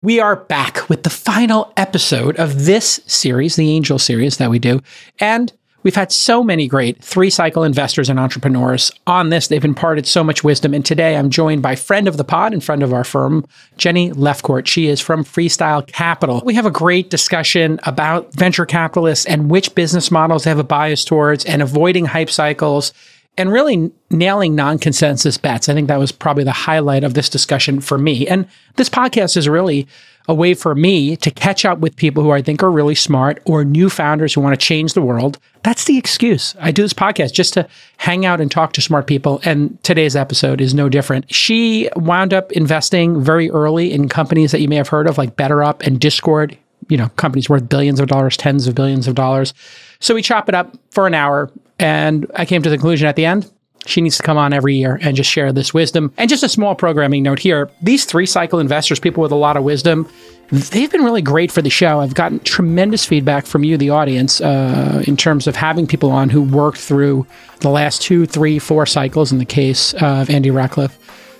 We 0.00 0.20
are 0.20 0.36
back 0.36 0.88
with 0.88 1.02
the 1.02 1.10
final 1.10 1.72
episode 1.76 2.36
of 2.36 2.66
this 2.66 3.00
series, 3.06 3.56
the 3.56 3.68
Angel 3.72 3.98
series 3.98 4.36
that 4.36 4.48
we 4.48 4.60
do. 4.60 4.78
And 5.18 5.52
we've 5.82 5.96
had 5.96 6.12
so 6.12 6.44
many 6.44 6.68
great 6.68 7.02
three 7.02 7.30
cycle 7.30 7.64
investors 7.64 8.08
and 8.08 8.16
entrepreneurs 8.16 8.92
on 9.08 9.30
this. 9.30 9.48
They've 9.48 9.64
imparted 9.64 10.06
so 10.06 10.22
much 10.22 10.44
wisdom. 10.44 10.72
And 10.72 10.86
today 10.86 11.16
I'm 11.16 11.30
joined 11.30 11.62
by 11.62 11.74
friend 11.74 12.06
of 12.06 12.16
the 12.16 12.22
pod 12.22 12.52
and 12.52 12.62
friend 12.62 12.84
of 12.84 12.92
our 12.92 13.02
firm, 13.02 13.44
Jenny 13.76 14.12
Lefcourt. 14.12 14.68
She 14.68 14.86
is 14.86 15.00
from 15.00 15.24
Freestyle 15.24 15.84
Capital. 15.84 16.42
We 16.44 16.54
have 16.54 16.66
a 16.66 16.70
great 16.70 17.10
discussion 17.10 17.80
about 17.82 18.32
venture 18.34 18.66
capitalists 18.66 19.26
and 19.26 19.50
which 19.50 19.74
business 19.74 20.12
models 20.12 20.44
they 20.44 20.50
have 20.50 20.60
a 20.60 20.64
bias 20.64 21.04
towards 21.04 21.44
and 21.44 21.60
avoiding 21.60 22.04
hype 22.04 22.30
cycles 22.30 22.92
and 23.38 23.52
really 23.52 23.90
nailing 24.10 24.54
non 24.54 24.78
consensus 24.78 25.38
bets. 25.38 25.68
I 25.68 25.74
think 25.74 25.88
that 25.88 25.98
was 25.98 26.12
probably 26.12 26.44
the 26.44 26.52
highlight 26.52 27.04
of 27.04 27.14
this 27.14 27.30
discussion 27.30 27.80
for 27.80 27.96
me. 27.96 28.26
And 28.26 28.46
this 28.76 28.90
podcast 28.90 29.36
is 29.36 29.48
really 29.48 29.86
a 30.26 30.34
way 30.34 30.52
for 30.52 30.74
me 30.74 31.16
to 31.16 31.30
catch 31.30 31.64
up 31.64 31.78
with 31.78 31.96
people 31.96 32.22
who 32.22 32.32
I 32.32 32.42
think 32.42 32.62
are 32.62 32.70
really 32.70 32.94
smart 32.94 33.40
or 33.46 33.64
new 33.64 33.88
founders 33.88 34.34
who 34.34 34.42
want 34.42 34.58
to 34.58 34.66
change 34.66 34.92
the 34.92 35.00
world. 35.00 35.38
That's 35.62 35.84
the 35.84 35.96
excuse. 35.96 36.54
I 36.60 36.70
do 36.70 36.82
this 36.82 36.92
podcast 36.92 37.32
just 37.32 37.54
to 37.54 37.66
hang 37.96 38.26
out 38.26 38.40
and 38.40 38.50
talk 38.50 38.74
to 38.74 38.82
smart 38.82 39.06
people. 39.06 39.40
And 39.44 39.82
today's 39.84 40.14
episode 40.14 40.60
is 40.60 40.74
no 40.74 40.90
different. 40.90 41.32
She 41.32 41.88
wound 41.96 42.34
up 42.34 42.52
investing 42.52 43.22
very 43.22 43.50
early 43.50 43.90
in 43.90 44.08
companies 44.10 44.52
that 44.52 44.60
you 44.60 44.68
may 44.68 44.76
have 44.76 44.88
heard 44.88 45.08
of, 45.08 45.16
like 45.16 45.36
BetterUp 45.36 45.86
and 45.86 45.98
Discord, 45.98 46.58
you 46.88 46.98
know, 46.98 47.08
companies 47.10 47.48
worth 47.48 47.66
billions 47.68 47.98
of 47.98 48.08
dollars, 48.08 48.36
tens 48.36 48.66
of 48.66 48.74
billions 48.74 49.08
of 49.08 49.14
dollars. 49.14 49.54
So 49.98 50.14
we 50.14 50.22
chop 50.22 50.48
it 50.48 50.54
up 50.54 50.76
for 50.90 51.06
an 51.06 51.14
hour 51.14 51.50
and 51.78 52.30
I 52.34 52.44
came 52.44 52.62
to 52.62 52.70
the 52.70 52.76
conclusion 52.76 53.06
at 53.06 53.16
the 53.16 53.24
end 53.24 53.50
she 53.88 54.00
needs 54.00 54.18
to 54.18 54.22
come 54.22 54.36
on 54.36 54.52
every 54.52 54.76
year 54.76 54.98
and 55.02 55.16
just 55.16 55.30
share 55.30 55.52
this 55.52 55.72
wisdom. 55.72 56.12
And 56.18 56.28
just 56.28 56.42
a 56.42 56.48
small 56.48 56.74
programming 56.74 57.22
note 57.22 57.38
here 57.38 57.70
these 57.82 58.04
three 58.04 58.26
cycle 58.26 58.58
investors, 58.58 59.00
people 59.00 59.22
with 59.22 59.32
a 59.32 59.36
lot 59.36 59.56
of 59.56 59.64
wisdom, 59.64 60.08
they've 60.50 60.90
been 60.90 61.04
really 61.04 61.22
great 61.22 61.50
for 61.50 61.62
the 61.62 61.70
show. 61.70 62.00
I've 62.00 62.14
gotten 62.14 62.40
tremendous 62.40 63.04
feedback 63.04 63.46
from 63.46 63.64
you, 63.64 63.76
the 63.76 63.90
audience, 63.90 64.40
uh, 64.40 65.02
in 65.06 65.16
terms 65.16 65.46
of 65.46 65.56
having 65.56 65.86
people 65.86 66.10
on 66.10 66.28
who 66.28 66.42
worked 66.42 66.78
through 66.78 67.26
the 67.60 67.70
last 67.70 68.02
two, 68.02 68.26
three, 68.26 68.58
four 68.58 68.84
cycles 68.84 69.32
in 69.32 69.38
the 69.38 69.44
case 69.44 69.94
of 69.94 70.28
Andy 70.28 70.50
Rachleff. 70.50 70.94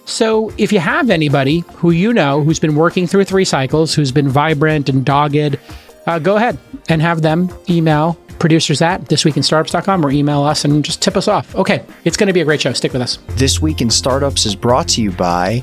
So 0.06 0.50
if 0.56 0.72
you 0.72 0.80
have 0.80 1.10
anybody 1.10 1.64
who 1.74 1.90
you 1.90 2.14
know 2.14 2.42
who's 2.42 2.58
been 2.58 2.74
working 2.74 3.06
through 3.06 3.24
three 3.24 3.44
cycles, 3.44 3.94
who's 3.94 4.10
been 4.10 4.28
vibrant 4.28 4.88
and 4.88 5.04
dogged, 5.04 5.58
uh, 6.06 6.18
go 6.18 6.36
ahead 6.36 6.58
and 6.88 7.02
have 7.02 7.20
them 7.20 7.50
email 7.68 8.18
producers 8.38 8.82
at 8.82 9.02
thisweekinstartups.com 9.02 10.04
or 10.04 10.10
email 10.10 10.42
us 10.42 10.64
and 10.64 10.84
just 10.84 11.02
tip 11.02 11.16
us 11.16 11.28
off. 11.28 11.54
Okay, 11.54 11.84
it's 12.04 12.16
going 12.16 12.28
to 12.28 12.32
be 12.32 12.40
a 12.40 12.44
great 12.44 12.60
show. 12.60 12.72
Stick 12.72 12.92
with 12.92 13.02
us. 13.02 13.18
This 13.30 13.60
Week 13.60 13.80
in 13.80 13.90
Startups 13.90 14.46
is 14.46 14.54
brought 14.54 14.88
to 14.88 15.02
you 15.02 15.10
by 15.12 15.62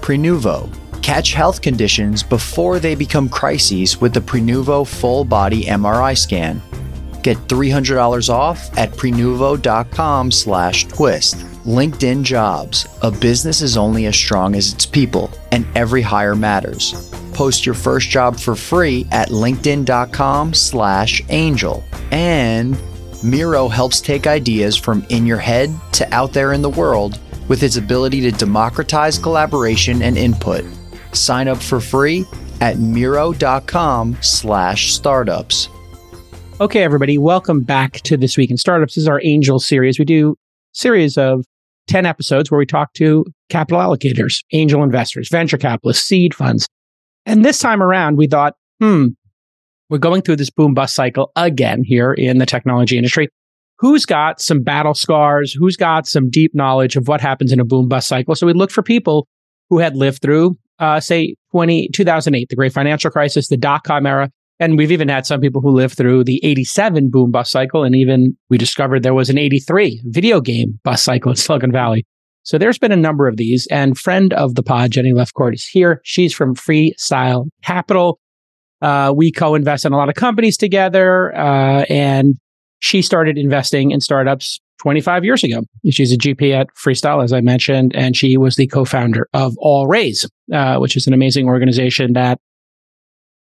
Prenuvo. 0.00 0.72
Catch 1.02 1.32
health 1.32 1.62
conditions 1.62 2.22
before 2.22 2.78
they 2.78 2.94
become 2.94 3.28
crises 3.28 4.00
with 4.00 4.14
the 4.14 4.20
Prenuvo 4.20 4.86
full 4.86 5.24
body 5.24 5.64
MRI 5.64 6.16
scan. 6.16 6.62
Get 7.22 7.38
$300 7.48 8.28
off 8.28 8.76
at 8.76 8.90
prenuvo.com 8.90 10.30
slash 10.30 10.86
twist. 10.86 11.36
LinkedIn 11.64 12.24
Jobs. 12.24 12.86
A 13.02 13.10
business 13.10 13.62
is 13.62 13.76
only 13.76 14.06
as 14.06 14.16
strong 14.16 14.56
as 14.56 14.72
its 14.72 14.84
people, 14.84 15.30
and 15.52 15.64
every 15.76 16.02
hire 16.02 16.34
matters. 16.34 17.10
Post 17.32 17.64
your 17.64 17.74
first 17.74 18.10
job 18.10 18.38
for 18.38 18.54
free 18.54 19.06
at 19.10 19.28
linkedin.com 19.28 20.52
slash 20.54 21.22
angel. 21.28 21.82
And 22.10 22.76
Miro 23.22 23.68
helps 23.68 24.00
take 24.00 24.26
ideas 24.26 24.76
from 24.76 25.06
in 25.08 25.24
your 25.24 25.38
head 25.38 25.70
to 25.92 26.12
out 26.12 26.32
there 26.32 26.52
in 26.52 26.62
the 26.62 26.70
world 26.70 27.20
with 27.48 27.62
its 27.62 27.76
ability 27.76 28.20
to 28.22 28.32
democratize 28.32 29.18
collaboration 29.18 30.02
and 30.02 30.18
input. 30.18 30.64
Sign 31.12 31.48
up 31.48 31.58
for 31.58 31.80
free 31.80 32.26
at 32.60 32.78
miro.com 32.78 34.16
slash 34.20 34.92
startups. 34.92 35.68
Okay, 36.62 36.84
everybody, 36.84 37.18
welcome 37.18 37.62
back 37.62 37.94
to 38.02 38.16
This 38.16 38.36
Week 38.36 38.48
in 38.48 38.56
Startups. 38.56 38.94
This 38.94 39.02
is 39.02 39.08
our 39.08 39.20
Angel 39.24 39.58
series. 39.58 39.98
We 39.98 40.04
do 40.04 40.36
series 40.70 41.18
of 41.18 41.44
10 41.88 42.06
episodes 42.06 42.52
where 42.52 42.58
we 42.58 42.66
talk 42.66 42.92
to 42.92 43.24
capital 43.48 43.80
allocators, 43.80 44.44
angel 44.52 44.84
investors, 44.84 45.28
venture 45.28 45.58
capitalists, 45.58 46.06
seed 46.06 46.36
funds. 46.36 46.68
And 47.26 47.44
this 47.44 47.58
time 47.58 47.82
around, 47.82 48.16
we 48.16 48.28
thought, 48.28 48.54
hmm, 48.78 49.06
we're 49.90 49.98
going 49.98 50.22
through 50.22 50.36
this 50.36 50.50
boom 50.50 50.72
bust 50.72 50.94
cycle 50.94 51.32
again 51.34 51.82
here 51.82 52.12
in 52.12 52.38
the 52.38 52.46
technology 52.46 52.96
industry. 52.96 53.28
Who's 53.80 54.06
got 54.06 54.40
some 54.40 54.62
battle 54.62 54.94
scars? 54.94 55.52
Who's 55.52 55.76
got 55.76 56.06
some 56.06 56.30
deep 56.30 56.54
knowledge 56.54 56.94
of 56.94 57.08
what 57.08 57.20
happens 57.20 57.50
in 57.50 57.58
a 57.58 57.64
boom 57.64 57.88
bust 57.88 58.06
cycle? 58.06 58.36
So 58.36 58.46
we 58.46 58.52
looked 58.52 58.72
for 58.72 58.84
people 58.84 59.26
who 59.68 59.80
had 59.80 59.96
lived 59.96 60.22
through, 60.22 60.56
uh, 60.78 61.00
say, 61.00 61.34
20, 61.50 61.88
2008, 61.88 62.48
the 62.48 62.54
great 62.54 62.72
financial 62.72 63.10
crisis, 63.10 63.48
the 63.48 63.56
dot 63.56 63.82
com 63.82 64.06
era. 64.06 64.30
And 64.62 64.78
we've 64.78 64.92
even 64.92 65.08
had 65.08 65.26
some 65.26 65.40
people 65.40 65.60
who 65.60 65.70
lived 65.70 65.96
through 65.96 66.22
the 66.22 66.40
87 66.44 67.10
boom 67.10 67.32
bust 67.32 67.50
cycle. 67.50 67.82
And 67.82 67.96
even 67.96 68.36
we 68.48 68.58
discovered 68.58 69.02
there 69.02 69.12
was 69.12 69.28
an 69.28 69.36
83 69.36 70.00
video 70.04 70.40
game 70.40 70.78
bust 70.84 71.02
cycle 71.02 71.32
in 71.32 71.36
Silicon 71.44 71.72
Valley. 71.72 72.06
So 72.44 72.58
there's 72.58 72.78
been 72.78 72.92
a 72.92 72.96
number 72.96 73.26
of 73.26 73.38
these. 73.38 73.66
And 73.72 73.98
friend 73.98 74.32
of 74.32 74.54
the 74.54 74.62
pod, 74.62 74.92
Jenny 74.92 75.12
Lefcourt, 75.12 75.54
is 75.54 75.66
here. 75.66 76.00
She's 76.04 76.32
from 76.32 76.54
Freestyle 76.54 77.48
Capital. 77.64 78.20
Uh, 78.80 79.12
we 79.14 79.32
co-invest 79.32 79.84
in 79.84 79.92
a 79.92 79.96
lot 79.96 80.08
of 80.08 80.14
companies 80.14 80.56
together. 80.56 81.36
Uh, 81.36 81.84
and 81.88 82.36
she 82.78 83.02
started 83.02 83.38
investing 83.38 83.90
in 83.90 84.00
startups 84.00 84.60
25 84.80 85.24
years 85.24 85.42
ago. 85.42 85.62
She's 85.90 86.12
a 86.12 86.16
GP 86.16 86.52
at 86.52 86.68
Freestyle, 86.76 87.24
as 87.24 87.32
I 87.32 87.40
mentioned, 87.40 87.96
and 87.96 88.16
she 88.16 88.36
was 88.36 88.54
the 88.54 88.68
co-founder 88.68 89.26
of 89.34 89.56
All 89.58 89.88
Raise, 89.88 90.28
uh, 90.52 90.76
which 90.76 90.96
is 90.96 91.08
an 91.08 91.14
amazing 91.14 91.48
organization 91.48 92.12
that 92.12 92.38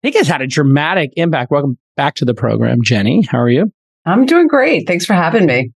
think 0.05 0.17
has 0.17 0.29
had 0.29 0.43
a 0.43 0.47
dramatic 0.47 1.13
impact. 1.17 1.51
Welcome 1.51 1.79
back 1.97 2.15
to 2.17 2.27
the 2.27 2.35
program, 2.35 2.83
Jenny. 2.83 3.23
How 3.23 3.39
are 3.39 3.49
you? 3.49 3.73
I'm 4.05 4.27
doing 4.27 4.47
great. 4.47 4.87
Thanks 4.87 5.07
for 5.07 5.15
having 5.15 5.47
me. 5.47 5.71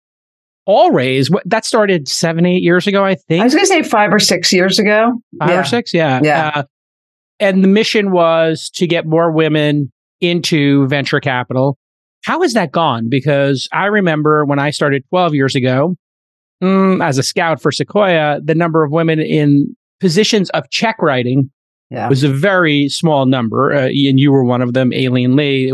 All 0.66 0.90
Raise, 0.90 1.30
what, 1.30 1.44
that 1.46 1.64
started 1.64 2.08
seven, 2.08 2.44
eight 2.44 2.64
years 2.64 2.88
ago, 2.88 3.06
I 3.06 3.14
think. 3.14 3.42
I 3.42 3.44
was 3.44 3.54
going 3.54 3.66
to 3.66 3.70
say 3.70 3.84
five 3.84 4.12
or 4.12 4.18
six 4.18 4.52
years 4.52 4.80
ago. 4.80 5.14
Five 5.38 5.50
yeah. 5.50 5.60
or 5.60 5.64
six, 5.64 5.94
yeah. 5.94 6.22
Yeah. 6.24 6.52
Uh, 6.56 6.64
and 7.40 7.64
the 7.64 7.68
mission 7.68 8.12
was 8.12 8.72
to 8.72 8.88
get 8.88 9.06
more 9.06 9.32
women 9.32 9.92
into 10.22 10.88
venture 10.88 11.20
capital. 11.20 11.78
How 12.24 12.42
has 12.42 12.54
that 12.54 12.72
gone? 12.72 13.10
Because 13.10 13.70
I 13.72 13.86
remember 13.86 14.44
when 14.44 14.58
I 14.58 14.72
started 14.72 15.04
12 15.10 15.36
years 15.36 15.54
ago 15.54 15.96
mm, 16.64 17.06
as 17.06 17.20
a 17.20 17.24
scout 17.24 17.62
for 17.62 17.72
Sequoia, 17.72 18.40
the 18.44 18.56
number 18.56 18.84
of 18.84 18.92
women 18.92 19.20
in 19.20 19.76
positions 20.00 20.50
of 20.52 20.68
check 20.72 20.96
writing 21.00 21.52
yeah. 21.90 22.08
It 22.08 22.10
was 22.10 22.24
a 22.24 22.30
very 22.30 22.90
small 22.90 23.26
number. 23.26 23.74
Uh, 23.74 23.88
and 23.88 24.20
you 24.20 24.32
were 24.32 24.44
one 24.44 24.62
of 24.62 24.74
them, 24.74 24.92
Aileen 24.94 25.36
Lee, 25.36 25.72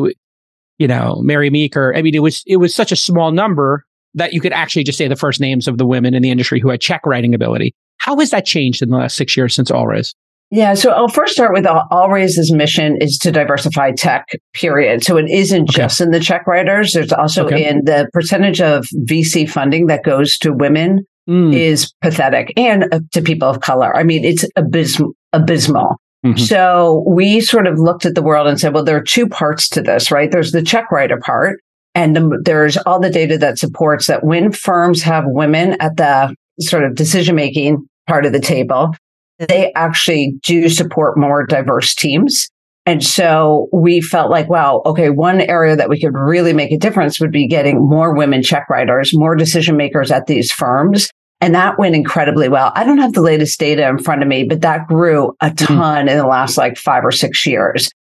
you 0.77 0.87
know, 0.87 1.21
Mary 1.21 1.49
Meeker. 1.49 1.95
I 1.95 2.01
mean, 2.01 2.15
it 2.15 2.21
was, 2.21 2.43
it 2.45 2.57
was 2.57 2.75
such 2.75 2.91
a 2.91 2.95
small 2.95 3.31
number 3.31 3.85
that 4.13 4.33
you 4.33 4.41
could 4.41 4.53
actually 4.53 4.83
just 4.83 4.97
say 4.97 5.07
the 5.07 5.15
first 5.15 5.39
names 5.39 5.67
of 5.67 5.77
the 5.77 5.85
women 5.85 6.13
in 6.13 6.21
the 6.21 6.29
industry 6.29 6.59
who 6.59 6.69
had 6.69 6.81
check 6.81 7.05
writing 7.05 7.33
ability. 7.33 7.73
How 7.97 8.17
has 8.19 8.31
that 8.31 8.45
changed 8.45 8.81
in 8.81 8.89
the 8.89 8.97
last 8.97 9.15
six 9.15 9.37
years 9.37 9.55
since 9.55 9.71
All 9.71 9.87
Raise? 9.87 10.13
Yeah, 10.49 10.73
so 10.73 10.91
I'll 10.91 11.07
first 11.07 11.33
start 11.33 11.53
with 11.53 11.65
All 11.65 12.09
Raise's 12.09 12.51
mission 12.51 12.97
is 12.99 13.17
to 13.19 13.31
diversify 13.31 13.91
tech, 13.91 14.27
period. 14.53 15.01
So 15.01 15.15
it 15.15 15.29
isn't 15.29 15.69
okay. 15.69 15.83
just 15.83 16.01
in 16.01 16.11
the 16.11 16.19
check 16.19 16.45
writers. 16.45 16.91
There's 16.91 17.13
also 17.13 17.45
okay. 17.45 17.69
in 17.69 17.85
the 17.85 18.09
percentage 18.11 18.59
of 18.59 18.85
VC 19.07 19.49
funding 19.49 19.85
that 19.85 20.03
goes 20.03 20.37
to 20.39 20.51
women 20.51 21.05
mm. 21.29 21.55
is 21.55 21.93
pathetic 22.01 22.51
and 22.57 22.85
uh, 22.91 22.99
to 23.13 23.21
people 23.21 23.47
of 23.47 23.61
color. 23.61 23.95
I 23.95 24.03
mean, 24.03 24.25
it's 24.25 24.45
abysm- 24.57 25.13
abysmal. 25.31 26.00
Mm-hmm. 26.25 26.37
So 26.37 27.03
we 27.07 27.41
sort 27.41 27.65
of 27.65 27.79
looked 27.79 28.05
at 28.05 28.15
the 28.15 28.21
world 28.21 28.47
and 28.47 28.59
said, 28.59 28.73
well, 28.73 28.83
there 28.83 28.97
are 28.97 29.03
two 29.03 29.27
parts 29.27 29.67
to 29.69 29.81
this, 29.81 30.11
right? 30.11 30.31
There's 30.31 30.51
the 30.51 30.61
check 30.61 30.91
writer 30.91 31.19
part, 31.19 31.59
and 31.95 32.15
the, 32.15 32.41
there's 32.43 32.77
all 32.77 32.99
the 32.99 33.09
data 33.09 33.37
that 33.39 33.57
supports 33.57 34.07
that 34.07 34.23
when 34.23 34.51
firms 34.51 35.01
have 35.01 35.23
women 35.27 35.75
at 35.79 35.97
the 35.97 36.35
sort 36.59 36.83
of 36.83 36.95
decision 36.95 37.35
making 37.35 37.85
part 38.07 38.25
of 38.25 38.33
the 38.33 38.39
table, 38.39 38.93
they 39.39 39.73
actually 39.73 40.35
do 40.43 40.69
support 40.69 41.17
more 41.17 41.45
diverse 41.45 41.95
teams. 41.95 42.47
And 42.85 43.03
so 43.03 43.67
we 43.71 44.01
felt 44.01 44.31
like, 44.31 44.49
wow, 44.49 44.81
okay, 44.85 45.09
one 45.09 45.41
area 45.41 45.75
that 45.75 45.89
we 45.89 45.99
could 45.99 46.13
really 46.13 46.53
make 46.53 46.71
a 46.71 46.77
difference 46.77 47.19
would 47.19 47.31
be 47.31 47.47
getting 47.47 47.77
more 47.77 48.15
women 48.15 48.41
check 48.41 48.69
writers, 48.69 49.11
more 49.13 49.35
decision 49.35 49.77
makers 49.77 50.11
at 50.11 50.27
these 50.27 50.51
firms. 50.51 51.09
And 51.41 51.55
that 51.55 51.79
went 51.79 51.95
incredibly 51.95 52.47
well. 52.47 52.71
I 52.75 52.83
don't 52.83 52.99
have 52.99 53.13
the 53.13 53.21
latest 53.21 53.59
data 53.59 53.87
in 53.89 53.97
front 53.97 54.21
of 54.21 54.27
me, 54.27 54.43
but 54.43 54.61
that 54.61 54.87
grew 54.87 55.35
a 55.41 55.47
mm-hmm. 55.47 55.65
ton 55.65 56.05
mm-hmm. 56.05 56.09
in 56.09 56.17
the 56.17 56.27
last 56.27 56.55
like 56.55 56.77
five 56.77 57.03
or 57.03 57.11
six 57.11 57.45
years. 57.45 57.91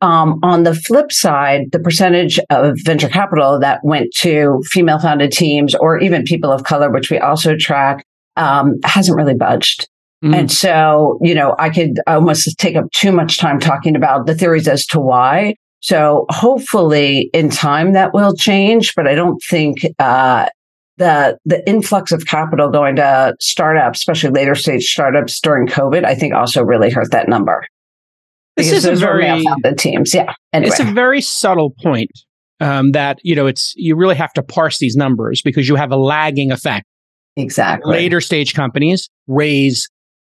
Um, 0.00 0.38
on 0.42 0.62
the 0.62 0.74
flip 0.74 1.10
side, 1.10 1.72
the 1.72 1.78
percentage 1.78 2.38
of 2.50 2.76
venture 2.84 3.08
capital 3.08 3.58
that 3.60 3.80
went 3.82 4.12
to 4.16 4.62
female 4.66 4.98
founded 4.98 5.32
teams 5.32 5.74
or 5.74 5.98
even 5.98 6.24
people 6.24 6.52
of 6.52 6.64
color, 6.64 6.90
which 6.90 7.10
we 7.10 7.18
also 7.18 7.56
track, 7.56 8.04
um, 8.36 8.78
hasn't 8.84 9.16
really 9.16 9.34
budged. 9.34 9.88
Mm. 10.22 10.36
And 10.36 10.52
so, 10.52 11.18
you 11.22 11.34
know, 11.34 11.56
I 11.58 11.70
could 11.70 12.00
almost 12.06 12.58
take 12.58 12.76
up 12.76 12.90
too 12.92 13.12
much 13.12 13.38
time 13.38 13.58
talking 13.58 13.96
about 13.96 14.26
the 14.26 14.34
theories 14.34 14.68
as 14.68 14.86
to 14.86 15.00
why. 15.00 15.54
So 15.80 16.26
hopefully 16.30 17.30
in 17.32 17.50
time 17.50 17.92
that 17.92 18.14
will 18.14 18.34
change, 18.34 18.94
but 18.94 19.06
I 19.06 19.14
don't 19.14 19.40
think, 19.48 19.86
uh, 19.98 20.46
the 20.96 21.38
the 21.44 21.66
influx 21.68 22.12
of 22.12 22.26
capital 22.26 22.70
going 22.70 22.96
to 22.96 23.34
startups, 23.40 23.98
especially 23.98 24.30
later 24.30 24.54
stage 24.54 24.84
startups 24.84 25.40
during 25.40 25.66
COVID, 25.66 26.04
I 26.04 26.14
think 26.14 26.34
also 26.34 26.62
really 26.62 26.90
hurt 26.90 27.10
that 27.10 27.28
number. 27.28 27.64
This 28.56 28.70
is 28.70 28.84
a 28.84 28.94
very 28.94 29.42
the 29.62 29.74
teams. 29.76 30.14
Yeah. 30.14 30.34
Anyway. 30.52 30.68
It's 30.68 30.80
a 30.80 30.84
very 30.84 31.20
subtle 31.20 31.74
point 31.82 32.10
um, 32.60 32.92
that, 32.92 33.18
you 33.22 33.34
know, 33.34 33.46
it's, 33.46 33.74
you 33.76 33.96
really 33.96 34.14
have 34.14 34.32
to 34.34 34.42
parse 34.42 34.78
these 34.78 34.96
numbers 34.96 35.42
because 35.42 35.68
you 35.68 35.74
have 35.74 35.90
a 35.90 35.96
lagging 35.96 36.52
effect. 36.52 36.86
Exactly. 37.36 37.92
Later 37.92 38.20
stage 38.20 38.54
companies 38.54 39.10
raise 39.26 39.88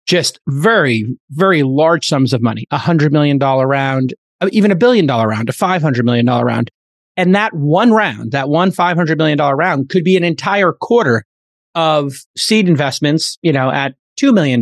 just 0.07 0.39
very, 0.47 1.05
very 1.31 1.63
large 1.63 2.07
sums 2.07 2.33
of 2.33 2.41
money, 2.41 2.65
a 2.71 2.77
hundred 2.77 3.11
million 3.11 3.37
dollar 3.37 3.67
round, 3.67 4.13
even 4.51 4.71
a 4.71 4.75
billion 4.75 5.05
dollar 5.05 5.27
round, 5.27 5.49
a 5.49 5.53
$500 5.53 6.03
million 6.03 6.25
round. 6.25 6.71
And 7.15 7.35
that 7.35 7.53
one 7.53 7.91
round, 7.91 8.31
that 8.31 8.49
one 8.49 8.71
$500 8.71 9.17
million 9.17 9.37
round 9.37 9.89
could 9.89 10.03
be 10.03 10.17
an 10.17 10.23
entire 10.23 10.71
quarter 10.71 11.25
of 11.75 12.13
seed 12.37 12.67
investments, 12.67 13.37
you 13.41 13.51
know, 13.51 13.71
at 13.71 13.95
$2 14.19 14.33
million. 14.33 14.61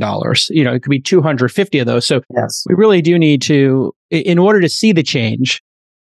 You 0.50 0.64
know, 0.64 0.74
it 0.74 0.84
could 0.84 0.90
be 0.90 1.02
250 1.02 1.80
of 1.80 1.86
those. 1.86 2.06
So 2.06 2.22
yes. 2.36 2.64
we 2.68 2.76
really 2.76 3.02
do 3.02 3.18
need 3.18 3.42
to, 3.44 3.94
in 4.10 4.38
order 4.38 4.62
to 4.62 4.70
see 4.70 4.92
the 4.92 5.04
change, 5.04 5.62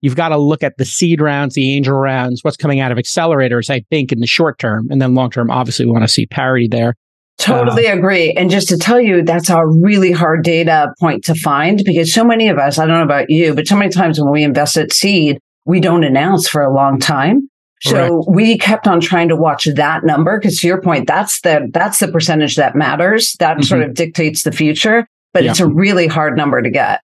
you've 0.00 0.16
got 0.16 0.28
to 0.30 0.36
look 0.36 0.62
at 0.62 0.76
the 0.78 0.84
seed 0.84 1.20
rounds, 1.20 1.54
the 1.54 1.74
angel 1.74 1.96
rounds, 1.96 2.42
what's 2.42 2.56
coming 2.56 2.80
out 2.80 2.92
of 2.92 2.98
accelerators, 2.98 3.70
I 3.70 3.84
think, 3.90 4.12
in 4.12 4.20
the 4.20 4.26
short 4.26 4.58
term. 4.58 4.88
And 4.90 5.00
then 5.00 5.14
long 5.14 5.30
term, 5.30 5.50
obviously, 5.50 5.86
we 5.86 5.92
want 5.92 6.04
to 6.04 6.08
see 6.08 6.26
parity 6.26 6.68
there. 6.70 6.94
Totally 7.38 7.86
uh, 7.86 7.96
agree. 7.96 8.32
And 8.32 8.50
just 8.50 8.68
to 8.68 8.78
tell 8.78 9.00
you, 9.00 9.22
that's 9.22 9.50
a 9.50 9.66
really 9.66 10.10
hard 10.10 10.42
data 10.42 10.94
point 10.98 11.24
to 11.24 11.34
find 11.34 11.82
because 11.84 12.12
so 12.12 12.24
many 12.24 12.48
of 12.48 12.58
us, 12.58 12.78
I 12.78 12.86
don't 12.86 12.96
know 12.96 13.04
about 13.04 13.28
you, 13.28 13.54
but 13.54 13.66
so 13.66 13.76
many 13.76 13.90
times 13.90 14.18
when 14.18 14.32
we 14.32 14.42
invest 14.42 14.78
at 14.78 14.92
seed, 14.92 15.38
we 15.66 15.80
don't 15.80 16.04
announce 16.04 16.48
for 16.48 16.62
a 16.62 16.72
long 16.72 16.98
time. 16.98 17.48
So 17.82 18.24
we 18.26 18.56
kept 18.56 18.88
on 18.88 19.00
trying 19.00 19.28
to 19.28 19.36
watch 19.36 19.66
that 19.66 20.04
number 20.04 20.38
because 20.38 20.58
to 20.60 20.66
your 20.66 20.80
point, 20.80 21.06
that's 21.06 21.40
the 21.42 21.68
that's 21.72 21.98
the 21.98 22.08
percentage 22.08 22.56
that 22.56 22.74
matters. 22.74 23.36
That 23.38 23.58
mm-hmm. 23.58 23.62
sort 23.62 23.82
of 23.82 23.94
dictates 23.94 24.42
the 24.44 24.52
future, 24.52 25.06
but 25.32 25.44
yeah. 25.44 25.50
it's 25.50 25.60
a 25.60 25.68
really 25.68 26.06
hard 26.06 26.36
number 26.36 26.62
to 26.62 26.70
get. 26.70 27.02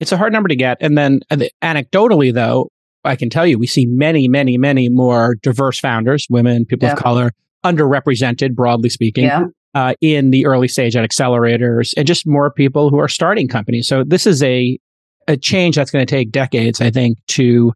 It's 0.00 0.12
a 0.12 0.16
hard 0.16 0.32
number 0.32 0.48
to 0.48 0.56
get. 0.56 0.76
And 0.80 0.98
then 0.98 1.20
uh, 1.30 1.38
anecdotally 1.62 2.34
though, 2.34 2.70
I 3.04 3.16
can 3.16 3.30
tell 3.30 3.46
you 3.46 3.58
we 3.58 3.66
see 3.66 3.86
many, 3.86 4.28
many, 4.28 4.58
many 4.58 4.88
more 4.88 5.36
diverse 5.42 5.78
founders, 5.78 6.26
women, 6.28 6.66
people 6.66 6.86
yeah. 6.86 6.92
of 6.92 6.98
color, 6.98 7.32
underrepresented, 7.64 8.54
broadly 8.54 8.90
speaking. 8.90 9.24
Yeah. 9.24 9.46
Uh, 9.74 9.92
in 10.00 10.30
the 10.30 10.46
early 10.46 10.68
stage 10.68 10.94
at 10.94 11.08
accelerators 11.08 11.92
and 11.96 12.06
just 12.06 12.28
more 12.28 12.48
people 12.48 12.90
who 12.90 12.98
are 13.00 13.08
starting 13.08 13.48
companies. 13.48 13.88
So 13.88 14.04
this 14.04 14.24
is 14.24 14.40
a 14.44 14.78
a 15.26 15.36
change 15.36 15.74
that's 15.74 15.90
going 15.90 16.06
to 16.06 16.10
take 16.10 16.30
decades, 16.30 16.80
I 16.80 16.90
think, 16.90 17.18
to 17.28 17.72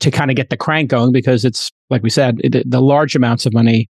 to 0.00 0.10
kind 0.10 0.30
of 0.30 0.36
get 0.36 0.50
the 0.50 0.56
crank 0.56 0.90
going 0.90 1.12
because 1.12 1.44
it's 1.44 1.70
like 1.90 2.02
we 2.02 2.10
said, 2.10 2.38
the, 2.38 2.62
the 2.66 2.80
large 2.80 3.14
amounts 3.14 3.46
of 3.46 3.52
money 3.52 3.88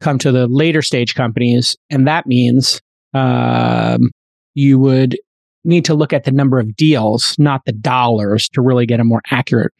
come 0.00 0.18
to 0.18 0.32
the 0.32 0.46
later 0.46 0.82
stage 0.82 1.14
companies, 1.14 1.76
and 1.90 2.06
that 2.06 2.26
means 2.26 2.80
um, 3.14 4.10
you 4.54 4.78
would 4.78 5.16
need 5.64 5.84
to 5.84 5.94
look 5.94 6.12
at 6.12 6.24
the 6.24 6.32
number 6.32 6.58
of 6.58 6.74
deals, 6.76 7.36
not 7.38 7.62
the 7.66 7.72
dollars, 7.72 8.48
to 8.50 8.62
really 8.62 8.86
get 8.86 9.00
a 9.00 9.04
more 9.04 9.20
accurate 9.30 9.72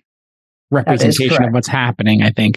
representation 0.71 1.45
of 1.45 1.53
what's 1.53 1.69
happening. 1.69 2.23
I 2.23 2.31
think. 2.31 2.57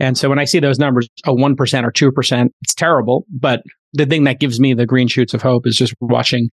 And 0.00 0.18
so 0.18 0.28
when 0.28 0.38
I 0.40 0.44
see 0.44 0.58
those 0.58 0.80
numbers, 0.80 1.08
a 1.26 1.30
1% 1.30 1.84
or 1.84 1.92
2%, 1.92 2.48
it's 2.62 2.74
terrible. 2.74 3.24
But 3.30 3.62
the 3.92 4.04
thing 4.04 4.24
that 4.24 4.40
gives 4.40 4.58
me 4.58 4.74
the 4.74 4.86
green 4.86 5.06
shoots 5.06 5.32
of 5.32 5.42
hope 5.42 5.64
is 5.64 5.76
just 5.76 5.94
watching 6.00 6.50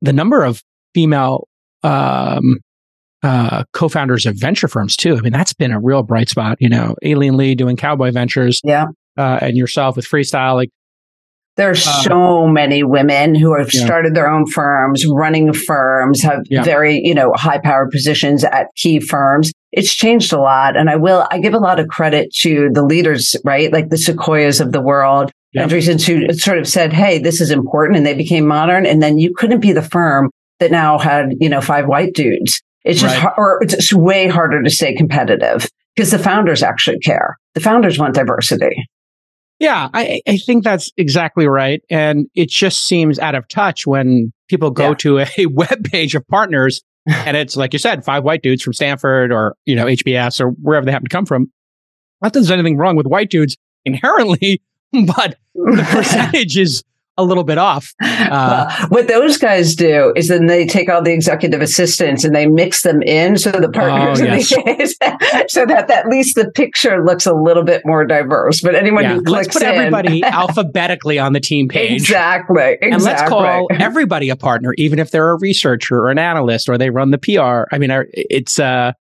the 0.00 0.14
number 0.14 0.44
of 0.44 0.62
female 0.94 1.46
um, 1.82 2.60
uh, 3.22 3.64
co-founders 3.72 4.26
of 4.26 4.36
venture 4.36 4.68
firms 4.68 4.96
too. 4.96 5.16
I 5.16 5.20
mean, 5.20 5.32
that's 5.32 5.52
been 5.52 5.72
a 5.72 5.80
real 5.80 6.02
bright 6.02 6.28
spot. 6.28 6.56
You 6.60 6.68
know, 6.68 6.94
Aileen 7.04 7.36
Lee 7.36 7.54
doing 7.54 7.76
Cowboy 7.76 8.10
Ventures, 8.12 8.60
yeah, 8.64 8.86
uh, 9.16 9.38
and 9.42 9.56
yourself 9.56 9.96
with 9.96 10.06
Freestyle. 10.06 10.54
Like, 10.54 10.70
there's 11.56 11.86
uh, 11.86 12.02
so 12.02 12.46
many 12.46 12.82
women 12.82 13.34
who 13.34 13.56
have 13.58 13.72
yeah. 13.74 13.84
started 13.84 14.14
their 14.14 14.30
own 14.30 14.46
firms, 14.46 15.04
running 15.06 15.52
firms, 15.52 16.22
have 16.22 16.40
yeah. 16.48 16.62
very 16.62 17.00
you 17.04 17.14
know 17.14 17.32
high 17.34 17.58
powered 17.58 17.90
positions 17.90 18.44
at 18.44 18.68
key 18.76 19.00
firms. 19.00 19.52
It's 19.72 19.94
changed 19.94 20.32
a 20.32 20.40
lot, 20.40 20.76
and 20.76 20.88
I 20.88 20.96
will 20.96 21.26
I 21.30 21.38
give 21.38 21.54
a 21.54 21.58
lot 21.58 21.78
of 21.78 21.88
credit 21.88 22.32
to 22.40 22.70
the 22.72 22.82
leaders, 22.82 23.36
right, 23.44 23.72
like 23.72 23.90
the 23.90 23.98
Sequoias 23.98 24.60
of 24.60 24.72
the 24.72 24.80
world. 24.80 25.30
Yeah. 25.52 25.64
Andreessen's 25.64 26.06
who 26.06 26.32
sort 26.32 26.58
of 26.58 26.66
said, 26.66 26.92
"Hey, 26.92 27.18
this 27.18 27.40
is 27.40 27.50
important," 27.50 27.98
and 27.98 28.06
they 28.06 28.14
became 28.14 28.46
modern. 28.46 28.86
And 28.86 29.02
then 29.02 29.18
you 29.18 29.34
couldn't 29.34 29.60
be 29.60 29.72
the 29.72 29.82
firm 29.82 30.30
that 30.60 30.70
now 30.70 30.98
had 30.98 31.34
you 31.40 31.48
know 31.48 31.60
five 31.60 31.86
white 31.86 32.14
dudes 32.14 32.62
it's 32.84 33.00
just, 33.00 33.22
right. 33.22 33.32
or 33.36 33.58
it's 33.62 33.92
way 33.92 34.28
harder 34.28 34.62
to 34.62 34.70
stay 34.70 34.94
competitive 34.94 35.68
because 35.94 36.10
the 36.10 36.18
founders 36.18 36.62
actually 36.62 36.98
care. 36.98 37.38
The 37.54 37.60
founders 37.60 37.98
want 37.98 38.14
diversity. 38.14 38.88
Yeah, 39.58 39.88
I, 39.92 40.22
I 40.26 40.38
think 40.38 40.64
that's 40.64 40.90
exactly 40.96 41.46
right. 41.46 41.82
And 41.90 42.28
it 42.34 42.48
just 42.48 42.86
seems 42.86 43.18
out 43.18 43.34
of 43.34 43.46
touch 43.48 43.86
when 43.86 44.32
people 44.48 44.70
go 44.70 44.90
yeah. 44.90 44.94
to 44.94 45.18
a 45.18 45.46
web 45.46 45.84
page 45.84 46.14
of 46.14 46.26
partners 46.28 46.82
and 47.06 47.36
it's 47.36 47.56
like 47.56 47.72
you 47.72 47.78
said, 47.78 48.04
five 48.04 48.24
white 48.24 48.42
dudes 48.42 48.62
from 48.62 48.72
Stanford 48.72 49.32
or, 49.32 49.56
you 49.64 49.74
know, 49.74 49.86
HBS 49.86 50.40
or 50.40 50.50
wherever 50.50 50.84
they 50.84 50.92
happen 50.92 51.08
to 51.08 51.14
come 51.14 51.26
from. 51.26 51.50
Not 52.22 52.32
that 52.32 52.40
there's 52.40 52.50
anything 52.50 52.76
wrong 52.76 52.96
with 52.96 53.06
white 53.06 53.30
dudes 53.30 53.56
inherently, 53.84 54.62
but 54.92 55.38
the 55.54 55.86
percentage 55.90 56.56
is 56.58 56.82
a 57.20 57.24
little 57.24 57.44
bit 57.44 57.58
off. 57.58 57.94
Uh, 58.00 58.26
well, 58.30 58.88
what 58.88 59.08
those 59.08 59.36
guys 59.36 59.74
do 59.74 60.12
is 60.16 60.28
then 60.28 60.46
they 60.46 60.66
take 60.66 60.88
all 60.88 61.02
the 61.02 61.12
executive 61.12 61.60
assistants 61.60 62.24
and 62.24 62.34
they 62.34 62.46
mix 62.46 62.82
them 62.82 63.02
in 63.02 63.36
so 63.36 63.50
the 63.50 63.70
partners 63.70 64.20
oh, 64.20 64.24
yes. 64.24 64.48
the 64.50 65.44
so 65.48 65.66
that 65.66 65.90
at 65.90 66.06
least 66.08 66.36
the 66.36 66.50
picture 66.52 67.04
looks 67.04 67.26
a 67.26 67.34
little 67.34 67.64
bit 67.64 67.82
more 67.84 68.04
diverse. 68.04 68.60
But 68.60 68.74
anyone 68.74 69.04
yeah. 69.04 69.14
who 69.14 69.22
clicks 69.22 69.48
let's 69.48 69.58
put 69.58 69.62
in, 69.62 69.74
everybody 69.74 70.22
alphabetically 70.24 71.18
on 71.18 71.32
the 71.32 71.40
team 71.40 71.68
page. 71.68 71.92
Exactly. 71.92 72.50
Exactly. 72.50 72.90
And 72.92 73.02
let's 73.02 73.22
call 73.28 73.68
everybody 73.72 74.30
a 74.30 74.36
partner, 74.36 74.74
even 74.78 74.98
if 74.98 75.10
they're 75.10 75.30
a 75.30 75.38
researcher 75.38 75.98
or 75.98 76.10
an 76.10 76.18
analyst 76.18 76.68
or 76.68 76.78
they 76.78 76.90
run 76.90 77.10
the 77.10 77.18
PR. 77.18 77.74
I 77.74 77.78
mean, 77.78 77.90
it's 78.12 78.58
uh, 78.58 78.92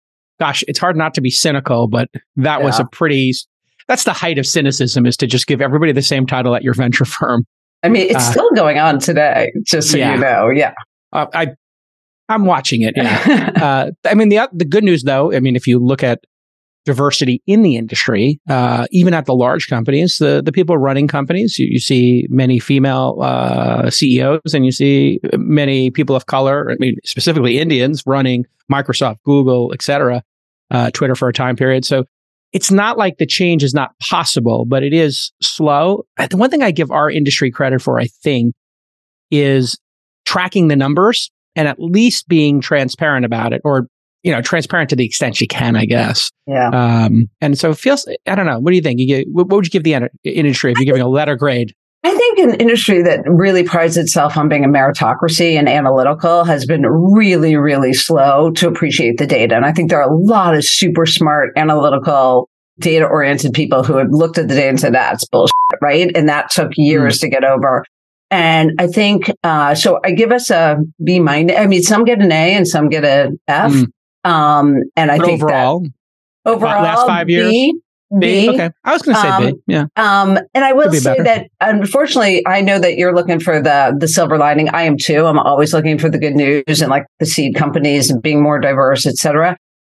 gosh, 0.41 0.65
it's 0.69 0.79
hard 0.79 0.97
not 0.97 1.15
to 1.15 1.21
be 1.21 1.31
cynical, 1.31 1.89
but 1.89 2.09
that 2.37 2.59
yeah. 2.61 2.65
was 2.65 2.79
a 2.79 2.85
pretty 2.85 3.33
that's 3.87 4.05
the 4.05 4.13
height 4.13 4.39
of 4.39 4.47
cynicism 4.47 5.07
is 5.07 5.17
to 5.17 5.27
just 5.27 5.47
give 5.47 5.63
everybody 5.63 5.93
the 5.93 6.03
same 6.03 6.27
title 6.27 6.55
at 6.55 6.63
your 6.63 6.75
venture 6.75 7.05
firm. 7.05 7.47
I 7.83 7.89
mean, 7.89 8.07
it's 8.11 8.17
uh, 8.17 8.33
still 8.33 8.51
going 8.53 8.79
on 8.79 8.99
today, 8.99 9.53
just 9.65 9.91
so 9.91 9.99
yeah. 9.99 10.15
you 10.15 10.21
know. 10.21 10.51
Yeah. 10.51 10.75
Uh, 11.13 11.27
I, 11.33 11.49
I'm 12.29 12.45
watching 12.45 12.83
it. 12.83 12.95
Yeah. 12.97 13.53
uh, 13.57 13.91
I 14.07 14.15
mean, 14.15 14.29
the, 14.29 14.49
the 14.53 14.65
good 14.65 14.85
news 14.85 15.05
though, 15.05 15.33
I 15.33 15.41
mean, 15.41 15.57
if 15.57 15.67
you 15.67 15.79
look 15.79 16.03
at 16.03 16.21
diversity 16.85 17.43
in 17.47 17.63
the 17.63 17.77
industry, 17.77 18.41
uh, 18.49 18.87
even 18.91 19.15
at 19.15 19.27
the 19.27 19.35
large 19.35 19.69
companies, 19.69 20.17
the, 20.19 20.43
the 20.43 20.53
people 20.53 20.77
running 20.79 21.07
companies, 21.07 21.59
you, 21.59 21.67
you 21.71 21.79
see 21.79 22.27
many 22.31 22.59
female, 22.59 23.19
uh, 23.21 23.91
CEOs 23.91 24.55
and 24.55 24.65
you 24.65 24.73
see 24.73 25.21
many 25.37 25.91
people 25.91 26.17
of 26.17 26.27
color, 26.27 26.71
I 26.71 26.77
mean, 26.79 26.97
specifically 27.05 27.59
Indians 27.59 28.03
running 28.07 28.47
Microsoft, 28.71 29.19
Google, 29.25 29.73
etc., 29.73 30.23
uh, 30.71 30.91
Twitter 30.91 31.15
for 31.15 31.29
a 31.29 31.33
time 31.33 31.57
period. 31.57 31.85
So 31.85 32.05
it's 32.53 32.71
not 32.71 32.97
like 32.97 33.19
the 33.19 33.27
change 33.27 33.63
is 33.63 33.75
not 33.75 33.91
possible, 33.99 34.65
but 34.67 34.83
it 34.83 34.93
is 34.93 35.33
slow. 35.43 36.05
The 36.17 36.37
one 36.37 36.51
thing 36.51 36.63
I 36.63 36.71
give 36.71 36.91
our 36.91 37.11
industry 37.11 37.51
credit 37.51 37.83
for, 37.83 37.99
I 37.99 38.07
think, 38.23 38.55
is 39.31 39.79
tracking 40.25 40.69
the 40.69 40.77
numbers 40.77 41.31
and 41.57 41.69
at 41.69 41.79
least 41.79 42.29
being 42.29 42.61
transparent 42.61 43.27
about 43.27 43.53
it 43.53 43.61
or, 43.65 43.87
you 44.23 44.33
know, 44.33 44.41
transparent 44.41 44.89
to 44.91 44.97
the 44.97 45.05
extent 45.05 45.37
she 45.37 45.47
can, 45.47 45.77
I 45.77 45.85
guess. 45.85 46.31
Yeah. 46.47 46.71
Um, 46.71 47.29
and 47.41 47.59
so 47.59 47.71
it 47.71 47.79
feels, 47.79 48.09
I 48.27 48.35
don't 48.35 48.47
know. 48.47 48.59
What 48.59 48.71
do 48.71 48.77
you 48.77 48.83
think? 48.83 49.01
You 49.01 49.07
get, 49.07 49.27
what 49.31 49.49
would 49.49 49.67
you 49.67 49.71
give 49.71 49.85
the 49.85 50.09
industry 50.25 50.73
if 50.73 50.79
you're 50.79 50.87
giving 50.87 51.03
a 51.03 51.09
letter 51.09 51.37
grade? 51.37 51.75
I 52.05 52.15
think 52.15 52.39
an 52.39 52.55
industry 52.55 53.03
that 53.03 53.21
really 53.27 53.65
prides 53.65 53.97
itself 53.97 54.37
on 54.37 54.49
being 54.49 54.65
a 54.65 54.69
meritocracy 54.69 55.55
and 55.59 55.69
analytical 55.69 56.45
has 56.45 56.65
been 56.65 56.87
really, 56.87 57.57
really 57.57 57.93
slow 57.93 58.51
to 58.53 58.69
appreciate 58.69 59.19
the 59.19 59.27
data. 59.27 59.57
And 59.57 59.65
I 59.65 59.73
think 59.73 59.91
there 59.91 60.01
are 60.01 60.11
a 60.11 60.17
lot 60.17 60.55
of 60.55 60.65
super 60.65 61.07
smart, 61.07 61.51
analytical, 61.57 62.49
data 62.79 63.05
oriented 63.05 63.53
people 63.53 63.83
who 63.83 63.97
have 63.97 64.09
looked 64.11 64.39
at 64.39 64.49
the 64.49 64.55
data 64.55 64.69
and 64.69 64.81
said, 64.81 64.95
that's 64.95 65.27
bullshit, 65.27 65.53
right? 65.83 66.11
And 66.15 66.29
that 66.29 66.51
took 66.51 66.71
years 66.77 67.19
mm. 67.19 67.21
to 67.23 67.29
get 67.29 67.45
over. 67.45 67.85
And 68.31 68.73
I 68.79 68.87
think, 68.87 69.31
uh, 69.43 69.75
so 69.75 70.01
I 70.05 70.13
give 70.13 70.33
us 70.33 70.51
a 70.51 70.77
B 71.03 71.19
minus. 71.19 71.57
I 71.57 71.67
mean, 71.67 71.83
some 71.83 72.05
get 72.05 72.21
an 72.21 72.31
A 72.31 72.55
and 72.55 72.69
some 72.69 72.89
get 72.89 73.05
an 73.05 73.41
F. 73.49 73.73
Mm. 73.73 73.87
Um, 74.25 74.77
and 74.97 75.11
I 75.11 75.19
but 75.19 75.27
think 75.27 75.43
overall, 75.43 75.83
overall, 76.45 76.83
last 76.83 77.07
five 77.07 77.31
years, 77.31 77.51
B, 77.51 77.75
B. 78.19 78.49
Okay. 78.49 78.71
I 78.85 78.93
was 78.93 79.03
going 79.03 79.17
to 79.17 79.21
say 79.21 79.29
um, 79.29 79.47
B. 79.47 79.55
Yeah. 79.67 79.87
Um, 79.97 80.39
and 80.55 80.65
I 80.65 80.73
will 80.73 80.91
say 80.93 81.17
better. 81.17 81.25
that 81.25 81.51
unfortunately, 81.61 82.47
I 82.47 82.61
know 82.63 82.79
that 82.79 82.97
you're 82.97 83.15
looking 83.15 83.39
for 83.39 83.61
the 83.61 83.97
the 83.99 84.09
silver 84.09 84.39
lining. 84.39 84.71
I 84.71 84.83
am 84.83 84.97
too. 84.97 85.27
I'm 85.27 85.39
always 85.39 85.75
looking 85.75 85.99
for 85.99 86.09
the 86.09 86.19
good 86.19 86.35
news 86.35 86.81
and 86.81 86.89
like 86.89 87.05
the 87.19 87.27
seed 87.27 87.55
companies 87.55 88.11
and 88.11 88.23
being 88.23 88.43
more 88.43 88.59
diverse, 88.59 89.07
etc. 89.07 89.57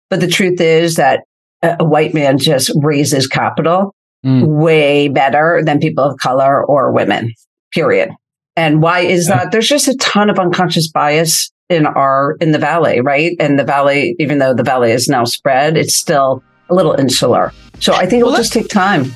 But 0.09 0.19
the 0.19 0.27
truth 0.27 0.59
is 0.59 0.95
that 0.95 1.21
a, 1.61 1.77
a 1.79 1.85
white 1.85 2.13
man 2.13 2.37
just 2.37 2.71
raises 2.75 3.27
capital 3.27 3.95
mm. 4.25 4.45
way 4.45 5.07
better 5.07 5.61
than 5.63 5.79
people 5.79 6.03
of 6.03 6.17
color 6.19 6.65
or 6.65 6.91
women. 6.91 7.33
Period. 7.73 8.09
And 8.57 8.81
why 8.81 8.99
is 8.99 9.29
yeah. 9.29 9.37
that? 9.37 9.51
There's 9.53 9.69
just 9.69 9.87
a 9.87 9.95
ton 9.95 10.29
of 10.29 10.37
unconscious 10.37 10.91
bias 10.91 11.49
in 11.69 11.85
our 11.85 12.35
in 12.41 12.51
the 12.51 12.59
valley, 12.59 12.99
right? 12.99 13.35
And 13.39 13.57
the 13.57 13.63
valley, 13.63 14.15
even 14.19 14.39
though 14.39 14.53
the 14.53 14.63
valley 14.63 14.91
is 14.91 15.07
now 15.07 15.23
spread, 15.23 15.77
it's 15.77 15.95
still 15.95 16.43
a 16.69 16.75
little 16.75 16.93
insular. 16.93 17.53
So 17.81 17.93
I 17.93 18.05
think 18.05 18.21
it'll 18.21 18.35
just 18.35 18.53
take 18.53 18.67
time. 18.67 19.15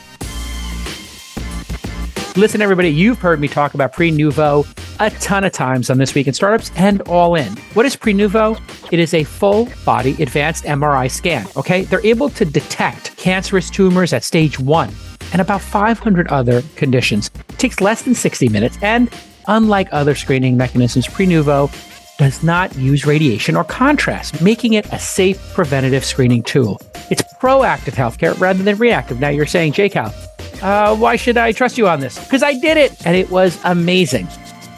Listen, 2.35 2.61
everybody, 2.61 2.89
you've 2.89 3.19
heard 3.19 3.39
me 3.39 3.47
talk 3.47 3.75
about 3.75 3.93
Prenuvo 3.93 4.67
a 4.99 5.11
ton 5.19 5.43
of 5.43 5.51
times 5.51 5.89
on 5.91 5.99
This 5.99 6.15
Week 6.15 6.27
in 6.27 6.33
Startups 6.33 6.71
and 6.75 7.01
All 7.03 7.35
In. 7.35 7.55
What 7.75 7.85
is 7.85 7.95
Prenuvo? 7.95 8.59
It 8.91 8.99
is 8.99 9.13
a 9.13 9.23
full 9.23 9.69
body 9.85 10.21
advanced 10.21 10.63
MRI 10.63 11.11
scan, 11.11 11.45
okay? 11.55 11.83
They're 11.83 12.05
able 12.05 12.29
to 12.31 12.43
detect 12.43 13.15
cancerous 13.17 13.69
tumors 13.69 14.13
at 14.13 14.23
stage 14.23 14.59
one 14.59 14.91
and 15.31 15.41
about 15.41 15.61
500 15.61 16.27
other 16.29 16.63
conditions. 16.75 17.29
It 17.49 17.59
takes 17.59 17.81
less 17.81 18.01
than 18.01 18.15
60 18.15 18.49
minutes, 18.49 18.79
and 18.81 19.09
unlike 19.47 19.89
other 19.91 20.15
screening 20.15 20.57
mechanisms, 20.57 21.07
Prenuvo 21.07 21.69
does 22.17 22.43
not 22.43 22.75
use 22.75 23.05
radiation 23.05 23.55
or 23.55 23.63
contrast, 23.63 24.41
making 24.41 24.73
it 24.73 24.85
a 24.93 24.99
safe 24.99 25.39
preventative 25.53 26.05
screening 26.05 26.43
tool. 26.43 26.79
It's 27.09 27.21
proactive 27.41 27.93
healthcare 27.93 28.39
rather 28.39 28.63
than 28.63 28.77
reactive. 28.77 29.19
Now 29.19 29.29
you're 29.29 29.45
saying, 29.45 29.73
Jake, 29.73 29.95
uh, 29.95 30.95
why 30.95 31.15
should 31.15 31.37
I 31.37 31.51
trust 31.51 31.77
you 31.77 31.87
on 31.87 31.99
this? 31.99 32.17
Because 32.23 32.43
I 32.43 32.53
did 32.53 32.77
it 32.77 33.05
and 33.05 33.15
it 33.15 33.29
was 33.29 33.59
amazing. 33.65 34.27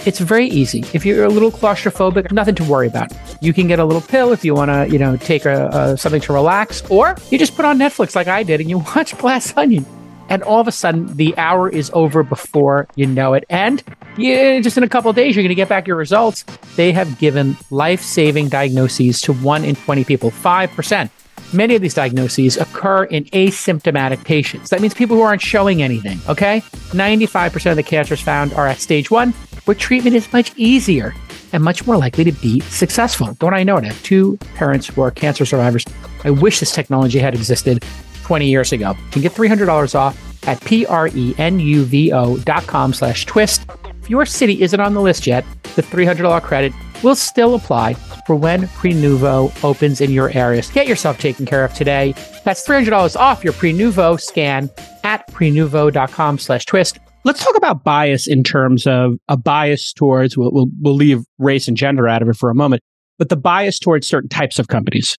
It's 0.05 0.19
very 0.19 0.47
easy. 0.47 0.85
If 0.93 1.05
you're 1.05 1.25
a 1.25 1.29
little 1.29 1.51
claustrophobic, 1.51 2.31
nothing 2.31 2.55
to 2.55 2.63
worry 2.63 2.87
about. 2.87 3.11
You 3.41 3.53
can 3.53 3.67
get 3.67 3.79
a 3.79 3.85
little 3.85 4.01
pill 4.01 4.31
if 4.31 4.45
you 4.45 4.55
want 4.55 4.71
to, 4.71 4.87
you 4.89 4.97
know, 4.97 5.17
take 5.17 5.45
a, 5.45 5.67
a, 5.67 5.97
something 5.97 6.21
to 6.21 6.33
relax, 6.33 6.81
or 6.89 7.15
you 7.29 7.37
just 7.37 7.55
put 7.55 7.65
on 7.65 7.77
Netflix 7.77 8.15
like 8.15 8.27
I 8.27 8.43
did 8.43 8.61
and 8.61 8.69
you 8.69 8.77
watch 8.95 9.17
Glass 9.17 9.55
Onion 9.57 9.85
and 10.29 10.43
all 10.43 10.59
of 10.59 10.67
a 10.67 10.71
sudden 10.71 11.15
the 11.15 11.37
hour 11.37 11.69
is 11.69 11.89
over 11.93 12.23
before 12.23 12.87
you 12.95 13.05
know 13.05 13.33
it. 13.33 13.45
And 13.49 13.83
yeah, 14.17 14.59
just 14.59 14.77
in 14.77 14.83
a 14.83 14.89
couple 14.89 15.11
days, 15.13 15.35
you're 15.35 15.43
going 15.43 15.49
to 15.49 15.55
get 15.55 15.69
back 15.69 15.87
your 15.87 15.95
results. 15.95 16.43
They 16.75 16.91
have 16.91 17.17
given 17.19 17.57
life 17.71 18.01
saving 18.01 18.49
diagnoses 18.49 19.21
to 19.21 19.33
one 19.33 19.63
in 19.63 19.75
20 19.75 20.03
people, 20.03 20.31
5%. 20.31 21.09
Many 21.53 21.75
of 21.75 21.81
these 21.81 21.93
diagnoses 21.93 22.57
occur 22.57 23.05
in 23.05 23.23
asymptomatic 23.25 24.25
patients. 24.25 24.69
That 24.69 24.81
means 24.81 24.93
people 24.93 25.15
who 25.15 25.21
aren't 25.21 25.41
showing 25.41 25.81
anything, 25.81 26.19
okay? 26.27 26.59
95% 26.91 27.71
of 27.71 27.77
the 27.77 27.83
cancers 27.83 28.19
found 28.19 28.53
are 28.53 28.67
at 28.67 28.79
stage 28.79 29.09
one, 29.09 29.31
where 29.63 29.75
treatment 29.75 30.15
is 30.15 30.31
much 30.33 30.51
easier 30.57 31.13
and 31.53 31.63
much 31.63 31.87
more 31.87 31.95
likely 31.95 32.25
to 32.25 32.33
be 32.33 32.59
successful. 32.61 33.33
Don't 33.35 33.53
I 33.53 33.63
know 33.63 33.77
it? 33.77 33.85
I 33.85 33.87
have 33.87 34.03
two 34.03 34.37
parents 34.55 34.87
who 34.87 35.01
are 35.01 35.11
cancer 35.11 35.45
survivors. 35.45 35.85
I 36.25 36.31
wish 36.31 36.59
this 36.59 36.73
technology 36.73 37.19
had 37.19 37.33
existed 37.33 37.85
20 38.27 38.45
years 38.45 38.73
ago. 38.73 38.89
You 38.89 39.11
can 39.11 39.21
get 39.21 39.31
$300 39.31 39.95
off 39.95 40.17
at 40.47 40.59
P-R-E-N-U-V-O 40.65 42.37
dot 42.39 42.67
com 42.67 42.93
slash 42.93 43.25
twist. 43.25 43.65
If 44.01 44.09
your 44.09 44.25
city 44.25 44.61
isn't 44.61 44.79
on 44.79 44.93
the 44.93 45.01
list 45.01 45.25
yet, 45.25 45.45
the 45.75 45.81
$300 45.81 46.41
credit 46.41 46.73
will 47.03 47.15
still 47.15 47.55
apply 47.55 47.93
for 48.25 48.35
when 48.35 48.63
Prenuvo 48.63 49.51
opens 49.63 50.01
in 50.01 50.11
your 50.11 50.29
areas. 50.31 50.69
Get 50.69 50.87
yourself 50.87 51.19
taken 51.19 51.45
care 51.45 51.63
of 51.63 51.73
today. 51.73 52.13
That's 52.43 52.67
$300 52.67 53.15
off 53.15 53.43
your 53.45 53.53
Prenuvo 53.53 54.19
scan 54.19 54.69
at 55.03 55.25
prenuvo.com 55.31 56.37
slash 56.37 56.65
twist. 56.65 56.99
Let's 57.23 57.43
talk 57.43 57.55
about 57.55 57.83
bias 57.83 58.27
in 58.27 58.43
terms 58.43 58.87
of 58.87 59.13
a 59.29 59.37
bias 59.37 59.93
towards, 59.93 60.37
we'll, 60.37 60.51
we'll, 60.51 60.67
we'll 60.81 60.95
leave 60.95 61.23
race 61.39 61.67
and 61.67 61.77
gender 61.77 62.07
out 62.07 62.21
of 62.21 62.29
it 62.29 62.35
for 62.35 62.49
a 62.49 62.55
moment, 62.55 62.81
but 63.17 63.29
the 63.29 63.37
bias 63.37 63.79
towards 63.79 64.07
certain 64.07 64.29
types 64.29 64.59
of 64.59 64.67
companies. 64.67 65.17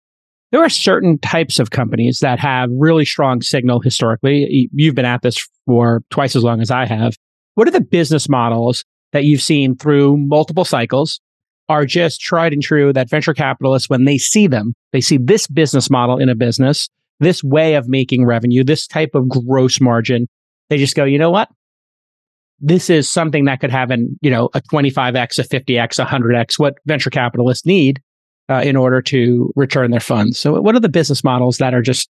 There 0.51 0.63
are 0.63 0.71
certain 0.71 1.19
types 1.19 1.59
of 1.59 1.71
companies 1.71 2.21
that 2.21 2.39
have 2.39 2.71
really 2.73 3.05
strong 3.05 3.43
signal 3.43 3.81
historically. 3.81 4.71
You've 4.73 4.95
been 4.95 5.05
at 5.05 5.23
this 5.23 5.47
for 5.67 6.03
twice 6.11 6.35
as 6.35 6.43
long 6.43 6.63
as 6.63 6.71
I 6.71 6.87
have. 6.87 7.17
What 7.55 7.69
are 7.69 7.73
the 7.73 7.83
business 7.83 8.29
models 8.29 8.85
that 9.13 9.25
you've 9.25 9.43
seen 9.43 9.77
through 9.77 10.17
multiple 10.17 10.65
cycles 10.65 11.21
are 11.69 11.85
just 11.85 12.21
tried 12.21 12.55
and 12.55 12.63
true 12.63 12.95
that 12.95 13.11
venture 13.11 13.35
capitalists, 13.35 13.91
when 13.91 14.05
they 14.05 14.17
see 14.17 14.47
them, 14.47 14.75
they 14.93 15.03
see 15.03 15.19
this 15.19 15.47
business 15.47 15.91
model 15.91 16.17
in 16.19 16.31
a 16.31 16.35
business, 16.35 16.89
this 17.21 17.45
way 17.45 17.75
of 17.75 17.89
making 17.89 18.25
revenue, 18.25 18.65
this 18.65 18.87
type 18.87 19.11
of 19.15 19.29
gross 19.29 19.81
margin, 19.81 20.29
they 20.71 20.79
just 20.79 20.97
go, 20.97 21.05
you 21.05 21.19
know 21.19 21.31
what? 21.31 21.51
This 22.61 22.89
is 22.89 23.09
something 23.09 23.45
that 23.45 23.61
could 23.61 23.71
have 23.71 23.91
an, 23.91 24.19
you 24.23 24.31
know, 24.31 24.49
a 24.55 24.63
25x, 24.63 25.39
a 25.39 25.43
50x, 25.43 26.03
a 26.03 26.07
100x, 26.07 26.59
what 26.59 26.79
venture 26.87 27.11
capitalists 27.11 27.67
need 27.67 28.01
uh, 28.49 28.63
in 28.65 28.77
order 28.77 29.03
to 29.03 29.53
return 29.57 29.91
their 29.91 30.01
funds. 30.01 30.39
So, 30.39 30.61
what 30.61 30.75
are 30.75 30.81
the 30.81 30.89
business 30.89 31.23
models 31.23 31.59
that 31.59 31.75
are 31.75 31.83
just 31.83 32.09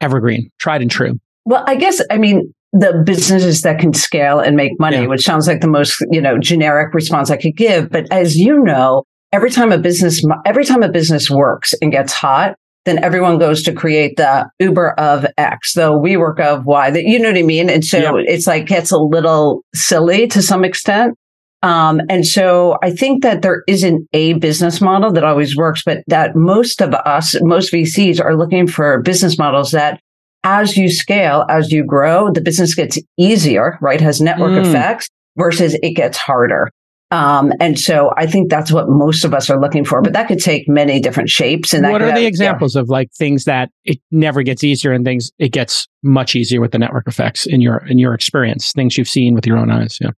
evergreen, 0.00 0.50
tried 0.58 0.82
and 0.82 0.90
true? 0.90 1.18
Well, 1.44 1.64
I 1.66 1.76
guess, 1.76 2.02
I 2.10 2.18
mean, 2.18 2.52
the 2.72 3.02
businesses 3.04 3.62
that 3.62 3.78
can 3.78 3.94
scale 3.94 4.40
and 4.40 4.56
make 4.56 4.78
money, 4.78 4.98
yeah. 4.98 5.06
which 5.06 5.22
sounds 5.22 5.46
like 5.46 5.60
the 5.60 5.68
most, 5.68 6.04
you 6.10 6.20
know, 6.20 6.38
generic 6.38 6.92
response 6.92 7.30
I 7.30 7.36
could 7.36 7.56
give. 7.56 7.90
But 7.90 8.06
as 8.12 8.36
you 8.36 8.62
know, 8.62 9.04
every 9.32 9.50
time 9.50 9.72
a 9.72 9.78
business, 9.78 10.22
every 10.44 10.64
time 10.64 10.82
a 10.82 10.90
business 10.90 11.30
works 11.30 11.74
and 11.80 11.90
gets 11.90 12.12
hot, 12.12 12.56
then 12.84 13.02
everyone 13.02 13.38
goes 13.38 13.62
to 13.62 13.72
create 13.72 14.16
the 14.16 14.48
Uber 14.58 14.92
of 14.92 15.26
X, 15.36 15.74
the 15.74 15.92
WeWork 15.92 16.40
of 16.40 16.64
Y. 16.64 16.90
That 16.90 17.04
you 17.04 17.18
know 17.18 17.30
what 17.30 17.38
I 17.38 17.42
mean. 17.42 17.68
And 17.68 17.84
so 17.84 17.98
yeah. 17.98 18.12
it's 18.26 18.46
like 18.46 18.66
gets 18.66 18.90
a 18.90 18.98
little 18.98 19.62
silly 19.74 20.26
to 20.28 20.42
some 20.42 20.64
extent. 20.64 21.14
Um, 21.62 22.00
and 22.08 22.24
so 22.26 22.78
I 22.82 22.90
think 22.90 23.22
that 23.22 23.42
there 23.42 23.64
isn't 23.66 24.08
a 24.12 24.34
business 24.34 24.80
model 24.80 25.12
that 25.12 25.24
always 25.24 25.56
works, 25.56 25.82
but 25.84 26.02
that 26.06 26.36
most 26.36 26.80
of 26.80 26.94
us, 26.94 27.34
most 27.42 27.72
VCs 27.72 28.24
are 28.24 28.36
looking 28.36 28.66
for 28.66 29.02
business 29.02 29.38
models 29.38 29.72
that 29.72 30.00
as 30.44 30.76
you 30.76 30.88
scale, 30.88 31.44
as 31.48 31.72
you 31.72 31.84
grow, 31.84 32.30
the 32.30 32.40
business 32.40 32.74
gets 32.74 32.98
easier, 33.16 33.76
right? 33.80 34.00
Has 34.00 34.20
network 34.20 34.52
mm. 34.52 34.64
effects 34.64 35.08
versus 35.36 35.76
it 35.82 35.94
gets 35.94 36.16
harder. 36.16 36.70
Um, 37.10 37.52
and 37.58 37.78
so 37.78 38.12
I 38.18 38.26
think 38.26 38.50
that's 38.50 38.70
what 38.70 38.88
most 38.88 39.24
of 39.24 39.32
us 39.32 39.48
are 39.48 39.58
looking 39.58 39.84
for, 39.84 40.02
but 40.02 40.12
that 40.12 40.28
could 40.28 40.40
take 40.40 40.68
many 40.68 41.00
different 41.00 41.30
shapes. 41.30 41.72
And 41.72 41.90
what 41.90 42.02
are 42.02 42.06
the 42.06 42.12
have, 42.12 42.22
examples 42.22 42.74
yeah. 42.74 42.82
of 42.82 42.90
like 42.90 43.10
things 43.12 43.44
that 43.44 43.70
it 43.84 43.98
never 44.10 44.42
gets 44.42 44.62
easier 44.62 44.92
and 44.92 45.06
things 45.06 45.32
it 45.38 45.50
gets 45.50 45.88
much 46.02 46.36
easier 46.36 46.60
with 46.60 46.72
the 46.72 46.78
network 46.78 47.08
effects 47.08 47.46
in 47.46 47.62
your 47.62 47.78
in 47.86 47.98
your 47.98 48.12
experience, 48.12 48.72
things 48.72 48.98
you've 48.98 49.08
seen 49.08 49.34
with 49.34 49.46
your 49.46 49.56
own 49.56 49.70
eyes? 49.70 49.96
Yeah. 50.00 50.10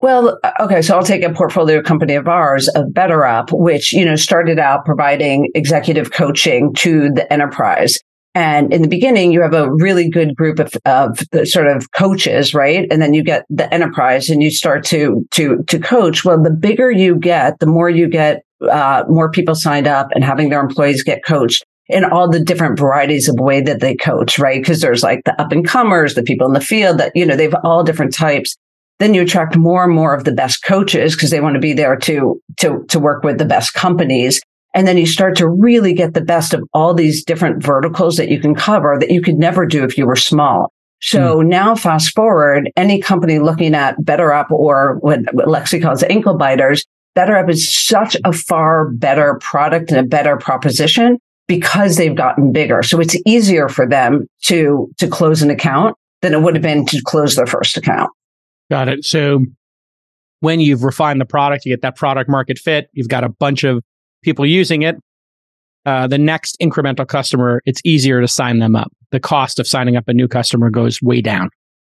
Well, 0.00 0.38
uh, 0.44 0.52
okay, 0.60 0.82
so 0.82 0.96
I'll 0.96 1.04
take 1.04 1.22
a 1.22 1.32
portfolio 1.32 1.82
company 1.82 2.14
of 2.14 2.28
ours, 2.28 2.68
of 2.68 2.88
BetterUp, 2.88 3.48
which, 3.52 3.92
you 3.92 4.04
know, 4.04 4.16
started 4.16 4.58
out 4.58 4.84
providing 4.84 5.48
executive 5.54 6.12
coaching 6.12 6.74
to 6.74 7.10
the 7.10 7.30
enterprise. 7.32 7.98
And 8.34 8.70
in 8.70 8.82
the 8.82 8.88
beginning, 8.88 9.32
you 9.32 9.40
have 9.40 9.54
a 9.54 9.72
really 9.72 10.10
good 10.10 10.36
group 10.36 10.58
of, 10.58 10.74
of 10.84 11.18
sort 11.48 11.68
of 11.68 11.90
coaches, 11.92 12.52
right? 12.52 12.86
And 12.90 13.00
then 13.00 13.14
you 13.14 13.24
get 13.24 13.46
the 13.48 13.72
enterprise 13.72 14.28
and 14.28 14.42
you 14.42 14.50
start 14.50 14.84
to, 14.86 15.26
to, 15.30 15.64
to 15.68 15.78
coach. 15.78 16.22
Well, 16.22 16.42
the 16.42 16.50
bigger 16.50 16.90
you 16.90 17.16
get, 17.16 17.58
the 17.60 17.66
more 17.66 17.88
you 17.88 18.06
get, 18.06 18.42
uh, 18.70 19.04
more 19.08 19.30
people 19.30 19.54
signed 19.54 19.86
up 19.86 20.08
and 20.14 20.22
having 20.22 20.50
their 20.50 20.60
employees 20.60 21.02
get 21.02 21.24
coached 21.24 21.64
in 21.88 22.04
all 22.04 22.28
the 22.28 22.44
different 22.44 22.78
varieties 22.78 23.28
of 23.30 23.36
way 23.38 23.62
that 23.62 23.80
they 23.80 23.94
coach, 23.94 24.38
right? 24.38 24.60
Because 24.60 24.82
there's 24.82 25.02
like 25.02 25.22
the 25.24 25.40
up 25.40 25.52
and 25.52 25.66
comers, 25.66 26.14
the 26.14 26.22
people 26.22 26.46
in 26.46 26.52
the 26.52 26.60
field 26.60 26.98
that, 26.98 27.12
you 27.14 27.24
know, 27.24 27.36
they've 27.36 27.54
all 27.64 27.82
different 27.84 28.12
types 28.12 28.54
then 28.98 29.14
you 29.14 29.22
attract 29.22 29.56
more 29.56 29.84
and 29.84 29.94
more 29.94 30.14
of 30.14 30.24
the 30.24 30.32
best 30.32 30.62
coaches 30.64 31.14
because 31.14 31.30
they 31.30 31.40
want 31.40 31.54
to 31.54 31.60
be 31.60 31.72
there 31.72 31.96
to, 31.96 32.40
to, 32.58 32.84
to 32.88 32.98
work 32.98 33.22
with 33.22 33.38
the 33.38 33.44
best 33.44 33.74
companies. 33.74 34.40
And 34.74 34.86
then 34.86 34.98
you 34.98 35.06
start 35.06 35.36
to 35.38 35.48
really 35.48 35.92
get 35.92 36.14
the 36.14 36.20
best 36.20 36.54
of 36.54 36.62
all 36.72 36.94
these 36.94 37.24
different 37.24 37.62
verticals 37.62 38.16
that 38.16 38.28
you 38.28 38.40
can 38.40 38.54
cover 38.54 38.96
that 38.98 39.10
you 39.10 39.22
could 39.22 39.36
never 39.36 39.66
do 39.66 39.84
if 39.84 39.96
you 39.96 40.06
were 40.06 40.16
small. 40.16 40.72
So 41.00 41.38
mm. 41.38 41.46
now 41.46 41.74
fast 41.74 42.14
forward, 42.14 42.70
any 42.76 43.00
company 43.00 43.38
looking 43.38 43.74
at 43.74 43.98
BetterUp 44.00 44.50
or 44.50 44.96
what, 45.00 45.20
Lexi 45.24 45.80
calls 45.82 46.02
ankle 46.04 46.36
biters, 46.36 46.84
BetterUp 47.16 47.50
is 47.50 47.74
such 47.74 48.16
a 48.24 48.32
far 48.32 48.90
better 48.90 49.38
product 49.40 49.90
and 49.90 50.00
a 50.00 50.08
better 50.08 50.36
proposition 50.36 51.18
because 51.48 51.96
they've 51.96 52.16
gotten 52.16 52.52
bigger. 52.52 52.82
So 52.82 53.00
it's 53.00 53.16
easier 53.24 53.68
for 53.68 53.86
them 53.88 54.26
to, 54.42 54.90
to 54.98 55.08
close 55.08 55.42
an 55.42 55.50
account 55.50 55.96
than 56.22 56.34
it 56.34 56.42
would 56.42 56.54
have 56.54 56.62
been 56.62 56.84
to 56.86 57.00
close 57.02 57.36
their 57.36 57.46
first 57.46 57.76
account. 57.76 58.10
Got 58.70 58.88
it. 58.88 59.04
So 59.04 59.44
when 60.40 60.60
you've 60.60 60.84
refined 60.84 61.20
the 61.20 61.26
product, 61.26 61.64
you 61.64 61.72
get 61.72 61.82
that 61.82 61.96
product 61.96 62.28
market 62.28 62.58
fit, 62.58 62.88
you've 62.92 63.08
got 63.08 63.24
a 63.24 63.28
bunch 63.28 63.64
of 63.64 63.82
people 64.22 64.44
using 64.44 64.82
it. 64.82 64.96
Uh, 65.84 66.06
the 66.06 66.18
next 66.18 66.56
incremental 66.60 67.06
customer, 67.06 67.62
it's 67.64 67.80
easier 67.84 68.20
to 68.20 68.26
sign 68.26 68.58
them 68.58 68.74
up. 68.74 68.92
The 69.12 69.20
cost 69.20 69.60
of 69.60 69.68
signing 69.68 69.96
up 69.96 70.08
a 70.08 70.12
new 70.12 70.26
customer 70.26 70.68
goes 70.68 71.00
way 71.00 71.20
down. 71.20 71.48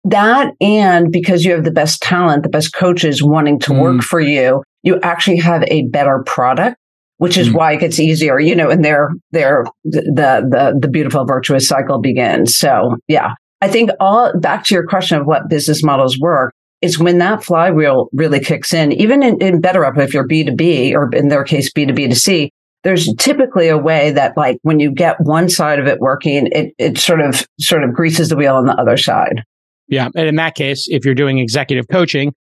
That 0.04 0.54
and 0.62 1.12
because 1.12 1.44
you 1.44 1.54
have 1.54 1.64
the 1.64 1.72
best 1.72 2.02
talent, 2.02 2.44
the 2.44 2.50
best 2.50 2.74
coaches 2.74 3.24
wanting 3.24 3.60
to 3.60 3.72
mm. 3.72 3.82
work 3.82 4.02
for 4.02 4.20
you, 4.20 4.64
you 4.84 5.00
actually 5.02 5.38
have 5.38 5.64
a 5.68 5.88
better 5.88 6.22
product, 6.26 6.78
which 7.18 7.38
is 7.38 7.50
mm. 7.50 7.56
why 7.56 7.74
it 7.74 7.80
gets 7.80 8.00
easier, 8.00 8.40
you 8.40 8.56
know, 8.56 8.70
and 8.70 8.86
there, 8.86 9.10
there, 9.32 9.66
the, 9.84 10.46
the, 10.50 10.78
the 10.80 10.88
beautiful 10.88 11.26
virtuous 11.26 11.68
cycle 11.68 12.00
begins. 12.00 12.56
So 12.58 12.98
yeah, 13.08 13.34
I 13.62 13.68
think 13.68 13.90
all 14.00 14.38
back 14.40 14.66
to 14.66 14.76
your 14.76 14.86
question 14.86 15.18
of 15.18 15.26
what 15.26 15.50
business 15.50 15.84
models 15.84 16.20
work 16.20 16.54
is 16.82 17.00
when 17.00 17.18
that 17.18 17.44
flywheel 17.44 18.10
really 18.14 18.40
kicks 18.40 18.74
in, 18.74 18.92
even 18.92 19.24
in, 19.24 19.42
in 19.42 19.62
BetterUp, 19.62 19.98
if 19.98 20.14
you're 20.14 20.28
B2B 20.28 20.94
or 20.94 21.10
in 21.16 21.30
their 21.30 21.44
case, 21.44 21.72
B2B 21.72 22.10
to 22.10 22.16
C, 22.16 22.52
there's 22.84 23.14
typically 23.16 23.68
a 23.68 23.78
way 23.78 24.12
that 24.12 24.38
like 24.38 24.60
when 24.62 24.80
you 24.80 24.92
get 24.92 25.18
one 25.20 25.50
side 25.50 25.80
of 25.80 25.88
it 25.88 26.00
working, 26.00 26.48
it, 26.52 26.74
it 26.78 26.98
sort 26.98 27.22
of, 27.22 27.46
sort 27.60 27.84
of 27.84 27.94
greases 27.94 28.30
the 28.30 28.36
wheel 28.36 28.56
on 28.56 28.66
the 28.66 28.76
other 28.80 28.98
side. 28.98 29.44
Yeah. 29.88 30.10
And 30.16 30.28
in 30.28 30.36
that 30.36 30.56
case, 30.56 30.86
if 30.88 31.04
you're 31.04 31.16
doing 31.16 31.40
executive 31.40 31.88
coaching, 31.92 32.34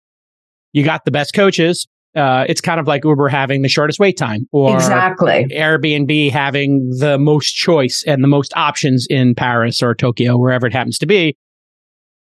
you 0.73 0.85
got 0.85 1.05
the 1.05 1.11
best 1.11 1.33
coaches. 1.33 1.87
Uh, 2.15 2.45
it's 2.49 2.61
kind 2.61 2.81
of 2.81 2.87
like 2.87 3.05
Uber 3.05 3.29
having 3.29 3.63
the 3.63 3.69
shortest 3.69 3.99
wait 3.99 4.17
time 4.17 4.49
or 4.51 4.75
exactly 4.75 5.47
Airbnb 5.51 6.31
having 6.31 6.89
the 6.99 7.19
most 7.19 7.53
choice 7.53 8.03
and 8.07 8.25
the 8.25 8.29
most 8.29 8.55
options 8.57 9.07
in 9.11 9.35
Paris 9.35 9.83
or 9.83 9.95
Tokyo, 9.95 10.39
wherever 10.39 10.67
it 10.67 10.73
happens 10.73 10.99
to 10.99 11.07
be 11.07 11.37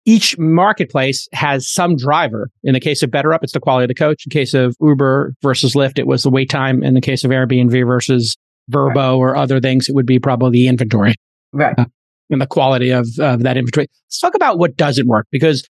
each 0.05 0.37
marketplace 0.39 1.29
has 1.33 1.69
some 1.69 1.97
driver. 1.97 2.51
In 2.65 2.75
the 2.75 2.81
case 2.81 3.03
of 3.03 3.11
BetterUp, 3.11 3.39
it's 3.43 3.53
the 3.53 3.61
quality 3.61 3.85
of 3.85 3.89
the 3.89 3.95
coach. 3.95 4.27
In 4.27 4.31
case 4.31 4.55
of 4.55 4.77
Uber 4.81 5.35
versus 5.43 5.75
Lyft, 5.75 5.99
it 5.99 6.07
was 6.07 6.23
the 6.23 6.31
wait 6.31 6.51
time. 6.51 6.83
In 6.83 6.95
the 6.95 7.01
case 7.01 7.25
of 7.25 7.31
Airbnb 7.31 7.87
versus 7.87 8.37
Vrbo 8.71 8.95
right. 8.95 9.13
or 9.13 9.37
other 9.37 9.61
things, 9.61 9.89
it 9.89 9.95
would 9.95 10.07
be 10.07 10.19
probably 10.19 10.51
the 10.51 10.69
inventory. 10.69 11.15
Right. 11.53 11.79
Uh, 11.79 11.85
and 12.31 12.41
the 12.41 12.47
quality 12.47 12.91
of, 12.91 13.07
of 13.19 13.43
that 13.43 13.57
inventory. 13.57 13.89
Let's 14.07 14.19
talk 14.19 14.35
about 14.35 14.59
what 14.59 14.77
doesn't 14.77 15.07
work 15.07 15.27
because 15.31 15.69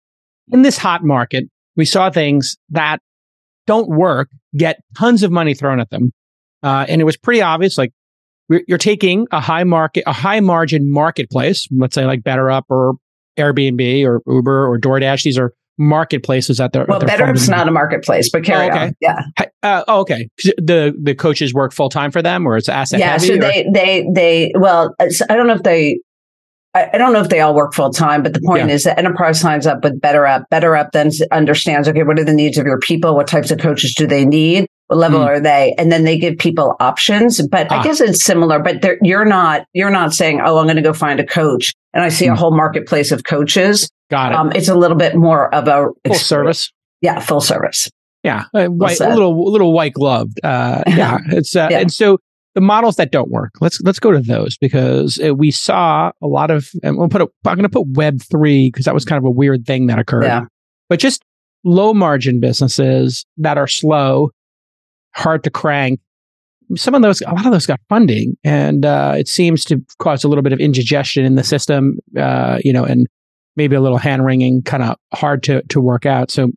in 0.52 0.62
this 0.62 0.78
hot 0.78 1.04
market, 1.04 1.46
we 1.76 1.86
saw 1.86 2.10
things 2.10 2.58
that 2.70 3.00
don't 3.66 3.88
work 3.88 4.30
get 4.58 4.82
tons 4.98 5.24
of 5.24 5.32
money 5.32 5.54
thrown 5.54 5.80
at 5.80 5.90
them. 5.90 6.12
Uh, 6.62 6.86
and 6.90 7.00
it 7.00 7.06
was 7.06 7.16
pretty 7.16 7.42
obvious, 7.42 7.78
like 7.78 7.94
you're 8.50 8.80
taking 8.80 9.28
a 9.32 9.40
high 9.40 9.64
market, 9.64 10.04
a 10.08 10.12
high 10.12 10.40
margin 10.40 10.92
marketplace, 10.92 11.68
let's 11.72 11.96
say 11.96 12.06
like 12.06 12.22
BetterUp 12.22 12.64
or 12.70 12.96
Airbnb 13.40 14.06
or 14.06 14.22
Uber 14.28 14.68
or 14.68 14.78
DoorDash. 14.78 15.24
These 15.24 15.38
are 15.38 15.54
marketplaces 15.78 16.58
that 16.58 16.74
they're 16.74 16.86
well. 16.88 17.00
BetterUp's 17.00 17.50
not 17.50 17.68
a 17.68 17.72
marketplace, 17.72 18.30
but 18.30 18.44
carry 18.44 18.68
oh, 18.68 18.72
okay. 18.72 18.86
on. 18.88 18.94
Yeah. 19.00 19.22
Uh, 19.64 19.84
oh, 19.88 20.02
okay. 20.02 20.30
The 20.58 20.94
the 21.02 21.16
coaches 21.16 21.54
work 21.54 21.74
full 21.74 21.90
time 21.90 22.12
for 22.12 22.22
them, 22.22 22.46
or 22.46 22.58
it's 22.58 22.70
asset. 22.70 23.00
Yeah. 23.00 23.18
So 23.18 23.34
or? 23.34 23.38
they 23.38 23.66
they 23.74 24.06
they 24.14 24.52
well, 24.56 24.94
I 25.00 25.36
don't 25.36 25.48
know 25.48 25.56
if 25.56 25.64
they. 25.64 26.00
I 26.76 27.00
don't 27.00 27.14
know 27.14 27.22
if 27.22 27.30
they 27.30 27.40
all 27.40 27.56
work 27.56 27.74
full 27.74 27.90
time, 27.92 28.22
but 28.22 28.36
the 28.36 28.42
point 28.42 28.68
yeah. 28.68 28.76
is 28.76 28.84
that 28.84 29.00
enterprise 29.00 29.42
signs 29.42 29.66
up 29.66 29.84
with 29.84 30.00
BetterUp. 30.00 30.44
BetterUp 30.54 30.92
then 30.92 31.10
understands, 31.32 31.88
okay, 31.88 32.04
what 32.04 32.20
are 32.20 32.24
the 32.24 32.32
needs 32.32 32.60
of 32.60 32.68
your 32.68 32.78
people? 32.78 33.16
What 33.16 33.26
types 33.26 33.50
of 33.50 33.58
coaches 33.58 33.96
do 33.96 34.06
they 34.06 34.24
need? 34.24 34.68
What 34.86 35.00
level 35.00 35.20
mm. 35.20 35.26
are 35.26 35.40
they? 35.40 35.74
And 35.80 35.92
then 35.92 36.04
they 36.04 36.20
give 36.20 36.38
people 36.38 36.76
options. 36.80 37.46
But 37.48 37.72
ah. 37.72 37.80
I 37.80 37.84
guess 37.84 38.00
it's 38.00 38.24
similar, 38.24 38.60
but 38.60 38.86
you're 39.02 39.26
not, 39.26 39.66
you're 39.74 39.90
not 39.90 40.14
saying, 40.14 40.42
oh, 40.42 40.60
I'm 40.60 40.68
going 40.68 40.76
to 40.76 40.84
go 40.84 40.94
find 40.94 41.20
a 41.20 41.26
coach. 41.26 41.74
And 41.94 42.04
I 42.04 42.10
see 42.10 42.26
mm. 42.26 42.30
a 42.30 42.32
hmm. 42.34 42.40
whole 42.40 42.56
marketplace 42.56 43.12
of 43.12 43.24
coaches. 43.24 43.90
Got 44.10 44.32
it. 44.32 44.36
Um, 44.36 44.52
it's 44.54 44.70
a 44.70 44.76
little 44.76 44.98
bit 44.98 45.16
more 45.16 45.54
of 45.54 45.68
a 45.68 45.88
full 46.06 46.16
service. 46.16 46.72
Yeah. 47.02 47.20
Full 47.20 47.42
service. 47.42 47.90
Yeah. 48.24 48.46
Uh, 48.54 48.68
white, 48.68 49.00
a 49.00 49.10
little, 49.10 49.32
a 49.32 49.50
little 49.50 49.74
white 49.74 49.94
gloved. 49.94 50.40
Uh, 50.44 50.84
yeah. 50.88 51.20
It's, 51.28 51.56
uh, 51.56 51.70
yeah. 51.72 51.80
and 51.80 51.92
so 51.92 52.18
the 52.56 52.62
models 52.62 52.98
that 52.98 53.12
don't 53.12 53.30
work, 53.30 53.54
let's, 53.62 53.80
let's 53.82 54.00
go 54.00 54.12
to 54.12 54.20
those 54.20 54.58
because 54.58 55.20
uh, 55.26 55.34
we 55.34 55.52
saw 55.52 56.12
a 56.22 56.28
lot 56.28 56.52
of, 56.52 56.70
and 56.84 56.98
we'll 56.98 57.10
put 57.10 57.22
a, 57.22 57.28
I'm 57.46 57.56
going 57.56 57.64
to 57.64 57.70
put 57.70 57.88
web 57.88 58.22
three 58.22 58.70
because 58.70 58.86
that 58.86 58.94
was 58.94 59.06
kind 59.06 59.18
of 59.18 59.26
a 59.26 59.32
weird 59.32 59.66
thing 59.66 59.88
that 59.88 60.00
occurred. 60.00 60.26
Yeah. 60.26 60.46
But 60.90 61.00
just 61.00 61.24
low 61.64 61.94
margin 61.94 62.40
businesses 62.40 63.26
that 63.38 63.58
are 63.58 63.68
slow 63.68 64.32
hard 65.14 65.44
to 65.44 65.50
crank. 65.50 66.00
Some 66.76 66.94
of 66.94 67.02
those, 67.02 67.22
a 67.22 67.32
lot 67.34 67.46
of 67.46 67.52
those 67.52 67.66
got 67.66 67.80
funding, 67.90 68.38
and 68.44 68.86
uh, 68.86 69.16
it 69.18 69.28
seems 69.28 69.64
to 69.66 69.84
cause 69.98 70.24
a 70.24 70.28
little 70.28 70.44
bit 70.44 70.54
of 70.54 70.60
indigestion 70.60 71.26
in 71.26 71.36
the 71.36 71.44
system, 71.44 71.98
uh, 72.18 72.60
you 72.64 72.72
know, 72.72 72.84
and 72.84 73.08
maybe 73.56 73.76
a 73.76 73.82
little 73.82 73.98
hand 73.98 74.26
wringing, 74.26 74.62
kind 74.62 74.84
of 74.84 74.96
hard 75.14 75.44
to 75.44 75.64
to 75.64 75.82
work 75.82 76.06
out. 76.06 76.30
So, 76.30 76.52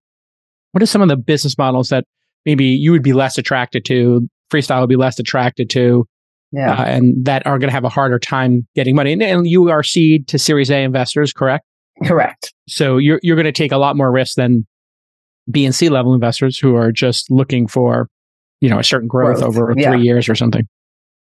what 0.73 0.83
are 0.83 0.87
some 0.87 1.02
of 1.02 1.09
the 1.09 1.16
business 1.16 1.57
models 1.57 1.88
that 1.88 2.04
maybe 2.45 2.66
you 2.66 2.92
would 2.92 3.02
be 3.02 3.12
less 3.12 3.38
attracted 3.38 3.85
to? 3.87 4.28
Freestyle 4.52 4.81
would 4.81 4.88
be 4.90 4.97
less 4.97 5.19
attracted 5.19 5.71
to, 5.71 6.07
yeah, 6.52 6.73
uh, 6.73 6.85
and 6.85 7.25
that 7.25 7.47
are 7.47 7.59
going 7.59 7.69
to 7.69 7.75
have 7.75 7.85
a 7.85 7.88
harder 7.88 8.19
time 8.19 8.66
getting 8.75 8.95
money. 8.95 9.12
And, 9.12 9.23
and 9.23 9.47
you 9.47 9.71
are 9.71 9.83
seed 9.83 10.28
to 10.28 10.38
Series 10.38 10.71
A 10.71 10.83
investors, 10.83 11.33
correct? 11.33 11.64
Correct. 12.04 12.52
So 12.69 12.99
you're 12.99 13.21
you're 13.23 13.37
going 13.37 13.47
to 13.47 13.52
take 13.52 13.73
a 13.73 13.78
lot 13.78 13.97
more 13.97 14.11
risk 14.12 14.37
than 14.37 14.66
B 15.50 15.64
and 15.64 15.75
C 15.75 15.88
level 15.88 16.14
investors 16.14 16.59
who 16.59 16.76
are 16.76 16.92
just 16.92 17.31
looking 17.31 17.66
for 17.66 18.09
you 18.62 18.71
know, 18.71 18.78
a 18.78 18.85
certain 18.85 19.09
growth, 19.09 19.40
growth. 19.40 19.57
over 19.57 19.75
yeah. 19.76 19.90
three 19.90 20.02
years 20.02 20.28
or 20.28 20.35
something. 20.37 20.66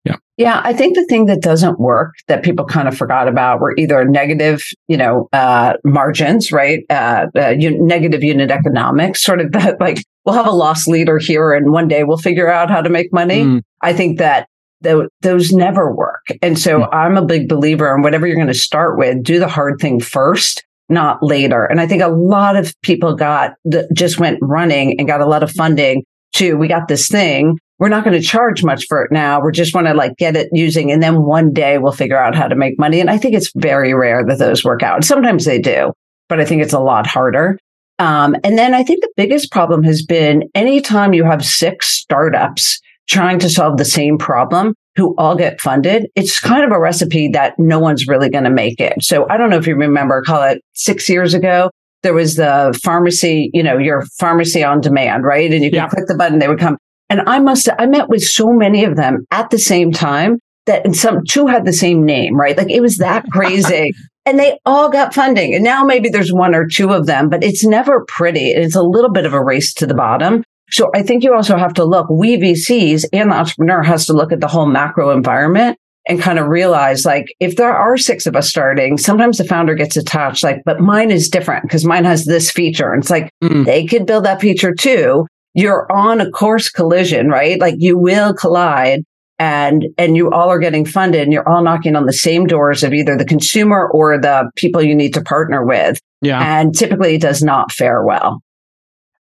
Yeah. 0.05 0.17
Yeah. 0.39 0.61
I 0.65 0.73
think 0.73 0.97
the 0.97 1.05
thing 1.05 1.27
that 1.27 1.43
doesn't 1.43 1.79
work 1.79 2.15
that 2.27 2.43
people 2.43 2.65
kind 2.65 2.89
of 2.89 2.97
forgot 2.97 3.29
about 3.29 3.61
were 3.61 3.75
either 3.77 4.05
negative, 4.07 4.65
you 4.89 4.97
know, 4.97 5.29
uh, 5.35 5.75
margins, 5.85 6.51
right? 6.51 6.85
Uh, 6.89 7.27
uh, 7.35 7.55
negative 7.59 8.25
unit 8.25 8.51
economics, 8.51 9.23
sort 9.23 9.41
of 9.41 9.53
that 9.53 9.79
like 9.79 10.03
we'll 10.25 10.35
have 10.35 10.47
a 10.47 10.53
loss 10.53 10.89
leader 10.89 11.19
here 11.19 11.53
and 11.53 11.71
one 11.71 11.87
day 11.87 12.03
we'll 12.03 12.17
figure 12.17 12.51
out 12.51 12.71
how 12.71 12.81
to 12.81 12.89
make 12.89 13.13
money. 13.13 13.45
Mm. 13.45 13.63
I 13.83 13.93
think 13.93 14.19
that 14.19 14.49
th- 14.83 15.09
those 15.21 15.53
never 15.53 15.95
work. 15.95 16.25
And 16.41 16.59
so 16.59 16.81
mm. 16.81 16.89
I'm 16.95 17.19
a 17.19 17.25
big 17.25 17.47
believer 17.47 17.95
in 17.95 18.01
whatever 18.01 18.27
you're 18.27 18.37
going 18.37 18.49
to 18.49 18.55
start 18.55 18.97
with, 18.97 19.23
do 19.23 19.39
the 19.39 19.49
hard 19.49 19.81
thing 19.81 20.01
first 20.01 20.65
not 20.89 21.23
later. 21.23 21.67
And 21.67 21.83
I 21.83 21.87
think 21.87 22.03
a 22.03 22.09
lot 22.09 22.57
of 22.57 22.75
people 22.81 23.15
got 23.15 23.53
just 23.93 24.19
went 24.19 24.39
running 24.41 24.99
and 24.99 25.07
got 25.07 25.21
a 25.21 25.27
lot 25.27 25.43
of 25.43 25.51
funding 25.51 26.03
to 26.39 26.55
we 26.55 26.69
got 26.69 26.89
this 26.89 27.09
thing. 27.09 27.59
We're 27.79 27.89
not 27.89 28.05
going 28.05 28.21
to 28.21 28.27
charge 28.27 28.65
much 28.65 28.87
for 28.89 29.05
it 29.05 29.13
now. 29.13 29.41
We 29.41 29.53
just 29.53 29.75
want 29.75 29.87
to 29.87 29.95
like 29.95 30.17
get 30.17 30.37
it 30.37 30.49
using 30.53 30.91
and 30.91 31.03
then 31.03 31.23
one 31.23 31.53
day 31.53 31.79
we'll 31.79 31.93
figure 31.93 32.19
out 32.19 32.35
how 32.35 32.49
to 32.49 32.57
make 32.57 32.79
money. 32.79 33.01
And 33.01 33.11
I 33.11 33.19
think 33.19 33.35
it's 33.35 33.53
very 33.55 33.95
rare 33.95 34.25
that 34.25 34.39
those 34.39 34.65
work 34.65 34.83
out. 34.83 35.05
Sometimes 35.05 35.45
they 35.45 35.61
do, 35.61 35.93
but 36.29 36.41
I 36.41 36.45
think 36.45 36.63
it's 36.63 36.73
a 36.73 36.81
lot 36.81 37.07
harder. 37.07 37.59
Um, 38.01 38.37
and 38.45 38.57
then 38.57 38.75
I 38.75 38.83
think 38.85 39.01
the 39.01 39.13
biggest 39.17 39.51
problem 39.51 39.83
has 39.85 40.05
been 40.05 40.49
anytime 40.55 41.15
you 41.15 41.25
have 41.25 41.45
six 41.45 41.89
startups 41.89 42.81
trying 43.09 43.39
to 43.41 43.51
solve 43.51 43.77
the 43.77 43.85
same 43.85 44.19
problem 44.19 44.75
who 44.95 45.15
all 45.17 45.37
get 45.37 45.61
funded, 45.61 46.07
it's 46.15 46.41
kind 46.41 46.65
of 46.65 46.73
a 46.73 46.81
recipe 46.81 47.29
that 47.29 47.55
no 47.59 47.79
one's 47.79 48.07
really 48.07 48.29
going 48.29 48.45
to 48.45 48.51
make 48.51 48.81
it. 48.81 49.03
So 49.03 49.27
I 49.31 49.37
don't 49.37 49.51
know 49.51 49.57
if 49.57 49.67
you 49.67 49.77
remember, 49.77 50.23
call 50.23 50.43
it 50.43 50.63
six 50.75 51.09
years 51.09 51.35
ago, 51.35 51.71
there 52.03 52.15
was 52.15 52.37
the 52.37 52.79
pharmacy, 52.83 53.51
you 53.53 53.63
know, 53.63 53.79
your 53.79 54.05
pharmacy 54.19 54.63
on 54.63 54.81
demand, 54.81 55.25
right? 55.25 55.53
And 55.53 55.63
you 55.65 55.71
could 55.71 55.77
yeah. 55.77 55.89
click 55.89 56.07
the 56.07 56.15
button, 56.15 56.39
they 56.39 56.49
would 56.49 56.59
come. 56.59 56.77
And 57.11 57.23
I 57.27 57.39
must, 57.39 57.69
I 57.79 57.87
met 57.87 58.09
with 58.09 58.23
so 58.23 58.53
many 58.53 58.85
of 58.85 58.97
them 58.97 59.27
at 59.31 59.51
the 59.51 59.59
same 59.59 59.93
time 59.93 60.39
that, 60.67 60.85
and 60.85 60.95
some 60.95 61.25
two 61.27 61.47
had 61.47 61.65
the 61.65 61.73
same 61.73 62.05
name, 62.05 62.37
right? 62.37 62.57
Like 62.57 62.71
it 62.71 62.81
was 62.81 62.99
that 62.99 63.25
crazy. 63.33 63.93
and 64.27 64.39
they 64.39 64.59
all 64.67 64.91
got 64.91 65.15
funding. 65.15 65.55
And 65.55 65.65
now 65.65 65.85
maybe 65.85 66.09
there's 66.09 66.33
one 66.33 66.55
or 66.55 66.67
two 66.67 66.91
of 66.91 67.07
them, 67.07 67.29
but 67.29 67.43
it's 67.43 67.65
never 67.65 68.05
pretty. 68.07 68.51
It's 68.51 68.77
a 68.77 68.83
little 68.83 69.11
bit 69.11 69.27
of 69.27 69.33
a 69.33 69.43
race 69.43 69.73
to 69.75 69.87
the 69.87 69.95
bottom. 69.95 70.45
So 70.71 70.91
I 70.95 71.03
think 71.03 71.25
you 71.25 71.35
also 71.35 71.57
have 71.57 71.73
to 71.75 71.85
look, 71.85 72.11
we 72.11 72.37
VCs 72.37 73.07
and 73.13 73.31
the 73.31 73.37
entrepreneur 73.37 73.83
has 73.83 74.07
to 74.07 74.13
look 74.13 74.33
at 74.33 74.41
the 74.41 74.49
whole 74.49 74.67
macro 74.67 75.11
environment 75.11 75.79
and 76.09 76.21
kind 76.21 76.39
of 76.39 76.49
realize 76.49 77.05
like 77.05 77.27
if 77.39 77.57
there 77.57 77.75
are 77.75 77.97
six 77.99 78.27
of 78.27 78.35
us 78.35 78.49
starting, 78.49 78.97
sometimes 78.97 79.39
the 79.39 79.45
founder 79.45 79.75
gets 79.75 79.97
attached, 79.97 80.43
like, 80.43 80.63
but 80.65 80.81
mine 80.81 81.11
is 81.11 81.29
different 81.29 81.65
because 81.65 81.85
mine 81.85 82.05
has 82.05 82.25
this 82.25 82.51
feature. 82.51 82.93
And 82.93 83.03
it's 83.03 83.11
like 83.11 83.31
mm. 83.45 83.65
they 83.67 83.85
could 83.87 84.07
build 84.07 84.25
that 84.25 84.41
feature 84.41 84.75
too. 84.75 85.27
You're 85.55 85.91
on 85.93 86.21
a 86.21 86.31
course 86.31 86.71
collision, 86.71 87.29
right? 87.29 87.61
Like 87.61 87.75
you 87.79 87.99
will 87.99 88.33
collide 88.33 89.05
and 89.39 89.87
and 89.99 90.17
you 90.17 90.31
all 90.31 90.49
are 90.49 90.59
getting 90.59 90.85
funded 90.85 91.23
and 91.23 91.33
you're 91.33 91.49
all 91.49 91.63
knocking 91.63 91.95
on 91.95 92.07
the 92.07 92.13
same 92.13 92.47
doors 92.47 92.83
of 92.83 92.93
either 92.93 93.17
the 93.17 93.25
consumer 93.25 93.89
or 93.93 94.19
the 94.19 94.51
people 94.57 94.83
you 94.83 94.95
need 94.95 95.15
to 95.15 95.23
partner 95.23 95.65
with. 95.65 96.01
Yeah. 96.23 96.41
And 96.41 96.75
typically 96.75 97.15
it 97.17 97.21
does 97.21 97.43
not 97.43 97.71
fare 97.71 98.05
well. 98.05 98.41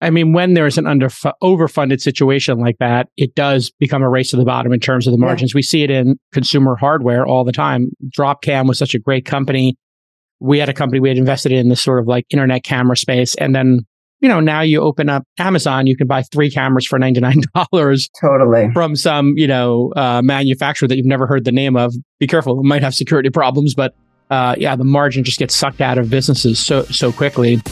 I 0.00 0.11
mean, 0.11 0.32
when 0.32 0.54
there's 0.54 0.76
an 0.76 0.87
under 0.87 1.09
overfunded 1.42 2.00
situation 2.00 2.59
like 2.59 2.76
that, 2.78 3.09
it 3.16 3.35
does 3.35 3.70
become 3.78 4.02
a 4.02 4.11
race 4.11 4.30
to 4.30 4.37
the 4.37 4.44
bottom 4.44 4.72
in 4.72 4.80
terms 4.80 5.06
of 5.06 5.12
the 5.12 5.18
margins. 5.18 5.52
Yeah. 5.52 5.59
We 5.59 5.62
see 5.62 5.82
it 5.82 5.90
in 5.90 6.18
consumer 6.32 6.76
hardware 6.76 7.26
all 7.26 7.44
the 7.44 7.52
time. 7.52 7.90
Dropcam 8.16 8.68
was 8.68 8.78
such 8.78 8.94
a 8.94 8.98
great 8.98 9.24
company. 9.24 9.76
We 10.38 10.59
had 10.59 10.68
a 10.68 10.74
company 10.74 11.00
we 11.00 11.09
had 11.09 11.16
invested 11.16 11.52
in 11.52 11.70
this 11.70 11.80
sort 11.80 11.98
of 11.98 12.06
like 12.06 12.26
internet 12.28 12.62
camera 12.62 12.96
space, 12.96 13.35
and 13.37 13.54
then 13.54 13.80
you 14.20 14.28
know 14.28 14.38
now 14.38 14.61
you 14.61 14.82
open 14.82 15.09
up 15.09 15.22
Amazon, 15.38 15.87
you 15.87 15.96
can 15.96 16.06
buy 16.06 16.22
three 16.22 16.50
cameras 16.50 16.87
for 16.87 16.98
ninety 16.98 17.20
nine 17.20 17.40
dollars. 17.54 18.11
Totally 18.20 18.70
from 18.74 18.96
some 18.96 19.32
you 19.37 19.46
know 19.46 19.94
uh, 19.96 20.20
manufacturer 20.22 20.88
that 20.88 20.96
you've 20.96 21.06
never 21.06 21.26
heard 21.26 21.46
the 21.46 21.52
name 21.52 21.74
of. 21.74 21.94
Be 22.20 22.26
careful; 22.26 22.61
it 22.61 22.64
might 22.64 22.82
have 22.82 22.94
security 22.94 23.30
problems, 23.30 23.74
but 23.74 23.94
uh, 24.28 24.56
yeah, 24.59 24.76
the 24.76 24.85
margin 24.85 25.24
just 25.24 25.38
gets 25.38 25.56
sucked 25.56 25.80
out 25.80 25.96
of 25.96 26.11
businesses 26.11 26.59
so 26.59 26.82
so 26.85 27.12
quickly. 27.12 27.62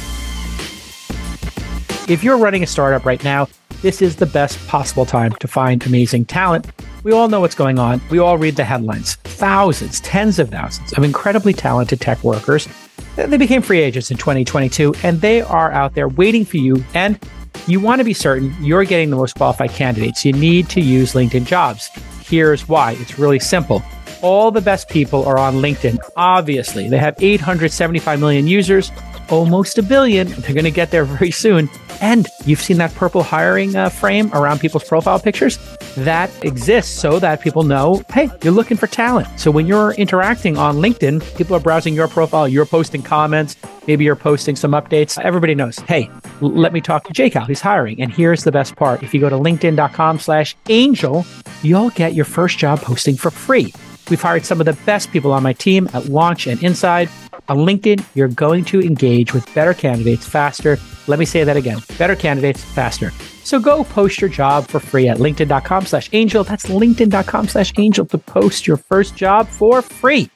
If 2.07 2.23
you're 2.23 2.37
running 2.37 2.63
a 2.63 2.67
startup 2.67 3.07
right 3.07 3.25
now, 3.25 3.49
this 3.81 4.03
is 4.03 4.17
the 4.17 4.27
best 4.27 4.59
possible 4.69 5.07
time 5.07 5.33
to 5.37 5.49
find 5.49 5.85
amazing 5.87 6.27
talent. 6.27 6.71
We 7.03 7.13
all 7.13 7.29
know 7.29 7.41
what's 7.41 7.55
going 7.55 7.79
on. 7.79 7.99
We 8.11 8.19
all 8.19 8.37
read 8.37 8.57
the 8.57 8.65
headlines. 8.65 9.15
Thousands, 9.25 10.01
tens 10.01 10.39
of 10.39 10.51
thousands 10.51 10.93
of 10.93 11.03
incredibly 11.03 11.55
talented 11.55 12.03
tech 12.03 12.23
workers. 12.23 12.69
They 13.17 13.39
became 13.39 13.63
free 13.63 13.81
agents 13.81 14.11
in 14.11 14.19
2022 14.19 14.95
and 15.03 15.23
they 15.23 15.41
are 15.41 15.73
out 15.73 15.95
there 15.95 16.09
waiting 16.09 16.45
for 16.45 16.59
you. 16.59 16.85
And 16.93 17.19
you 17.67 17.81
want 17.81 18.01
to 18.01 18.05
be 18.05 18.13
certain 18.13 18.55
you're 18.63 18.85
getting 18.85 19.09
the 19.09 19.17
most 19.17 19.37
qualified 19.37 19.71
candidates. 19.71 20.27
You 20.27 20.35
need 20.35 20.69
to 20.71 20.83
use 20.83 21.15
LinkedIn 21.15 21.47
jobs. 21.47 21.89
Here's 22.21 22.69
why 22.69 22.93
it's 23.01 23.19
really 23.19 23.41
simple. 23.41 23.83
All 24.21 24.51
the 24.51 24.61
best 24.61 24.91
people 24.91 25.25
are 25.25 25.39
on 25.39 25.55
LinkedIn. 25.55 25.99
Obviously, 26.17 26.87
they 26.91 26.99
have 26.99 27.15
875 27.19 28.21
million 28.21 28.47
users 28.47 28.91
almost 29.31 29.79
a 29.79 29.83
billion. 29.83 30.29
They're 30.29 30.55
going 30.55 30.65
to 30.65 30.71
get 30.71 30.91
there 30.91 31.05
very 31.05 31.31
soon. 31.31 31.69
And 32.01 32.27
you've 32.45 32.61
seen 32.61 32.79
that 32.79 32.95
purple 32.95 33.23
hiring 33.23 33.77
uh, 33.77 33.89
frame 33.89 34.33
around 34.35 34.61
people's 34.61 34.85
profile 34.85 35.21
pictures? 35.21 35.59
That 35.97 36.31
exists 36.45 36.93
so 36.93 37.19
that 37.21 37.41
people 37.41 37.63
know, 37.63 38.03
hey, 38.13 38.29
you're 38.43 38.53
looking 38.53 38.77
for 38.77 38.87
talent. 38.87 39.29
So 39.39 39.51
when 39.51 39.67
you're 39.67 39.93
interacting 39.93 40.59
on 40.59 40.77
LinkedIn, 40.77 41.37
people 41.37 41.55
are 41.57 41.61
browsing 41.61 41.95
your 41.95 42.09
profile, 42.09 42.49
you're 42.49 42.67
posting 42.67 43.03
comments, 43.03 43.57
maybe 43.87 44.05
you're 44.05 44.17
posting 44.17 44.57
some 44.57 44.73
updates. 44.73 45.21
Everybody 45.23 45.55
knows, 45.55 45.79
hey, 45.79 46.11
let 46.41 46.73
me 46.73 46.81
talk 46.81 47.05
to 47.05 47.13
Jake 47.13 47.35
He's 47.47 47.61
hiring. 47.61 48.01
And 48.01 48.13
here's 48.13 48.45
the 48.45 48.53
best 48.53 48.77
part. 48.77 49.03
If 49.03 49.15
you 49.15 49.21
go 49.21 49.29
to 49.29 49.37
linkedin.com 49.37 50.19
slash 50.19 50.57
angel, 50.69 51.25
you'll 51.63 51.91
get 51.91 52.15
your 52.15 52.25
first 52.25 52.59
job 52.59 52.81
posting 52.81 53.17
for 53.17 53.31
free. 53.31 53.73
We've 54.11 54.21
hired 54.21 54.45
some 54.45 54.61
of 54.61 54.67
the 54.67 54.79
best 54.85 55.13
people 55.13 55.33
on 55.33 55.43
my 55.43 55.53
team 55.53 55.89
at 55.95 56.07
Launch 56.07 56.47
and 56.47 56.63
Inside 56.63 57.09
On 57.49 57.59
LinkedIn, 57.59 58.05
you're 58.15 58.29
going 58.29 58.65
to 58.67 58.81
engage 58.81 59.35
with 59.35 59.53
better 59.55 59.75
candidates 59.75 60.27
faster. 60.27 60.79
Let 61.07 61.19
me 61.19 61.27
say 61.27 61.45
that 61.45 61.57
again. 61.57 61.79
Better 61.99 62.17
candidates 62.17 62.65
faster. 62.65 63.11
So 63.45 63.61
go 63.61 63.85
post 63.85 64.21
your 64.21 64.31
job 64.31 64.67
for 64.67 64.81
free 64.81 65.09
at 65.09 65.19
linkedin.com 65.19 65.85
slash 65.87 66.09
angel. 66.15 66.45
That's 66.45 66.67
linkedin.com 66.67 67.49
slash 67.49 67.73
angel 67.77 68.07
to 68.07 68.19
post 68.19 68.67
your 68.67 68.79
first 68.79 69.17
job 69.17 69.47
for 69.47 69.83
free. 69.83 70.31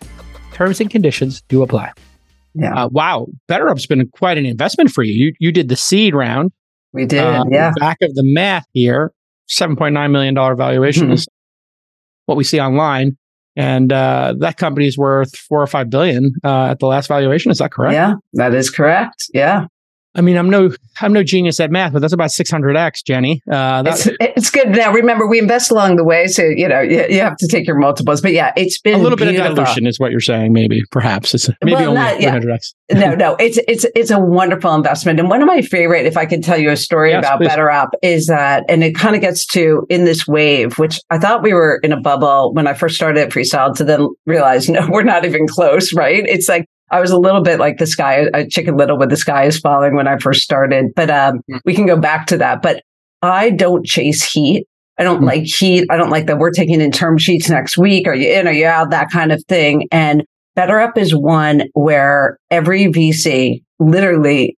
Terms 0.52 0.80
and 0.80 0.90
conditions 0.90 1.40
do 1.48 1.62
apply. 1.62 1.92
Yeah. 2.54 2.84
Uh, 2.84 2.88
wow. 2.88 3.28
BetterUp's 3.48 3.86
been 3.86 4.06
quite 4.08 4.36
an 4.36 4.44
investment 4.44 4.90
for 4.90 5.02
you. 5.02 5.12
You, 5.12 5.32
you 5.38 5.52
did 5.52 5.68
the 5.68 5.76
seed 5.76 6.14
round. 6.14 6.52
We 6.92 7.06
did. 7.06 7.20
Uh, 7.20 7.44
yeah. 7.50 7.72
Back 7.78 7.98
of 8.02 8.14
the 8.14 8.24
math 8.24 8.66
here, 8.72 9.12
$7.9 9.50 10.10
million 10.10 10.34
valuation 10.34 11.04
mm-hmm. 11.04 11.12
is 11.12 11.28
what 12.26 12.36
we 12.36 12.44
see 12.44 12.60
online. 12.60 13.16
And 13.58 13.92
uh, 13.92 14.34
that 14.38 14.56
company 14.56 14.86
is 14.86 14.96
worth 14.96 15.36
four 15.36 15.60
or 15.60 15.66
five 15.66 15.90
billion 15.90 16.32
uh, 16.44 16.66
at 16.66 16.78
the 16.78 16.86
last 16.86 17.08
valuation. 17.08 17.50
Is 17.50 17.58
that 17.58 17.72
correct? 17.72 17.92
Yeah, 17.92 18.14
that 18.34 18.54
is 18.54 18.70
correct. 18.70 19.24
Yeah. 19.34 19.66
I 20.18 20.20
mean, 20.20 20.36
I'm 20.36 20.50
no, 20.50 20.70
I'm 21.00 21.12
no 21.12 21.22
genius 21.22 21.60
at 21.60 21.70
math, 21.70 21.92
but 21.92 22.00
that's 22.00 22.12
about 22.12 22.30
600x, 22.30 23.04
Jenny. 23.04 23.40
Uh, 23.48 23.84
it's, 23.86 24.08
it's, 24.20 24.50
good. 24.50 24.70
Now, 24.70 24.92
remember, 24.92 25.28
we 25.28 25.38
invest 25.38 25.70
along 25.70 25.94
the 25.94 26.02
way, 26.02 26.26
so 26.26 26.42
you 26.42 26.66
know 26.66 26.80
you, 26.80 27.06
you, 27.08 27.20
have 27.20 27.36
to 27.36 27.46
take 27.46 27.68
your 27.68 27.78
multiples. 27.78 28.20
But 28.20 28.32
yeah, 28.32 28.52
it's 28.56 28.80
been 28.80 28.94
a 28.94 28.98
little 28.98 29.16
beautiful. 29.16 29.42
bit 29.42 29.50
of 29.50 29.54
dilution, 29.54 29.86
is 29.86 30.00
what 30.00 30.10
you're 30.10 30.20
saying. 30.20 30.52
Maybe, 30.52 30.82
perhaps 30.90 31.34
it's 31.34 31.48
maybe 31.62 31.76
well, 31.76 31.96
only 31.96 32.26
not, 32.26 32.42
300x. 32.42 32.74
no, 32.94 33.14
no, 33.14 33.36
it's 33.36 33.60
it's 33.68 33.86
it's 33.94 34.10
a 34.10 34.18
wonderful 34.18 34.74
investment, 34.74 35.20
and 35.20 35.30
one 35.30 35.40
of 35.40 35.46
my 35.46 35.62
favorite, 35.62 36.04
if 36.04 36.16
I 36.16 36.26
can 36.26 36.42
tell 36.42 36.58
you 36.58 36.70
a 36.70 36.76
story 36.76 37.10
yes, 37.10 37.24
about 37.24 37.38
please. 37.38 37.50
BetterUp, 37.50 37.90
is 38.02 38.26
that, 38.26 38.64
and 38.68 38.82
it 38.82 38.96
kind 38.96 39.14
of 39.14 39.20
gets 39.20 39.46
to 39.46 39.86
in 39.88 40.04
this 40.04 40.26
wave, 40.26 40.78
which 40.78 41.00
I 41.10 41.18
thought 41.18 41.44
we 41.44 41.52
were 41.52 41.78
in 41.84 41.92
a 41.92 42.00
bubble 42.00 42.52
when 42.54 42.66
I 42.66 42.74
first 42.74 42.96
started 42.96 43.20
at 43.20 43.30
Freestyle, 43.30 43.72
to 43.76 43.84
then 43.84 44.08
realize 44.26 44.68
no, 44.68 44.84
we're 44.90 45.04
not 45.04 45.24
even 45.24 45.46
close. 45.46 45.92
Right? 45.94 46.24
It's 46.26 46.48
like 46.48 46.66
I 46.90 47.00
was 47.00 47.10
a 47.10 47.18
little 47.18 47.42
bit 47.42 47.58
like 47.58 47.78
the 47.78 47.86
sky, 47.86 48.28
a 48.32 48.46
chicken 48.46 48.76
little 48.76 48.98
with 48.98 49.10
the 49.10 49.16
sky 49.16 49.44
is 49.44 49.58
falling 49.58 49.94
when 49.94 50.08
I 50.08 50.18
first 50.18 50.42
started, 50.42 50.86
but 50.94 51.10
um, 51.10 51.40
mm. 51.50 51.60
we 51.64 51.74
can 51.74 51.86
go 51.86 51.98
back 51.98 52.26
to 52.28 52.38
that. 52.38 52.62
But 52.62 52.82
I 53.22 53.50
don't 53.50 53.84
chase 53.84 54.24
heat. 54.24 54.66
I 54.98 55.04
don't 55.04 55.22
mm. 55.22 55.26
like 55.26 55.44
heat. 55.44 55.86
I 55.90 55.96
don't 55.96 56.10
like 56.10 56.26
that 56.26 56.38
we're 56.38 56.50
taking 56.50 56.80
in 56.80 56.90
term 56.90 57.18
sheets 57.18 57.48
next 57.48 57.76
week. 57.76 58.06
Are 58.06 58.14
you 58.14 58.28
in? 58.30 58.48
Are 58.48 58.52
you 58.52 58.66
out? 58.66 58.90
That 58.90 59.10
kind 59.10 59.32
of 59.32 59.42
thing. 59.48 59.86
And 59.92 60.24
BetterUp 60.56 60.96
is 60.96 61.14
one 61.14 61.64
where 61.74 62.38
every 62.50 62.86
VC, 62.86 63.62
literally 63.78 64.56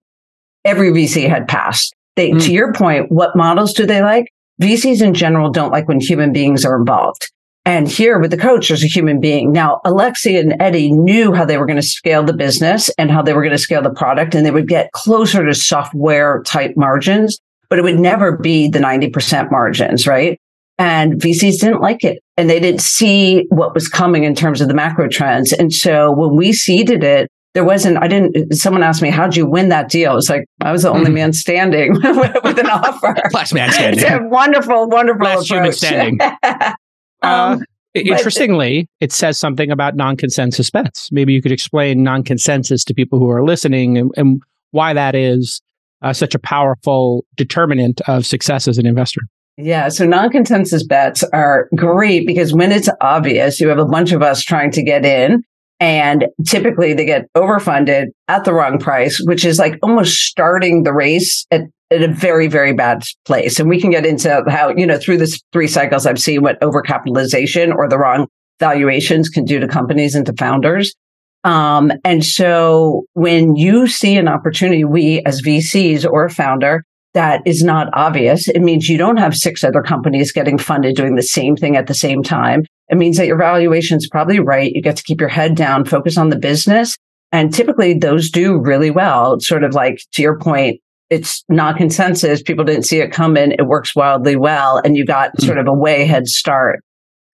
every 0.64 0.90
VC 0.90 1.28
had 1.28 1.48
passed. 1.48 1.94
They, 2.16 2.30
mm. 2.30 2.44
to 2.44 2.52
your 2.52 2.72
point, 2.72 3.10
what 3.10 3.36
models 3.36 3.72
do 3.72 3.86
they 3.86 4.02
like? 4.02 4.26
VCs 4.62 5.02
in 5.02 5.14
general 5.14 5.50
don't 5.50 5.72
like 5.72 5.88
when 5.88 6.00
human 6.00 6.32
beings 6.32 6.64
are 6.64 6.78
involved. 6.78 7.30
And 7.64 7.88
here 7.88 8.18
with 8.18 8.30
the 8.30 8.38
coach, 8.38 8.68
there's 8.68 8.82
a 8.82 8.88
human 8.88 9.20
being. 9.20 9.52
Now, 9.52 9.80
Alexi 9.84 10.40
and 10.40 10.60
Eddie 10.60 10.90
knew 10.90 11.34
how 11.34 11.44
they 11.44 11.58
were 11.58 11.66
going 11.66 11.80
to 11.80 11.86
scale 11.86 12.24
the 12.24 12.32
business 12.32 12.90
and 12.96 13.10
how 13.10 13.22
they 13.22 13.34
were 13.34 13.42
going 13.42 13.52
to 13.52 13.58
scale 13.58 13.82
the 13.82 13.90
product, 13.90 14.34
and 14.34 14.46
they 14.46 14.50
would 14.50 14.68
get 14.68 14.92
closer 14.92 15.44
to 15.44 15.54
software 15.54 16.42
type 16.44 16.72
margins, 16.76 17.38
but 17.68 17.78
it 17.78 17.82
would 17.82 18.00
never 18.00 18.36
be 18.36 18.68
the 18.68 18.78
90% 18.78 19.50
margins, 19.50 20.06
right? 20.06 20.38
And 20.80 21.20
VCs 21.20 21.60
didn't 21.60 21.82
like 21.82 22.04
it 22.04 22.22
and 22.38 22.48
they 22.48 22.58
didn't 22.58 22.80
see 22.80 23.44
what 23.50 23.74
was 23.74 23.86
coming 23.86 24.24
in 24.24 24.34
terms 24.34 24.62
of 24.62 24.68
the 24.68 24.72
macro 24.72 25.08
trends. 25.08 25.52
And 25.52 25.74
so 25.74 26.10
when 26.10 26.36
we 26.36 26.54
seeded 26.54 27.04
it, 27.04 27.28
there 27.52 27.64
wasn't, 27.64 27.98
I 28.02 28.08
didn't, 28.08 28.54
someone 28.54 28.82
asked 28.82 29.02
me, 29.02 29.10
how'd 29.10 29.36
you 29.36 29.44
win 29.44 29.68
that 29.68 29.90
deal? 29.90 30.12
It 30.12 30.14
was 30.14 30.30
like, 30.30 30.46
I 30.62 30.72
was 30.72 30.84
the 30.84 30.88
only 30.88 31.06
mm-hmm. 31.06 31.14
man 31.14 31.32
standing 31.34 31.92
with, 32.02 32.58
an 32.58 32.70
offer. 32.70 33.14
Last 33.34 33.52
man 33.52 33.70
standing. 33.72 34.00
It's 34.04 34.10
a 34.10 34.26
wonderful, 34.26 34.88
wonderful 34.88 35.22
Last 35.22 35.50
approach. 35.50 35.58
human 35.58 35.72
standing. 35.72 36.18
Uh, 37.22 37.56
um, 37.58 37.64
interestingly, 37.94 38.88
it 39.00 39.12
says 39.12 39.38
something 39.38 39.70
about 39.70 39.96
non-consensus 39.96 40.70
bets. 40.70 41.10
Maybe 41.12 41.32
you 41.32 41.42
could 41.42 41.52
explain 41.52 42.02
non-consensus 42.02 42.84
to 42.84 42.94
people 42.94 43.18
who 43.18 43.28
are 43.28 43.44
listening 43.44 43.98
and, 43.98 44.10
and 44.16 44.42
why 44.70 44.92
that 44.92 45.14
is 45.14 45.60
uh, 46.02 46.12
such 46.12 46.34
a 46.34 46.38
powerful 46.38 47.24
determinant 47.36 48.00
of 48.08 48.24
success 48.24 48.68
as 48.68 48.78
an 48.78 48.86
investor. 48.86 49.20
Yeah, 49.56 49.88
so 49.88 50.06
non-consensus 50.06 50.84
bets 50.84 51.22
are 51.32 51.68
great 51.74 52.26
because 52.26 52.54
when 52.54 52.72
it's 52.72 52.88
obvious, 53.00 53.60
you 53.60 53.68
have 53.68 53.78
a 53.78 53.84
bunch 53.84 54.12
of 54.12 54.22
us 54.22 54.42
trying 54.42 54.70
to 54.72 54.82
get 54.82 55.04
in 55.04 55.42
and 55.80 56.26
typically 56.46 56.92
they 56.92 57.04
get 57.04 57.26
overfunded 57.34 58.08
at 58.28 58.44
the 58.44 58.52
wrong 58.52 58.78
price, 58.78 59.20
which 59.24 59.44
is 59.44 59.58
like 59.58 59.78
almost 59.82 60.14
starting 60.14 60.84
the 60.84 60.92
race 60.92 61.46
at 61.50 61.62
in 61.90 62.02
a 62.04 62.08
very, 62.08 62.46
very 62.46 62.72
bad 62.72 63.02
place. 63.24 63.58
And 63.58 63.68
we 63.68 63.80
can 63.80 63.90
get 63.90 64.06
into 64.06 64.44
how, 64.48 64.70
you 64.76 64.86
know, 64.86 64.98
through 64.98 65.18
this 65.18 65.40
three 65.52 65.66
cycles, 65.66 66.06
I've 66.06 66.20
seen 66.20 66.42
what 66.42 66.60
overcapitalization 66.60 67.74
or 67.74 67.88
the 67.88 67.98
wrong 67.98 68.28
valuations 68.60 69.28
can 69.28 69.44
do 69.44 69.58
to 69.58 69.66
companies 69.66 70.14
and 70.14 70.24
to 70.26 70.32
founders. 70.34 70.94
Um, 71.42 71.90
and 72.04 72.24
so 72.24 73.04
when 73.14 73.56
you 73.56 73.86
see 73.86 74.16
an 74.16 74.28
opportunity, 74.28 74.84
we 74.84 75.22
as 75.24 75.42
VCs 75.42 76.04
or 76.08 76.26
a 76.26 76.30
founder 76.30 76.84
that 77.14 77.40
is 77.44 77.64
not 77.64 77.88
obvious, 77.94 78.46
it 78.48 78.60
means 78.60 78.88
you 78.88 78.98
don't 78.98 79.16
have 79.16 79.34
six 79.34 79.64
other 79.64 79.82
companies 79.82 80.30
getting 80.32 80.58
funded 80.58 80.94
doing 80.94 81.16
the 81.16 81.22
same 81.22 81.56
thing 81.56 81.76
at 81.76 81.86
the 81.86 81.94
same 81.94 82.22
time. 82.22 82.64
It 82.88 82.98
means 82.98 83.16
that 83.16 83.26
your 83.26 83.38
valuation 83.38 83.96
is 83.96 84.08
probably 84.08 84.38
right. 84.38 84.70
You 84.72 84.82
get 84.82 84.96
to 84.96 85.02
keep 85.02 85.20
your 85.20 85.28
head 85.28 85.56
down, 85.56 85.84
focus 85.86 86.16
on 86.16 86.28
the 86.28 86.38
business. 86.38 86.96
And 87.32 87.52
typically 87.52 87.94
those 87.94 88.30
do 88.30 88.58
really 88.58 88.90
well. 88.90 89.38
Sort 89.40 89.64
of 89.64 89.74
like 89.74 89.98
to 90.12 90.22
your 90.22 90.38
point, 90.38 90.80
it's 91.10 91.44
not 91.48 91.76
consensus. 91.76 92.40
People 92.40 92.64
didn't 92.64 92.84
see 92.84 93.00
it 93.00 93.12
coming. 93.12 93.52
It 93.52 93.66
works 93.66 93.94
wildly 93.94 94.36
well. 94.36 94.80
And 94.84 94.96
you 94.96 95.04
got 95.04 95.36
mm. 95.36 95.44
sort 95.44 95.58
of 95.58 95.66
a 95.66 95.72
way 95.72 96.06
head 96.06 96.28
start. 96.28 96.80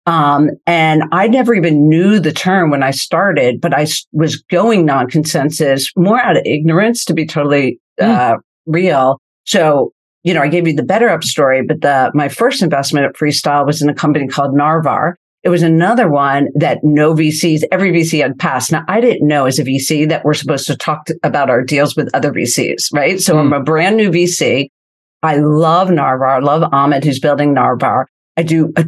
Um, 0.05 0.49
and 0.67 1.03
I 1.11 1.27
never 1.27 1.53
even 1.53 1.87
knew 1.87 2.19
the 2.19 2.33
term 2.33 2.69
when 2.69 2.83
I 2.83 2.91
started, 2.91 3.61
but 3.61 3.73
I 3.73 3.87
was 4.11 4.41
going 4.49 4.85
non 4.85 5.09
consensus 5.09 5.91
more 5.95 6.19
out 6.19 6.37
of 6.37 6.43
ignorance 6.45 7.05
to 7.05 7.13
be 7.13 7.25
totally, 7.25 7.79
mm. 7.99 8.07
uh, 8.07 8.37
real. 8.65 9.21
So, 9.45 9.93
you 10.23 10.33
know, 10.33 10.41
I 10.41 10.49
gave 10.49 10.67
you 10.67 10.75
the 10.75 10.83
BetterUp 10.83 11.23
story, 11.23 11.63
but 11.65 11.81
the, 11.81 12.11
my 12.13 12.29
first 12.29 12.61
investment 12.61 13.05
at 13.05 13.15
Freestyle 13.15 13.65
was 13.65 13.81
in 13.81 13.89
a 13.89 13.93
company 13.93 14.27
called 14.27 14.53
Narvar. 14.53 15.13
It 15.43 15.49
was 15.49 15.63
another 15.63 16.07
one 16.07 16.49
that 16.53 16.79
no 16.83 17.15
VCs, 17.15 17.63
every 17.71 17.91
VC 17.91 18.21
had 18.21 18.37
passed. 18.37 18.71
Now, 18.71 18.83
I 18.87 19.01
didn't 19.01 19.27
know 19.27 19.45
as 19.45 19.57
a 19.57 19.63
VC 19.63 20.07
that 20.09 20.23
we're 20.23 20.35
supposed 20.35 20.67
to 20.67 20.77
talk 20.77 21.05
to, 21.05 21.17
about 21.23 21.49
our 21.49 21.63
deals 21.63 21.95
with 21.95 22.09
other 22.13 22.31
VCs, 22.31 22.93
right? 22.93 23.19
So 23.19 23.33
mm. 23.33 23.39
I'm 23.39 23.53
a 23.53 23.63
brand 23.63 23.97
new 23.97 24.11
VC. 24.11 24.67
I 25.23 25.37
love 25.37 25.89
Narvar. 25.89 26.35
I 26.35 26.39
love 26.39 26.69
Ahmed 26.71 27.03
who's 27.03 27.19
building 27.19 27.55
Narvar. 27.55 28.05
I 28.37 28.43
do 28.43 28.71
a 28.75 28.85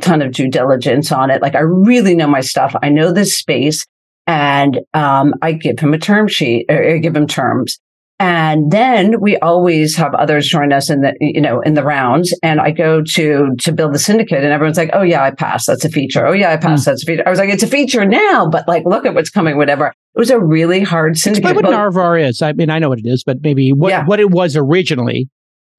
ton 0.00 0.20
of 0.20 0.32
due 0.32 0.50
diligence 0.50 1.10
on 1.12 1.30
it. 1.30 1.42
Like 1.42 1.54
I 1.54 1.60
really 1.60 2.14
know 2.14 2.26
my 2.26 2.40
stuff. 2.40 2.74
I 2.82 2.88
know 2.88 3.12
this 3.12 3.36
space 3.36 3.84
and 4.26 4.80
um, 4.94 5.34
I 5.42 5.52
give 5.52 5.78
him 5.78 5.94
a 5.94 5.98
term 5.98 6.28
sheet 6.28 6.66
or 6.68 6.82
er, 6.82 6.98
give 6.98 7.16
him 7.16 7.26
terms. 7.26 7.78
And 8.20 8.70
then 8.70 9.20
we 9.20 9.36
always 9.38 9.96
have 9.96 10.14
others 10.14 10.46
join 10.46 10.72
us 10.72 10.88
in 10.88 11.00
the, 11.00 11.14
you 11.20 11.40
know, 11.40 11.60
in 11.62 11.74
the 11.74 11.82
rounds. 11.82 12.32
And 12.44 12.60
I 12.60 12.70
go 12.70 13.02
to, 13.02 13.50
to 13.58 13.72
build 13.72 13.92
the 13.92 13.98
syndicate 13.98 14.44
and 14.44 14.52
everyone's 14.52 14.76
like, 14.76 14.90
Oh 14.92 15.02
yeah, 15.02 15.24
I 15.24 15.32
passed. 15.32 15.66
That's 15.66 15.84
a 15.84 15.88
feature. 15.88 16.24
Oh 16.24 16.32
yeah, 16.32 16.52
I 16.52 16.56
passed. 16.56 16.82
Mm. 16.82 16.86
That's 16.86 17.02
a 17.02 17.06
feature. 17.06 17.22
I 17.26 17.30
was 17.30 17.40
like, 17.40 17.50
it's 17.50 17.64
a 17.64 17.68
feature 17.68 18.04
now, 18.04 18.48
but 18.48 18.68
like, 18.68 18.84
look 18.86 19.04
at 19.04 19.14
what's 19.14 19.30
coming, 19.30 19.56
whatever. 19.56 19.88
It 19.88 20.18
was 20.18 20.30
a 20.30 20.38
really 20.38 20.80
hard 20.80 21.18
syndicate. 21.18 21.50
Explain 21.50 21.72
what 21.72 21.78
Narvar 21.78 22.22
is. 22.24 22.40
I 22.40 22.52
mean, 22.52 22.70
I 22.70 22.78
know 22.78 22.88
what 22.88 23.00
it 23.00 23.06
is, 23.06 23.24
but 23.24 23.38
maybe 23.42 23.72
what, 23.72 23.90
yeah. 23.90 24.04
what 24.04 24.20
it 24.20 24.30
was 24.30 24.56
originally. 24.56 25.28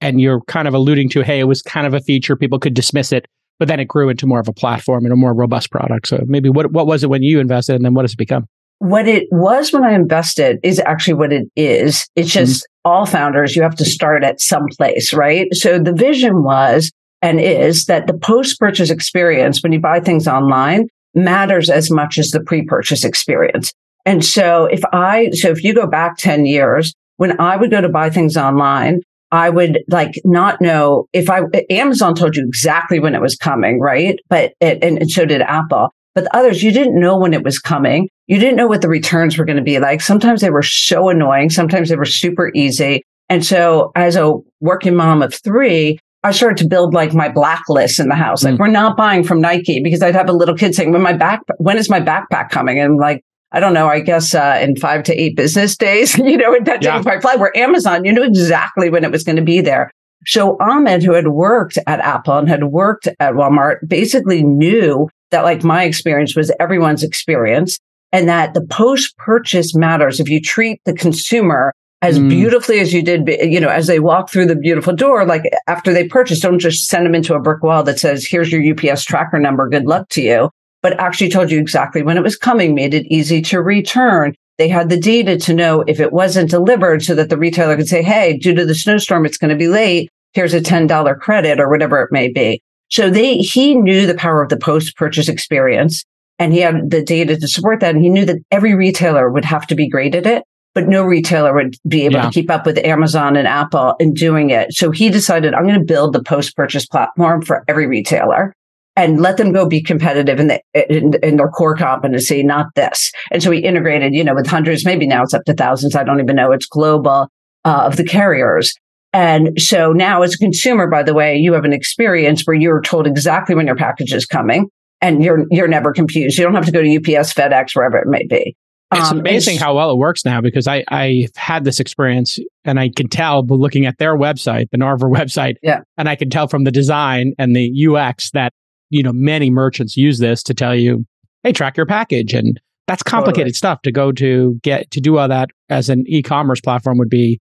And 0.02 0.20
you're 0.20 0.42
kind 0.42 0.68
of 0.68 0.74
alluding 0.74 1.10
to, 1.12 1.22
Hey, 1.22 1.40
it 1.40 1.46
was 1.46 1.62
kind 1.62 1.88
of 1.88 1.94
a 1.94 2.02
feature. 2.02 2.36
People 2.36 2.60
could 2.60 2.74
dismiss 2.74 3.14
it, 3.14 3.28
but 3.60 3.70
then 3.70 3.80
it 3.80 3.88
grew 3.88 4.10
into 4.10 4.28
more 4.28 4.42
of 4.42 4.50
a 4.50 4.54
platform 4.54 5.06
and 5.06 5.14
a 5.14 5.16
more 5.16 5.34
robust 5.34 5.72
product. 5.72 6.10
So 6.10 6.22
maybe 6.26 6.50
what, 6.50 6.74
what 6.74 6.86
was 6.86 7.02
it 7.02 7.10
when 7.10 7.24
you 7.24 7.40
invested 7.40 7.78
and 7.78 7.86
then 7.86 7.94
what 7.94 8.04
has 8.04 8.12
it 8.12 8.18
become? 8.18 8.46
What 8.80 9.08
it 9.08 9.28
was 9.32 9.72
when 9.72 9.84
I 9.84 9.94
invested 9.94 10.60
is 10.64 10.80
actually 10.80 11.16
what 11.16 11.34
it 11.34 11.48
is. 11.56 12.08
It's 12.16 12.30
mm-hmm. 12.30 12.40
just 12.40 12.64
mm-hmm. 12.64 12.90
all 12.90 13.06
founders, 13.06 13.56
you 13.56 13.62
have 13.62 13.76
to 13.76 13.86
start 13.86 14.24
at 14.24 14.42
some 14.42 14.68
place, 14.78 15.14
right? 15.14 15.48
So 15.54 15.80
the 15.80 15.94
vision 15.94 16.44
was 16.44 16.92
and 17.22 17.40
is 17.40 17.86
that 17.86 18.08
the 18.08 18.18
post 18.18 18.60
purchase 18.60 18.90
experience 18.90 19.64
when 19.64 19.72
you 19.72 19.80
buy 19.80 20.00
things 20.00 20.28
online 20.28 20.88
matters 21.16 21.70
as 21.70 21.90
much 21.90 22.18
as 22.18 22.32
the 22.32 22.42
pre 22.42 22.64
purchase 22.64 23.04
experience. 23.04 23.74
And 24.06 24.24
so 24.24 24.66
if 24.66 24.82
I, 24.94 25.32
so 25.32 25.50
if 25.50 25.64
you 25.64 25.74
go 25.74 25.88
back 25.88 26.18
10 26.18 26.46
years, 26.46 26.94
when 27.18 27.40
I 27.40 27.56
would 27.56 27.72
go 27.72 27.82
to 27.82 27.90
buy 27.90 28.10
things 28.10 28.38
online, 28.38 29.02
I 29.32 29.50
would 29.50 29.80
like 29.88 30.22
not 30.24 30.62
know 30.62 31.08
if 31.14 31.30
I, 31.30 31.42
Amazon 31.70 32.14
told 32.14 32.36
you 32.36 32.46
exactly 32.46 33.00
when 33.00 33.16
it 33.16 33.22
was 33.22 33.36
coming, 33.36 33.80
right? 33.80 34.20
But, 34.30 34.54
it, 34.60 34.84
and, 34.84 35.00
and 35.00 35.10
so 35.10 35.26
did 35.26 35.42
Apple. 35.42 35.90
But 36.16 36.28
others, 36.34 36.64
you 36.64 36.72
didn't 36.72 37.00
know 37.00 37.18
when 37.18 37.34
it 37.34 37.44
was 37.44 37.60
coming. 37.60 38.10
You 38.28 38.40
didn't 38.40 38.56
know 38.56 38.68
what 38.68 38.82
the 38.82 38.88
returns 38.88 39.38
were 39.38 39.46
going 39.46 39.58
to 39.58 39.64
be 39.64 39.80
like. 39.80 40.02
Sometimes 40.02 40.42
they 40.42 40.50
were 40.50 40.64
so 40.64 41.10
annoying. 41.10 41.50
Sometimes 41.50 41.90
they 41.90 41.98
were 41.98 42.06
super 42.06 42.52
easy. 42.56 43.04
And 43.30 43.46
so 43.46 43.92
as 43.96 44.16
a 44.16 44.34
working 44.62 44.96
mom 44.96 45.22
of 45.22 45.34
three, 45.34 46.00
I 46.24 46.32
started 46.32 46.58
to 46.64 46.68
build 46.68 46.94
like 46.94 47.14
my 47.14 47.30
blacklist 47.30 48.00
in 48.00 48.08
the 48.08 48.16
house. 48.16 48.44
Like 48.44 48.56
mm. 48.56 48.60
we're 48.60 48.68
not 48.68 48.98
buying 48.98 49.24
from 49.24 49.42
Nike 49.42 49.82
because 49.84 50.02
I'd 50.02 50.16
have 50.16 50.30
a 50.30 50.34
little 50.34 50.56
kid 50.56 50.74
saying, 50.74 50.92
when 50.92 51.02
my 51.02 51.14
back, 51.14 51.42
when 51.58 51.78
is 51.78 51.90
my 51.90 52.00
backpack 52.00 52.50
coming? 52.50 52.80
And 52.80 52.98
like, 52.98 53.22
I 53.52 53.60
don't 53.60 53.74
know, 53.74 53.88
I 53.88 54.00
guess, 54.00 54.34
uh, 54.34 54.60
in 54.62 54.76
five 54.76 55.04
to 55.04 55.14
eight 55.14 55.36
business 55.36 55.78
days, 55.78 56.18
you 56.18 56.38
know, 56.38 56.54
in 56.54 56.64
that 56.64 56.82
didn't 56.82 57.04
quite 57.04 57.22
fly. 57.22 57.36
Where 57.36 57.56
Amazon, 57.58 58.06
you 58.06 58.14
knew 58.14 58.24
exactly 58.24 58.90
when 58.90 59.04
it 59.04 59.12
was 59.12 59.24
going 59.24 59.36
to 59.36 59.44
be 59.44 59.62
there. 59.62 59.92
So 60.26 60.58
Ahmed, 60.60 61.04
who 61.04 61.14
had 61.14 61.28
worked 61.28 61.78
at 61.86 62.00
Apple 62.00 62.38
and 62.38 62.50
had 62.50 62.66
worked 62.66 63.08
at 63.20 63.34
Walmart, 63.34 63.78
basically 63.88 64.44
knew 64.44 65.10
that 65.36 65.44
like 65.44 65.66
my 65.66 65.84
experience 65.84 66.34
was 66.34 66.50
everyone's 66.62 67.04
experience. 67.04 67.78
and 68.14 68.30
that 68.30 68.54
the 68.54 68.66
post 68.68 69.18
purchase 69.18 69.76
matters. 69.76 70.22
If 70.22 70.30
you 70.30 70.40
treat 70.40 70.80
the 70.86 70.94
consumer 70.94 71.74
as 72.02 72.18
mm. 72.18 72.30
beautifully 72.30 72.80
as 72.80 72.94
you 72.94 73.04
did, 73.04 73.28
you 73.42 73.60
know, 73.60 73.68
as 73.68 73.88
they 73.88 74.00
walk 74.00 74.30
through 74.30 74.46
the 74.46 74.56
beautiful 74.56 74.96
door, 74.96 75.26
like 75.26 75.44
after 75.68 75.92
they 75.92 76.08
purchase, 76.08 76.40
don't 76.40 76.60
just 76.60 76.88
send 76.88 77.06
them 77.06 77.14
into 77.14 77.34
a 77.34 77.42
brick 77.42 77.62
wall 77.62 77.84
that 77.84 78.00
says, 78.00 78.26
here's 78.26 78.54
your 78.54 78.64
UPS 78.64 79.04
tracker 79.04 79.38
number. 79.38 79.68
Good 79.68 79.86
luck 79.86 80.08
to 80.10 80.22
you. 80.22 80.50
But 80.82 80.98
actually 80.98 81.30
told 81.30 81.52
you 81.52 81.60
exactly 81.60 82.04
when 82.04 82.16
it 82.16 82.24
was 82.24 82.38
coming, 82.38 82.74
made 82.74 82.94
it 82.94 83.06
easy 83.08 83.42
to 83.42 83.62
return. 83.62 84.34
They 84.58 84.70
had 84.70 84.88
the 84.90 85.00
data 85.00 85.38
to 85.40 85.54
know 85.54 85.82
if 85.86 86.00
it 86.00 86.14
wasn't 86.14 86.50
delivered 86.52 87.04
so 87.04 87.16
that 87.16 87.30
the 87.30 87.38
retailer 87.38 87.76
could 87.76 87.90
say, 87.90 88.02
Hey, 88.02 88.38
due 88.38 88.54
to 88.54 88.66
the 88.66 88.76
snowstorm, 88.76 89.26
it's 89.26 89.38
going 89.38 89.52
to 89.52 89.58
be 89.58 89.68
late. 89.68 90.10
Here's 90.32 90.54
a 90.54 90.62
$10 90.62 91.20
credit 91.20 91.60
or 91.60 91.70
whatever 91.70 92.02
it 92.02 92.14
may 92.14 92.32
be. 92.32 92.62
So 92.90 93.10
they, 93.10 93.38
he 93.38 93.76
knew 93.76 94.06
the 94.06 94.16
power 94.16 94.44
of 94.44 94.50
the 94.50 94.58
post 94.58 94.96
purchase 94.96 95.28
experience 95.28 96.04
and 96.38 96.54
he 96.54 96.60
had 96.60 96.90
the 96.90 97.04
data 97.04 97.38
to 97.38 97.48
support 97.48 97.80
that. 97.80 97.96
And 97.96 98.04
he 98.04 98.10
knew 98.10 98.26
that 98.26 98.40
every 98.52 98.76
retailer 98.76 99.32
would 99.32 99.46
have 99.46 99.68
to 99.68 99.76
be 99.76 99.90
great 99.90 100.16
at 100.16 100.26
it 100.26 100.44
but 100.76 100.90
no 100.90 101.04
retailer 101.04 101.56
would 101.56 101.78
be 101.88 102.04
able 102.04 102.16
yeah. 102.16 102.26
to 102.26 102.32
keep 102.32 102.52
up 102.52 102.66
with 102.66 102.78
Amazon 102.80 103.38
and 103.38 103.48
Apple 103.48 103.96
in 104.00 104.14
doing 104.14 104.50
it. 104.50 104.74
So 104.74 104.92
he 104.92 105.10
decided, 105.10 105.54
I'm 105.54 105.66
going 105.66 105.80
to 105.80 105.86
build 105.86 106.14
the 106.14 106.22
post 106.22 106.56
purchase 106.56 106.86
platform 106.86 107.42
for 107.42 107.64
every 107.68 107.88
retailer 107.88 108.54
and 108.98 109.22
let 109.22 109.38
them 109.38 109.54
go 109.54 109.68
be 109.68 109.82
competitive 109.82 110.40
in, 110.40 110.48
the, 110.48 110.62
in, 110.74 111.14
in, 111.24 111.38
their 111.38 111.48
core 111.48 111.76
competency, 111.76 112.44
not 112.44 112.68
this. 112.76 113.12
And 113.32 113.42
so 113.42 113.52
he 113.52 113.60
integrated, 113.60 114.14
you 114.14 114.24
know, 114.24 114.36
with 114.36 114.48
hundreds, 114.48 114.86
maybe 114.86 115.08
now 115.08 115.24
it's 115.24 115.34
up 115.34 115.44
to 115.46 115.54
thousands. 115.54 115.96
I 115.96 116.04
don't 116.04 116.20
even 116.20 116.36
know. 116.36 116.52
It's 116.52 116.66
global 116.66 117.30
uh, 117.64 117.84
of 117.86 117.96
the 117.96 118.06
carriers. 118.06 118.74
And 119.16 119.62
so 119.62 119.94
now 119.94 120.24
as 120.24 120.34
a 120.34 120.38
consumer, 120.38 120.88
by 120.88 121.02
the 121.02 121.14
way, 121.14 121.38
you 121.38 121.54
have 121.54 121.64
an 121.64 121.72
experience 121.72 122.42
where 122.44 122.54
you're 122.54 122.82
told 122.82 123.08
exactly 123.08 123.56
when 123.56 123.66
your 123.66 123.78
package 123.78 124.12
is 124.12 124.26
coming 124.26 124.68
and 125.00 125.24
you're, 125.24 125.46
you're 125.52 125.70
never 125.70 125.94
confused. 125.94 126.38
You 126.38 126.44
don't 126.44 126.54
have 126.54 126.66
to 126.66 126.72
go 126.74 126.82
to 126.82 126.96
UPS, 126.98 127.34
FedEx, 127.34 127.74
wherever 127.74 127.98
it 127.98 128.08
may 128.08 128.26
be. 128.28 128.58
It's 128.94 129.12
um, 129.12 129.20
amazing 129.20 129.58
how 129.58 129.74
well 129.74 129.90
it 129.92 129.98
works 129.98 130.26
now 130.26 130.42
because 130.42 130.68
I, 130.68 130.84
I've 130.90 131.34
had 131.38 131.64
this 131.64 131.80
experience 131.80 132.40
and 132.66 132.78
I 132.78 132.90
can 132.94 133.08
tell 133.08 133.42
by 133.42 133.56
looking 133.56 133.86
at 133.86 133.98
their 134.00 134.18
website, 134.18 134.66
the 134.72 134.78
Narvar 134.78 135.10
website, 135.10 135.56
yeah. 135.64 135.80
and 135.98 136.10
I 136.10 136.18
can 136.18 136.30
tell 136.30 136.50
from 136.50 136.66
the 136.66 136.72
design 136.72 137.36
and 137.40 137.56
the 137.56 137.88
UX 137.88 138.32
that, 138.32 138.52
you 138.90 139.02
know, 139.02 139.14
many 139.14 139.50
merchants 139.50 139.96
use 139.96 140.20
this 140.20 140.44
to 140.44 140.54
tell 140.54 140.76
you, 140.76 141.06
hey, 141.44 141.54
track 141.54 141.78
your 141.78 141.86
package. 141.86 142.34
And 142.34 142.60
that's 142.86 143.02
complicated 143.02 143.54
totally. 143.54 143.54
stuff 143.54 143.82
to 143.84 143.94
go 143.94 144.12
to 144.12 144.60
get 144.62 144.92
to 144.92 145.00
do 145.00 145.20
all 145.20 145.30
that 145.30 145.52
as 145.70 145.90
an 145.90 146.04
e-commerce 146.06 146.60
platform 146.60 146.98
would 146.98 147.10
be, 147.10 147.40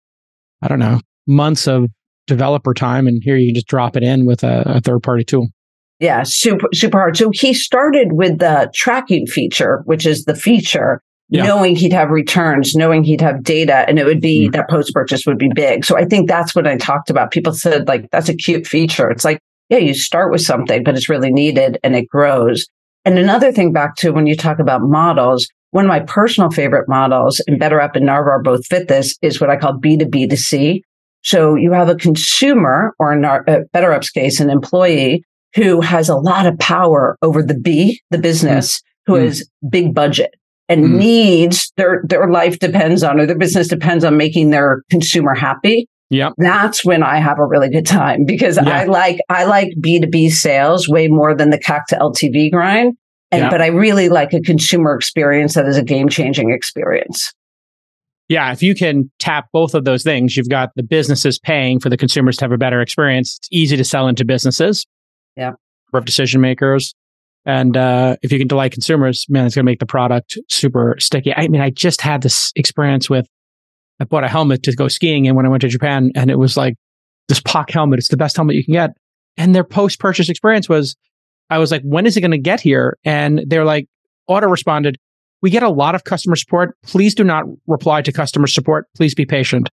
I 0.63 0.67
don't 0.67 0.79
know, 0.79 0.99
months 1.29 1.67
of 1.67 1.89
developer 2.27 2.73
time. 2.73 3.07
And 3.07 3.21
here 3.23 3.37
you 3.37 3.47
can 3.47 3.55
just 3.55 3.67
drop 3.67 3.95
it 3.95 4.03
in 4.03 4.25
with 4.25 4.43
a, 4.43 4.63
a 4.65 4.81
third 4.81 5.01
party 5.01 5.23
tool. 5.23 5.47
Yeah, 5.99 6.23
super, 6.25 6.67
super 6.73 6.97
hard. 6.97 7.17
So 7.17 7.29
he 7.33 7.53
started 7.53 8.13
with 8.13 8.39
the 8.39 8.71
tracking 8.73 9.25
feature, 9.27 9.81
which 9.85 10.05
is 10.05 10.25
the 10.25 10.35
feature 10.35 11.01
yeah. 11.29 11.43
knowing 11.43 11.75
he'd 11.75 11.93
have 11.93 12.09
returns, 12.09 12.73
knowing 12.75 13.03
he'd 13.03 13.21
have 13.21 13.43
data, 13.43 13.85
and 13.87 13.99
it 13.99 14.05
would 14.05 14.21
be 14.21 14.47
mm. 14.47 14.51
that 14.53 14.69
post 14.69 14.93
purchase 14.93 15.25
would 15.25 15.37
be 15.37 15.49
big. 15.53 15.85
So 15.85 15.97
I 15.97 16.05
think 16.05 16.27
that's 16.27 16.55
what 16.55 16.67
I 16.67 16.77
talked 16.77 17.09
about. 17.09 17.31
People 17.31 17.53
said, 17.53 17.87
like, 17.87 18.09
that's 18.11 18.29
a 18.29 18.35
cute 18.35 18.65
feature. 18.65 19.09
It's 19.09 19.25
like, 19.25 19.39
yeah, 19.69 19.77
you 19.77 19.93
start 19.93 20.31
with 20.31 20.41
something, 20.41 20.83
but 20.83 20.95
it's 20.95 21.09
really 21.09 21.31
needed 21.31 21.77
and 21.83 21.95
it 21.95 22.07
grows. 22.07 22.65
And 23.05 23.17
another 23.17 23.51
thing 23.51 23.71
back 23.71 23.95
to 23.97 24.11
when 24.11 24.25
you 24.25 24.35
talk 24.35 24.59
about 24.59 24.81
models, 24.81 25.47
one 25.71 25.85
of 25.85 25.89
my 25.89 25.99
personal 25.99 26.49
favorite 26.49 26.89
models, 26.89 27.41
and 27.47 27.61
BetterUp 27.61 27.95
and 27.95 28.07
Narvar 28.07 28.43
both 28.43 28.65
fit 28.65 28.87
this, 28.87 29.15
is 29.21 29.39
what 29.39 29.51
I 29.51 29.57
call 29.57 29.73
B2B 29.73 30.29
to 30.31 30.37
C. 30.37 30.83
So 31.21 31.55
you 31.55 31.71
have 31.73 31.89
a 31.89 31.95
consumer, 31.95 32.93
or 32.99 33.13
in 33.13 33.25
our, 33.25 33.43
uh, 33.47 33.61
BetterUp's 33.73 34.09
case, 34.09 34.39
an 34.39 34.49
employee 34.49 35.23
who 35.55 35.81
has 35.81 36.09
a 36.09 36.15
lot 36.15 36.45
of 36.45 36.57
power 36.59 37.17
over 37.21 37.43
the 37.43 37.59
B, 37.59 38.01
the 38.11 38.17
business, 38.17 38.77
mm. 38.77 38.81
who 39.07 39.13
mm. 39.13 39.25
has 39.25 39.49
big 39.69 39.93
budget 39.93 40.35
and 40.69 40.85
mm. 40.85 40.97
needs 40.99 41.73
their 41.75 42.03
their 42.07 42.29
life 42.29 42.59
depends 42.59 43.03
on 43.03 43.19
or 43.19 43.25
their 43.25 43.37
business 43.37 43.67
depends 43.67 44.05
on 44.05 44.15
making 44.15 44.51
their 44.51 44.83
consumer 44.89 45.33
happy 45.33 45.87
yeah 46.09 46.29
that's 46.37 46.85
when 46.85 47.03
i 47.03 47.17
have 47.19 47.39
a 47.39 47.45
really 47.45 47.69
good 47.69 47.85
time 47.85 48.23
because 48.23 48.55
yeah. 48.55 48.69
i 48.69 48.83
like 48.85 49.19
i 49.29 49.43
like 49.43 49.69
b2b 49.81 50.29
sales 50.31 50.87
way 50.87 51.07
more 51.07 51.35
than 51.35 51.49
the 51.49 51.57
cac 51.57 51.87
to 51.87 51.97
ltv 51.97 52.51
grind 52.51 52.95
and 53.31 53.43
yeah. 53.43 53.49
but 53.49 53.61
i 53.61 53.67
really 53.67 54.07
like 54.07 54.31
a 54.31 54.39
consumer 54.39 54.93
experience 54.95 55.55
that 55.55 55.65
is 55.65 55.75
a 55.75 55.83
game 55.83 56.07
changing 56.07 56.51
experience 56.51 57.33
yeah, 58.29 58.51
if 58.51 58.61
you 58.61 58.75
can 58.75 59.11
tap 59.17 59.47
both 59.51 59.73
of 59.73 59.83
those 59.85 60.03
things, 60.03 60.37
you've 60.37 60.49
got 60.49 60.69
the 60.75 60.83
businesses 60.83 61.39
paying 61.39 61.79
for 61.79 61.89
the 61.89 61.97
consumers 61.97 62.37
to 62.37 62.45
have 62.45 62.51
a 62.51 62.57
better 62.57 62.79
experience. 62.79 63.37
It's 63.39 63.49
easy 63.51 63.75
to 63.75 63.83
sell 63.83 64.07
into 64.07 64.23
businesses. 64.23 64.85
Yeah. 65.35 65.53
Of 65.91 66.05
decision 66.05 66.39
makers. 66.39 66.93
And 67.45 67.75
uh, 67.75 68.17
if 68.21 68.31
you 68.31 68.37
can 68.37 68.47
delight 68.47 68.71
consumers, 68.71 69.25
man, 69.29 69.47
it's 69.47 69.55
going 69.55 69.65
to 69.65 69.71
make 69.71 69.79
the 69.79 69.87
product 69.87 70.37
super 70.49 70.95
sticky. 70.99 71.33
I 71.35 71.47
mean, 71.47 71.61
I 71.61 71.71
just 71.71 72.01
had 72.01 72.21
this 72.21 72.51
experience 72.55 73.09
with, 73.09 73.27
I 73.99 74.03
bought 74.03 74.23
a 74.23 74.27
helmet 74.27 74.61
to 74.63 74.75
go 74.75 74.87
skiing 74.87 75.27
and 75.27 75.35
when 75.35 75.47
I 75.47 75.49
went 75.49 75.61
to 75.61 75.67
Japan, 75.67 76.11
and 76.15 76.29
it 76.29 76.37
was 76.37 76.55
like 76.55 76.75
this 77.27 77.39
POC 77.39 77.71
helmet. 77.71 77.97
It's 77.97 78.09
the 78.09 78.17
best 78.17 78.35
helmet 78.35 78.55
you 78.55 78.63
can 78.63 78.73
get. 78.73 78.91
And 79.37 79.55
their 79.55 79.63
post 79.63 79.99
purchase 79.99 80.29
experience 80.29 80.69
was, 80.69 80.95
I 81.49 81.57
was 81.57 81.71
like, 81.71 81.81
when 81.81 82.05
is 82.05 82.15
it 82.15 82.21
going 82.21 82.31
to 82.31 82.37
get 82.37 82.61
here? 82.61 82.97
And 83.03 83.43
they're 83.47 83.65
like, 83.65 83.87
auto 84.27 84.47
responded, 84.47 84.97
we 85.41 85.49
get 85.49 85.63
a 85.63 85.69
lot 85.69 85.95
of 85.95 86.03
customer 86.03 86.35
support. 86.35 86.75
Please 86.83 87.15
do 87.15 87.23
not 87.23 87.45
reply 87.67 88.01
to 88.01 88.11
customer 88.11 88.47
support. 88.47 88.87
Please 88.95 89.15
be 89.15 89.25
patient. 89.25 89.69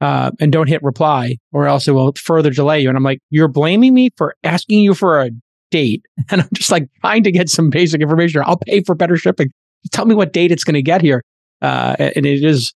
Uh, 0.00 0.32
and 0.40 0.50
don't 0.50 0.68
hit 0.68 0.82
reply 0.82 1.36
or 1.52 1.66
else 1.66 1.86
it 1.86 1.92
will 1.92 2.12
further 2.16 2.50
delay 2.50 2.80
you. 2.80 2.88
And 2.88 2.96
I'm 2.96 3.04
like, 3.04 3.20
you're 3.30 3.46
blaming 3.46 3.94
me 3.94 4.10
for 4.16 4.34
asking 4.42 4.80
you 4.80 4.94
for 4.94 5.20
a 5.20 5.30
date. 5.70 6.04
And 6.30 6.40
I'm 6.40 6.48
just 6.54 6.70
like 6.70 6.88
trying 7.00 7.22
to 7.24 7.32
get 7.32 7.48
some 7.48 7.70
basic 7.70 8.00
information. 8.00 8.42
I'll 8.44 8.58
pay 8.58 8.82
for 8.82 8.94
better 8.94 9.16
shipping. 9.16 9.50
Tell 9.90 10.04
me 10.04 10.14
what 10.14 10.32
date 10.32 10.50
it's 10.50 10.64
going 10.64 10.74
to 10.74 10.82
get 10.82 11.02
here. 11.02 11.22
Uh, 11.60 11.96
and 11.98 12.26
it 12.26 12.42
is 12.42 12.74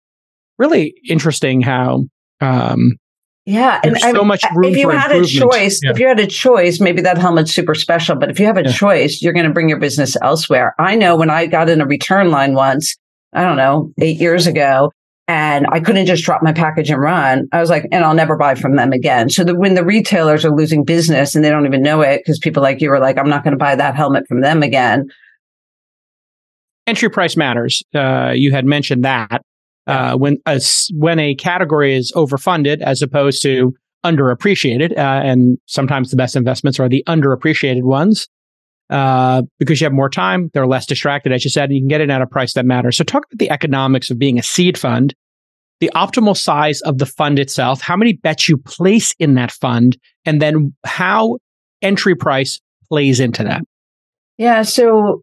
really 0.58 0.94
interesting 1.08 1.60
how, 1.60 2.04
um, 2.40 2.96
yeah, 3.44 3.80
and 3.82 3.98
so 3.98 4.22
much 4.22 4.44
room 4.54 4.72
if 4.72 4.76
you 4.76 4.88
had 4.88 5.10
a 5.10 5.24
choice, 5.24 5.80
yeah. 5.82 5.90
if 5.90 5.98
you 5.98 6.06
had 6.06 6.20
a 6.20 6.26
choice, 6.28 6.78
maybe 6.78 7.02
that 7.02 7.18
helmet's 7.18 7.52
super 7.52 7.74
special. 7.74 8.14
But 8.14 8.30
if 8.30 8.38
you 8.38 8.46
have 8.46 8.56
a 8.56 8.64
yeah. 8.64 8.72
choice, 8.72 9.20
you're 9.20 9.32
going 9.32 9.46
to 9.46 9.52
bring 9.52 9.68
your 9.68 9.80
business 9.80 10.16
elsewhere. 10.22 10.76
I 10.78 10.94
know 10.94 11.16
when 11.16 11.28
I 11.28 11.46
got 11.46 11.68
in 11.68 11.80
a 11.80 11.86
return 11.86 12.30
line 12.30 12.54
once, 12.54 12.96
I 13.32 13.42
don't 13.42 13.56
know, 13.56 13.92
eight 14.00 14.20
years 14.20 14.46
ago, 14.46 14.92
and 15.26 15.66
I 15.72 15.80
couldn't 15.80 16.06
just 16.06 16.22
drop 16.22 16.42
my 16.44 16.52
package 16.52 16.88
and 16.88 17.00
run. 17.00 17.48
I 17.50 17.60
was 17.60 17.68
like, 17.68 17.88
and 17.90 18.04
I'll 18.04 18.14
never 18.14 18.36
buy 18.36 18.54
from 18.54 18.76
them 18.76 18.92
again. 18.92 19.28
So 19.28 19.42
that 19.42 19.56
when 19.56 19.74
the 19.74 19.84
retailers 19.84 20.44
are 20.44 20.54
losing 20.54 20.84
business 20.84 21.34
and 21.34 21.44
they 21.44 21.50
don't 21.50 21.66
even 21.66 21.82
know 21.82 22.00
it 22.00 22.18
because 22.18 22.38
people 22.38 22.62
like 22.62 22.80
you 22.80 22.92
are 22.92 23.00
like, 23.00 23.18
I'm 23.18 23.28
not 23.28 23.42
going 23.42 23.52
to 23.52 23.58
buy 23.58 23.74
that 23.74 23.96
helmet 23.96 24.28
from 24.28 24.40
them 24.40 24.62
again. 24.62 25.08
Entry 26.86 27.10
price 27.10 27.36
matters. 27.36 27.82
Uh, 27.92 28.32
you 28.34 28.52
had 28.52 28.64
mentioned 28.66 29.04
that 29.04 29.42
uh, 29.86 30.16
when 30.16 30.38
a, 30.46 30.60
when 30.92 31.18
a 31.18 31.34
category 31.34 31.94
is 31.94 32.12
overfunded 32.12 32.80
as 32.82 33.02
opposed 33.02 33.42
to 33.42 33.74
underappreciated, 34.04 34.92
uh, 34.92 35.22
and 35.24 35.58
sometimes 35.66 36.10
the 36.10 36.16
best 36.16 36.36
investments 36.36 36.78
are 36.80 36.88
the 36.88 37.04
underappreciated 37.08 37.82
ones. 37.82 38.28
Uh, 38.90 39.42
because 39.58 39.80
you 39.80 39.86
have 39.86 39.92
more 39.92 40.10
time, 40.10 40.50
they're 40.52 40.66
less 40.66 40.84
distracted, 40.84 41.32
as 41.32 41.44
you 41.44 41.50
said, 41.50 41.64
and 41.64 41.74
you 41.74 41.80
can 41.80 41.88
get 41.88 42.02
it 42.02 42.10
at 42.10 42.20
a 42.20 42.26
price 42.26 42.52
that 42.52 42.66
matters. 42.66 42.96
So, 42.96 43.04
talk 43.04 43.24
about 43.24 43.38
the 43.38 43.50
economics 43.50 44.10
of 44.10 44.18
being 44.18 44.38
a 44.38 44.42
seed 44.42 44.76
fund, 44.76 45.14
the 45.80 45.90
optimal 45.94 46.36
size 46.36 46.82
of 46.82 46.98
the 46.98 47.06
fund 47.06 47.38
itself, 47.38 47.80
how 47.80 47.96
many 47.96 48.12
bets 48.12 48.50
you 48.50 48.58
place 48.58 49.14
in 49.18 49.34
that 49.34 49.50
fund, 49.50 49.96
and 50.26 50.42
then 50.42 50.74
how 50.84 51.38
entry 51.80 52.14
price 52.14 52.60
plays 52.90 53.18
into 53.18 53.44
that. 53.44 53.62
Yeah. 54.36 54.60
So, 54.60 55.22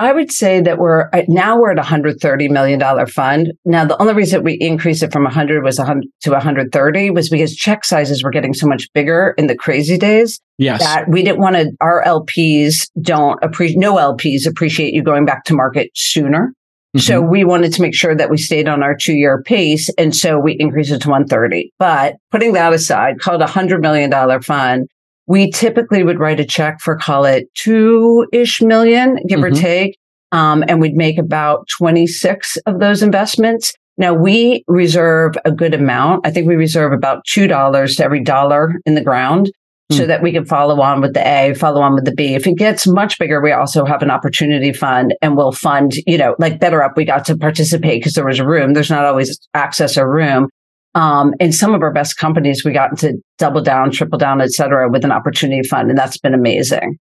I 0.00 0.14
would 0.14 0.32
say 0.32 0.62
that 0.62 0.78
we're 0.78 1.10
now 1.28 1.60
we're 1.60 1.72
at 1.72 1.78
a 1.78 1.82
hundred 1.82 2.20
thirty 2.22 2.48
million 2.48 2.78
dollar 2.78 3.06
fund. 3.06 3.52
Now 3.66 3.84
the 3.84 4.00
only 4.00 4.14
reason 4.14 4.42
we 4.42 4.54
increased 4.54 5.02
it 5.02 5.12
from 5.12 5.26
hundred 5.26 5.62
was 5.62 5.76
100 5.76 6.04
to 6.22 6.30
one 6.30 6.40
hundred 6.40 6.72
thirty 6.72 7.10
was 7.10 7.28
because 7.28 7.54
check 7.54 7.84
sizes 7.84 8.24
were 8.24 8.30
getting 8.30 8.54
so 8.54 8.66
much 8.66 8.88
bigger 8.94 9.34
in 9.36 9.46
the 9.46 9.54
crazy 9.54 9.98
days. 9.98 10.40
Yes, 10.56 10.80
that 10.80 11.06
we 11.10 11.22
didn't 11.22 11.40
want 11.40 11.56
to. 11.56 11.70
Our 11.82 12.02
LPs 12.04 12.88
don't 13.02 13.38
appreciate. 13.42 13.78
No 13.78 13.96
LPs 13.96 14.46
appreciate 14.46 14.94
you 14.94 15.02
going 15.02 15.26
back 15.26 15.44
to 15.44 15.54
market 15.54 15.90
sooner. 15.94 16.54
Mm-hmm. 16.96 17.00
So 17.00 17.20
we 17.20 17.44
wanted 17.44 17.74
to 17.74 17.82
make 17.82 17.94
sure 17.94 18.16
that 18.16 18.30
we 18.30 18.38
stayed 18.38 18.68
on 18.68 18.82
our 18.82 18.96
two 18.96 19.12
year 19.12 19.42
pace, 19.42 19.90
and 19.98 20.16
so 20.16 20.38
we 20.38 20.56
increased 20.58 20.92
it 20.92 21.02
to 21.02 21.10
one 21.10 21.26
thirty. 21.26 21.74
But 21.78 22.16
putting 22.30 22.54
that 22.54 22.72
aside, 22.72 23.20
called 23.20 23.42
a 23.42 23.46
hundred 23.46 23.82
million 23.82 24.08
dollar 24.08 24.40
fund 24.40 24.88
we 25.30 25.48
typically 25.48 26.02
would 26.02 26.18
write 26.18 26.40
a 26.40 26.44
check 26.44 26.80
for 26.80 26.96
call 26.96 27.24
it 27.24 27.46
two 27.54 28.26
ish 28.32 28.60
million, 28.60 29.16
give 29.28 29.38
mm-hmm. 29.38 29.44
or 29.44 29.56
take. 29.56 29.96
Um, 30.32 30.64
and 30.66 30.80
we'd 30.80 30.96
make 30.96 31.18
about 31.18 31.68
26 31.78 32.56
of 32.66 32.80
those 32.80 33.00
investments. 33.00 33.72
Now 33.96 34.12
we 34.12 34.64
reserve 34.66 35.36
a 35.44 35.52
good 35.52 35.72
amount. 35.72 36.26
I 36.26 36.32
think 36.32 36.48
we 36.48 36.56
reserve 36.56 36.92
about 36.92 37.24
$2 37.26 37.96
to 37.96 38.04
every 38.04 38.24
dollar 38.24 38.74
in 38.84 38.96
the 38.96 39.04
ground 39.04 39.52
so 39.92 40.06
that 40.06 40.22
we 40.22 40.32
can 40.32 40.44
follow 40.44 40.80
on 40.80 41.00
with 41.00 41.14
the 41.14 41.26
A, 41.26 41.54
follow 41.54 41.80
on 41.80 41.94
with 41.94 42.04
the 42.04 42.14
B. 42.14 42.34
If 42.34 42.46
it 42.46 42.56
gets 42.56 42.86
much 42.86 43.18
bigger, 43.18 43.40
we 43.40 43.52
also 43.52 43.84
have 43.84 44.02
an 44.02 44.10
opportunity 44.10 44.72
fund 44.72 45.14
and 45.20 45.36
we'll 45.36 45.52
fund, 45.52 45.92
you 46.06 46.16
know, 46.16 46.36
like 46.38 46.60
BetterUp, 46.60 46.96
we 46.96 47.04
got 47.04 47.24
to 47.26 47.36
participate 47.36 48.00
because 48.00 48.14
there 48.14 48.26
was 48.26 48.38
a 48.38 48.46
room. 48.46 48.72
There's 48.72 48.90
not 48.90 49.04
always 49.04 49.38
access 49.54 49.98
or 49.98 50.08
room. 50.08 50.48
Um, 50.94 51.34
in 51.38 51.52
some 51.52 51.74
of 51.74 51.82
our 51.82 51.92
best 51.92 52.16
companies, 52.16 52.64
we 52.64 52.72
got 52.72 52.98
to 52.98 53.14
double 53.38 53.62
down, 53.62 53.92
triple 53.92 54.18
down, 54.18 54.40
et 54.40 54.50
cetera, 54.50 54.90
with 54.90 55.04
an 55.04 55.12
opportunity 55.12 55.66
fund. 55.68 55.88
And 55.88 55.98
that's 55.98 56.18
been 56.18 56.34
amazing. 56.34 56.98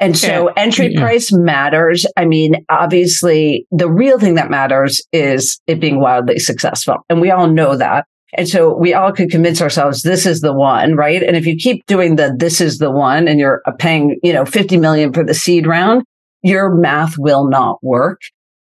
And 0.00 0.16
so 0.16 0.48
yeah. 0.48 0.62
entry 0.62 0.92
yeah. 0.92 1.00
price 1.00 1.30
matters. 1.30 2.06
I 2.16 2.24
mean, 2.24 2.64
obviously 2.70 3.66
the 3.70 3.90
real 3.90 4.18
thing 4.18 4.34
that 4.36 4.50
matters 4.50 5.02
is 5.12 5.60
it 5.66 5.78
being 5.78 6.00
wildly 6.00 6.38
successful. 6.38 6.96
And 7.10 7.20
we 7.20 7.30
all 7.30 7.48
know 7.48 7.76
that. 7.76 8.06
And 8.34 8.48
so 8.48 8.74
we 8.76 8.94
all 8.94 9.12
could 9.12 9.30
convince 9.30 9.60
ourselves 9.60 10.02
this 10.02 10.24
is 10.24 10.40
the 10.40 10.54
one, 10.54 10.94
right? 10.94 11.22
And 11.22 11.36
if 11.36 11.46
you 11.46 11.56
keep 11.56 11.84
doing 11.86 12.16
the 12.16 12.34
this 12.38 12.60
is 12.60 12.78
the 12.78 12.90
one 12.90 13.28
and 13.28 13.38
you're 13.38 13.60
paying, 13.78 14.18
you 14.22 14.32
know, 14.32 14.44
50 14.44 14.78
million 14.78 15.12
for 15.12 15.24
the 15.24 15.34
seed 15.34 15.66
round, 15.66 16.02
your 16.42 16.74
math 16.74 17.18
will 17.18 17.48
not 17.48 17.82
work. 17.82 18.20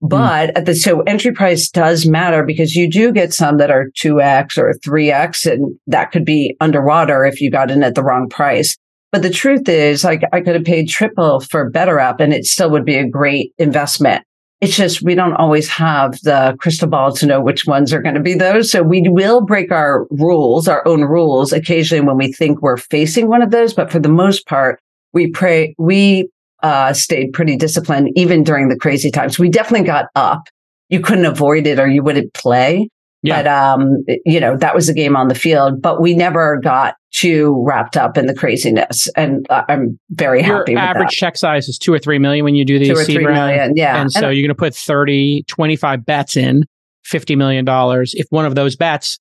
Hmm. 0.05 0.09
But 0.09 0.57
at 0.57 0.65
the 0.65 0.75
so 0.75 1.01
entry 1.01 1.31
price 1.31 1.69
does 1.69 2.05
matter 2.05 2.43
because 2.43 2.75
you 2.75 2.89
do 2.89 3.11
get 3.11 3.33
some 3.33 3.57
that 3.57 3.71
are 3.71 3.91
2x 4.03 4.57
or 4.57 4.73
3x 4.85 5.51
and 5.51 5.77
that 5.87 6.11
could 6.11 6.25
be 6.25 6.55
underwater 6.59 7.25
if 7.25 7.41
you 7.41 7.49
got 7.49 7.71
in 7.71 7.83
at 7.83 7.95
the 7.95 8.03
wrong 8.03 8.29
price. 8.29 8.77
But 9.11 9.21
the 9.21 9.29
truth 9.29 9.67
is 9.69 10.03
like 10.03 10.23
I 10.33 10.41
could 10.41 10.55
have 10.55 10.65
paid 10.65 10.89
triple 10.89 11.39
for 11.39 11.69
better 11.69 11.97
BetterUp 11.97 12.19
and 12.19 12.33
it 12.33 12.45
still 12.45 12.69
would 12.71 12.85
be 12.85 12.95
a 12.95 13.07
great 13.07 13.53
investment. 13.57 14.23
It's 14.61 14.75
just 14.75 15.01
we 15.01 15.15
don't 15.15 15.35
always 15.35 15.69
have 15.69 16.19
the 16.23 16.55
crystal 16.59 16.87
ball 16.87 17.13
to 17.13 17.25
know 17.25 17.41
which 17.41 17.65
ones 17.65 17.93
are 17.93 18.01
going 18.01 18.15
to 18.15 18.21
be 18.21 18.33
those. 18.33 18.71
So 18.71 18.83
we 18.83 19.03
will 19.07 19.41
break 19.41 19.71
our 19.71 20.05
rules, 20.09 20.67
our 20.67 20.85
own 20.87 21.01
rules 21.01 21.53
occasionally 21.53 22.05
when 22.05 22.17
we 22.17 22.31
think 22.31 22.61
we're 22.61 22.77
facing 22.77 23.27
one 23.27 23.41
of 23.41 23.51
those. 23.51 23.73
But 23.73 23.91
for 23.91 23.99
the 23.99 24.09
most 24.09 24.47
part, 24.47 24.79
we 25.13 25.29
pray, 25.29 25.75
we 25.77 26.29
uh, 26.63 26.93
stayed 26.93 27.33
pretty 27.33 27.55
disciplined 27.57 28.09
even 28.15 28.43
during 28.43 28.69
the 28.69 28.77
crazy 28.77 29.11
times. 29.11 29.37
We 29.37 29.49
definitely 29.49 29.85
got 29.85 30.05
up. 30.15 30.47
You 30.89 30.99
couldn't 30.99 31.25
avoid 31.25 31.67
it 31.67 31.79
or 31.79 31.87
you 31.87 32.03
wouldn't 32.03 32.33
play. 32.33 32.89
Yeah. 33.25 33.41
But, 33.41 33.47
um, 33.47 34.03
you 34.23 34.39
know, 34.39 34.55
that 34.57 34.75
was 34.75 34.87
a 34.87 34.93
game 34.93 35.15
on 35.15 35.29
the 35.29 35.35
field, 35.35 35.81
but 35.81 35.99
we 35.99 36.13
never 36.13 36.59
got 36.63 36.95
too 37.11 37.59
wrapped 37.65 37.97
up 37.97 38.17
in 38.17 38.27
the 38.27 38.35
craziness. 38.35 39.07
And 39.15 39.47
uh, 39.49 39.63
I'm 39.67 39.99
very 40.11 40.43
Your 40.43 40.59
happy 40.59 40.75
average 40.75 40.75
that. 40.75 40.95
Average 40.95 41.11
check 41.11 41.37
size 41.37 41.67
is 41.67 41.79
two 41.79 41.91
or 41.91 41.97
three 41.97 42.19
million 42.19 42.45
when 42.45 42.53
you 42.53 42.63
do 42.63 42.77
these 42.77 42.89
two 42.89 42.95
or 42.95 43.03
three 43.03 43.25
million. 43.25 43.73
Yeah. 43.75 43.99
And 43.99 44.11
so 44.11 44.27
and, 44.27 44.37
you're 44.37 44.43
going 44.43 44.55
to 44.55 44.59
put 44.59 44.75
30, 44.75 45.43
25 45.47 46.05
bets 46.05 46.37
in, 46.37 46.65
$50 47.11 47.35
million. 47.35 47.65
If 48.13 48.27
one 48.29 48.45
of 48.45 48.53
those 48.53 48.75
bets 48.75 49.17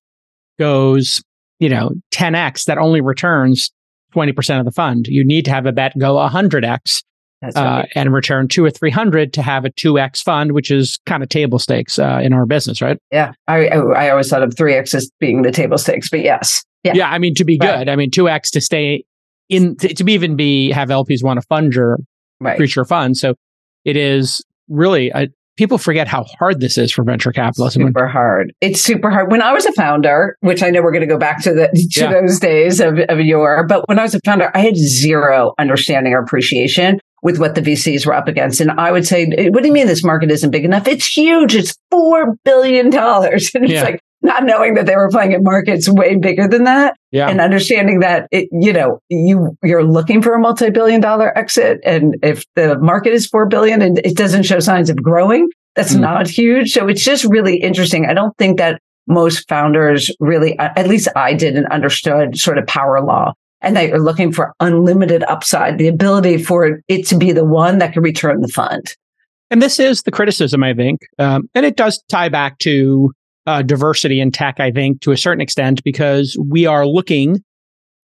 goes, 0.59 1.23
you 1.59 1.69
know, 1.69 1.91
10x, 2.11 2.65
that 2.65 2.77
only 2.77 3.01
returns 3.01 3.71
20% 4.15 4.59
of 4.59 4.65
the 4.65 4.71
fund. 4.71 5.07
You 5.07 5.25
need 5.25 5.45
to 5.45 5.51
have 5.51 5.65
a 5.65 5.71
bet 5.71 5.97
go 5.97 6.15
100x 6.15 6.99
uh, 6.99 7.01
right. 7.55 7.91
and 7.95 8.13
return 8.13 8.47
two 8.47 8.63
or 8.63 8.71
three 8.71 8.91
hundred 8.91 9.33
to 9.33 9.41
have 9.41 9.65
a 9.65 9.69
two 9.69 9.99
x 9.99 10.21
fund, 10.21 10.53
which 10.53 10.71
is 10.71 10.99
kind 11.05 11.21
of 11.21 11.29
table 11.29 11.59
stakes 11.59 11.99
uh, 11.99 12.19
in 12.23 12.33
our 12.33 12.45
business, 12.45 12.81
right? 12.81 12.97
Yeah, 13.11 13.33
I 13.47 13.67
I 13.67 14.09
always 14.09 14.29
thought 14.29 14.43
of 14.43 14.55
three 14.55 14.73
x 14.73 14.93
as 14.93 15.09
being 15.19 15.41
the 15.41 15.51
table 15.51 15.77
stakes, 15.77 16.09
but 16.09 16.21
yes, 16.21 16.63
yeah, 16.83 16.93
yeah. 16.95 17.09
I 17.09 17.17
mean, 17.17 17.35
to 17.35 17.45
be 17.45 17.57
right. 17.59 17.79
good, 17.79 17.89
I 17.89 17.95
mean, 17.95 18.11
two 18.11 18.29
x 18.29 18.51
to 18.51 18.61
stay 18.61 19.03
in 19.49 19.75
to, 19.77 19.93
to, 19.93 20.11
even 20.11 20.35
be 20.35 20.71
have 20.71 20.89
LPs 20.89 21.23
want 21.23 21.39
to 21.39 21.45
fund 21.47 21.73
your 21.73 21.99
right. 22.39 22.57
future 22.57 22.85
fund. 22.85 23.17
So 23.17 23.35
it 23.83 23.95
is 23.95 24.43
really 24.67 25.09
a, 25.09 25.27
people 25.57 25.77
forget 25.77 26.07
how 26.07 26.23
hard 26.39 26.59
this 26.59 26.77
is 26.77 26.91
for 26.91 27.03
venture 27.03 27.31
capitalists. 27.31 27.79
Super 27.79 28.07
hard. 28.07 28.53
It's 28.61 28.81
super 28.81 29.09
hard. 29.09 29.31
When 29.31 29.41
I 29.41 29.53
was 29.53 29.65
a 29.65 29.71
founder, 29.73 30.37
which 30.41 30.63
I 30.63 30.69
know 30.69 30.81
we're 30.81 30.91
going 30.91 31.01
to 31.01 31.07
go 31.07 31.17
back 31.17 31.41
to 31.43 31.53
the 31.53 31.67
to 31.91 31.99
yeah. 31.99 32.11
those 32.11 32.39
days 32.39 32.79
of, 32.79 32.99
of 33.09 33.19
your, 33.21 33.65
but 33.67 33.87
when 33.87 33.99
I 33.99 34.03
was 34.03 34.15
a 34.15 34.19
founder, 34.25 34.51
I 34.53 34.59
had 34.59 34.75
zero 34.75 35.53
understanding 35.59 36.13
or 36.13 36.19
appreciation 36.19 36.99
with 37.25 37.39
what 37.39 37.55
the 37.55 37.61
VCs 37.61 38.05
were 38.05 38.13
up 38.13 38.27
against. 38.27 38.61
And 38.61 38.69
I 38.69 38.91
would 38.91 39.07
say, 39.07 39.25
what 39.49 39.63
do 39.63 39.67
you 39.67 39.73
mean 39.73 39.87
this 39.87 40.03
market 40.03 40.29
isn't 40.29 40.51
big 40.51 40.63
enough? 40.63 40.87
It's 40.87 41.07
huge. 41.07 41.55
It's 41.55 41.75
$4 41.91 42.35
billion. 42.45 42.85
And 42.95 43.33
it's 43.33 43.73
yeah. 43.73 43.81
like 43.81 43.99
not 44.21 44.43
knowing 44.43 44.75
that 44.75 44.85
they 44.85 44.95
were 44.95 45.09
playing 45.09 45.33
at 45.33 45.41
markets 45.41 45.89
way 45.89 46.17
bigger 46.17 46.47
than 46.47 46.65
that 46.65 46.95
yeah. 47.11 47.27
and 47.27 47.41
understanding 47.41 48.01
that 48.01 48.27
it, 48.31 48.47
you 48.51 48.71
know, 48.71 48.99
you, 49.09 49.57
you're 49.63 49.83
looking 49.83 50.21
for 50.21 50.35
a 50.35 50.39
multi-billion 50.39 51.01
dollar 51.01 51.35
exit. 51.35 51.79
And 51.83 52.15
if 52.21 52.45
the 52.53 52.77
market 52.77 53.13
is 53.13 53.25
4 53.25 53.47
billion 53.47 53.81
and 53.81 53.97
it 54.05 54.15
doesn't 54.15 54.43
show 54.43 54.59
signs 54.59 54.91
of 54.91 55.01
growing, 55.01 55.49
that's 55.75 55.95
mm. 55.95 56.01
not 56.01 56.27
huge. 56.27 56.73
So 56.73 56.87
it's 56.87 57.03
just 57.03 57.25
really 57.25 57.57
interesting. 57.57 58.05
I 58.05 58.13
don't 58.13 58.37
think 58.37 58.59
that 58.59 58.79
most 59.07 59.49
founders 59.49 60.15
really, 60.19 60.59
at 60.59 60.87
least 60.87 61.07
I 61.15 61.33
didn't 61.33 61.71
understood 61.71 62.37
sort 62.37 62.59
of 62.59 62.67
power 62.67 63.01
law 63.01 63.33
and 63.65 63.75
that 63.75 63.89
you're 63.89 63.99
looking 63.99 64.31
for 64.31 64.53
unlimited 64.59 65.23
upside, 65.23 65.77
the 65.77 65.87
ability 65.87 66.37
for 66.41 66.81
it 66.87 67.07
to 67.07 67.17
be 67.17 67.31
the 67.31 67.43
one 67.43 67.79
that 67.79 67.93
can 67.93 68.03
return 68.03 68.41
the 68.41 68.47
fund. 68.47 68.93
And 69.51 69.61
this 69.61 69.79
is 69.79 70.03
the 70.03 70.11
criticism, 70.11 70.63
I 70.63 70.73
think. 70.73 71.01
Um, 71.19 71.49
and 71.53 71.65
it 71.65 71.75
does 71.75 72.01
tie 72.07 72.29
back 72.29 72.59
to 72.59 73.11
uh, 73.45 73.61
diversity 73.61 74.21
in 74.21 74.31
tech, 74.31 74.59
I 74.59 74.71
think, 74.71 75.01
to 75.01 75.11
a 75.11 75.17
certain 75.17 75.41
extent, 75.41 75.83
because 75.83 76.37
we 76.49 76.65
are 76.65 76.87
looking 76.87 77.43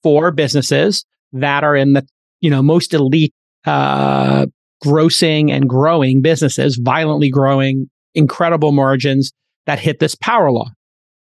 for 0.04 0.32
businesses 0.32 1.06
that 1.34 1.64
are 1.64 1.76
in 1.76 1.94
the, 1.94 2.06
you 2.42 2.50
know, 2.50 2.62
most 2.62 2.94
elite, 2.94 3.34
uh, 3.66 4.48
grossing 4.84 5.52
and 5.52 5.70
growing 5.70 6.22
businesses, 6.22 6.80
violently 6.82 7.30
growing, 7.30 7.90
incredible 8.16 8.72
margins 8.72 9.32
that 9.68 9.80
hit 9.80 10.00
this 10.00 10.16
power 10.16 10.52
law. 10.52 10.70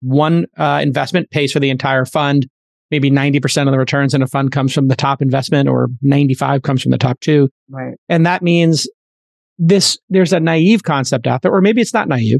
One 0.01 0.47
uh, 0.57 0.81
investment 0.83 1.31
pays 1.31 1.53
for 1.53 1.61
the 1.61 1.71
entire 1.71 2.05
fund 2.05 2.49
maybe 2.95 3.11
90% 3.11 3.67
of 3.67 3.73
the 3.73 3.79
returns 3.79 4.15
in 4.15 4.23
a 4.23 4.27
fund 4.29 4.53
comes 4.53 4.73
from 4.73 4.87
the 4.87 4.95
top 4.95 5.21
investment 5.21 5.69
or 5.69 5.89
95 6.01 6.63
comes 6.63 6.81
from 6.81 6.93
the 6.93 6.99
top 6.99 7.19
two. 7.19 7.49
Right. 7.69 7.95
And 8.09 8.25
that 8.25 8.41
means 8.41 8.89
this, 9.59 9.99
there's 10.11 10.33
a 10.33 10.39
naive 10.39 10.85
concept 10.85 11.27
out 11.27 11.43
there, 11.43 11.53
or 11.53 11.61
maybe 11.61 11.81
it's 11.81 11.93
not 11.93 12.07
naive, 12.07 12.39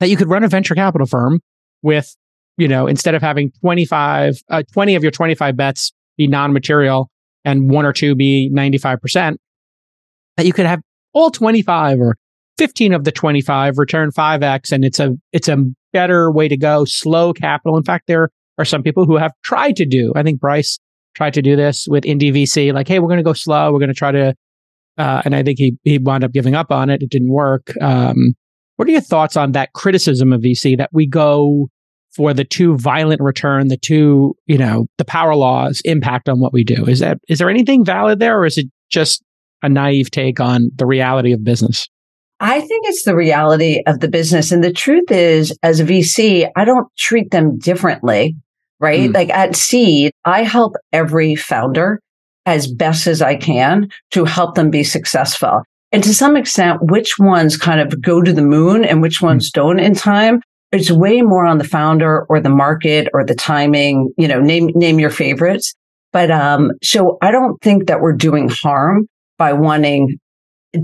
that 0.00 0.10
you 0.10 0.16
could 0.18 0.28
run 0.28 0.44
a 0.44 0.48
venture 0.48 0.74
capital 0.74 1.06
firm 1.06 1.40
with, 1.80 2.14
you 2.58 2.68
know, 2.68 2.86
instead 2.86 3.14
of 3.14 3.22
having 3.22 3.50
25, 3.62 4.34
uh, 4.50 4.62
20 4.74 4.94
of 4.94 5.02
your 5.02 5.10
25 5.10 5.56
bets 5.56 5.94
be 6.18 6.26
non-material 6.26 7.08
and 7.46 7.70
one 7.70 7.86
or 7.86 7.94
two 7.94 8.14
be 8.14 8.50
95%, 8.54 9.36
that 10.36 10.44
you 10.44 10.52
could 10.52 10.66
have 10.66 10.82
all 11.14 11.30
25 11.30 11.98
or 11.98 12.16
15 12.58 12.92
of 12.92 13.04
the 13.04 13.12
25 13.12 13.78
return 13.78 14.10
5x 14.10 14.70
and 14.70 14.84
it's 14.84 15.00
a 15.00 15.14
it's 15.32 15.48
a 15.48 15.64
better 15.92 16.30
way 16.30 16.48
to 16.48 16.56
go 16.56 16.84
slow 16.84 17.32
capital 17.32 17.76
in 17.76 17.82
fact 17.82 18.06
there 18.06 18.30
are 18.58 18.64
some 18.64 18.82
people 18.82 19.04
who 19.04 19.16
have 19.16 19.32
tried 19.42 19.76
to 19.76 19.86
do. 19.86 20.12
I 20.16 20.22
think 20.22 20.40
Bryce 20.40 20.78
tried 21.14 21.34
to 21.34 21.42
do 21.42 21.56
this 21.56 21.86
with 21.88 22.04
Indie 22.04 22.32
VC, 22.32 22.72
like, 22.72 22.88
hey, 22.88 22.98
we're 22.98 23.08
going 23.08 23.18
to 23.18 23.24
go 23.24 23.32
slow. 23.32 23.72
We're 23.72 23.78
going 23.78 23.88
to 23.88 23.94
try 23.94 24.12
to, 24.12 24.34
uh, 24.98 25.22
and 25.24 25.34
I 25.34 25.42
think 25.42 25.58
he 25.58 25.76
he 25.82 25.98
wound 25.98 26.24
up 26.24 26.32
giving 26.32 26.54
up 26.54 26.70
on 26.70 26.90
it. 26.90 27.02
It 27.02 27.10
didn't 27.10 27.32
work. 27.32 27.72
Um, 27.80 28.34
what 28.76 28.88
are 28.88 28.92
your 28.92 29.00
thoughts 29.00 29.36
on 29.36 29.52
that 29.52 29.72
criticism 29.72 30.32
of 30.32 30.42
VC 30.42 30.76
that 30.76 30.90
we 30.92 31.06
go 31.06 31.68
for 32.14 32.32
the 32.32 32.44
too 32.44 32.76
violent 32.76 33.20
return, 33.20 33.68
the 33.68 33.76
too, 33.76 34.34
you 34.46 34.58
know, 34.58 34.86
the 34.98 35.04
power 35.04 35.34
laws 35.34 35.80
impact 35.84 36.28
on 36.28 36.40
what 36.40 36.52
we 36.52 36.64
do? 36.64 36.86
Is 36.86 37.00
that 37.00 37.18
is 37.28 37.38
there 37.38 37.50
anything 37.50 37.84
valid 37.84 38.18
there, 38.18 38.38
or 38.38 38.46
is 38.46 38.58
it 38.58 38.66
just 38.90 39.22
a 39.62 39.68
naive 39.68 40.10
take 40.10 40.40
on 40.40 40.70
the 40.76 40.86
reality 40.86 41.32
of 41.32 41.42
business? 41.42 41.88
I 42.38 42.60
think 42.60 42.84
it's 42.86 43.04
the 43.04 43.16
reality 43.16 43.82
of 43.86 44.00
the 44.00 44.08
business. 44.08 44.52
And 44.52 44.62
the 44.62 44.72
truth 44.72 45.10
is, 45.10 45.56
as 45.62 45.80
a 45.80 45.84
VC, 45.84 46.46
I 46.54 46.66
don't 46.66 46.86
treat 46.98 47.30
them 47.30 47.58
differently 47.58 48.36
right? 48.80 49.10
Mm. 49.10 49.14
Like 49.14 49.30
at 49.30 49.56
Seed, 49.56 50.12
I 50.24 50.42
help 50.42 50.74
every 50.92 51.34
founder 51.34 52.00
as 52.44 52.70
best 52.70 53.06
as 53.06 53.20
I 53.20 53.36
can 53.36 53.88
to 54.12 54.24
help 54.24 54.54
them 54.54 54.70
be 54.70 54.84
successful. 54.84 55.62
And 55.92 56.02
to 56.04 56.14
some 56.14 56.36
extent, 56.36 56.78
which 56.82 57.18
ones 57.18 57.56
kind 57.56 57.80
of 57.80 58.00
go 58.00 58.22
to 58.22 58.32
the 58.32 58.42
moon 58.42 58.84
and 58.84 59.02
which 59.02 59.18
hmm. 59.18 59.26
ones 59.26 59.50
mm. 59.50 59.54
don't 59.54 59.78
in 59.78 59.94
time, 59.94 60.40
it's 60.72 60.90
way 60.90 61.22
more 61.22 61.46
on 61.46 61.58
the 61.58 61.64
founder 61.64 62.26
or 62.28 62.40
the 62.40 62.50
market 62.50 63.08
or 63.14 63.24
the 63.24 63.34
timing, 63.34 64.12
you 64.18 64.28
know, 64.28 64.40
name, 64.40 64.70
name 64.74 64.98
your 64.98 65.10
favorites. 65.10 65.74
But, 66.12 66.30
um, 66.30 66.72
so 66.82 67.18
I 67.22 67.30
don't 67.30 67.60
think 67.62 67.86
that 67.86 68.00
we're 68.00 68.12
doing 68.12 68.48
harm 68.48 69.06
by 69.38 69.52
wanting 69.52 70.18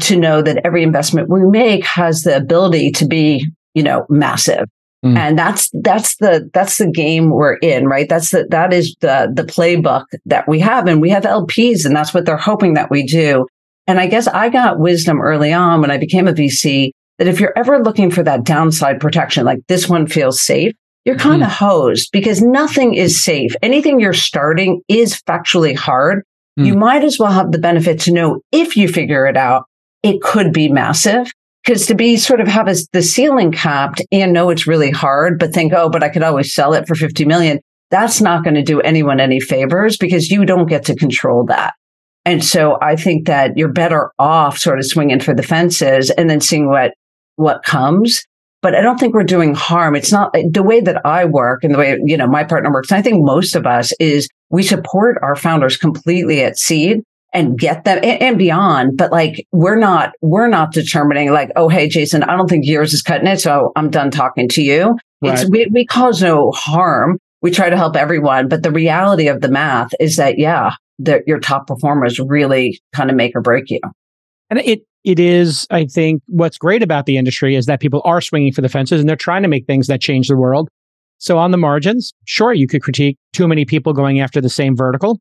to 0.01 0.17
know 0.17 0.43
that 0.43 0.65
every 0.65 0.83
investment 0.83 1.29
we 1.29 1.45
make 1.45 1.85
has 1.85 2.23
the 2.23 2.37
ability 2.37 2.93
to 2.93 3.07
be, 3.07 3.47
you 3.75 3.83
know, 3.83 4.07
massive. 4.09 4.67
Mm. 5.05 5.17
And 5.17 5.39
that's, 5.39 5.69
that's 5.83 6.17
the, 6.17 6.49
that's 6.55 6.79
the 6.79 6.91
game 6.91 7.31
we're 7.31 7.57
in, 7.57 7.87
right? 7.87 8.09
That's 8.09 8.31
the, 8.31 8.47
that 8.51 8.73
is 8.73 8.97
the, 9.01 9.33
the 9.35 9.43
playbook 9.43 10.05
that 10.27 10.47
we 10.47 10.61
have. 10.61 10.87
And 10.87 11.01
we 11.01 11.11
have 11.11 11.25
LPs 11.25 11.85
and 11.85 11.95
that's 11.95 12.15
what 12.15 12.25
they're 12.25 12.37
hoping 12.37 12.75
that 12.75 12.91
we 12.91 13.05
do. 13.05 13.47
And 13.87 13.99
I 13.99 14.07
guess 14.07 14.29
I 14.29 14.49
got 14.49 14.79
wisdom 14.79 15.21
early 15.21 15.53
on 15.53 15.81
when 15.81 15.91
I 15.91 15.99
became 15.99 16.29
a 16.29 16.33
VC 16.33 16.93
that 17.19 17.27
if 17.27 17.41
you're 17.41 17.57
ever 17.57 17.83
looking 17.83 18.11
for 18.11 18.23
that 18.23 18.45
downside 18.45 19.01
protection, 19.01 19.45
like 19.45 19.59
this 19.69 19.89
one 19.89 20.07
feels 20.07 20.41
safe, 20.41 20.73
you're 21.05 21.19
kind 21.19 21.43
of 21.43 21.49
mm. 21.49 21.53
hosed 21.53 22.11
because 22.13 22.41
nothing 22.41 22.95
is 22.95 23.23
safe. 23.23 23.55
Anything 23.61 23.99
you're 23.99 24.13
starting 24.13 24.83
is 24.89 25.21
factually 25.23 25.77
hard. 25.77 26.23
Mm. 26.59 26.67
You 26.67 26.77
might 26.77 27.03
as 27.03 27.19
well 27.19 27.33
have 27.33 27.51
the 27.51 27.59
benefit 27.59 27.99
to 28.01 28.13
know 28.13 28.41
if 28.53 28.77
you 28.77 28.87
figure 28.87 29.27
it 29.27 29.37
out, 29.37 29.65
it 30.03 30.23
could 30.23 30.53
be 30.53 30.69
massive. 30.69 31.33
Because 31.65 31.87
to 31.87 31.95
be 31.95 32.17
sort 32.17 32.41
of 32.41 32.49
have 32.49 32.69
a, 32.69 32.75
the 32.93 33.03
ceiling 33.03 33.53
capped 33.53 34.03
and 34.11 34.33
know 34.33 34.51
it's 34.51 34.67
really 34.67 34.91
hard, 34.91 35.39
but 35.39 35.53
think, 35.53 35.73
oh, 35.73 35.89
but 35.89 36.03
I 36.03 36.09
could 36.09 36.23
always 36.23 36.53
sell 36.53 36.75
it 36.75 36.89
for 36.89 36.95
50 36.95 37.25
million. 37.25 37.61
That's 37.91 38.21
not 38.21 38.43
going 38.43 38.55
to 38.55 38.63
do 38.63 38.81
anyone 38.81 39.21
any 39.21 39.39
favors 39.39 39.97
because 39.97 40.31
you 40.31 40.45
don't 40.45 40.69
get 40.69 40.85
to 40.87 40.97
control 40.97 41.45
that. 41.47 41.75
And 42.25 42.45
so 42.45 42.79
I 42.81 42.97
think 42.97 43.27
that 43.27 43.57
you're 43.57 43.73
better 43.73 44.13
off 44.19 44.59
sort 44.59 44.79
of 44.79 44.87
swinging 44.87 45.21
for 45.21 45.35
the 45.35 45.43
fences 45.43 46.11
and 46.11 46.31
then 46.31 46.41
seeing 46.41 46.69
what, 46.69 46.93
what 47.37 47.63
comes. 47.65 48.25
But 48.61 48.77
I 48.77 48.81
don't 48.81 48.99
think 48.99 49.13
we're 49.13 49.25
doing 49.25 49.55
harm. 49.55 49.97
It's 49.97 50.13
not 50.13 50.33
the 50.33 50.63
way 50.63 50.81
that 50.81 51.05
I 51.05 51.25
work 51.25 51.65
and 51.65 51.75
the 51.75 51.79
way, 51.79 51.99
you 52.05 52.17
know, 52.17 52.29
my 52.29 52.45
partner 52.45 52.73
works. 52.73 52.93
I 52.93 53.03
think 53.03 53.25
most 53.25 53.57
of 53.57 53.67
us 53.67 53.93
is 53.99 54.29
we 54.51 54.63
support 54.63 55.19
our 55.21 55.35
founders 55.35 55.77
completely 55.77 56.43
at 56.43 56.59
seed 56.59 57.03
and 57.33 57.59
get 57.59 57.85
them 57.85 57.99
and, 58.03 58.23
and, 58.23 58.39
beyond. 58.39 58.97
But 58.97 59.11
like, 59.11 59.47
we're 59.53 59.79
not, 59.79 60.13
we're 60.21 60.49
not 60.49 60.73
determining 60.73 61.33
like, 61.33 61.51
oh, 61.57 61.69
hey, 61.69 61.89
Jason, 61.89 62.23
I 62.23 62.37
don't 62.37 62.49
think 62.49 62.67
yours 62.67 62.93
is 62.93 63.03
cutting 63.03 63.27
it. 63.27 63.41
So 63.41 63.73
I'm 63.77 63.91
done 63.91 64.11
talking 64.11 64.49
to 64.51 64.63
you. 64.63 64.99
Right. 65.23 65.33
It's, 65.35 65.49
we, 65.49 65.67
we 65.73 65.87
cause 65.87 66.23
no 66.23 66.51
harm. 66.53 67.19
We 67.41 67.51
try 67.51 67.71
to 67.71 67.77
help 67.77 67.97
everyone. 67.97 68.49
But 68.49 68.63
the 68.63 68.71
reality 68.71 69.29
of 69.29 69.41
the 69.41 69.49
math 69.49 69.93
is 69.99 70.17
that, 70.17 70.39
yeah, 70.39 70.75
that 70.99 71.23
your 71.27 71.41
top 71.41 71.67
performers 71.67 72.19
really 72.19 72.81
kind 72.95 73.11
of 73.11 73.17
make 73.17 73.35
or 73.35 73.41
break 73.41 73.71
you. 73.71 73.81
And 74.51 74.59
it, 74.61 74.83
it 75.05 75.19
is, 75.19 75.67
I 75.71 75.87
think, 75.87 76.23
what's 76.27 76.59
great 76.59 76.83
about 76.83 77.07
the 77.07 77.17
industry 77.17 77.57
is 77.57 77.67
that 77.67 77.81
people 77.81 78.03
are 78.05 78.21
swinging 78.21 78.53
for 78.53 78.61
the 78.61 78.69
fences 78.69 79.01
and 79.01 79.09
they're 79.09 79.17
trying 79.17 79.43
to 79.43 79.49
make 79.49 79.67
things 79.67 79.87
that 79.87 80.01
change 80.01 80.29
the 80.29 80.37
world. 80.37 80.69
So 81.19 81.39
on 81.39 81.51
the 81.51 81.57
margins, 81.57 82.13
sure, 82.27 82.53
you 82.53 82.67
could 82.67 82.83
critique 82.83 83.17
too 83.33 83.49
many 83.49 83.65
people 83.65 83.93
going 83.93 84.21
after 84.21 84.41
the 84.41 84.49
same 84.49 84.77
vertical. 84.77 85.19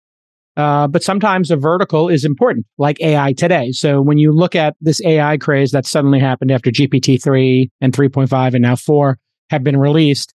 Uh, 0.58 0.88
but 0.88 1.02
sometimes 1.02 1.50
a 1.50 1.56
vertical 1.56 2.10
is 2.10 2.26
important, 2.26 2.66
like 2.78 3.00
AI 3.02 3.34
today. 3.34 3.72
So 3.72 4.02
when 4.02 4.18
you 4.18 4.34
look 4.34 4.56
at 4.56 4.76
this 4.82 5.02
AI 5.06 5.38
craze 5.38 5.72
that 5.72 5.86
suddenly 5.86 6.20
happened 6.20 6.52
after 6.52 6.72
GPT 6.72 7.22
3 7.22 7.70
and 7.80 7.94
3.5 7.94 8.54
and 8.54 8.62
now 8.62 8.76
4 8.76 9.18
have 9.50 9.64
been 9.64 9.78
released, 9.78 10.34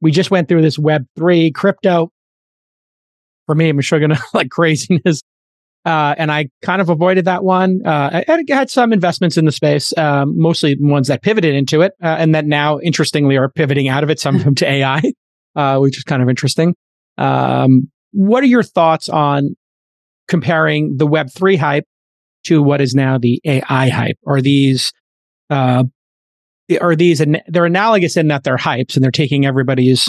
we 0.00 0.10
just 0.10 0.30
went 0.30 0.48
through 0.48 0.62
this 0.62 0.78
Web 0.78 1.04
3 1.16 1.52
crypto. 1.52 2.10
For 3.46 3.54
me, 3.54 3.68
I'm 3.68 3.80
sure 3.80 4.00
gonna 4.00 4.18
like 4.34 4.50
craziness. 4.50 5.22
Uh, 5.84 6.14
and 6.16 6.32
I 6.32 6.48
kind 6.62 6.80
of 6.80 6.88
avoided 6.88 7.26
that 7.26 7.44
one. 7.44 7.80
Uh, 7.84 8.22
I, 8.26 8.32
I, 8.32 8.42
had 8.48 8.70
some 8.70 8.92
investments 8.92 9.36
in 9.36 9.44
the 9.44 9.52
space, 9.52 9.92
um, 9.98 10.32
mostly 10.38 10.78
ones 10.80 11.08
that 11.08 11.22
pivoted 11.22 11.54
into 11.54 11.82
it, 11.82 11.92
uh, 12.02 12.16
and 12.18 12.34
that 12.34 12.46
now, 12.46 12.80
interestingly, 12.80 13.36
are 13.36 13.50
pivoting 13.50 13.88
out 13.88 14.02
of 14.02 14.08
it, 14.08 14.18
some 14.18 14.34
of 14.34 14.44
them 14.44 14.54
to 14.56 14.66
AI, 14.66 15.02
uh, 15.56 15.76
which 15.78 15.98
is 15.98 16.04
kind 16.04 16.22
of 16.22 16.30
interesting. 16.30 16.74
Um, 17.18 17.90
what 18.14 18.42
are 18.42 18.46
your 18.46 18.62
thoughts 18.62 19.08
on 19.08 19.56
comparing 20.28 20.96
the 20.96 21.06
Web3 21.06 21.58
hype 21.58 21.84
to 22.44 22.62
what 22.62 22.80
is 22.80 22.94
now 22.94 23.18
the 23.18 23.40
AI 23.44 23.88
hype? 23.88 24.16
Are 24.26 24.40
these, 24.40 24.92
uh, 25.50 25.84
are 26.80 26.96
these, 26.96 27.20
and 27.20 27.42
they're 27.48 27.66
analogous 27.66 28.16
in 28.16 28.28
that 28.28 28.44
they're 28.44 28.56
hypes 28.56 28.94
and 28.94 29.02
they're 29.02 29.10
taking 29.10 29.44
everybody's 29.44 30.08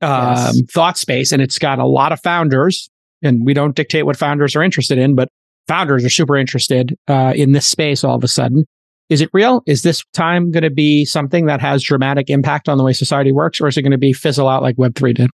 um, 0.00 0.34
yes. 0.34 0.60
thought 0.72 0.98
space 0.98 1.32
and 1.32 1.40
it's 1.40 1.58
got 1.58 1.78
a 1.78 1.86
lot 1.86 2.12
of 2.12 2.20
founders 2.20 2.90
and 3.22 3.46
we 3.46 3.54
don't 3.54 3.74
dictate 3.74 4.04
what 4.06 4.16
founders 4.16 4.54
are 4.54 4.62
interested 4.62 4.98
in, 4.98 5.14
but 5.14 5.28
founders 5.66 6.04
are 6.04 6.10
super 6.10 6.36
interested 6.36 6.96
uh, 7.08 7.32
in 7.34 7.52
this 7.52 7.66
space 7.66 8.04
all 8.04 8.16
of 8.16 8.24
a 8.24 8.28
sudden. 8.28 8.64
Is 9.08 9.20
it 9.20 9.30
real? 9.32 9.62
Is 9.66 9.82
this 9.82 10.04
time 10.12 10.50
going 10.50 10.64
to 10.64 10.70
be 10.70 11.04
something 11.04 11.46
that 11.46 11.60
has 11.60 11.82
dramatic 11.82 12.28
impact 12.28 12.68
on 12.68 12.76
the 12.76 12.84
way 12.84 12.92
society 12.92 13.32
works, 13.32 13.58
or 13.60 13.66
is 13.66 13.76
it 13.76 13.82
going 13.82 13.92
to 13.92 13.98
be 13.98 14.12
fizzle 14.12 14.48
out 14.48 14.62
like 14.62 14.76
Web3 14.76 15.14
did? 15.14 15.30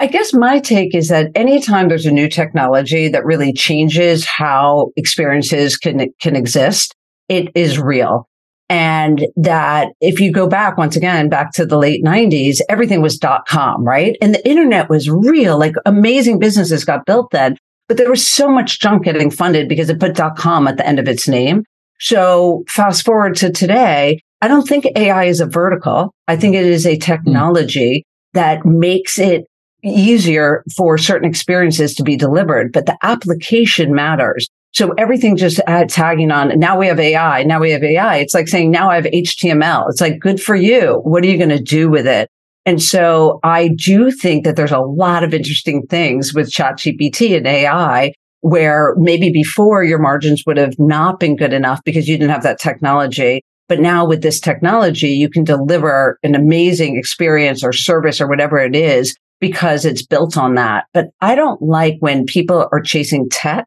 I 0.00 0.06
guess 0.06 0.32
my 0.32 0.60
take 0.60 0.94
is 0.94 1.08
that 1.08 1.30
anytime 1.34 1.88
there's 1.88 2.06
a 2.06 2.10
new 2.10 2.28
technology 2.28 3.08
that 3.08 3.24
really 3.24 3.52
changes 3.52 4.24
how 4.24 4.90
experiences 4.96 5.76
can, 5.76 6.06
can 6.20 6.36
exist, 6.36 6.94
it 7.28 7.48
is 7.54 7.78
real. 7.78 8.28
And 8.70 9.26
that 9.36 9.88
if 10.00 10.20
you 10.20 10.32
go 10.32 10.48
back 10.48 10.78
once 10.78 10.96
again, 10.96 11.28
back 11.28 11.52
to 11.52 11.66
the 11.66 11.76
late 11.76 12.02
nineties, 12.02 12.62
everything 12.70 13.02
was 13.02 13.18
dot 13.18 13.46
com, 13.46 13.84
right? 13.84 14.16
And 14.22 14.34
the 14.34 14.48
internet 14.48 14.88
was 14.88 15.10
real, 15.10 15.58
like 15.58 15.74
amazing 15.84 16.38
businesses 16.38 16.82
got 16.82 17.04
built 17.04 17.30
then, 17.30 17.58
but 17.86 17.98
there 17.98 18.08
was 18.08 18.26
so 18.26 18.48
much 18.48 18.80
junk 18.80 19.04
getting 19.04 19.30
funded 19.30 19.68
because 19.68 19.90
it 19.90 20.00
put 20.00 20.14
dot 20.14 20.36
com 20.36 20.66
at 20.66 20.78
the 20.78 20.86
end 20.86 20.98
of 20.98 21.08
its 21.08 21.28
name. 21.28 21.64
So 22.00 22.64
fast 22.68 23.04
forward 23.04 23.36
to 23.36 23.52
today, 23.52 24.20
I 24.40 24.48
don't 24.48 24.66
think 24.66 24.86
AI 24.96 25.24
is 25.24 25.40
a 25.40 25.46
vertical. 25.46 26.14
I 26.26 26.36
think 26.36 26.54
it 26.54 26.64
is 26.64 26.86
a 26.86 26.96
technology 26.96 27.98
mm. 27.98 28.02
that 28.32 28.64
makes 28.64 29.18
it 29.18 29.44
easier 29.84 30.64
for 30.76 30.98
certain 30.98 31.28
experiences 31.28 31.94
to 31.94 32.02
be 32.02 32.16
delivered, 32.16 32.72
but 32.72 32.86
the 32.86 32.96
application 33.02 33.94
matters. 33.94 34.48
So 34.72 34.92
everything 34.98 35.36
just 35.36 35.60
tagging 35.88 36.32
on. 36.32 36.58
Now 36.58 36.78
we 36.78 36.88
have 36.88 36.98
AI. 36.98 37.44
Now 37.44 37.60
we 37.60 37.70
have 37.70 37.84
AI. 37.84 38.16
It's 38.16 38.34
like 38.34 38.48
saying 38.48 38.72
now 38.72 38.90
I 38.90 38.96
have 38.96 39.04
HTML. 39.04 39.88
It's 39.88 40.00
like 40.00 40.18
good 40.18 40.40
for 40.40 40.56
you. 40.56 41.00
What 41.04 41.22
are 41.22 41.28
you 41.28 41.38
going 41.38 41.50
to 41.50 41.62
do 41.62 41.88
with 41.88 42.08
it? 42.08 42.28
And 42.66 42.82
so 42.82 43.38
I 43.44 43.68
do 43.68 44.10
think 44.10 44.44
that 44.44 44.56
there's 44.56 44.72
a 44.72 44.80
lot 44.80 45.22
of 45.22 45.32
interesting 45.34 45.86
things 45.86 46.34
with 46.34 46.50
ChatGPT 46.50 47.36
and 47.36 47.46
AI 47.46 48.12
where 48.40 48.94
maybe 48.98 49.30
before 49.30 49.84
your 49.84 49.98
margins 49.98 50.42
would 50.46 50.56
have 50.56 50.78
not 50.78 51.20
been 51.20 51.36
good 51.36 51.52
enough 51.52 51.80
because 51.84 52.08
you 52.08 52.18
didn't 52.18 52.32
have 52.32 52.42
that 52.42 52.58
technology. 52.58 53.42
But 53.68 53.80
now 53.80 54.04
with 54.06 54.22
this 54.22 54.40
technology, 54.40 55.10
you 55.10 55.30
can 55.30 55.44
deliver 55.44 56.18
an 56.22 56.34
amazing 56.34 56.98
experience 56.98 57.62
or 57.62 57.72
service 57.72 58.20
or 58.20 58.26
whatever 58.26 58.58
it 58.58 58.74
is 58.74 59.16
because 59.40 59.84
it's 59.84 60.04
built 60.04 60.36
on 60.36 60.54
that. 60.54 60.86
But 60.92 61.06
I 61.20 61.34
don't 61.34 61.60
like 61.62 61.96
when 62.00 62.24
people 62.24 62.68
are 62.72 62.80
chasing 62.80 63.28
tech 63.30 63.66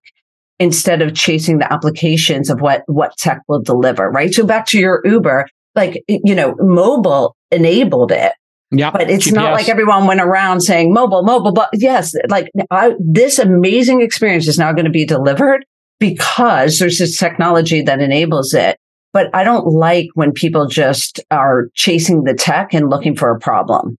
instead 0.59 1.01
of 1.01 1.13
chasing 1.13 1.59
the 1.59 1.71
applications 1.71 2.49
of 2.49 2.61
what, 2.61 2.83
what 2.87 3.15
tech 3.17 3.41
will 3.47 3.61
deliver, 3.61 4.09
right? 4.09 4.33
So 4.33 4.45
back 4.45 4.65
to 4.67 4.79
your 4.79 5.01
Uber, 5.05 5.47
like, 5.75 6.03
you 6.07 6.33
know, 6.33 6.55
mobile 6.59 7.35
enabled 7.51 8.11
it. 8.11 8.33
Yeah. 8.71 8.91
But 8.91 9.09
it's 9.09 9.27
GPS. 9.27 9.33
not 9.33 9.53
like 9.53 9.69
everyone 9.69 10.07
went 10.07 10.19
around 10.19 10.61
saying 10.61 10.93
mobile, 10.93 11.23
mobile, 11.23 11.53
but 11.53 11.69
yes, 11.73 12.13
like 12.27 12.49
I, 12.69 12.95
this 12.99 13.39
amazing 13.39 14.01
experience 14.01 14.47
is 14.47 14.57
now 14.57 14.73
going 14.73 14.85
to 14.85 14.91
be 14.91 15.05
delivered 15.05 15.63
because 15.99 16.79
there's 16.79 16.99
this 16.99 17.17
technology 17.17 17.81
that 17.83 18.01
enables 18.01 18.53
it. 18.53 18.77
But 19.13 19.29
I 19.33 19.43
don't 19.43 19.67
like 19.67 20.07
when 20.15 20.33
people 20.33 20.67
just 20.67 21.21
are 21.31 21.69
chasing 21.75 22.23
the 22.23 22.33
tech 22.33 22.73
and 22.73 22.89
looking 22.89 23.15
for 23.15 23.31
a 23.31 23.39
problem. 23.39 23.95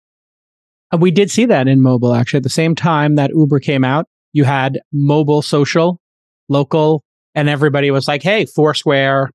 Uh, 0.93 0.99
we 0.99 1.11
did 1.11 1.31
see 1.31 1.47
that 1.47 1.69
in 1.69 1.83
mobile, 1.83 2.15
actually. 2.15 2.39
At 2.39 2.43
the 2.45 2.51
same 2.51 2.75
time 2.75 3.17
that 3.17 3.31
Uber 3.35 3.61
came 3.61 3.85
out, 3.85 4.07
you 4.33 4.45
had 4.45 4.81
mobile 4.93 5.43
social 5.43 6.01
local, 6.49 7.03
and 7.35 7.49
everybody 7.49 7.91
was 7.91 8.09
like, 8.09 8.23
"Hey, 8.23 8.47
Foursquare, 8.47 9.31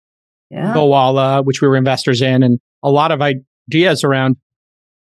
yeah. 0.49 0.73
Gowalla, 0.73 1.45
which 1.45 1.61
we 1.61 1.67
were 1.67 1.77
investors 1.77 2.21
in, 2.21 2.43
and 2.43 2.59
a 2.81 2.89
lot 2.89 3.11
of 3.11 3.21
ideas 3.21 4.03
around, 4.03 4.37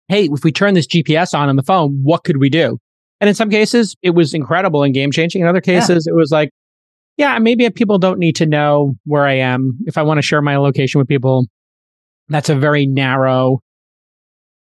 hey, 0.07 0.29
if 0.31 0.43
we 0.43 0.51
turn 0.51 0.73
this 0.73 0.87
GPS 0.87 1.33
on 1.37 1.49
on 1.49 1.55
the 1.55 1.63
phone, 1.63 1.99
what 2.03 2.23
could 2.23 2.37
we 2.37 2.49
do?" 2.49 2.77
And 3.19 3.27
in 3.27 3.35
some 3.35 3.51
cases, 3.51 3.95
it 4.01 4.11
was 4.11 4.33
incredible 4.33 4.81
and 4.81 4.95
game 4.95 5.11
changing. 5.11 5.41
In 5.41 5.47
other 5.47 5.61
cases, 5.61 6.07
yeah. 6.07 6.13
it 6.13 6.15
was 6.15 6.31
like, 6.31 6.49
yeah, 7.17 7.37
maybe 7.37 7.69
people 7.69 7.99
don't 7.99 8.17
need 8.17 8.35
to 8.37 8.47
know 8.47 8.95
where 9.05 9.27
I 9.27 9.33
am. 9.33 9.77
If 9.85 9.95
I 9.95 10.01
want 10.01 10.17
to 10.17 10.23
share 10.23 10.41
my 10.41 10.57
location 10.57 10.97
with 10.97 11.07
people, 11.07 11.45
that's 12.29 12.49
a 12.49 12.55
very 12.55 12.87
narrow 12.87 13.59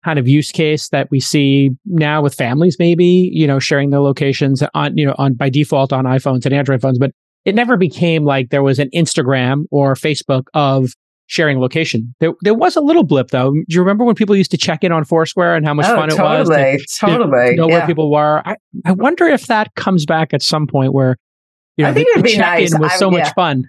kind 0.07 0.21
of 0.21 0.29
use 0.29 0.53
case 0.53 0.89
that 0.91 1.11
we 1.11 1.19
see 1.19 1.73
now 1.85 2.23
with 2.23 2.33
families, 2.33 2.77
maybe, 2.79 3.29
you 3.33 3.45
know, 3.45 3.59
sharing 3.59 3.91
their 3.91 4.01
locations 4.01 4.63
on, 4.73 4.97
you 4.97 5.05
know, 5.05 5.17
on 5.19 5.35
by 5.35 5.51
default 5.51 5.93
on 5.93 6.05
iPhones 6.05 6.45
and 6.45 6.55
Android 6.55 6.81
phones. 6.81 6.97
But 6.97 7.11
it 7.45 7.57
never 7.57 7.77
became 7.77 8.25
like 8.25 8.51
there 8.51 8.63
was 8.63 8.79
an 8.79 8.89
Instagram 8.95 9.65
or 9.73 9.95
Facebook 9.95 10.45
of 10.55 10.93
sharing 11.27 11.59
location. 11.59 12.15
There, 12.21 12.35
there 12.43 12.55
was 12.55 12.77
a 12.77 12.81
little 12.81 13.03
blip 13.03 13.31
though. 13.31 13.51
Do 13.51 13.65
you 13.69 13.81
remember 13.81 14.05
when 14.05 14.15
people 14.15 14.37
used 14.37 14.53
to 14.53 14.57
check 14.57 14.85
in 14.85 14.93
on 14.93 15.05
Foursquare 15.05 15.57
and 15.57 15.67
how 15.67 15.75
much 15.75 15.87
oh, 15.87 15.97
fun 15.97 16.09
totally, 16.11 16.61
it 16.61 16.73
was? 16.75 16.99
To, 17.01 17.07
totally. 17.07 17.51
To 17.51 17.57
know 17.57 17.69
yeah. 17.69 17.79
where 17.79 17.87
people 17.87 18.13
were. 18.13 18.43
I, 18.47 18.55
I 18.85 18.93
wonder 18.93 19.27
if 19.27 19.49
that 19.49 19.75
comes 19.75 20.07
back 20.07 20.33
at 20.33 20.41
some 20.41 20.69
point 20.69 20.93
where, 20.93 21.17
you 21.77 21.83
know, 21.83 21.91
I 21.91 21.95
think 21.95 22.07
the, 22.15 22.21
it'd 22.21 22.33
be 22.33 22.39
nice. 22.39 22.79
was 22.79 22.93
I, 22.93 22.97
so 22.97 23.11
yeah. 23.11 23.25
much 23.25 23.35
fun. 23.35 23.65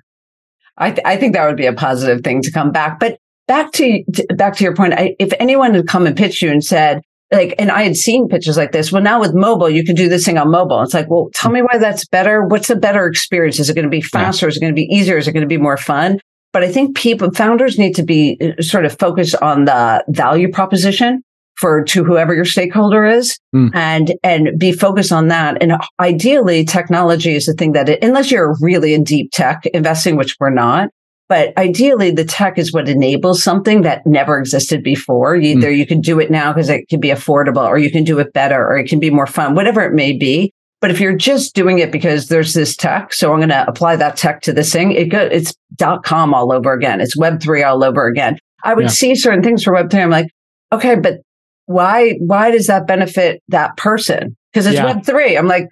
I, 0.77 0.91
th- 0.91 1.01
I 1.03 1.17
think 1.17 1.33
that 1.33 1.47
would 1.47 1.57
be 1.57 1.65
a 1.65 1.73
positive 1.73 2.23
thing 2.23 2.43
to 2.43 2.51
come 2.51 2.71
back. 2.71 2.99
But 2.99 3.17
back 3.47 3.71
to, 3.73 4.03
back 4.35 4.55
to 4.57 4.63
your 4.63 4.75
point, 4.75 4.93
I, 4.93 5.15
if 5.19 5.33
anyone 5.39 5.73
had 5.73 5.87
come 5.87 6.05
and 6.05 6.15
pitched 6.15 6.41
you 6.41 6.51
and 6.51 6.63
said, 6.63 7.01
like, 7.31 7.55
and 7.59 7.71
I 7.71 7.83
had 7.83 7.97
seen 7.97 8.29
pitches 8.29 8.55
like 8.55 8.71
this. 8.71 8.91
Well, 8.91 9.01
now 9.01 9.19
with 9.19 9.33
mobile, 9.33 9.69
you 9.69 9.83
can 9.83 9.95
do 9.95 10.07
this 10.07 10.23
thing 10.23 10.37
on 10.37 10.49
mobile. 10.49 10.81
It's 10.81 10.93
like, 10.93 11.09
well, 11.09 11.29
tell 11.33 11.51
me 11.51 11.61
why 11.61 11.77
that's 11.77 12.07
better. 12.07 12.45
What's 12.45 12.69
a 12.69 12.75
better 12.75 13.05
experience? 13.05 13.59
Is 13.59 13.69
it 13.69 13.73
going 13.73 13.83
to 13.83 13.89
be 13.89 14.01
faster? 14.01 14.45
Yeah. 14.45 14.49
Is 14.49 14.57
it 14.57 14.61
going 14.61 14.73
to 14.73 14.75
be 14.75 14.87
easier? 14.89 15.17
Is 15.17 15.27
it 15.27 15.33
going 15.33 15.41
to 15.41 15.47
be 15.47 15.57
more 15.57 15.75
fun? 15.75 16.19
But 16.53 16.63
I 16.63 16.71
think 16.71 16.95
people, 16.95 17.29
founders 17.31 17.77
need 17.77 17.95
to 17.95 18.03
be 18.03 18.39
uh, 18.41 18.61
sort 18.61 18.85
of 18.85 18.97
focused 18.97 19.35
on 19.41 19.65
the 19.65 20.05
value 20.07 20.49
proposition 20.49 21.21
for 21.57 21.83
to 21.83 22.05
whoever 22.05 22.33
your 22.33 22.45
stakeholder 22.45 23.03
is 23.05 23.37
mm. 23.53 23.71
and, 23.73 24.13
and 24.23 24.57
be 24.57 24.71
focused 24.71 25.11
on 25.11 25.27
that. 25.27 25.61
And 25.61 25.73
ideally 25.99 26.63
technology 26.63 27.35
is 27.35 27.45
the 27.45 27.53
thing 27.53 27.73
that 27.73 27.89
it, 27.89 28.03
unless 28.03 28.31
you're 28.31 28.55
really 28.61 28.93
in 28.93 29.03
deep 29.03 29.31
tech 29.33 29.65
investing, 29.73 30.15
which 30.15 30.37
we're 30.39 30.49
not, 30.49 30.89
but 31.29 31.57
ideally, 31.57 32.11
the 32.11 32.25
tech 32.25 32.57
is 32.57 32.73
what 32.73 32.87
enables 32.87 33.43
something 33.43 33.81
that 33.81 34.05
never 34.05 34.39
existed 34.39 34.83
before. 34.83 35.35
Either 35.35 35.69
mm. 35.69 35.77
you 35.77 35.85
can 35.85 36.01
do 36.01 36.19
it 36.19 36.31
now 36.31 36.53
because 36.53 36.69
it 36.69 36.87
can 36.89 36.99
be 36.99 37.09
affordable, 37.09 37.65
or 37.65 37.77
you 37.77 37.91
can 37.91 38.03
do 38.03 38.19
it 38.19 38.33
better, 38.33 38.65
or 38.65 38.77
it 38.77 38.87
can 38.87 38.99
be 38.99 39.09
more 39.09 39.27
fun, 39.27 39.55
whatever 39.55 39.81
it 39.81 39.93
may 39.93 40.13
be. 40.13 40.53
But 40.79 40.91
if 40.91 40.99
you're 40.99 41.15
just 41.15 41.55
doing 41.55 41.79
it 41.79 41.91
because 41.91 42.27
there's 42.27 42.53
this 42.53 42.75
tech, 42.75 43.11
so 43.11 43.33
I'm 43.33 43.39
going 43.39 43.49
to 43.49 43.67
apply 43.67 43.95
that 43.95 44.15
tech 44.15 44.41
to 44.41 44.53
this 44.53 44.71
thing, 44.71 44.91
it 44.91 45.05
go, 45.05 45.21
it's 45.21 45.55
dot 45.75 46.03
com 46.03 46.35
all 46.35 46.51
over 46.53 46.71
again. 46.71 47.01
It's 47.01 47.17
web 47.17 47.41
three 47.41 47.63
all 47.63 47.83
over 47.83 48.05
again. 48.05 48.37
I 48.63 48.75
would 48.75 48.85
yeah. 48.85 48.89
see 48.89 49.15
certain 49.15 49.41
things 49.41 49.63
for 49.63 49.73
web 49.73 49.89
three. 49.89 50.01
I'm 50.01 50.11
like, 50.11 50.27
okay, 50.71 50.95
but 50.95 51.21
why, 51.65 52.13
why 52.19 52.51
does 52.51 52.67
that 52.67 52.85
benefit 52.85 53.41
that 53.47 53.75
person? 53.75 54.37
Because 54.53 54.67
it's 54.67 54.75
yeah. 54.75 54.85
web 54.85 55.03
three. 55.03 55.35
I'm 55.35 55.47
like, 55.47 55.67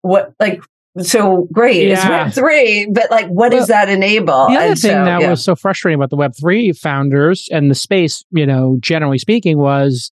what, 0.00 0.32
like, 0.40 0.62
so 1.00 1.48
great. 1.52 1.88
Yeah. 1.88 1.94
It's 1.94 2.08
Web 2.08 2.32
three, 2.32 2.88
but 2.92 3.10
like, 3.10 3.26
what 3.26 3.50
well, 3.50 3.60
does 3.60 3.68
that 3.68 3.88
enable? 3.88 4.46
The 4.48 4.54
other 4.54 4.58
and 4.58 4.78
thing 4.78 4.90
so, 4.90 5.04
that 5.04 5.20
yeah. 5.20 5.30
was 5.30 5.44
so 5.44 5.56
frustrating 5.56 5.96
about 5.98 6.10
the 6.10 6.16
Web 6.16 6.32
three 6.38 6.72
founders 6.72 7.48
and 7.50 7.70
the 7.70 7.74
space, 7.74 8.24
you 8.30 8.46
know, 8.46 8.76
generally 8.80 9.18
speaking, 9.18 9.58
was 9.58 10.10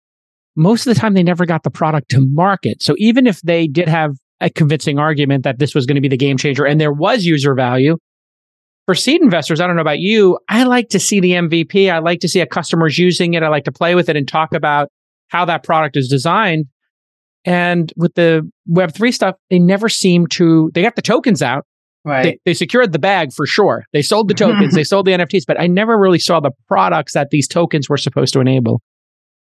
most 0.56 0.86
of 0.86 0.94
the 0.94 1.00
time 1.00 1.14
they 1.14 1.22
never 1.22 1.46
got 1.46 1.62
the 1.62 1.70
product 1.70 2.10
to 2.10 2.20
market. 2.20 2.82
So 2.82 2.94
even 2.98 3.26
if 3.26 3.40
they 3.42 3.66
did 3.66 3.88
have 3.88 4.16
a 4.40 4.50
convincing 4.50 4.98
argument 4.98 5.44
that 5.44 5.58
this 5.58 5.74
was 5.74 5.86
going 5.86 5.96
to 5.96 6.00
be 6.00 6.08
the 6.08 6.16
game 6.16 6.36
changer 6.36 6.64
and 6.64 6.80
there 6.80 6.92
was 6.92 7.24
user 7.24 7.54
value. 7.54 7.96
For 8.86 8.94
seed 8.94 9.20
investors, 9.20 9.60
I 9.60 9.66
don't 9.66 9.76
know 9.76 9.82
about 9.82 9.98
you, 9.98 10.38
I 10.48 10.64
like 10.64 10.88
to 10.90 11.00
see 11.00 11.20
the 11.20 11.32
MVP. 11.32 11.92
I 11.92 11.98
like 11.98 12.20
to 12.20 12.28
see 12.28 12.40
a 12.40 12.46
customers 12.46 12.98
using 12.98 13.34
it. 13.34 13.42
I 13.42 13.48
like 13.48 13.64
to 13.64 13.72
play 13.72 13.94
with 13.94 14.08
it 14.08 14.16
and 14.16 14.26
talk 14.26 14.54
about 14.54 14.88
how 15.28 15.44
that 15.44 15.62
product 15.62 15.96
is 15.96 16.08
designed. 16.08 16.66
And 17.44 17.92
with 17.96 18.14
the 18.14 18.48
Web3 18.70 19.12
stuff, 19.14 19.36
they 19.50 19.58
never 19.58 19.88
seem 19.88 20.26
to, 20.28 20.70
they 20.74 20.82
got 20.82 20.96
the 20.96 21.02
tokens 21.02 21.42
out. 21.42 21.64
Right. 22.04 22.22
They, 22.22 22.38
they 22.44 22.54
secured 22.54 22.92
the 22.92 22.98
bag 22.98 23.32
for 23.32 23.46
sure. 23.46 23.84
They 23.92 24.02
sold 24.02 24.28
the 24.28 24.34
tokens, 24.34 24.74
they 24.74 24.84
sold 24.84 25.06
the 25.06 25.12
NFTs, 25.12 25.44
but 25.46 25.60
I 25.60 25.66
never 25.66 25.98
really 25.98 26.18
saw 26.18 26.40
the 26.40 26.52
products 26.66 27.14
that 27.14 27.30
these 27.30 27.48
tokens 27.48 27.88
were 27.88 27.96
supposed 27.96 28.32
to 28.34 28.40
enable 28.40 28.80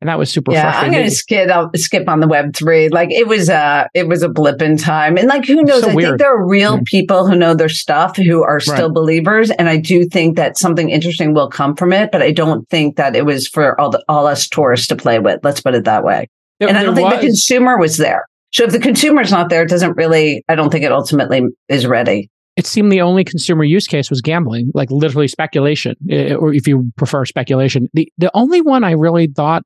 and 0.04 0.10
that 0.10 0.18
was 0.18 0.30
super 0.30 0.52
yeah, 0.52 0.70
frustrating. 0.70 0.94
I'm 0.94 1.00
going 1.00 1.10
to 1.10 1.16
skip 1.16 1.50
I'll 1.50 1.70
skip 1.76 2.08
on 2.10 2.20
the 2.20 2.28
Web 2.28 2.54
three. 2.54 2.90
Like 2.90 3.10
it 3.10 3.26
was 3.26 3.48
a 3.48 3.88
it 3.94 4.06
was 4.06 4.22
a 4.22 4.28
blip 4.28 4.60
in 4.60 4.76
time, 4.76 5.16
and 5.16 5.28
like 5.28 5.46
who 5.46 5.62
knows? 5.62 5.82
So 5.82 5.88
I 5.88 5.94
weird. 5.94 6.08
think 6.10 6.18
there 6.18 6.34
are 6.36 6.46
real 6.46 6.74
yeah. 6.74 6.82
people 6.84 7.26
who 7.26 7.34
know 7.34 7.54
their 7.54 7.70
stuff 7.70 8.14
who 8.14 8.42
are 8.42 8.60
still 8.60 8.88
right. 8.88 8.94
believers, 8.94 9.50
and 9.50 9.66
I 9.66 9.78
do 9.78 10.04
think 10.04 10.36
that 10.36 10.58
something 10.58 10.90
interesting 10.90 11.32
will 11.32 11.48
come 11.48 11.74
from 11.74 11.90
it. 11.94 12.12
But 12.12 12.20
I 12.20 12.32
don't 12.32 12.68
think 12.68 12.96
that 12.96 13.16
it 13.16 13.24
was 13.24 13.48
for 13.48 13.80
all 13.80 13.88
the, 13.88 14.04
all 14.06 14.26
us 14.26 14.46
tourists 14.46 14.88
to 14.88 14.96
play 14.96 15.18
with. 15.20 15.40
Let's 15.42 15.62
put 15.62 15.74
it 15.74 15.84
that 15.84 16.04
way. 16.04 16.28
There, 16.60 16.68
and 16.68 16.78
I 16.78 16.84
don't 16.84 16.94
think 16.94 17.10
was. 17.10 17.20
the 17.20 17.26
consumer 17.26 17.78
was 17.78 17.96
there. 17.96 18.26
So 18.52 18.64
if 18.64 18.72
the 18.72 18.78
consumer's 18.78 19.32
not 19.32 19.48
there, 19.48 19.62
it 19.62 19.68
doesn't 19.68 19.96
really. 19.96 20.44
I 20.48 20.54
don't 20.54 20.70
think 20.70 20.84
it 20.84 20.92
ultimately 20.92 21.42
is 21.68 21.86
ready 21.86 22.30
it 22.56 22.66
seemed 22.66 22.92
the 22.92 23.00
only 23.00 23.24
consumer 23.24 23.64
use 23.64 23.86
case 23.86 24.10
was 24.10 24.20
gambling, 24.20 24.70
like 24.74 24.90
literally 24.90 25.26
speculation, 25.26 25.96
eh, 26.08 26.34
or 26.34 26.54
if 26.54 26.68
you 26.68 26.92
prefer 26.96 27.24
speculation. 27.24 27.88
The 27.94 28.10
the 28.16 28.30
only 28.34 28.60
one 28.60 28.84
I 28.84 28.92
really 28.92 29.26
thought 29.26 29.64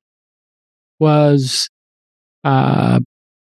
was 0.99 1.69
uh, 2.43 2.99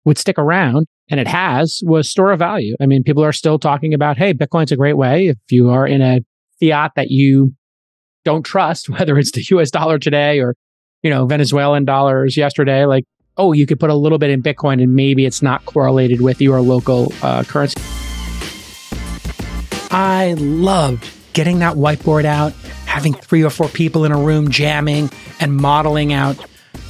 would 0.04 0.18
stick 0.18 0.38
around, 0.38 0.86
and 1.10 1.18
it 1.18 1.26
has, 1.26 1.80
was 1.84 2.08
store 2.08 2.32
of 2.32 2.38
value. 2.38 2.76
I 2.80 2.86
mean, 2.86 3.02
people 3.02 3.24
are 3.24 3.32
still 3.32 3.58
talking 3.58 3.92
about, 3.92 4.16
hey, 4.16 4.34
Bitcoin's 4.34 4.72
a 4.72 4.76
great 4.76 4.96
way 4.96 5.28
if 5.28 5.38
you 5.50 5.70
are 5.70 5.86
in 5.86 6.00
a 6.00 6.20
fiat 6.60 6.92
that 6.96 7.10
you 7.10 7.54
don't 8.24 8.44
trust, 8.44 8.88
whether 8.88 9.18
it's 9.18 9.32
the 9.32 9.44
US 9.56 9.70
dollar 9.70 9.98
today 9.98 10.40
or, 10.40 10.54
you 11.02 11.10
know, 11.10 11.26
Venezuelan 11.26 11.84
dollars 11.84 12.36
yesterday, 12.36 12.84
like, 12.86 13.04
oh, 13.36 13.52
you 13.52 13.66
could 13.66 13.80
put 13.80 13.90
a 13.90 13.94
little 13.94 14.18
bit 14.18 14.30
in 14.30 14.42
Bitcoin 14.42 14.82
and 14.82 14.94
maybe 14.94 15.26
it's 15.26 15.42
not 15.42 15.64
correlated 15.66 16.20
with 16.20 16.40
your 16.40 16.60
local 16.60 17.12
uh, 17.22 17.44
currency. 17.44 17.80
I 19.90 20.34
loved 20.38 21.08
getting 21.32 21.58
that 21.60 21.76
whiteboard 21.76 22.24
out, 22.24 22.52
having 22.86 23.14
three 23.14 23.42
or 23.42 23.50
four 23.50 23.68
people 23.68 24.04
in 24.04 24.12
a 24.12 24.18
room 24.18 24.50
jamming 24.50 25.10
and 25.40 25.56
modeling 25.56 26.12
out 26.12 26.38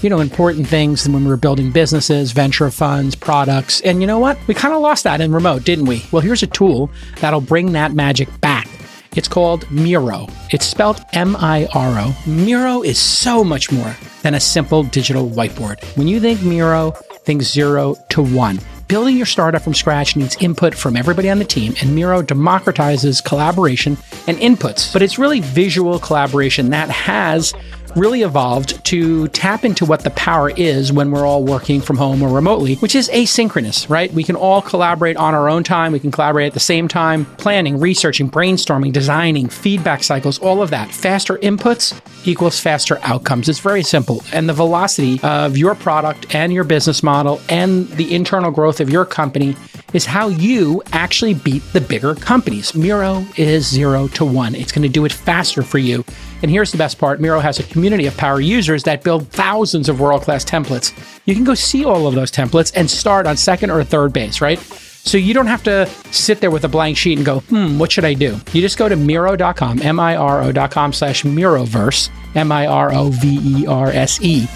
you 0.05 0.11
know, 0.11 0.21
important 0.21 0.67
things 0.67 1.09
when 1.09 1.25
we 1.25 1.31
were 1.31 1.37
building 1.39 1.71
businesses, 1.71 2.33
venture 2.33 2.71
funds, 2.71 3.15
products. 3.15 3.81
And 3.81 4.03
you 4.03 4.07
know 4.07 4.19
what? 4.19 4.39
We 4.47 4.53
kind 4.53 4.75
of 4.75 4.83
lost 4.83 5.05
that 5.05 5.23
in 5.23 5.33
remote, 5.33 5.65
didn't 5.65 5.87
we? 5.87 6.05
Well, 6.13 6.21
here's 6.21 6.43
a 6.43 6.47
tool 6.47 6.91
that'll 7.21 7.41
bring 7.41 7.73
that 7.73 7.93
magic 7.93 8.29
back. 8.43 8.69
It's 9.15 9.29
called 9.29 9.71
Miro. 9.71 10.27
It's 10.51 10.67
spelled 10.67 11.05
M 11.13 11.37
I 11.37 11.67
R 11.73 11.99
O. 12.01 12.17
Miro 12.27 12.83
is 12.83 12.99
so 12.99 13.45
much 13.45 13.71
more 13.71 13.97
than 14.23 14.35
a 14.35 14.41
simple 14.41 14.83
digital 14.83 15.29
whiteboard. 15.29 15.83
When 15.97 16.09
you 16.09 16.21
think 16.21 16.43
Miro, 16.43 16.91
think 17.25 17.43
zero 17.43 17.97
to 18.11 18.23
one. 18.23 18.59
Building 18.87 19.17
your 19.17 19.27
startup 19.27 19.63
from 19.63 19.73
scratch 19.73 20.15
needs 20.15 20.37
input 20.41 20.75
from 20.75 20.95
everybody 20.95 21.31
on 21.31 21.39
the 21.39 21.45
team, 21.45 21.75
and 21.81 21.95
Miro 21.95 22.23
democratizes 22.23 23.25
collaboration 23.25 23.97
and 24.27 24.37
inputs. 24.39 24.93
But 24.93 25.01
it's 25.01 25.19
really 25.19 25.41
visual 25.41 25.99
collaboration 25.99 26.71
that 26.71 26.91
has 26.91 27.55
really 27.97 28.23
evolved 28.23 28.85
to 28.87 29.29
tap 29.29 29.65
into 29.65 29.85
what 29.85 30.03
the 30.05 30.11
power 30.11 30.51
is 30.51 30.93
when 30.93 31.11
we're 31.11 31.27
all 31.27 31.45
working 31.45 31.81
from 31.81 31.97
home 31.97 32.23
or 32.23 32.29
remotely, 32.29 32.75
which 32.77 32.95
is 32.95 33.09
asynchronous, 33.11 33.89
right? 33.89 34.13
We 34.13 34.25
can 34.25 34.37
all 34.37 34.63
collaborate 34.63 35.17
on 35.17 35.35
our 35.35 35.49
own 35.49 35.65
time. 35.65 35.93
We 35.93 36.01
can 36.01 36.11
collaborate 36.11 36.49
at 36.49 36.55
the 36.55 36.61
same 36.61 36.89
time, 36.89 37.25
planning, 37.37 37.79
researching, 37.79 38.31
brainstorming, 38.31 38.93
designing, 38.93 39.49
feedback 39.49 40.03
cycles, 40.03 40.39
all 40.39 40.63
of 40.63 40.71
that. 40.71 40.91
Faster 40.91 41.37
inputs 41.39 42.01
equals 42.27 42.59
faster 42.61 42.99
outcomes. 43.03 43.49
It's 43.49 43.61
very 43.61 43.83
simple. 43.83 44.23
And 44.33 44.49
the 44.49 44.53
velocity 44.53 45.21
of 45.23 45.57
your 45.57 45.75
product 45.75 46.35
and 46.35 46.53
your 46.53 46.65
business 46.65 47.03
model 47.03 47.41
and 47.49 47.89
the 47.91 48.15
internal 48.15 48.51
growth 48.51 48.81
of 48.81 48.91
your 48.91 49.05
company 49.05 49.57
is 49.95 50.05
how 50.05 50.29
you 50.29 50.83
actually 50.93 51.33
beat 51.33 51.63
the 51.73 51.81
bigger 51.81 52.15
companies. 52.15 52.75
Miro 52.75 53.25
is 53.39 53.67
zero 53.67 54.09
to 54.09 54.25
one. 54.27 54.55
It's 54.55 54.73
going 54.73 54.83
to 54.83 54.89
do 54.89 55.07
it 55.07 55.13
faster 55.13 55.63
for 55.63 55.79
you. 55.79 56.05
And 56.43 56.51
here's 56.51 56.73
the 56.73 56.79
best 56.79 56.99
part 56.99 57.21
Miro 57.21 57.41
has 57.41 57.59
a 57.59 57.63
community 57.63 58.05
of 58.07 58.17
power 58.19 58.41
users 58.41 58.83
that 58.83 59.03
build 59.03 59.29
thousands 59.29 59.89
of 59.89 60.01
world 60.01 60.21
class 60.23 60.45
templates. 60.45 60.93
You 61.25 61.35
can 61.35 61.45
go 61.45 61.55
see 61.55 61.87
all 61.87 62.07
of 62.07 62.15
those 62.15 62.31
templates 62.31 62.73
and 62.77 62.91
start 62.91 63.27
on 63.27 63.39
second 63.39 63.71
or 63.71 63.83
third 63.83 64.13
base, 64.13 64.43
right? 64.43 64.59
So 65.05 65.19
you 65.19 65.35
don't 65.35 65.47
have 65.47 65.63
to 65.65 65.87
sit 66.11 66.41
there 66.41 66.51
with 66.51 66.65
a 66.65 66.69
blank 66.69 66.97
sheet 66.97 67.19
and 67.19 67.27
go, 67.27 67.41
hmm, 67.41 67.79
what 67.79 67.93
should 67.93 68.07
I 68.07 68.15
do? 68.15 68.41
You 68.53 68.63
just 68.63 68.79
go 68.79 68.89
to 68.89 68.97
Miro.com, 68.97 69.83
M-I-R-O.com 69.83 70.93
slash 70.95 71.25
Miroverse, 71.25 72.09
M-I-R-O-V-E-R-S-E. 72.35 72.87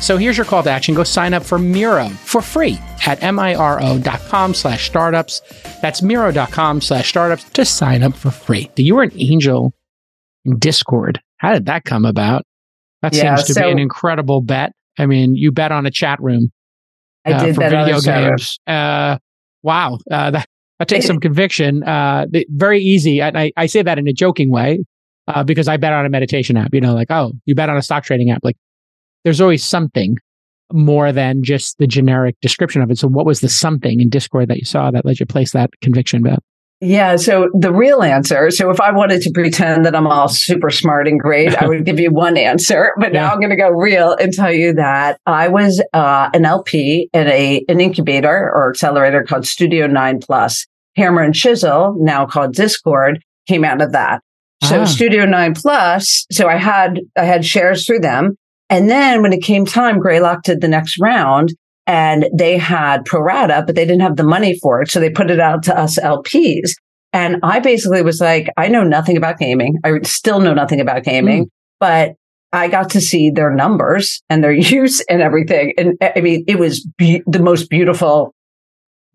So 0.01 0.17
here's 0.17 0.39
your 0.39 0.47
call 0.47 0.63
to 0.63 0.71
action. 0.71 0.95
Go 0.95 1.05
sign 1.05 1.35
up 1.35 1.43
for 1.43 1.59
Miro 1.59 2.09
for 2.09 2.41
free 2.41 2.79
at 3.07 3.23
M-I-R-O.com 3.23 4.55
slash 4.55 4.87
startups. 4.87 5.43
That's 5.83 6.01
Miro.com 6.01 6.81
slash 6.81 7.11
startups 7.11 7.45
to 7.51 7.67
sign 7.67 8.03
up 8.03 8.15
for 8.15 8.31
free. 8.31 8.71
You 8.77 8.97
were 8.97 9.03
an 9.03 9.13
angel 9.17 9.75
in 10.47 10.59
Discord. 10.59 11.21
How 11.37 11.53
did 11.53 11.67
that 11.67 11.85
come 11.85 12.07
about? 12.07 12.45
That 13.03 13.15
yeah, 13.15 13.37
seems 13.37 13.49
to 13.49 13.55
so 13.55 13.63
be 13.63 13.71
an 13.71 13.79
incredible 13.79 14.41
bet. 14.41 14.73
I 14.99 15.05
mean, 15.05 15.37
you 15.37 15.53
bet 15.53 15.73
on 15.73 15.85
a 15.85 15.91
chat 15.91 16.21
room. 16.21 16.51
I 17.25 17.33
uh, 17.33 17.45
did 17.45 17.55
for 17.55 17.69
video 17.69 18.01
games. 18.01 18.59
Uh, 18.67 19.19
wow, 19.63 19.99
uh, 20.11 20.31
that 20.31 20.47
that 20.79 20.89
takes 20.89 21.07
some 21.07 21.21
conviction. 21.29 21.83
Uh, 21.83 22.27
very 22.49 22.81
easy. 22.81 23.23
I, 23.23 23.53
I 23.57 23.67
say 23.67 23.83
that 23.83 23.99
in 23.99 24.09
a 24.09 24.13
joking 24.13 24.51
way 24.51 24.85
uh, 25.27 25.45
because 25.45 25.69
I 25.69 25.77
bet 25.77 25.93
on 25.93 26.07
a 26.07 26.11
meditation 26.11 26.57
app. 26.57 26.75
You 26.75 26.81
know, 26.81 26.95
like 26.95 27.11
oh, 27.11 27.33
you 27.45 27.55
bet 27.55 27.69
on 27.69 27.77
a 27.77 27.83
stock 27.83 28.05
trading 28.05 28.31
app. 28.31 28.41
Like 28.43 28.57
there's 29.25 29.41
always 29.41 29.65
something 29.65 30.17
more 30.73 31.13
than 31.13 31.43
just 31.43 31.79
the 31.79 31.87
generic 31.87 32.37
description 32.41 32.83
of 32.83 32.91
it. 32.91 32.99
So, 32.99 33.09
what 33.09 33.27
was 33.27 33.41
the 33.41 33.49
something 33.49 34.01
in 34.01 34.09
Discord 34.09 34.49
that 34.49 34.59
you 34.59 34.65
saw 34.65 34.91
that 34.91 35.05
led 35.05 35.21
you 35.21 35.27
to 35.27 35.33
place 35.33 35.53
that 35.53 35.71
conviction 35.81 36.23
bet? 36.23 36.41
Yeah. 36.81 37.17
So 37.17 37.51
the 37.59 37.73
real 37.73 38.03
answer. 38.03 38.51
So 38.51 38.71
if 38.71 38.81
I 38.81 38.93
wanted 38.93 39.23
to 39.23 39.33
pretend 39.33 39.85
that 39.85 39.97
I'm 39.97 40.07
all 40.07 40.29
super 40.29 40.71
smart 40.71 41.09
and 41.09 41.19
great, 41.19 41.61
I 41.61 41.67
would 41.67 41.85
give 41.85 41.99
you 41.99 42.11
one 42.11 42.37
answer. 42.37 42.93
But 43.01 43.13
yeah. 43.13 43.23
now 43.23 43.33
I'm 43.33 43.41
going 43.41 43.51
to 43.51 43.57
go 43.57 43.71
real 43.71 44.17
and 44.17 44.33
tell 44.33 44.53
you 44.53 44.73
that 44.75 45.21
I 45.27 45.49
was 45.49 45.83
uh, 45.93 46.31
an 46.33 46.45
LP 46.45 47.09
in 47.13 47.27
a 47.29 47.65
an 47.69 47.81
incubator 47.81 48.53
or 48.55 48.71
accelerator 48.71 49.23
called 49.23 49.47
Studio 49.47 49.87
Nine 49.87 50.21
Plus. 50.21 50.67
Hammer 50.97 51.23
and 51.23 51.35
Chisel, 51.35 51.95
now 51.99 52.27
called 52.27 52.55
Discord, 52.55 53.23
came 53.47 53.65
out 53.65 53.81
of 53.81 53.93
that. 53.93 54.21
So 54.65 54.83
ah. 54.83 54.85
Studio 54.85 55.25
Nine 55.27 55.55
Plus. 55.55 56.27
So 56.31 56.49
I 56.49 56.57
had 56.57 57.01
I 57.17 57.25
had 57.25 57.45
shares 57.45 57.87
through 57.87 58.01
them. 58.01 58.37
And 58.71 58.91
then 58.91 59.23
when 59.23 59.33
it 59.33 59.43
came 59.43 59.65
time, 59.65 59.99
Greylock 59.99 60.43
did 60.43 60.61
the 60.61 60.69
next 60.69 60.99
round 60.99 61.55
and 61.89 62.27
they 62.35 62.59
had 62.59 63.07
pro 63.07 63.21
rata, 63.21 63.65
but 63.67 63.75
they 63.75 63.87
didn't 63.87 64.03
have 64.03 64.17
the 64.17 64.23
money 64.23 64.57
for 64.61 64.83
it. 64.83 64.91
So 64.91 65.01
they 65.01 65.09
put 65.09 65.31
it 65.31 65.41
out 65.41 65.63
to 65.65 65.77
us 65.77 65.99
LPs. 65.99 66.73
And 67.15 67.39
I 67.43 67.61
basically 67.61 68.03
was 68.03 68.21
like, 68.21 68.49
I 68.59 68.69
know 68.69 68.85
nothing 68.85 69.17
about 69.17 69.39
gaming. 69.39 69.79
I 69.83 69.99
still 70.05 70.39
know 70.41 70.53
nothing 70.53 70.81
about 70.81 71.03
gaming, 71.03 71.47
mm. 71.47 71.51
but 71.81 72.13
I 72.53 72.69
got 72.69 72.91
to 72.91 73.01
see 73.01 73.31
their 73.31 73.51
numbers 73.51 74.23
and 74.29 74.45
their 74.45 74.53
use 74.53 75.01
and 75.09 75.23
everything. 75.23 75.73
And 75.79 75.97
I 76.03 76.21
mean, 76.21 76.45
it 76.47 76.59
was 76.59 76.87
be- 76.99 77.23
the 77.27 77.43
most 77.43 77.71
beautiful 77.71 78.35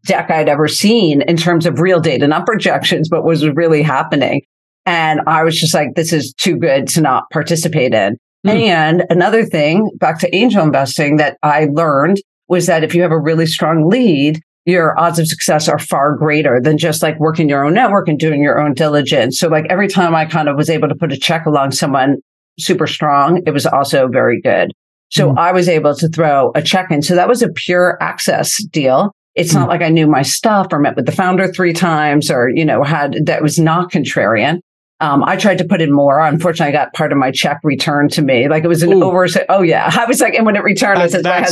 deck 0.06 0.32
I'd 0.32 0.50
ever 0.50 0.68
seen 0.68 1.22
in 1.22 1.38
terms 1.38 1.68
of 1.68 1.80
real 1.80 2.00
data, 2.00 2.28
not 2.28 2.48
projections, 2.48 3.08
but 3.08 3.24
was 3.24 3.48
really 3.48 3.84
happening. 3.84 4.42
And 4.88 5.22
I 5.28 5.44
was 5.44 5.58
just 5.58 5.76
like, 5.76 5.90
this 5.96 6.12
is 6.12 6.34
too 6.34 6.58
good 6.58 6.88
to 6.90 7.02
not 7.02 7.30
participate 7.32 7.94
in. 7.94 8.18
Mm. 8.46 8.68
And 8.68 9.04
another 9.12 9.46
thing 9.46 9.92
back 10.00 10.20
to 10.20 10.36
angel 10.36 10.64
investing 10.64 11.18
that 11.18 11.38
I 11.44 11.70
learned 11.72 12.18
was 12.48 12.66
that 12.68 12.84
if 12.84 12.94
you 12.94 13.02
have 13.02 13.12
a 13.12 13.20
really 13.20 13.46
strong 13.46 13.90
lead, 13.90 14.42
your 14.66 14.98
odds 15.00 15.20
of 15.20 15.28
success 15.28 15.68
are 15.68 15.80
far 15.80 16.16
greater 16.16 16.62
than 16.62 16.78
just 16.78 17.04
like 17.04 17.20
working 17.20 17.50
your 17.50 17.66
own 17.66 17.74
network 17.74 18.08
and 18.08 18.20
doing 18.20 18.42
your 18.42 18.60
own 18.60 18.74
diligence. 18.74 19.40
So 19.40 19.50
like 19.50 19.66
every 19.70 19.88
time 19.88 20.16
I 20.16 20.26
kind 20.26 20.48
of 20.48 20.56
was 20.56 20.70
able 20.70 20.88
to 20.88 20.96
put 20.96 21.12
a 21.12 21.18
check 21.18 21.46
along 21.46 21.72
someone 21.72 22.18
super 22.60 22.88
strong, 22.88 23.42
it 23.46 23.52
was 23.52 23.66
also 23.66 24.08
very 24.08 24.40
good. 24.42 24.72
So 25.10 25.32
mm. 25.32 25.38
I 25.38 25.52
was 25.52 25.68
able 25.68 25.96
to 25.96 26.08
throw 26.08 26.52
a 26.56 26.62
check 26.62 26.92
in. 26.92 27.02
So 27.02 27.16
that 27.16 27.28
was 27.28 27.42
a 27.42 27.50
pure 27.50 27.98
access 28.02 28.64
deal. 28.66 29.12
It's 29.36 29.52
mm. 29.52 29.56
not 29.56 29.70
like 29.70 29.82
I 29.82 29.90
knew 29.90 30.08
my 30.08 30.22
stuff 30.22 30.68
or 30.72 30.80
met 30.80 30.96
with 30.96 31.06
the 31.06 31.12
founder 31.12 31.48
three 31.48 31.74
times 31.74 32.32
or, 32.32 32.50
you 32.50 32.64
know, 32.64 32.84
had 32.84 33.26
that 33.26 33.42
was 33.42 33.60
not 33.60 33.92
contrarian. 33.92 34.60
Um, 35.02 35.24
I 35.24 35.36
tried 35.36 35.58
to 35.58 35.66
put 35.66 35.82
in 35.82 35.92
more. 35.92 36.20
Unfortunately, 36.20 36.74
I 36.74 36.84
got 36.84 36.94
part 36.94 37.12
of 37.12 37.18
my 37.18 37.32
check 37.32 37.60
returned 37.64 38.12
to 38.14 38.22
me. 38.22 38.48
Like 38.48 38.64
it 38.64 38.70
was 38.70 38.84
an 38.84 38.94
Ooh. 38.94 39.04
over. 39.04 39.28
Oh 39.50 39.62
yeah. 39.62 39.92
I 40.00 40.06
was 40.06 40.22
like, 40.22 40.34
and 40.36 40.46
when 40.46 40.56
it 40.56 40.64
returned, 40.64 40.98
that, 40.98 41.04
I 41.04 41.08
said, 41.08 41.26
I 41.26 41.44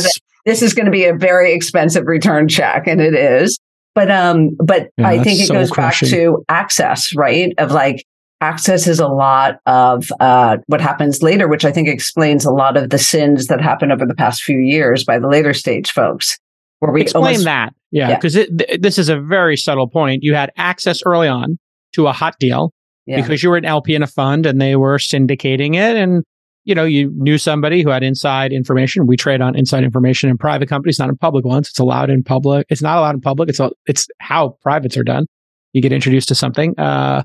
this 0.44 0.62
is 0.62 0.74
going 0.74 0.86
to 0.86 0.92
be 0.92 1.04
a 1.04 1.14
very 1.14 1.52
expensive 1.52 2.06
return 2.06 2.48
check. 2.48 2.86
And 2.86 3.00
it 3.00 3.14
is. 3.14 3.58
But, 3.94 4.10
um, 4.10 4.50
but 4.64 4.88
yeah, 4.96 5.08
I 5.08 5.22
think 5.22 5.40
it 5.40 5.50
goes 5.50 5.70
crushing. 5.70 6.08
back 6.08 6.18
to 6.18 6.44
access, 6.48 7.14
right? 7.14 7.52
Of 7.58 7.72
like, 7.72 8.04
access 8.42 8.88
is 8.88 8.98
a 8.98 9.06
lot 9.06 9.60
of 9.66 10.10
uh, 10.18 10.56
what 10.66 10.80
happens 10.80 11.22
later, 11.22 11.46
which 11.46 11.64
I 11.64 11.70
think 11.70 11.88
explains 11.88 12.44
a 12.44 12.50
lot 12.50 12.76
of 12.76 12.90
the 12.90 12.98
sins 12.98 13.46
that 13.46 13.60
happened 13.60 13.92
over 13.92 14.04
the 14.04 14.16
past 14.16 14.42
few 14.42 14.58
years 14.58 15.04
by 15.04 15.18
the 15.18 15.28
later 15.28 15.54
stage 15.54 15.90
folks. 15.92 16.38
Where 16.80 16.90
we 16.90 17.02
explain 17.02 17.24
almost, 17.24 17.44
that 17.44 17.72
Yeah, 17.92 18.16
because 18.16 18.34
yeah. 18.34 18.46
th- 18.46 18.80
this 18.80 18.98
is 18.98 19.08
a 19.08 19.20
very 19.20 19.56
subtle 19.56 19.86
point. 19.86 20.24
You 20.24 20.34
had 20.34 20.50
access 20.56 21.00
early 21.06 21.28
on 21.28 21.58
to 21.92 22.08
a 22.08 22.12
hot 22.12 22.34
deal 22.40 22.72
yeah. 23.06 23.22
because 23.22 23.42
you 23.42 23.50
were 23.50 23.56
an 23.56 23.64
LP 23.64 23.94
in 23.94 24.02
a 24.02 24.08
fund 24.08 24.46
and 24.46 24.60
they 24.60 24.74
were 24.74 24.98
syndicating 24.98 25.76
it. 25.76 25.96
And, 25.96 26.24
you 26.64 26.74
know, 26.74 26.84
you 26.84 27.12
knew 27.16 27.38
somebody 27.38 27.82
who 27.82 27.90
had 27.90 28.02
inside 28.02 28.52
information. 28.52 29.06
We 29.06 29.16
trade 29.16 29.40
on 29.40 29.56
inside 29.56 29.82
information 29.82 30.30
in 30.30 30.38
private 30.38 30.68
companies, 30.68 30.98
not 30.98 31.08
in 31.08 31.16
public 31.16 31.44
ones. 31.44 31.68
It's 31.68 31.78
allowed 31.78 32.10
in 32.10 32.22
public. 32.22 32.66
It's 32.68 32.82
not 32.82 32.98
allowed 32.98 33.16
in 33.16 33.20
public. 33.20 33.48
It's, 33.48 33.60
a, 33.60 33.70
it's 33.86 34.06
how 34.18 34.56
privates 34.62 34.96
are 34.96 35.02
done. 35.02 35.26
You 35.72 35.82
get 35.82 35.92
introduced 35.92 36.28
to 36.28 36.34
something. 36.34 36.78
Uh, 36.78 37.24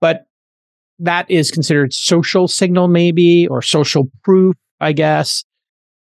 but 0.00 0.24
that 0.98 1.30
is 1.30 1.50
considered 1.50 1.92
social 1.92 2.48
signal, 2.48 2.88
maybe, 2.88 3.46
or 3.48 3.60
social 3.60 4.10
proof, 4.24 4.56
I 4.80 4.92
guess. 4.92 5.44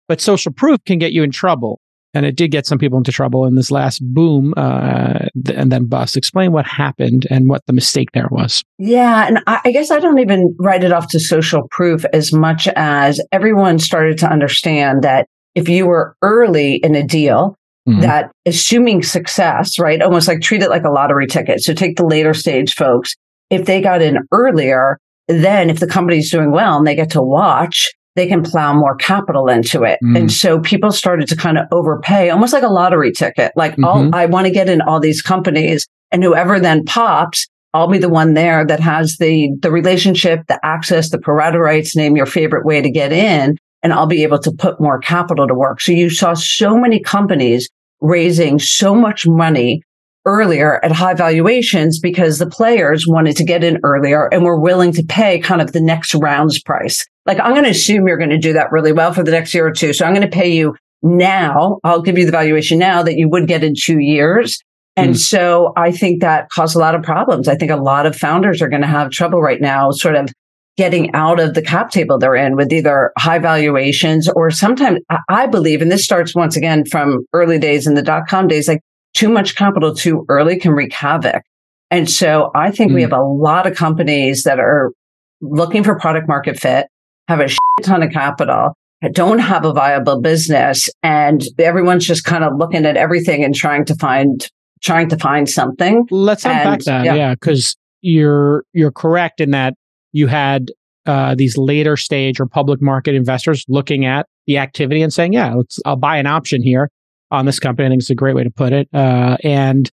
But 0.07 0.20
social 0.20 0.53
proof 0.53 0.78
can 0.86 0.99
get 0.99 1.12
you 1.12 1.22
in 1.22 1.30
trouble. 1.30 1.80
And 2.15 2.25
it 2.25 2.37
did 2.37 2.51
get 2.51 2.67
some 2.67 2.79
people 2.79 2.97
into 2.97 3.13
trouble 3.13 3.45
in 3.45 3.55
this 3.55 3.71
last 3.71 4.01
boom 4.03 4.55
uh, 4.57 5.27
and 5.55 5.71
then 5.71 5.85
bust. 5.85 6.17
Explain 6.17 6.53
what 6.53 6.67
happened 6.67 7.27
and 7.31 7.49
what 7.49 7.63
the 7.67 7.73
mistake 7.73 8.09
there 8.15 8.29
was. 8.31 8.63
Yeah. 8.79 9.27
And 9.27 9.41
I, 9.47 9.61
I 9.67 9.73
guess 9.73 9.91
I 9.91 9.99
don't 9.99 10.19
even 10.19 10.55
write 10.59 10.85
it 10.85 10.93
off 10.93 11.09
to 11.11 11.21
social 11.21 11.69
proof 11.71 12.05
as 12.15 12.33
much 12.33 12.67
as 12.77 13.21
everyone 13.31 13.79
started 13.79 14.17
to 14.19 14.27
understand 14.27 15.03
that 15.03 15.27
if 15.55 15.69
you 15.69 15.87
were 15.87 16.17
early 16.23 16.77
in 16.77 16.95
a 16.95 17.03
deal, 17.03 17.55
Mm-hmm. 17.89 18.03
that 18.03 18.31
assuming 18.45 19.03
success, 19.03 19.79
right? 19.79 20.03
Almost 20.03 20.29
like 20.29 20.43
treat 20.43 20.63
it 20.63 20.69
like 20.69 20.85
a 20.85 20.91
lottery 20.91 21.27
ticket. 21.27 21.63
So 21.63 21.73
take 21.73 21.97
the 21.97 22.05
later 22.05 22.35
stage 22.35 22.75
folks. 22.75 23.15
If 23.49 23.65
they 23.65 23.81
got 23.81 24.03
in 24.03 24.19
earlier, 24.31 24.99
then 25.27 25.71
if 25.71 25.81
the 25.81 25.87
company's 25.87 26.31
doing 26.31 26.53
well 26.53 26.77
and 26.77 26.87
they 26.87 26.95
get 26.95 27.09
to 27.13 27.23
watch, 27.23 27.91
they 28.19 28.27
can 28.27 28.43
plow 28.43 28.75
more 28.75 28.97
capital 28.97 29.49
into 29.49 29.85
it. 29.85 29.99
Mm. 30.03 30.19
And 30.19 30.33
so 30.33 30.61
people 30.61 30.91
started 30.91 31.29
to 31.29 31.37
kind 31.37 31.57
of 31.57 31.66
overpay, 31.71 32.31
almost 32.31 32.53
like 32.53 32.62
a 32.62 32.69
lottery 32.69 33.12
ticket. 33.12 33.53
Like, 33.57 33.77
mm-hmm. 33.77 34.14
I 34.14 34.27
want 34.27 34.47
to 34.47 34.53
get 34.53 34.69
in 34.69 34.81
all 34.81 35.01
these 35.01 35.23
companies 35.23 35.87
and 36.11 36.25
whoever 36.25 36.59
then 36.59 36.85
pops, 36.85 37.47
I'll 37.75 37.89
be 37.89 37.99
the 37.99 38.09
one 38.09 38.35
there 38.35 38.66
that 38.66 38.81
has 38.81 39.19
the, 39.19 39.51
the 39.61 39.71
relationship, 39.71 40.41
the 40.49 40.59
access, 40.64 41.11
the 41.11 41.19
pro 41.19 41.35
rata 41.35 41.59
rights, 41.59 41.95
name 41.95 42.16
your 42.16 42.27
favorite 42.27 42.64
way 42.66 42.81
to 42.83 42.91
get 42.91 43.12
in. 43.12 43.57
And 43.83 43.93
I'll 43.93 44.07
be 44.07 44.25
able 44.25 44.41
to 44.41 44.51
put 44.51 44.81
more 44.81 44.99
capital 44.99 45.47
to 45.47 45.55
work. 45.55 45.81
So 45.81 45.93
you 45.93 46.11
saw 46.11 46.35
so 46.35 46.77
many 46.77 46.99
companies 46.99 47.69
raising 48.01 48.59
so 48.59 48.95
much 48.95 49.27
money 49.27 49.83
earlier 50.29 50.85
at 50.85 50.93
high 50.93 51.14
valuations 51.14 51.99
because 51.99 52.39
the 52.39 52.49
players 52.49 53.07
wanted 53.09 53.37
to 53.39 53.45
get 53.45 53.64
in 53.64 53.81
earlier 53.83 54.29
and 54.33 54.45
were 54.45 54.61
willing 54.61 54.93
to 54.93 55.03
pay 55.03 55.39
kind 55.41 55.62
of 55.62 55.72
the 55.72 55.81
next 55.81 56.14
round's 56.14 56.62
price. 56.62 57.05
Like, 57.26 57.41
I'm 57.41 57.53
going 57.53 57.64
to 57.64 57.70
assume 57.70 58.07
you're 58.07 58.18
going 58.18 58.31
to 58.31 58.39
do 58.39 58.53
that 58.53 58.70
really 58.70 58.93
well 58.93 59.12
for 59.12 59.24
the 59.24 59.31
next 59.31 59.55
year 59.55 59.66
or 59.66 59.72
two. 59.72 59.93
So 59.93 60.05
I'm 60.05 60.14
going 60.14 60.31
to 60.31 60.37
pay 60.37 60.53
you 60.53 60.76
now. 61.03 61.79
I'll 61.83 62.03
give 62.03 62.18
you 62.18 62.26
the 62.26 62.33
valuation 62.33 62.79
now 62.79 63.03
that 63.03 63.16
you 63.16 63.29
would 63.29 63.49
get 63.49 63.64
in 63.64 63.74
two 63.74 63.99
years. 63.99 64.61
And 64.97 65.14
mm. 65.14 65.18
so 65.18 65.72
I 65.76 65.93
think 65.93 66.20
that 66.20 66.51
caused 66.51 66.76
a 66.76 66.81
lot 66.81 66.95
of 66.95 67.03
problems. 67.03 67.49
I 67.49 67.55
think 67.55 67.70
a 67.70 67.76
lot 67.76 68.05
of 68.05 68.14
founders 68.14 68.61
are 68.61 68.68
going 68.68 68.83
to 68.83 68.89
have 68.89 69.11
trouble 69.11 69.41
right 69.41 69.61
now, 69.61 69.91
sort 69.93 70.16
of 70.16 70.31
getting 70.76 71.12
out 71.12 71.41
of 71.41 71.55
the 71.55 71.62
cap 71.62 71.91
table 71.91 72.18
they're 72.18 72.37
in 72.37 72.55
with 72.55 72.72
either 72.72 73.12
high 73.18 73.41
valuations 73.41 74.29
or 74.29 74.49
sometimes 74.49 75.01
I 75.29 75.47
believe, 75.47 75.83
and 75.83 75.91
this 75.91 76.05
starts 76.05 76.37
once 76.37 76.57
again 76.57 76.85
from 76.85 77.26
early 77.33 77.59
days 77.59 77.87
in 77.87 77.95
the 77.95 78.03
dot 78.03 78.29
com 78.29 78.47
days, 78.47 78.68
like 78.68 78.81
too 79.15 79.29
much 79.29 79.57
capital 79.57 79.95
too 79.95 80.25
early 80.29 80.59
can 80.59 80.73
wreak 80.73 80.93
havoc. 80.93 81.43
And 81.91 82.11
so 82.11 82.51
I 82.55 82.71
think 82.71 82.93
mm. 82.93 82.97
we 82.97 83.03
have 83.03 83.13
a 83.13 83.23
lot 83.23 83.67
of 83.67 83.77
companies 83.77 84.43
that 84.43 84.59
are 84.59 84.93
looking 85.41 85.85
for 85.85 85.99
product 85.99 86.29
market 86.29 86.59
fit 86.59 86.87
have 87.29 87.41
a 87.41 87.49
ton 87.83 88.03
of 88.03 88.11
capital, 88.11 88.75
don't 89.13 89.39
have 89.39 89.65
a 89.65 89.73
viable 89.73 90.21
business, 90.21 90.89
and 91.03 91.43
everyone's 91.59 92.07
just 92.07 92.25
kind 92.25 92.45
of 92.45 92.57
looking 92.57 92.85
at 92.85 92.97
everything 92.97 93.45
and 93.45 93.55
trying 93.55 93.85
to 93.87 93.95
find 93.97 94.49
trying 94.83 95.09
to 95.09 95.17
find 95.17 95.49
something. 95.49 96.07
Let's 96.11 96.45
unpack 96.45 96.67
and, 96.67 96.83
that, 96.83 97.05
yeah, 97.05 97.35
because 97.35 97.77
yeah, 98.03 98.21
you're 98.21 98.65
you're 98.73 98.93
correct 98.93 99.41
in 99.41 99.51
that 99.53 99.75
you 100.13 100.27
had 100.27 100.71
uh, 101.07 101.35
these 101.35 101.57
later 101.57 101.97
stage 101.97 102.41
or 102.41 102.47
public 102.47 102.83
market 102.83 103.15
investors 103.15 103.65
looking 103.69 104.05
at 104.05 104.27
the 104.47 104.59
activity 104.59 105.03
and 105.03 105.13
saying, 105.13 105.33
"Yeah, 105.33 105.55
let's 105.55 105.79
I'll 105.85 105.97
buy 105.97 106.17
an 106.17 106.27
option 106.27 106.63
here 106.63 106.91
on 107.31 107.47
this 107.47 107.59
company." 107.59 107.87
I 107.87 107.91
think 107.91 108.01
it's 108.01 108.11
a 108.11 108.14
great 108.14 108.35
way 108.35 108.45
to 108.45 108.51
put 108.51 108.72
it. 108.72 108.89
Uh, 108.93 109.37
and 109.45 109.91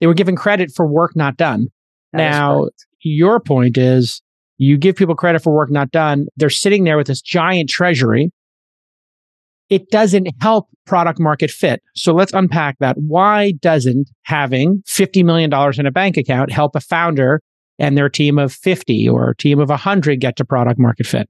they 0.00 0.06
were 0.06 0.14
given 0.14 0.36
credit 0.36 0.70
for 0.74 0.86
work 0.86 1.16
not 1.16 1.36
done. 1.36 1.68
That 2.12 2.18
now, 2.18 2.68
your 3.00 3.40
point 3.40 3.78
is 3.78 4.22
you 4.58 4.76
give 4.76 4.96
people 4.96 5.14
credit 5.14 5.42
for 5.42 5.54
work 5.54 5.70
not 5.70 5.90
done. 5.90 6.26
They're 6.36 6.50
sitting 6.50 6.84
there 6.84 6.96
with 6.96 7.06
this 7.06 7.20
giant 7.20 7.68
treasury. 7.68 8.30
It 9.68 9.90
doesn't 9.90 10.28
help 10.40 10.68
product 10.86 11.18
market 11.18 11.50
fit. 11.50 11.82
So 11.94 12.12
let's 12.12 12.32
unpack 12.32 12.78
that. 12.78 12.96
Why 12.96 13.52
doesn't 13.60 14.10
having 14.22 14.82
$50 14.86 15.24
million 15.24 15.52
in 15.78 15.86
a 15.86 15.90
bank 15.90 16.16
account 16.16 16.52
help 16.52 16.76
a 16.76 16.80
founder 16.80 17.42
and 17.78 17.98
their 17.98 18.08
team 18.08 18.38
of 18.38 18.52
50 18.52 19.08
or 19.08 19.30
a 19.30 19.36
team 19.36 19.58
of 19.58 19.68
100 19.68 20.20
get 20.20 20.36
to 20.36 20.44
product 20.44 20.78
market 20.78 21.06
fit? 21.06 21.28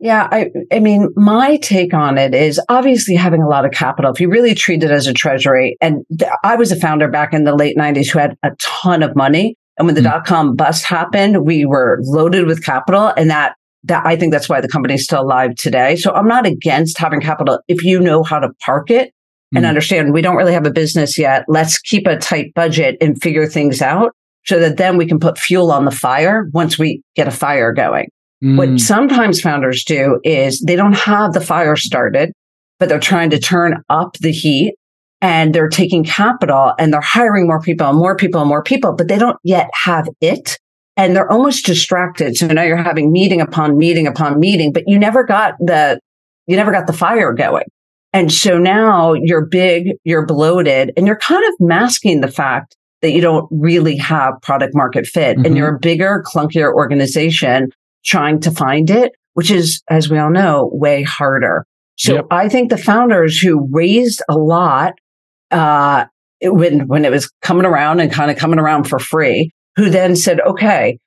Yeah, 0.00 0.28
I, 0.32 0.50
I 0.72 0.80
mean, 0.80 1.10
my 1.14 1.58
take 1.58 1.92
on 1.92 2.16
it 2.16 2.34
is 2.34 2.58
obviously 2.70 3.14
having 3.14 3.42
a 3.42 3.48
lot 3.48 3.66
of 3.66 3.72
capital. 3.72 4.10
If 4.10 4.18
you 4.18 4.30
really 4.30 4.54
treat 4.54 4.82
it 4.82 4.90
as 4.90 5.06
a 5.06 5.12
treasury, 5.12 5.76
and 5.82 6.04
th- 6.18 6.30
I 6.42 6.56
was 6.56 6.72
a 6.72 6.76
founder 6.76 7.06
back 7.06 7.34
in 7.34 7.44
the 7.44 7.54
late 7.54 7.76
90s 7.76 8.10
who 8.10 8.18
had 8.18 8.34
a 8.42 8.50
ton 8.58 9.02
of 9.02 9.14
money. 9.14 9.56
And 9.76 9.86
when 9.86 9.94
the 9.94 10.00
mm-hmm. 10.00 10.10
dot 10.10 10.26
com 10.26 10.56
bust 10.56 10.84
happened, 10.84 11.44
we 11.44 11.66
were 11.66 11.98
loaded 12.02 12.46
with 12.46 12.64
capital 12.64 13.12
and 13.16 13.30
that 13.30 13.54
that 13.84 14.04
I 14.04 14.14
think 14.16 14.32
that's 14.32 14.48
why 14.48 14.60
the 14.60 14.68
company 14.68 14.94
is 14.94 15.04
still 15.04 15.22
alive 15.22 15.54
today. 15.54 15.96
So 15.96 16.12
I'm 16.12 16.28
not 16.28 16.46
against 16.46 16.98
having 16.98 17.20
capital 17.20 17.60
if 17.66 17.82
you 17.82 17.98
know 17.98 18.22
how 18.22 18.38
to 18.38 18.50
park 18.64 18.90
it 18.90 19.08
mm-hmm. 19.08 19.58
and 19.58 19.66
understand 19.66 20.12
we 20.12 20.20
don't 20.20 20.36
really 20.36 20.52
have 20.52 20.66
a 20.66 20.70
business 20.70 21.18
yet. 21.18 21.44
Let's 21.48 21.78
keep 21.78 22.06
a 22.06 22.18
tight 22.18 22.52
budget 22.54 22.96
and 23.00 23.20
figure 23.22 23.46
things 23.46 23.80
out 23.80 24.14
so 24.44 24.58
that 24.60 24.76
then 24.76 24.96
we 24.96 25.06
can 25.06 25.18
put 25.18 25.38
fuel 25.38 25.72
on 25.72 25.86
the 25.86 25.90
fire 25.90 26.48
once 26.52 26.78
we 26.78 27.02
get 27.16 27.28
a 27.28 27.30
fire 27.30 27.72
going. 27.72 28.08
Mm. 28.42 28.56
What 28.56 28.80
sometimes 28.80 29.40
founders 29.40 29.84
do 29.84 30.20
is 30.24 30.60
they 30.66 30.76
don't 30.76 30.96
have 30.96 31.32
the 31.32 31.40
fire 31.40 31.76
started, 31.76 32.32
but 32.78 32.88
they're 32.88 32.98
trying 32.98 33.30
to 33.30 33.38
turn 33.38 33.82
up 33.90 34.16
the 34.20 34.32
heat 34.32 34.74
and 35.20 35.54
they're 35.54 35.68
taking 35.68 36.04
capital 36.04 36.72
and 36.78 36.92
they're 36.92 37.00
hiring 37.00 37.46
more 37.46 37.60
people 37.60 37.88
and 37.88 37.98
more 37.98 38.16
people 38.16 38.40
and 38.40 38.48
more 38.48 38.62
people, 38.62 38.94
but 38.94 39.08
they 39.08 39.18
don't 39.18 39.36
yet 39.44 39.68
have 39.84 40.08
it. 40.20 40.58
And 40.96 41.14
they're 41.14 41.30
almost 41.30 41.66
distracted. 41.66 42.36
So 42.36 42.46
now 42.46 42.62
you're 42.62 42.76
having 42.76 43.12
meeting 43.12 43.40
upon 43.40 43.76
meeting 43.76 44.06
upon 44.06 44.40
meeting, 44.40 44.72
but 44.72 44.84
you 44.86 44.98
never 44.98 45.24
got 45.24 45.54
the, 45.58 46.00
you 46.46 46.56
never 46.56 46.72
got 46.72 46.86
the 46.86 46.92
fire 46.92 47.32
going. 47.32 47.64
And 48.12 48.32
so 48.32 48.58
now 48.58 49.12
you're 49.12 49.44
big, 49.46 49.92
you're 50.04 50.26
bloated, 50.26 50.92
and 50.96 51.06
you're 51.06 51.18
kind 51.18 51.44
of 51.46 51.54
masking 51.60 52.22
the 52.22 52.30
fact 52.30 52.76
that 53.02 53.12
you 53.12 53.20
don't 53.20 53.46
really 53.50 53.96
have 53.96 54.34
product 54.42 54.74
market 54.74 55.06
fit 55.06 55.36
mm-hmm. 55.36 55.46
and 55.46 55.56
you're 55.56 55.76
a 55.76 55.78
bigger, 55.78 56.24
clunkier 56.26 56.72
organization 56.72 57.70
trying 58.04 58.40
to 58.40 58.50
find 58.50 58.90
it, 58.90 59.12
which 59.34 59.50
is, 59.50 59.82
as 59.90 60.10
we 60.10 60.18
all 60.18 60.30
know, 60.30 60.70
way 60.72 61.02
harder. 61.02 61.64
So 61.96 62.14
yep. 62.14 62.26
I 62.30 62.48
think 62.48 62.70
the 62.70 62.78
founders 62.78 63.38
who 63.38 63.68
raised 63.70 64.22
a 64.28 64.34
lot 64.34 64.94
uh, 65.50 66.06
when 66.42 66.86
when 66.86 67.04
it 67.04 67.10
was 67.10 67.30
coming 67.42 67.66
around 67.66 68.00
and 68.00 68.10
kind 68.10 68.30
of 68.30 68.38
coming 68.38 68.58
around 68.58 68.84
for 68.84 68.98
free, 68.98 69.52
who 69.76 69.90
then 69.90 70.16
said, 70.16 70.40
"Okay, 70.40 70.98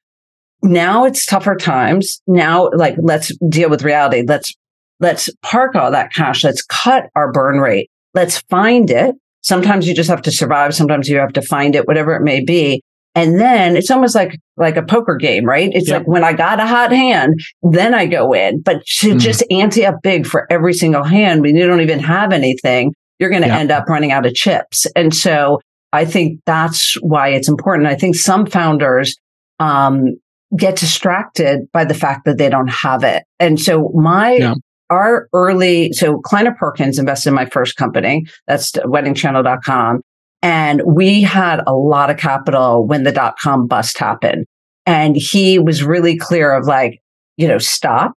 now 0.62 1.06
it's 1.06 1.26
tougher 1.26 1.56
times. 1.56 2.22
Now, 2.28 2.70
like, 2.76 2.96
let's 3.02 3.36
deal 3.50 3.70
with 3.70 3.84
reality. 3.84 4.24
Let's 4.28 4.54
let's 5.00 5.30
park 5.42 5.76
all 5.76 5.90
that 5.92 6.14
cash. 6.14 6.44
Let's 6.44 6.64
cut 6.64 7.06
our 7.16 7.32
burn 7.32 7.60
rate. 7.60 7.90
Let's 8.14 8.42
find 8.50 8.90
it. 8.92 9.16
Sometimes 9.42 9.88
you 9.88 9.96
just 9.96 10.10
have 10.10 10.22
to 10.22 10.32
survive. 10.32 10.76
Sometimes 10.76 11.10
you 11.10 11.18
have 11.18 11.34
to 11.34 11.42
find 11.42 11.76
it, 11.76 11.88
whatever 11.88 12.16
it 12.16 12.22
may 12.22 12.44
be." 12.44 12.84
And 13.16 13.40
then 13.40 13.78
it's 13.78 13.92
almost 13.92 14.16
like, 14.16 14.40
like 14.58 14.76
a 14.76 14.84
poker 14.84 15.16
game, 15.16 15.46
right? 15.46 15.70
It's 15.74 15.90
yep. 15.90 16.00
like 16.00 16.08
when 16.08 16.24
I 16.24 16.34
got 16.34 16.60
a 16.60 16.66
hot 16.66 16.92
hand, 16.92 17.40
then 17.62 17.94
I 17.94 18.08
go 18.08 18.34
in, 18.34 18.62
but 18.62 18.86
to 19.00 19.14
mm. 19.14 19.20
just 19.20 19.44
ante 19.52 19.86
up 19.86 20.02
big 20.02 20.26
for 20.26 20.52
every 20.52 20.74
single 20.74 21.04
hand 21.04 21.42
when 21.42 21.56
you 21.56 21.68
don't 21.68 21.82
even 21.82 22.00
have 22.00 22.34
anything, 22.34 22.94
you're 23.20 23.30
going 23.30 23.44
to 23.44 23.48
yeah. 23.48 23.60
end 23.60 23.72
up 23.72 23.88
running 23.88 24.12
out 24.12 24.26
of 24.26 24.34
chips. 24.34 24.88
And 24.96 25.14
so 25.14 25.62
I 25.92 26.06
think 26.06 26.40
that's 26.46 26.96
why 27.02 27.30
it's 27.30 27.48
important. 27.48 27.88
I 27.88 27.96
think 27.96 28.16
some 28.16 28.48
founders, 28.48 29.16
um, 29.60 30.16
get 30.58 30.76
distracted 30.76 31.72
by 31.72 31.86
the 31.86 31.94
fact 31.94 32.26
that 32.26 32.38
they 32.38 32.50
don't 32.50 32.70
have 32.70 33.04
it. 33.04 33.24
And 33.40 33.60
so 33.60 33.92
my, 33.96 34.34
yeah. 34.34 34.54
our 34.90 35.28
early, 35.34 35.92
so 35.94 36.20
Kleiner 36.20 36.56
Perkins 36.60 37.00
invested 37.00 37.30
in 37.30 37.36
my 37.36 37.46
first 37.46 37.76
company. 37.76 38.26
That's 38.48 38.72
weddingchannel.com. 38.72 40.02
And 40.44 40.84
we 40.86 41.22
had 41.22 41.62
a 41.66 41.74
lot 41.74 42.12
of 42.12 42.18
capital 42.18 42.86
when 42.86 43.04
the 43.04 43.12
dot 43.12 43.36
com 43.40 43.66
bust 43.66 43.98
happened. 43.98 44.46
And 44.86 45.16
he 45.16 45.58
was 45.58 45.84
really 45.84 46.18
clear 46.18 46.54
of 46.54 46.68
like, 46.68 47.00
you 47.38 47.48
know, 47.48 47.58
stop, 47.58 48.14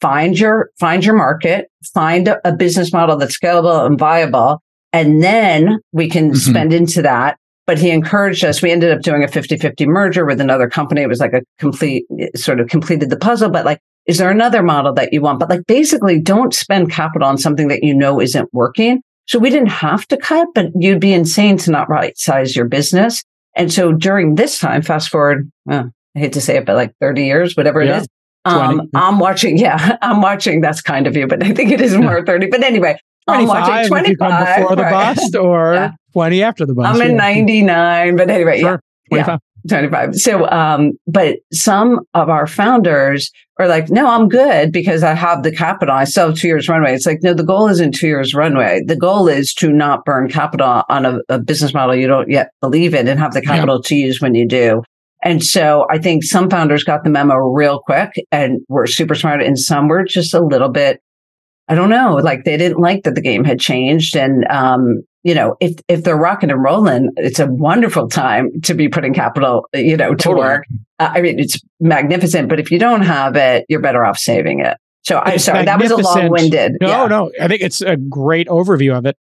find 0.00 0.38
your 0.38 0.70
find 0.78 1.04
your 1.04 1.14
market 1.14 1.68
find 1.92 2.28
a, 2.28 2.48
a 2.48 2.54
business 2.54 2.92
model 2.92 3.16
that's 3.16 3.38
scalable 3.38 3.84
and 3.84 3.98
viable 3.98 4.62
and 4.92 5.22
then 5.22 5.78
we 5.92 6.08
can 6.08 6.30
mm-hmm. 6.30 6.36
spend 6.36 6.72
into 6.72 7.02
that. 7.02 7.36
But 7.66 7.78
he 7.78 7.90
encouraged 7.90 8.44
us. 8.44 8.60
We 8.60 8.70
ended 8.70 8.90
up 8.90 9.02
doing 9.02 9.22
a 9.22 9.28
50-50 9.28 9.86
merger 9.86 10.26
with 10.26 10.40
another 10.40 10.68
company. 10.68 11.00
It 11.00 11.08
was 11.08 11.20
like 11.20 11.32
a 11.32 11.42
complete 11.58 12.04
sort 12.34 12.60
of 12.60 12.68
completed 12.68 13.10
the 13.10 13.16
puzzle 13.16 13.50
but 13.50 13.64
like 13.64 13.80
is 14.06 14.18
there 14.18 14.30
another 14.30 14.64
model 14.64 14.92
that 14.94 15.12
you 15.12 15.20
want? 15.20 15.38
But 15.38 15.48
like 15.48 15.66
basically 15.66 16.20
don't 16.20 16.52
spend 16.52 16.90
capital 16.90 17.28
on 17.28 17.38
something 17.38 17.68
that 17.68 17.84
you 17.84 17.94
know 17.94 18.20
isn't 18.20 18.48
working 18.52 19.00
So 19.32 19.38
we 19.38 19.48
didn't 19.48 19.68
have 19.70 20.06
to 20.08 20.18
cut, 20.18 20.48
but 20.54 20.66
you'd 20.78 21.00
be 21.00 21.14
insane 21.14 21.56
to 21.56 21.70
not 21.70 21.88
right 21.88 22.12
size 22.18 22.54
your 22.54 22.66
business. 22.66 23.24
And 23.56 23.72
so 23.72 23.90
during 23.90 24.34
this 24.34 24.58
time, 24.58 24.82
fast 24.82 25.08
forward, 25.08 25.50
uh, 25.70 25.84
I 26.14 26.18
hate 26.18 26.34
to 26.34 26.42
say 26.42 26.58
it, 26.58 26.66
but 26.66 26.76
like 26.76 26.92
30 27.00 27.24
years, 27.24 27.56
whatever 27.56 27.80
it 27.80 27.86
Yeah. 27.88 28.00
is, 28.00 28.06
um, 28.44 28.90
I'm 28.94 29.18
watching. 29.18 29.56
Yeah, 29.56 29.96
I'm 30.02 30.20
watching. 30.20 30.60
That's 30.60 30.82
kind 30.82 31.06
of 31.06 31.16
you, 31.16 31.26
but 31.26 31.42
I 31.42 31.54
think 31.54 31.72
it 31.72 31.80
is 31.80 31.96
more 31.96 32.22
30. 32.26 32.48
But 32.48 32.62
anyway, 32.62 32.98
I'm 33.26 33.46
watching 33.46 33.74
if 33.76 33.88
25 33.88 34.60
before 34.60 34.76
the 34.76 34.82
bust 34.82 35.34
or 35.40 35.74
Yeah. 35.76 35.90
20 36.12 36.42
after 36.42 36.66
the 36.66 36.74
bust. 36.74 36.94
I'm 36.94 37.00
in 37.00 37.12
yeah. 37.12 37.16
99, 37.16 38.16
but 38.16 38.28
anyway, 38.28 38.60
yeah. 38.60 38.76
25. 39.08 39.38
25. 39.68 40.16
So, 40.16 40.48
um, 40.50 40.92
but 41.06 41.36
some 41.52 42.00
of 42.14 42.28
our 42.28 42.46
founders 42.46 43.30
are 43.58 43.68
like, 43.68 43.90
no, 43.90 44.08
I'm 44.08 44.28
good 44.28 44.72
because 44.72 45.02
I 45.02 45.14
have 45.14 45.42
the 45.42 45.52
capital. 45.52 45.94
I 45.94 46.04
still 46.04 46.28
have 46.28 46.36
two 46.36 46.48
years 46.48 46.68
runway. 46.68 46.94
It's 46.94 47.06
like, 47.06 47.22
no, 47.22 47.34
the 47.34 47.44
goal 47.44 47.68
isn't 47.68 47.94
two 47.94 48.08
years 48.08 48.34
runway. 48.34 48.82
The 48.86 48.96
goal 48.96 49.28
is 49.28 49.54
to 49.54 49.72
not 49.72 50.04
burn 50.04 50.28
capital 50.28 50.82
on 50.88 51.06
a, 51.06 51.18
a 51.28 51.38
business 51.38 51.74
model 51.74 51.94
you 51.94 52.06
don't 52.06 52.30
yet 52.30 52.50
believe 52.60 52.94
in 52.94 53.08
and 53.08 53.20
have 53.20 53.34
the 53.34 53.42
capital 53.42 53.82
to 53.82 53.94
use 53.94 54.20
when 54.20 54.34
you 54.34 54.46
do. 54.46 54.82
And 55.22 55.42
so 55.42 55.86
I 55.88 55.98
think 55.98 56.24
some 56.24 56.50
founders 56.50 56.82
got 56.82 57.04
the 57.04 57.10
memo 57.10 57.36
real 57.36 57.80
quick 57.80 58.10
and 58.32 58.60
were 58.68 58.86
super 58.86 59.14
smart 59.14 59.42
and 59.42 59.58
some 59.58 59.86
were 59.86 60.04
just 60.04 60.34
a 60.34 60.44
little 60.44 60.70
bit, 60.70 61.00
I 61.68 61.76
don't 61.76 61.90
know, 61.90 62.14
like 62.16 62.44
they 62.44 62.56
didn't 62.56 62.80
like 62.80 63.04
that 63.04 63.14
the 63.14 63.20
game 63.20 63.44
had 63.44 63.60
changed. 63.60 64.16
And, 64.16 64.44
um, 64.50 65.02
you 65.22 65.34
know, 65.34 65.56
if, 65.60 65.76
if 65.88 66.02
they're 66.04 66.16
rocking 66.16 66.50
and 66.50 66.62
rolling, 66.62 67.10
it's 67.16 67.38
a 67.38 67.46
wonderful 67.46 68.08
time 68.08 68.50
to 68.62 68.74
be 68.74 68.88
putting 68.88 69.14
capital, 69.14 69.68
you 69.74 69.96
know, 69.96 70.10
to 70.14 70.16
Totally. 70.22 70.40
work. 70.46 70.64
Uh, 70.98 71.10
I 71.14 71.20
mean, 71.20 71.38
it's 71.38 71.58
magnificent, 71.80 72.48
but 72.48 72.58
if 72.58 72.70
you 72.70 72.78
don't 72.78 73.02
have 73.02 73.36
it, 73.36 73.64
you're 73.68 73.80
better 73.80 74.04
off 74.04 74.18
saving 74.18 74.60
it. 74.60 74.76
So 75.04 75.18
I'm 75.18 75.34
It's 75.34 75.44
sorry, 75.44 75.64
that 75.64 75.80
was 75.80 75.90
a 75.90 75.96
long 75.96 76.28
winded. 76.28 76.72
No, 76.80 77.06
no. 77.06 77.30
I 77.40 77.48
think 77.48 77.62
it's 77.62 77.80
a 77.80 77.96
great 77.96 78.48
overview 78.48 78.96
of 78.96 79.06
it. 79.06 79.16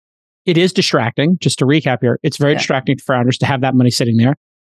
It 0.46 0.58
is 0.58 0.72
distracting. 0.74 1.38
Just 1.40 1.60
to 1.60 1.66
recap 1.66 2.00
here, 2.02 2.20
it's 2.24 2.38
very 2.38 2.54
Yeah. 2.54 2.58
distracting 2.60 2.98
for 2.98 3.14
founders 3.14 3.38
to 3.40 3.46
have 3.46 3.62
that 3.62 3.76
money 3.76 3.92
sitting 3.92 4.18
there. 4.18 4.36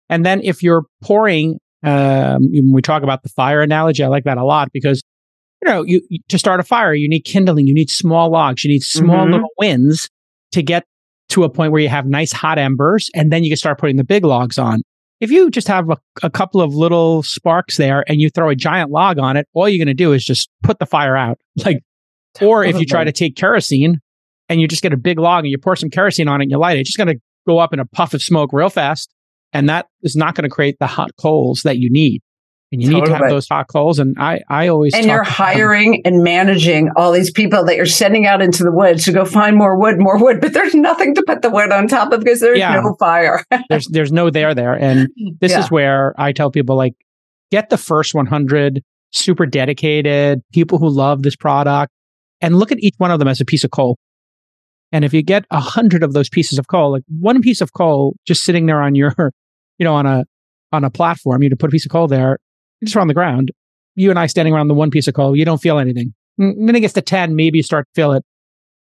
And 0.09 0.25
then 0.25 0.41
if 0.43 0.63
you're 0.63 0.83
pouring, 1.01 1.59
um, 1.83 2.49
when 2.51 2.71
we 2.73 2.81
talk 2.81 3.03
about 3.03 3.23
the 3.23 3.29
fire 3.29 3.61
analogy, 3.61 4.03
I 4.03 4.07
like 4.07 4.23
that 4.23 4.37
a 4.37 4.43
lot 4.43 4.71
because 4.73 5.01
you 5.61 5.69
know, 5.69 5.83
you, 5.83 6.01
to 6.29 6.37
start 6.39 6.61
a 6.61 6.63
fire, 6.63 6.93
you 6.93 7.09
need 7.09 7.21
kindling, 7.25 7.67
you 7.67 7.73
need 7.73 7.89
small 7.89 8.29
logs, 8.31 8.63
you 8.63 8.69
need 8.71 8.81
small 8.81 9.25
Mhm. 9.27 9.31
little 9.33 9.49
wins 9.57 10.07
to 10.53 10.63
get 10.63 10.85
to 11.29 11.43
a 11.43 11.49
point 11.49 11.71
where 11.71 11.81
you 11.81 11.89
have 11.89 12.05
nice 12.05 12.31
hot 12.31 12.57
embers, 12.57 13.09
and 13.13 13.31
then 13.31 13.43
you 13.43 13.49
can 13.49 13.57
start 13.57 13.77
putting 13.77 13.97
the 13.97 14.03
big 14.03 14.23
logs 14.23 14.57
on. 14.57 14.81
If 15.19 15.31
you 15.31 15.49
just 15.49 15.67
have 15.67 15.89
a, 15.89 15.97
a 16.23 16.29
couple 16.29 16.61
of 16.61 16.73
little 16.73 17.23
sparks 17.23 17.77
there 17.77 18.05
and 18.07 18.21
you 18.21 18.29
throw 18.29 18.49
a 18.49 18.55
giant 18.55 18.89
log 18.89 19.19
on 19.19 19.35
it, 19.35 19.47
all 19.53 19.67
you're 19.67 19.83
going 19.83 19.87
to 19.87 19.93
do 19.93 20.13
is 20.13 20.23
just 20.23 20.49
put 20.63 20.79
the 20.79 20.85
fire 20.85 21.15
out. 21.15 21.37
Like, 21.65 21.79
or 22.41 22.63
if 22.63 22.79
you 22.79 22.85
try 22.85 23.03
to 23.03 23.11
take 23.11 23.35
kerosene 23.35 23.99
and 24.47 24.61
you 24.61 24.67
just 24.67 24.83
get 24.83 24.93
a 24.93 24.97
big 24.97 25.19
log 25.19 25.43
and 25.43 25.51
you 25.51 25.57
pour 25.57 25.75
some 25.75 25.89
kerosene 25.89 26.27
on 26.27 26.39
it 26.39 26.45
and 26.45 26.51
you 26.51 26.57
light 26.57 26.77
it, 26.77 26.81
it's 26.81 26.89
just 26.89 26.97
going 26.97 27.13
to 27.13 27.19
go 27.45 27.57
up 27.57 27.73
in 27.73 27.79
a 27.79 27.85
puff 27.85 28.13
of 28.13 28.21
smoke 28.21 28.53
real 28.53 28.69
fast. 28.69 29.13
And 29.51 29.67
that 29.67 29.87
is 30.03 30.15
not 30.15 30.35
going 30.35 30.43
to 30.43 30.49
create 30.49 30.77
the 30.79 30.87
hot 30.87 31.09
coals 31.19 31.63
that 31.63 31.79
you 31.79 31.89
need. 31.89 32.21
And 32.71 32.83
you 32.83 32.89
need 32.89 33.05
to 33.05 33.15
have 33.15 33.29
those 33.29 33.47
hot 33.47 33.67
coals. 33.67 33.97
And 33.97 34.15
I, 34.19 34.41
I 34.47 34.67
always 34.67 34.93
and 34.93 35.05
you're 35.05 35.23
hiring 35.23 36.03
and 36.05 36.23
managing 36.23 36.89
all 36.95 37.11
these 37.11 37.31
people 37.31 37.65
that 37.65 37.75
you're 37.75 37.87
sending 37.87 38.27
out 38.27 38.43
into 38.43 38.63
the 38.63 38.71
woods 38.71 39.05
to 39.05 39.11
go 39.11 39.25
find 39.25 39.57
more 39.57 39.75
wood, 39.75 39.99
more 39.99 40.19
wood, 40.19 40.39
but 40.39 40.53
there's 40.53 40.75
nothing 40.75 41.15
to 41.15 41.23
put 41.25 41.41
the 41.41 41.49
wood 41.49 41.71
on 41.71 41.87
top 41.87 42.13
of 42.13 42.19
because 42.19 42.41
there's 42.41 42.59
Yeah. 42.59 42.79
no 42.79 42.95
fire. 42.99 43.43
there's 43.69 43.87
there's 43.87 44.11
no 44.11 44.29
there 44.29 44.53
there. 44.53 44.73
And 44.73 45.09
this 45.41 45.51
Yeah. 45.51 45.61
is 45.61 45.71
where 45.71 46.13
I 46.17 46.31
tell 46.31 46.51
people 46.51 46.75
like 46.75 46.93
get 47.51 47.71
the 47.71 47.77
first 47.77 48.13
100 48.13 48.83
super 49.11 49.47
dedicated 49.47 50.43
people 50.53 50.77
who 50.77 50.89
love 50.89 51.23
this 51.23 51.35
product 51.35 51.91
and 52.39 52.55
look 52.59 52.71
at 52.71 52.77
each 52.79 52.93
one 52.99 53.09
of 53.09 53.17
them 53.17 53.27
as 53.27 53.41
a 53.41 53.45
piece 53.45 53.63
of 53.63 53.71
coal. 53.71 53.97
And 54.91 55.03
if 55.03 55.11
you 55.13 55.23
get 55.23 55.45
a 55.49 55.59
hundred 55.59 56.03
of 56.03 56.13
those 56.13 56.29
pieces 56.29 56.59
of 56.59 56.67
coal, 56.67 56.91
like 56.91 57.03
one 57.07 57.41
piece 57.41 57.61
of 57.61 57.73
coal 57.73 58.15
just 58.27 58.43
sitting 58.43 58.67
there 58.67 58.81
on 58.81 58.93
your, 58.93 59.13
you 59.79 59.83
know, 59.83 59.95
on 59.95 60.05
a 60.05 60.25
on 60.71 60.83
a 60.83 60.91
platform, 60.91 61.41
you 61.41 61.49
to 61.49 61.55
put 61.55 61.69
a 61.69 61.71
piece 61.71 61.85
of 61.85 61.91
coal 61.91 62.07
there, 62.07 62.37
just 62.83 62.95
on 62.97 63.07
the 63.07 63.13
ground. 63.13 63.51
You 63.95 64.09
and 64.09 64.19
I 64.19 64.27
standing 64.27 64.53
around 64.53 64.67
the 64.69 64.73
one 64.73 64.91
piece 64.91 65.07
of 65.07 65.13
coal, 65.13 65.35
you 65.35 65.45
don't 65.45 65.61
feel 65.61 65.77
anything. 65.79 66.13
And 66.37 66.67
then 66.67 66.75
it 66.75 66.79
gets 66.81 66.93
to 66.93 67.01
10, 67.01 67.35
maybe 67.35 67.57
you 67.57 67.63
start 67.63 67.85
to 67.93 68.01
feel 68.01 68.11
it. 68.13 68.23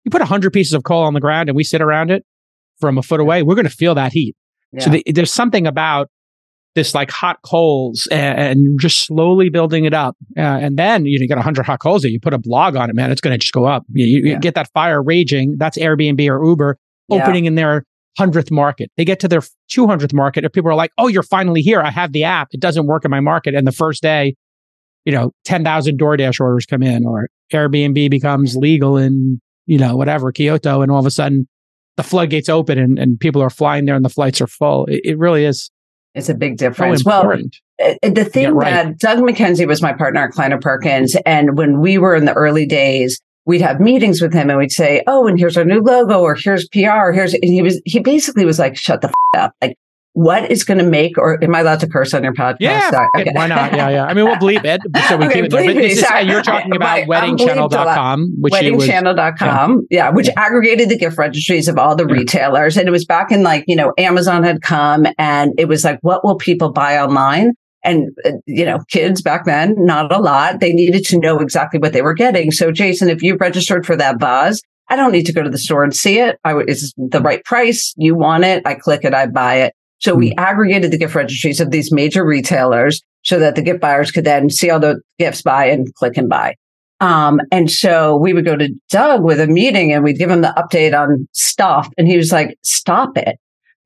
You 0.04 0.12
put 0.12 0.22
a 0.22 0.26
hundred 0.26 0.54
pieces 0.54 0.74
of 0.74 0.84
coal 0.84 1.04
on 1.04 1.14
the 1.14 1.20
ground 1.20 1.50
and 1.50 1.56
we 1.56 1.64
sit 1.64 1.82
around 1.82 2.12
it 2.12 2.24
from 2.80 2.98
a 2.98 3.02
foot 3.02 3.20
away, 3.20 3.41
we're 3.41 3.56
going 3.56 3.66
to 3.66 3.72
feel 3.72 3.95
that 3.95 4.12
heat. 4.14 4.36
So 4.80 4.89
the, 4.91 5.04
there's 5.08 5.34
something 5.34 5.66
about 5.66 6.10
this 6.76 6.93
like 6.93 7.10
hot 7.10 7.39
coals 7.43 8.08
and, 8.12 8.39
and 8.39 8.80
just 8.80 9.00
slowly 9.08 9.50
building 9.50 9.86
it 9.86 9.93
up. 9.95 10.16
Uh, 10.38 10.41
and 10.41 10.78
then 10.78 11.06
you, 11.08 11.18
know, 11.18 11.24
you 11.24 11.28
get 11.28 11.38
100 11.38 11.66
hot 11.66 11.80
coals 11.80 12.04
there, 12.04 12.12
you 12.12 12.20
put 12.20 12.36
a 12.36 12.38
blog 12.38 12.76
on 12.76 12.89
it, 12.89 12.95
man, 12.95 13.10
it's 13.12 13.22
going 13.22 13.34
to 13.34 13.38
just 13.39 13.54
go 13.54 13.66
up. 13.66 13.84
You, 13.89 14.06
you- 14.06 14.32
Yeah. 14.34 14.38
get 14.39 14.54
that 14.54 14.70
fire 14.74 15.02
raging. 15.02 15.56
That's 15.58 15.78
Airbnb 15.80 16.30
or 16.30 16.45
Uber 16.45 16.78
Yeah. 17.10 17.24
opening 17.24 17.45
in 17.45 17.56
their 17.56 17.84
100th 18.18 18.51
market. 18.51 18.91
They 18.97 19.05
get 19.05 19.20
to 19.22 19.28
their 19.28 19.41
200th 19.72 20.13
market 20.13 20.43
and 20.43 20.53
people 20.53 20.70
are 20.72 20.76
like, 20.76 20.91
oh, 20.97 21.07
you're 21.07 21.24
finally 21.24 21.61
here. 21.61 21.82
I 21.82 21.91
have 21.91 22.11
the 22.11 22.24
app. 22.24 22.49
It 22.51 22.59
doesn't 22.59 22.88
work 22.88 23.05
in 23.05 23.11
my 23.11 23.20
market. 23.20 23.55
And 23.55 23.68
the 23.68 23.72
first 23.72 24.01
day, 24.01 24.36
you 25.05 25.11
know, 25.11 25.32
10,000 25.45 25.99
DoorDash 25.99 26.39
orders 26.39 26.65
come 26.65 26.84
in 26.84 27.05
or 27.05 27.30
Airbnb 27.53 28.09
becomes 28.09 28.55
legal 28.55 28.97
in, 28.97 29.39
you 29.65 29.78
know, 29.78 29.95
whatever, 29.95 30.32
Kyoto. 30.32 30.82
And 30.82 30.91
all 30.91 30.99
of 30.99 31.05
a 31.05 31.11
sudden 31.11 31.47
the 31.95 32.03
floodgates 32.03 32.49
open 32.49 32.78
and, 32.78 32.99
and 32.99 33.20
people 33.20 33.41
are 33.41 33.49
flying 33.49 33.86
there 33.86 33.95
and 33.95 34.05
the 34.05 34.09
flights 34.09 34.41
are 34.41 34.47
full. 34.47 34.86
It, 34.86 35.01
it 35.03 35.18
really 35.18 35.45
is 35.45 35.72
it's 36.18 36.30
a 36.30 36.34
big 36.34 36.59
so 36.59 36.70
difference. 36.70 37.05
Well. 37.05 37.32
Uh, 37.80 37.93
the 38.01 38.26
thing 38.26 38.55
right. 38.55 38.72
that 38.72 38.97
Doug 38.97 39.24
Mackenzie 39.24 39.68
was 39.68 39.84
my 39.84 39.93
partner 39.93 40.24
at 40.24 40.32
Kleiner 40.32 40.57
Perkins. 40.57 41.15
And 41.28 41.55
when 41.59 41.80
we 41.80 41.99
were 41.99 42.15
in 42.15 42.26
the 42.26 42.34
early 42.34 42.65
days, 42.65 43.22
we'd 43.48 43.62
have 43.62 43.80
meetings 43.80 44.22
with 44.22 44.34
him 44.34 44.50
and 44.50 44.60
we'd 44.60 44.72
say, 44.72 45.02
Oh, 45.08 45.26
and 45.28 45.39
here's 45.39 45.58
our 45.58 45.66
new 45.66 45.80
logo 45.82 46.20
or 46.22 46.36
here's 46.36 46.68
PR. 46.68 47.12
Here's, 47.12 47.34
and 47.34 47.43
he 47.45 47.62
was, 47.62 47.82
he 47.86 48.00
basically 48.00 48.45
was 48.45 48.60
like, 48.60 48.78
shut 48.78 49.02
the 49.02 49.08
f- 49.08 49.39
up. 49.41 49.54
Like, 49.62 49.76
what 50.14 50.50
is 50.50 50.64
going 50.64 50.80
to 50.80 50.84
make, 50.84 51.16
or 51.20 51.43
am 51.43 51.54
I 51.54 51.60
allowed 51.60 51.80
to 51.82 51.88
curse 51.88 52.12
on 52.16 52.24
your 52.24 52.34
podcast? 52.34 52.58
Yeah, 52.60 52.89
uh, 52.91 53.06
f- 53.20 53.28
it, 53.28 53.36
why 53.36 53.45
not? 53.45 53.72
Yeah, 53.74 53.89
yeah. 53.89 54.06
I 54.06 54.16
mean, 54.16 54.26
we'll 54.26 54.36
bleep 54.38 54.66
it 54.66 54.82
so 55.08 55.16
we 55.16 55.26
Okay, 55.28 55.36
keep 55.36 55.45
it 55.45 55.52
there. 55.52 55.66
But 55.68 55.76
this 55.76 56.00
is, 56.00 56.06
you're 56.28 56.41
talking 56.41 56.76
about 56.76 56.98
I'm 56.98 57.08
bleeped 57.08 57.43
a 57.43 57.45
weddingchannel.com, 57.45 58.34
which 58.39 58.54
it 58.56 58.74
was. 58.74 58.88
weddingchannel.com 58.88 59.88
yeah. 59.91 60.10
which 60.10 60.30
aggregated 60.36 60.89
the 60.89 60.98
gift 60.98 61.20
registries 61.20 61.68
of 61.68 61.78
all 61.78 61.95
the 61.95 62.06
Yeah. 62.08 62.14
retailers 62.16 62.78
and 62.78 62.88
it 62.88 62.91
was 62.91 63.06
back 63.06 63.32
in 63.32 63.43
like 63.43 63.64
you 63.68 63.76
know 63.76 63.93
amazon 64.00 64.43
had 64.43 64.62
come 64.64 65.06
and 65.20 65.54
it 65.60 65.68
was 65.68 65.84
like 65.84 66.00
what 66.02 66.26
will 66.26 66.36
people 66.36 66.72
buy 66.72 66.98
online 67.00 67.54
and 67.88 68.10
uh, 68.26 68.32
you 68.46 68.66
know 68.66 68.80
kids 68.90 69.22
back 69.22 69.46
then 69.46 69.74
not 69.78 70.12
a 70.12 70.20
lot. 70.20 70.60
They 70.60 70.74
needed 70.74 71.04
to 71.06 71.20
know 71.20 71.40
exactly 71.40 71.80
what 71.80 71.94
they 71.94 72.02
were 72.02 72.14
getting. 72.14 72.52
So 72.52 72.72
jason 72.72 73.10
if 73.10 73.24
you 73.24 73.36
registered 73.36 73.86
for 73.86 73.96
that 73.96 74.20
vase 74.20 74.62
i 74.90 74.96
don't 74.96 75.12
need 75.12 75.26
to 75.26 75.34
go 75.34 75.44
to 75.44 75.50
the 75.50 75.58
store 75.58 75.84
and 75.84 75.96
see 75.96 76.20
it. 76.20 76.38
I 76.44 76.58
it's 76.68 76.94
the 76.98 77.22
right 77.22 77.44
price. 77.44 77.94
You 77.98 78.16
want 78.16 78.44
it 78.44 78.62
i 78.66 78.76
click 78.76 79.04
it 79.04 79.14
i 79.14 79.26
buy 79.26 79.56
it. 79.56 79.74
So 80.00 80.14
we 80.14 80.34
aggregated 80.38 80.92
the 80.92 80.98
gift 80.98 81.16
registries 81.16 81.60
of 81.60 81.72
these 81.72 81.92
major 81.92 82.24
retailers 82.26 83.02
so 83.24 83.40
that 83.40 83.56
the 83.56 83.62
gift 83.62 83.82
buyers 83.82 84.12
could 84.12 84.26
then 84.26 84.50
see 84.50 84.70
all 84.70 84.80
the 84.80 85.02
gifts 85.20 85.42
buy 85.42 85.66
and 85.66 85.94
click 85.96 86.18
and 86.18 86.30
buy. 86.30 86.56
Um, 87.00 87.42
and 87.52 87.70
so 87.70 88.16
we 88.16 88.34
would 88.34 88.46
go 88.46 88.56
to 88.56 88.70
Doug 88.90 89.24
with 89.24 89.40
a 89.40 89.48
meeting 89.48 89.94
and 89.94 90.04
we'd 90.04 90.18
give 90.18 90.30
him 90.30 90.42
the 90.42 90.54
update 90.58 91.00
on 91.00 91.28
stuff. 91.32 91.90
And 91.98 92.08
he 92.08 92.18
was 92.18 92.32
like, 92.32 92.58
stop 92.64 93.18
it. 93.18 93.38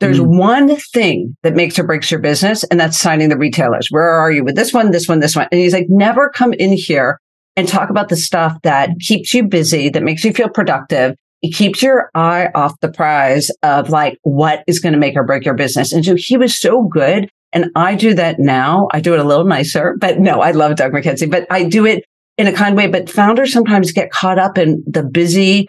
There's 0.02 0.20
Mm. 0.20 0.38
one 0.38 0.76
thing 0.94 1.38
that 1.44 1.56
makes 1.56 1.80
or 1.80 1.84
breaks 1.84 2.12
your 2.12 2.20
business, 2.20 2.66
and 2.66 2.80
that's 2.80 3.00
signing 3.00 3.30
the 3.30 3.38
retailers. 3.38 3.88
Where 3.92 4.10
are 4.10 4.32
you 4.32 4.44
with 4.44 4.56
this 4.56 4.74
one, 4.74 4.92
this 4.92 5.08
one, 5.08 5.22
this 5.22 5.36
one? 5.36 5.48
And 5.52 5.62
he's 5.62 5.74
like, 5.74 5.86
never 5.88 6.30
come 6.36 6.52
in 6.54 6.74
here 6.74 7.20
and 7.56 7.68
talk 7.68 7.90
about 7.90 8.10
the 8.10 8.18
stuff 8.18 8.58
that 8.64 8.90
keeps 9.00 9.34
you 9.34 9.48
busy, 9.48 9.88
that 9.90 10.04
makes 10.04 10.26
you 10.26 10.34
feel 10.34 10.50
productive. 10.50 11.16
It 11.42 11.54
keeps 11.56 11.82
your 11.82 12.10
eye 12.14 12.50
off 12.56 12.74
the 12.82 12.92
prize 12.92 13.50
of 13.64 13.90
like 13.90 14.18
what 14.24 14.64
is 14.68 14.80
going 14.80 14.94
to 14.94 15.00
make 15.00 15.16
or 15.16 15.24
break 15.24 15.46
your 15.46 15.56
business. 15.56 15.94
And 15.94 16.04
so 16.04 16.16
he 16.16 16.36
was 16.38 16.60
so 16.60 16.84
good. 16.84 17.30
And 17.54 17.66
I 17.76 17.96
do 17.96 18.14
that 18.14 18.40
now. 18.40 18.88
I 18.94 19.02
do 19.02 19.14
it 19.14 19.20
a 19.20 19.24
little 19.24 19.46
nicer, 19.46 19.96
but 20.00 20.20
no, 20.20 20.42
I 20.42 20.52
love 20.52 20.76
Doug 20.78 20.94
Mackenzie, 20.94 21.26
but 21.26 21.46
I 21.50 21.64
do 21.64 21.86
it 21.86 22.06
in 22.38 22.48
a 22.48 22.54
kind 22.54 22.78
way. 22.78 22.88
But 22.88 23.10
founders 23.10 23.52
sometimes 23.52 23.92
get 23.92 24.12
caught 24.12 24.40
up 24.40 24.58
in 24.58 24.84
the 24.88 25.04
busy 25.04 25.68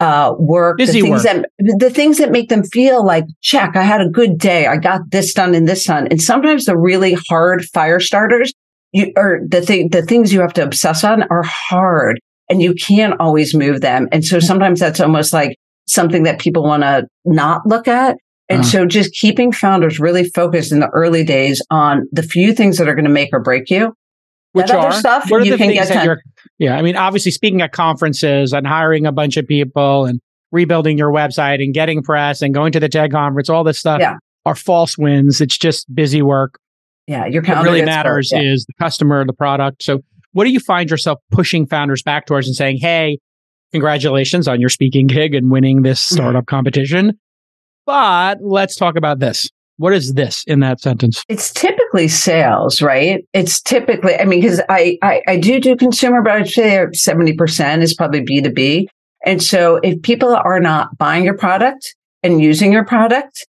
uh, 0.00 0.34
work, 0.38 0.78
Busy 0.78 1.00
the 1.00 1.06
things 1.08 1.24
work. 1.24 1.44
that 1.58 1.76
the 1.78 1.90
things 1.90 2.18
that 2.18 2.30
make 2.30 2.48
them 2.48 2.62
feel 2.64 3.04
like, 3.04 3.24
check, 3.42 3.76
I 3.76 3.82
had 3.82 4.00
a 4.00 4.08
good 4.08 4.38
day, 4.38 4.66
I 4.66 4.76
got 4.76 5.00
this 5.10 5.34
done 5.34 5.54
and 5.54 5.66
this 5.68 5.84
done. 5.84 6.06
And 6.08 6.20
sometimes 6.22 6.66
the 6.66 6.76
really 6.76 7.16
hard 7.28 7.64
fire 7.66 7.98
starters, 8.00 8.52
you 8.92 9.12
or 9.16 9.40
the 9.46 9.60
thing, 9.60 9.88
the 9.90 10.02
things 10.02 10.32
you 10.32 10.40
have 10.40 10.52
to 10.54 10.62
obsess 10.62 11.02
on 11.04 11.24
are 11.24 11.42
hard, 11.44 12.20
and 12.48 12.62
you 12.62 12.74
can't 12.74 13.14
always 13.20 13.54
move 13.54 13.80
them. 13.80 14.08
And 14.12 14.24
so 14.24 14.38
sometimes 14.40 14.80
that's 14.80 15.00
almost 15.00 15.32
like 15.32 15.56
something 15.86 16.22
that 16.24 16.38
people 16.38 16.62
want 16.62 16.82
to 16.84 17.06
not 17.24 17.66
look 17.66 17.88
at. 17.88 18.16
And 18.50 18.60
Uh-huh. 18.60 18.70
so 18.70 18.86
just 18.86 19.12
keeping 19.12 19.52
founders 19.52 19.98
really 20.00 20.24
focused 20.30 20.72
in 20.72 20.80
the 20.80 20.88
early 20.88 21.22
days 21.24 21.60
on 21.70 22.06
the 22.12 22.22
few 22.22 22.52
things 22.54 22.78
that 22.78 22.88
are 22.88 22.94
going 22.94 23.04
to 23.04 23.10
make 23.10 23.30
or 23.32 23.40
break 23.40 23.68
you. 23.68 23.92
which 24.52 24.68
that 24.68 24.78
other 24.78 24.86
are 24.88 24.92
stuff 24.92 25.30
what 25.30 25.42
are 25.42 25.44
you 25.44 25.50
the 25.52 25.58
can 25.58 25.66
things 25.68 25.78
get 25.80 25.88
that 25.88 25.94
done. 25.94 26.04
you're 26.06 26.20
yeah 26.58 26.76
i 26.76 26.82
mean 26.82 26.96
obviously 26.96 27.30
speaking 27.30 27.62
at 27.62 27.72
conferences 27.72 28.52
and 28.52 28.66
hiring 28.66 29.06
a 29.06 29.12
bunch 29.12 29.36
of 29.36 29.46
people 29.46 30.04
and 30.06 30.20
rebuilding 30.50 30.96
your 30.96 31.12
website 31.12 31.62
and 31.62 31.74
getting 31.74 32.02
press 32.02 32.40
and 32.42 32.54
going 32.54 32.72
to 32.72 32.80
the 32.80 32.88
tech 32.88 33.10
conference 33.10 33.48
all 33.48 33.64
this 33.64 33.78
stuff 33.78 34.00
Yeah. 34.00 34.16
are 34.46 34.54
false 34.54 34.96
wins 34.96 35.40
it's 35.40 35.58
just 35.58 35.92
busy 35.94 36.22
work 36.22 36.58
Yeah, 37.06 37.26
your 37.26 37.42
what 37.42 37.64
really 37.64 37.82
matters 37.82 38.30
Yeah. 38.32 38.42
is 38.42 38.64
the 38.64 38.74
customer 38.78 39.24
the 39.24 39.32
product 39.32 39.82
so 39.82 40.00
what 40.32 40.44
do 40.44 40.50
you 40.50 40.60
find 40.60 40.90
yourself 40.90 41.18
pushing 41.30 41.66
founders 41.66 42.02
back 42.02 42.26
towards 42.26 42.46
and 42.46 42.56
saying 42.56 42.78
hey 42.78 43.18
congratulations 43.72 44.48
on 44.48 44.60
your 44.60 44.70
speaking 44.70 45.06
gig 45.06 45.34
and 45.34 45.50
winning 45.50 45.82
this 45.82 46.04
mm-hmm. 46.04 46.16
startup 46.16 46.46
competition. 46.46 47.18
But 47.86 48.38
let's 48.42 48.76
talk 48.76 48.96
about 48.96 49.18
this. 49.18 49.48
What 49.78 49.94
is 49.94 50.14
this 50.14 50.44
in 50.44 50.60
that 50.60 50.80
sentence? 50.80 51.24
It's 51.28 51.52
typically 51.52 52.08
sales, 52.08 52.82
right? 52.82 53.24
It's 53.32 53.62
typically, 53.62 54.16
I 54.16 54.24
mean, 54.24 54.40
because 54.40 54.60
I, 54.68 54.98
I, 55.02 55.22
I 55.26 55.36
do 55.38 55.60
do 55.60 55.76
consumer, 55.76 56.20
but 56.20 56.32
I'd 56.32 56.48
say 56.48 56.84
70% 56.86 57.82
is 57.82 57.94
probably 57.94 58.24
B2B. 58.24 58.86
And 59.24 59.42
so 59.42 59.76
if 59.82 60.00
people 60.02 60.34
are 60.34 60.60
not 60.60 60.96
buying 60.98 61.24
your 61.24 61.36
product 61.36 61.94
and 62.22 62.40
using 62.40 62.72
your 62.72 62.84
product 62.84 63.46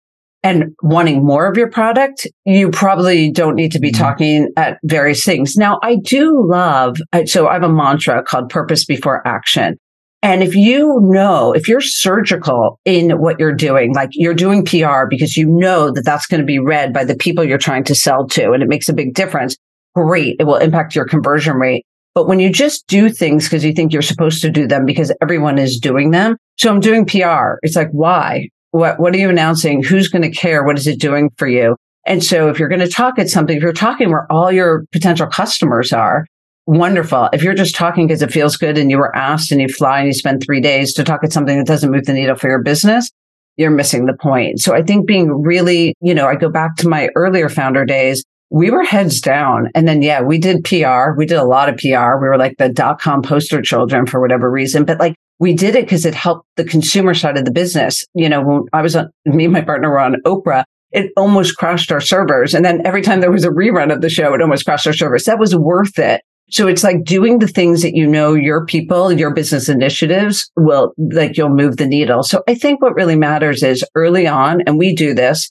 and 0.43 0.75
wanting 0.83 1.25
more 1.25 1.47
of 1.47 1.57
your 1.57 1.71
product, 1.71 2.27
you 2.45 2.71
probably 2.71 3.31
don't 3.31 3.55
need 3.55 3.73
to 3.73 3.81
be 3.81 3.91
mm-hmm. 3.91 4.03
talking 4.03 4.53
at 4.57 4.79
various 4.85 5.25
things. 5.25 5.57
Now, 5.57 5.79
I 5.83 5.97
do 5.97 6.47
love, 6.47 6.99
so 7.27 7.49
I 7.49 7.55
have 7.55 7.63
a 7.63 7.69
mantra 7.69 8.23
called 8.23 8.51
purpose 8.51 8.85
before 8.85 9.27
action. 9.27 9.79
And 10.25 10.43
if 10.43 10.57
you 10.57 11.01
know, 11.03 11.53
if 11.53 11.69
you're 11.69 11.83
surgical 11.83 12.81
in 12.87 13.11
what 13.21 13.39
you're 13.39 13.55
doing, 13.55 13.93
like 13.93 14.09
you're 14.15 14.33
doing 14.33 14.65
PR 14.65 15.05
because 15.07 15.37
you 15.37 15.47
know 15.47 15.91
that 15.91 16.07
that's 16.07 16.27
going 16.27 16.41
to 16.41 16.47
be 16.47 16.59
read 16.59 16.95
by 16.95 17.05
the 17.05 17.15
people 17.15 17.45
you're 17.45 17.59
trying 17.59 17.85
to 17.85 17.95
sell 17.95 18.27
to 18.29 18.53
and 18.53 18.63
it 18.63 18.69
makes 18.71 18.89
a 18.89 18.95
big 18.95 19.13
difference, 19.13 19.55
great. 19.95 20.37
It 20.41 20.45
will 20.45 20.57
impact 20.57 20.97
your 20.97 21.05
conversion 21.05 21.57
rate. 21.57 21.85
But 22.15 22.27
when 22.27 22.41
you 22.41 22.51
just 22.51 22.87
do 22.87 23.11
things 23.11 23.45
because 23.45 23.67
you 23.67 23.75
think 23.75 23.93
you're 23.93 24.01
supposed 24.01 24.41
to 24.41 24.51
do 24.51 24.67
them 24.67 24.87
because 24.87 25.13
everyone 25.21 25.59
is 25.59 25.79
doing 25.79 26.11
them. 26.11 26.39
So 26.57 26.71
I'm 26.71 26.81
doing 26.81 27.05
PR. 27.05 27.57
It's 27.61 27.77
like, 27.77 27.91
why? 27.91 28.49
What, 28.71 28.99
what 28.99 29.15
are 29.15 29.19
you 29.19 29.29
announcing? 29.29 29.83
Who's 29.83 30.09
going 30.09 30.23
to 30.23 30.31
care? 30.31 30.65
What 30.65 30.79
is 30.79 30.87
it 30.87 30.99
doing 30.99 31.33
for 31.37 31.49
you? 31.49 31.77
And 32.07 32.25
so 32.25 32.49
if 32.49 32.59
you're 32.59 32.71
going 32.71 32.81
to 32.81 32.89
talk 32.89 33.19
at 33.19 33.29
something, 33.29 33.59
if 33.59 33.63
you're 33.63 33.75
talking 33.75 34.09
where 34.09 34.27
all 34.33 34.51
your 34.51 34.87
potential 34.91 35.27
customers 35.27 35.93
are, 35.93 36.25
wonderful. 36.67 37.29
If 37.33 37.43
you're 37.43 37.55
just 37.55 37.75
talking 37.75 38.07
because 38.07 38.23
it 38.23 38.33
feels 38.33 38.57
good 38.57 38.79
and 38.79 38.91
you 38.91 38.99
were 38.99 39.15
asked 39.15 39.53
and 39.53 39.61
you 39.61 39.69
fly 39.69 39.99
and 39.99 40.07
you 40.07 40.15
spend 40.15 40.43
three 40.43 40.61
days 40.61 40.95
to 40.95 41.05
talk 41.05 41.23
at 41.23 41.33
something 41.33 41.57
that 41.59 41.67
doesn't 41.67 41.91
move 41.91 42.05
the 42.05 42.13
needle 42.13 42.37
for 42.37 42.49
your 42.49 42.63
business, 42.63 43.11
you're 43.57 43.71
missing 43.71 44.07
the 44.07 44.17
point. 44.17 44.61
So 44.61 44.75
I 44.75 44.83
think 44.83 45.07
being 45.07 45.31
really, 45.43 45.95
you 46.01 46.15
know, 46.15 46.27
I 46.27 46.37
go 46.37 46.49
back 46.49 46.77
to 46.77 46.89
my 46.89 47.09
earlier 47.15 47.49
founder 47.49 47.85
days. 47.85 48.25
We 48.51 48.71
were 48.71 48.85
heads 48.85 49.21
down. 49.21 49.71
And 49.75 49.89
then, 49.89 50.03
yeah, 50.03 50.23
we 50.23 50.39
did 50.39 50.65
PR. 50.65 51.13
We 51.17 51.27
did 51.27 51.39
a 51.39 51.45
lot 51.45 51.69
of 51.69 51.77
PR. 51.77 52.19
We 52.21 52.29
were 52.29 52.39
like 52.39 52.57
the 52.59 52.69
dot 52.69 53.01
com 53.01 53.23
poster 53.23 53.63
children 53.63 54.07
for 54.07 54.21
whatever 54.21 54.51
reason, 54.51 54.85
but 54.85 54.99
like 54.99 55.15
we 55.39 55.55
did 55.55 55.75
it 55.75 55.85
because 55.85 56.07
it 56.07 56.15
helped 56.15 56.47
the 56.57 56.65
consumer 56.65 57.15
side 57.15 57.37
of 57.37 57.45
the 57.45 57.51
business. 57.51 58.05
You 58.15 58.29
know, 58.29 58.43
when 58.43 58.63
I 58.73 58.83
was 58.83 58.97
on, 58.97 59.11
me 59.25 59.45
and 59.45 59.53
my 59.53 59.63
partner 59.63 59.91
were 59.91 60.01
on 60.01 60.17
Oprah, 60.25 60.65
it 60.93 61.11
almost 61.17 61.57
crashed 61.57 61.91
our 61.91 62.01
servers. 62.01 62.55
And 62.55 62.65
then 62.65 62.87
every 62.87 63.03
time 63.03 63.21
there 63.21 63.33
was 63.33 63.45
a 63.45 63.51
rerun 63.51 63.93
of 63.93 64.01
the 64.01 64.09
show, 64.09 64.33
it 64.35 64.41
almost 64.41 64.65
crashed 64.65 64.87
our 64.87 64.93
servers. 64.93 65.25
That 65.25 65.41
was 65.41 65.57
worth 65.57 65.99
it 65.99 66.23
so 66.51 66.69
it's 66.69 66.85
like 66.85 67.05
doing 67.05 67.39
the 67.39 67.49
things 67.49 67.83
that 67.83 67.95
you 67.95 68.07
know 68.07 68.35
your 68.35 68.67
people, 68.67 69.11
your 69.11 69.33
business 69.33 69.69
initiatives 69.69 70.51
will 70.57 70.93
like 70.99 71.37
you'll 71.37 71.49
move 71.49 71.79
the 71.79 71.87
needle. 71.87 72.23
So 72.23 72.43
I 72.47 72.55
think 72.55 72.83
what 72.83 72.95
really 72.95 73.17
matters 73.17 73.63
is 73.63 73.85
early 73.95 74.27
on, 74.27 74.61
and 74.67 74.79
we 74.79 74.95
do 74.95 75.15
this, 75.15 75.49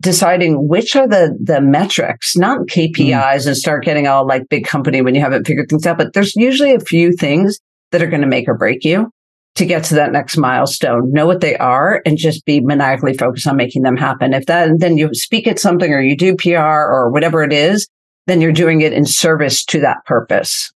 deciding 0.00 0.68
which 0.68 0.96
are 0.96 1.06
the 1.06 1.38
the 1.42 1.60
metrics, 1.60 2.36
not 2.36 2.66
KPIs 2.66 2.92
mm. 2.96 3.46
and 3.46 3.56
start 3.56 3.84
getting 3.84 4.08
all 4.08 4.26
like 4.26 4.48
big 4.48 4.66
company 4.66 5.00
when 5.00 5.14
you 5.14 5.20
haven't 5.20 5.46
figured 5.46 5.68
things 5.68 5.86
out. 5.86 5.98
But 5.98 6.12
there's 6.12 6.34
usually 6.34 6.74
a 6.74 6.80
few 6.80 7.12
things 7.12 7.58
that 7.92 8.02
are 8.02 8.08
going 8.08 8.22
to 8.22 8.26
make 8.26 8.48
or 8.48 8.54
break 8.54 8.84
you 8.84 9.10
to 9.54 9.66
get 9.66 9.84
to 9.84 9.94
that 9.94 10.12
next 10.12 10.36
milestone. 10.36 11.12
Know 11.12 11.26
what 11.26 11.40
they 11.40 11.56
are 11.58 12.02
and 12.04 12.18
just 12.18 12.44
be 12.44 12.60
maniacally 12.60 13.14
focused 13.14 13.46
on 13.46 13.56
making 13.56 13.82
them 13.82 13.96
happen. 13.96 14.34
If 14.34 14.46
that 14.46 14.70
then 14.78 14.96
you 14.96 15.10
speak 15.12 15.46
at 15.46 15.60
something 15.60 15.92
or 15.92 16.00
you 16.00 16.16
do 16.16 16.34
PR 16.34 16.58
or 16.58 17.10
whatever 17.10 17.44
it 17.44 17.52
is 17.52 17.86
then 18.26 18.40
you're 18.40 18.52
doing 18.52 18.80
it 18.80 18.92
in 18.92 19.04
service 19.04 19.64
to 19.66 19.80
that 19.80 20.04
purpose. 20.06 20.72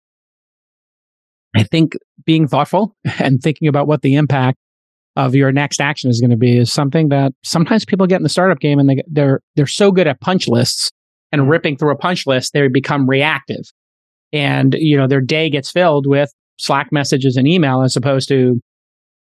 I 1.55 1.63
think 1.63 1.93
being 2.25 2.47
thoughtful 2.47 2.95
and 3.19 3.41
thinking 3.41 3.67
about 3.67 3.87
what 3.87 4.01
the 4.01 4.15
impact 4.15 4.57
of 5.15 5.33
your 5.33 5.51
next 5.51 5.79
action 5.79 6.09
is 6.09 6.19
going 6.19 6.31
to 6.31 6.37
be 6.37 6.57
is 6.57 6.71
something 6.71 7.09
that 7.09 7.31
sometimes 7.43 7.85
people 7.85 8.05
get 8.05 8.17
in 8.17 8.23
the 8.23 8.29
startup 8.29 8.59
game 8.59 8.79
and 8.79 8.89
they, 8.89 9.01
they're 9.07 9.39
they're 9.55 9.65
so 9.65 9.91
good 9.91 10.07
at 10.07 10.19
punch 10.19 10.47
lists 10.47 10.91
and 11.31 11.41
mm-hmm. 11.41 11.51
ripping 11.51 11.77
through 11.77 11.91
a 11.91 11.97
punch 11.97 12.27
list 12.27 12.51
they 12.53 12.67
become 12.67 13.07
reactive 13.09 13.63
and 14.33 14.75
you 14.77 14.97
know 14.97 15.07
their 15.07 15.21
day 15.21 15.49
gets 15.49 15.71
filled 15.71 16.05
with 16.05 16.33
slack 16.57 16.91
messages 16.91 17.37
and 17.37 17.47
email 17.47 17.81
as 17.81 17.95
opposed 17.95 18.27
to 18.27 18.59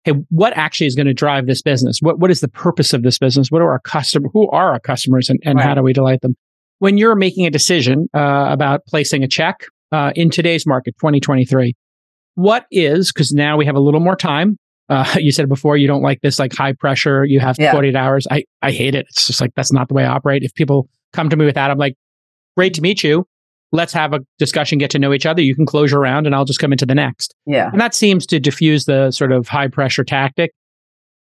hey 0.04 0.14
what 0.30 0.56
actually 0.58 0.88
is 0.88 0.96
going 0.96 1.08
to 1.08 1.14
drive 1.14 1.48
this 1.48 1.62
business 1.62 2.00
what 2.02 2.20
what 2.20 2.32
is 2.32 2.42
the 2.42 2.50
purpose 2.50 2.94
of 2.94 3.04
this 3.04 3.18
business 3.18 3.50
what 3.50 3.62
are 3.62 3.72
our 3.72 3.80
customers 3.80 4.30
who 4.34 4.50
are 4.50 4.74
our 4.74 4.80
customers 4.82 5.30
and, 5.30 5.40
and 5.46 5.58
right. 5.58 5.66
how 5.66 5.74
do 5.74 5.82
we 5.82 5.94
delight 5.94 6.20
them 6.20 6.36
when 6.80 6.98
you're 6.98 7.16
making 7.16 7.46
a 7.46 7.50
decision 7.50 8.08
uh, 8.14 8.48
about 8.50 8.86
placing 8.88 9.24
a 9.24 9.28
check 9.28 9.66
uh, 9.92 10.12
in 10.16 10.30
today's 10.30 10.66
market, 10.66 10.96
2023, 11.00 11.76
what 12.36 12.66
is, 12.72 13.12
because 13.12 13.32
now 13.32 13.58
we 13.58 13.66
have 13.66 13.76
a 13.76 13.80
little 13.80 14.00
more 14.00 14.16
time. 14.16 14.58
Uh, 14.90 15.16
you 15.18 15.32
said 15.32 15.50
before 15.50 15.78
you 15.78 15.88
don't 15.88 16.02
like 16.02 16.22
this 16.22 16.40
like 16.40 16.54
high 16.54 16.74
pressure, 16.74 17.26
you 17.26 17.40
have 17.40 17.56
yeah. 17.60 17.72
48 17.72 17.96
hours. 17.96 18.28
I, 18.30 18.44
I 18.62 18.72
hate 18.72 18.96
it. 18.96 19.06
It's 19.10 19.28
just 19.28 19.42
like, 19.42 19.54
that's 19.56 19.72
not 19.72 19.88
the 19.88 19.94
way 19.94 20.04
I 20.04 20.10
operate. 20.10 20.44
If 20.44 20.54
people 20.54 20.88
come 21.14 21.30
to 21.30 21.36
me 21.36 21.46
with 21.46 21.56
that, 21.56 21.72
I'm 21.72 21.78
like, 21.78 21.96
great 22.56 22.74
to 22.76 22.82
meet 22.82 23.04
you. 23.04 23.26
Let's 23.74 23.92
have 23.94 24.14
a 24.14 24.20
discussion, 24.40 24.78
get 24.78 24.92
to 24.92 25.00
know 25.00 25.14
each 25.14 25.26
other. 25.26 25.42
You 25.42 25.54
can 25.54 25.66
close 25.66 25.92
your 25.92 26.00
round 26.00 26.26
and 26.26 26.34
I'll 26.34 26.46
just 26.46 26.60
come 26.60 26.72
into 26.72 26.86
the 26.86 26.96
next. 26.96 27.36
Yeah. 27.46 27.70
And 27.70 27.82
that 27.82 27.94
seems 27.94 28.26
to 28.28 28.40
diffuse 28.40 28.86
the 28.86 29.12
sort 29.12 29.34
of 29.34 29.48
high 29.48 29.68
pressure 29.68 30.06
tactic 30.06 30.52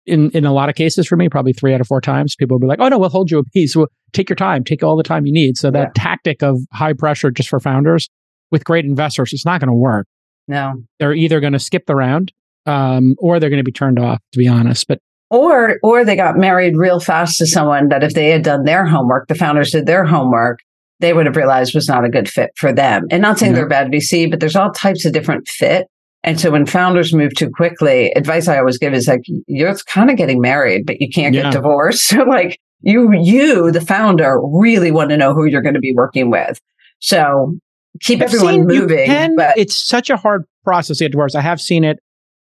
in 0.06 0.30
in 0.30 0.44
a 0.44 0.52
lot 0.52 0.68
of 0.68 0.74
cases 0.74 1.06
for 1.06 1.16
me, 1.16 1.28
probably 1.28 1.52
three 1.52 1.74
out 1.74 1.80
of 1.80 1.86
four 1.86 2.00
times, 2.00 2.36
people 2.36 2.54
will 2.54 2.60
be 2.60 2.66
like, 2.66 2.80
"Oh 2.80 2.88
no, 2.88 2.98
we'll 2.98 3.08
hold 3.08 3.30
you 3.30 3.38
a 3.38 3.44
piece. 3.44 3.76
We'll 3.76 3.88
take 4.12 4.28
your 4.28 4.36
time, 4.36 4.64
take 4.64 4.82
all 4.82 4.96
the 4.96 5.02
time 5.02 5.26
you 5.26 5.32
need." 5.32 5.56
So 5.56 5.70
that 5.70 5.92
yeah. 5.96 6.02
tactic 6.02 6.42
of 6.42 6.58
high 6.72 6.92
pressure 6.92 7.30
just 7.30 7.48
for 7.48 7.60
founders 7.60 8.08
with 8.50 8.64
great 8.64 8.84
investors, 8.84 9.32
it's 9.32 9.44
not 9.44 9.60
going 9.60 9.68
to 9.68 9.76
work. 9.76 10.06
No, 10.48 10.74
they're 10.98 11.14
either 11.14 11.40
going 11.40 11.52
to 11.52 11.58
skip 11.58 11.86
the 11.86 11.96
round, 11.96 12.32
um, 12.66 13.14
or 13.18 13.40
they're 13.40 13.50
going 13.50 13.58
to 13.58 13.64
be 13.64 13.72
turned 13.72 13.98
off. 13.98 14.20
To 14.32 14.38
be 14.38 14.48
honest, 14.48 14.86
but 14.86 15.00
or 15.30 15.78
or 15.82 16.04
they 16.04 16.16
got 16.16 16.36
married 16.36 16.76
real 16.76 17.00
fast 17.00 17.38
to 17.38 17.46
someone 17.46 17.88
that 17.88 18.04
if 18.04 18.14
they 18.14 18.30
had 18.30 18.42
done 18.42 18.64
their 18.64 18.86
homework, 18.86 19.28
the 19.28 19.34
founders 19.34 19.72
did 19.72 19.86
their 19.86 20.04
homework, 20.04 20.60
they 21.00 21.12
would 21.12 21.26
have 21.26 21.36
realized 21.36 21.74
was 21.74 21.88
not 21.88 22.04
a 22.04 22.08
good 22.08 22.28
fit 22.28 22.50
for 22.56 22.72
them. 22.72 23.06
And 23.10 23.22
not 23.22 23.38
saying 23.38 23.54
they're 23.54 23.68
bad 23.68 23.90
VC, 23.90 24.30
but 24.30 24.40
there's 24.40 24.56
all 24.56 24.70
types 24.70 25.04
of 25.04 25.12
different 25.12 25.48
fit. 25.48 25.88
And 26.26 26.40
so 26.40 26.50
when 26.50 26.66
founders 26.66 27.14
move 27.14 27.34
too 27.34 27.48
quickly, 27.48 28.10
advice 28.16 28.48
I 28.48 28.58
always 28.58 28.78
give 28.78 28.92
is 28.92 29.06
like, 29.06 29.22
you're 29.46 29.76
kind 29.86 30.10
of 30.10 30.16
getting 30.16 30.40
married, 30.40 30.84
but 30.84 31.00
you 31.00 31.08
can't 31.08 31.34
yeah. 31.34 31.42
get 31.42 31.52
divorced. 31.52 32.12
So 32.16 32.22
like 32.24 32.60
you, 32.82 33.12
you, 33.12 33.70
the 33.70 33.80
founder 33.80 34.38
really 34.42 34.90
want 34.90 35.10
to 35.10 35.16
know 35.16 35.34
who 35.34 35.44
you're 35.44 35.62
going 35.62 35.74
to 35.74 35.80
be 35.80 35.94
working 35.94 36.30
with. 36.30 36.60
So 36.98 37.54
keep 38.00 38.20
I've 38.20 38.34
everyone 38.34 38.66
moving. 38.66 39.06
Can, 39.06 39.36
but 39.36 39.56
it's 39.56 39.76
such 39.76 40.10
a 40.10 40.16
hard 40.16 40.44
process 40.64 40.98
to 40.98 41.04
get 41.04 41.12
divorced. 41.12 41.36
I 41.36 41.42
have 41.42 41.60
seen 41.60 41.84
it 41.84 41.98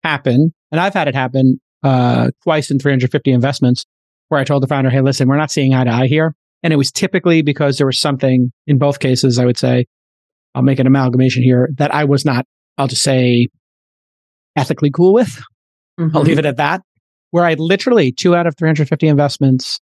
happen 0.04 0.54
and 0.70 0.80
I've 0.80 0.94
had 0.94 1.08
it 1.08 1.14
happen, 1.14 1.60
uh, 1.82 2.30
twice 2.44 2.70
in 2.70 2.78
350 2.78 3.30
investments 3.32 3.84
where 4.28 4.40
I 4.40 4.44
told 4.44 4.62
the 4.62 4.68
founder, 4.68 4.90
Hey, 4.90 5.00
listen, 5.00 5.28
we're 5.28 5.36
not 5.36 5.50
seeing 5.50 5.74
eye 5.74 5.84
to 5.84 5.90
eye 5.90 6.06
here. 6.06 6.34
And 6.62 6.72
it 6.72 6.76
was 6.76 6.92
typically 6.92 7.42
because 7.42 7.78
there 7.78 7.86
was 7.86 7.98
something 7.98 8.52
in 8.66 8.78
both 8.78 9.00
cases, 9.00 9.38
I 9.38 9.44
would 9.44 9.58
say, 9.58 9.86
I'll 10.54 10.62
make 10.62 10.78
an 10.78 10.86
amalgamation 10.86 11.42
here 11.42 11.70
that 11.78 11.94
I 11.94 12.04
was 12.04 12.24
not, 12.24 12.46
I'll 12.78 12.88
just 12.88 13.02
say 13.02 13.48
ethically 14.56 14.90
cool 14.90 15.12
with. 15.12 15.42
Mm-hmm. 15.98 16.16
I'll 16.16 16.22
leave 16.22 16.38
it 16.38 16.46
at 16.46 16.56
that. 16.56 16.82
Where 17.30 17.44
I 17.44 17.54
literally 17.54 18.12
two 18.12 18.36
out 18.36 18.46
of 18.46 18.56
350 18.56 19.08
investments, 19.08 19.80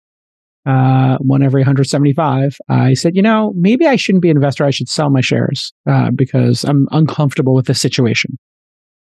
uh, 0.67 1.19
one 1.19 1.43
every 1.43 1.61
175, 1.61 2.57
I 2.69 2.95
said, 2.95 3.15
you 3.15 3.23
know, 3.23 3.53
maybe 3.55 3.87
I 3.87 3.97
shouldn't 3.97 4.23
be 4.23 4.31
an 4.31 4.37
investor. 4.37 4.65
I 4.65 4.71
should 4.71 4.89
sell 4.89 5.11
my 5.11 5.21
shares 5.21 5.73
uh, 5.87 6.11
because 6.15 6.65
I'm 6.65 6.89
uncomfortable 6.91 7.55
with 7.55 7.67
the 7.67 7.75
situation. 7.75 8.39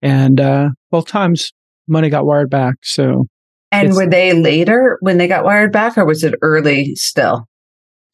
And 0.00 0.40
uh, 0.40 0.70
both 0.90 1.06
times, 1.06 1.52
money 1.86 2.08
got 2.08 2.26
wired 2.26 2.50
back. 2.50 2.74
So, 2.82 3.26
and 3.70 3.94
were 3.94 4.08
they 4.08 4.32
later 4.32 4.98
when 5.00 5.18
they 5.18 5.28
got 5.28 5.44
wired 5.44 5.72
back, 5.72 5.96
or 5.96 6.04
was 6.04 6.24
it 6.24 6.34
early 6.42 6.94
still? 6.96 7.46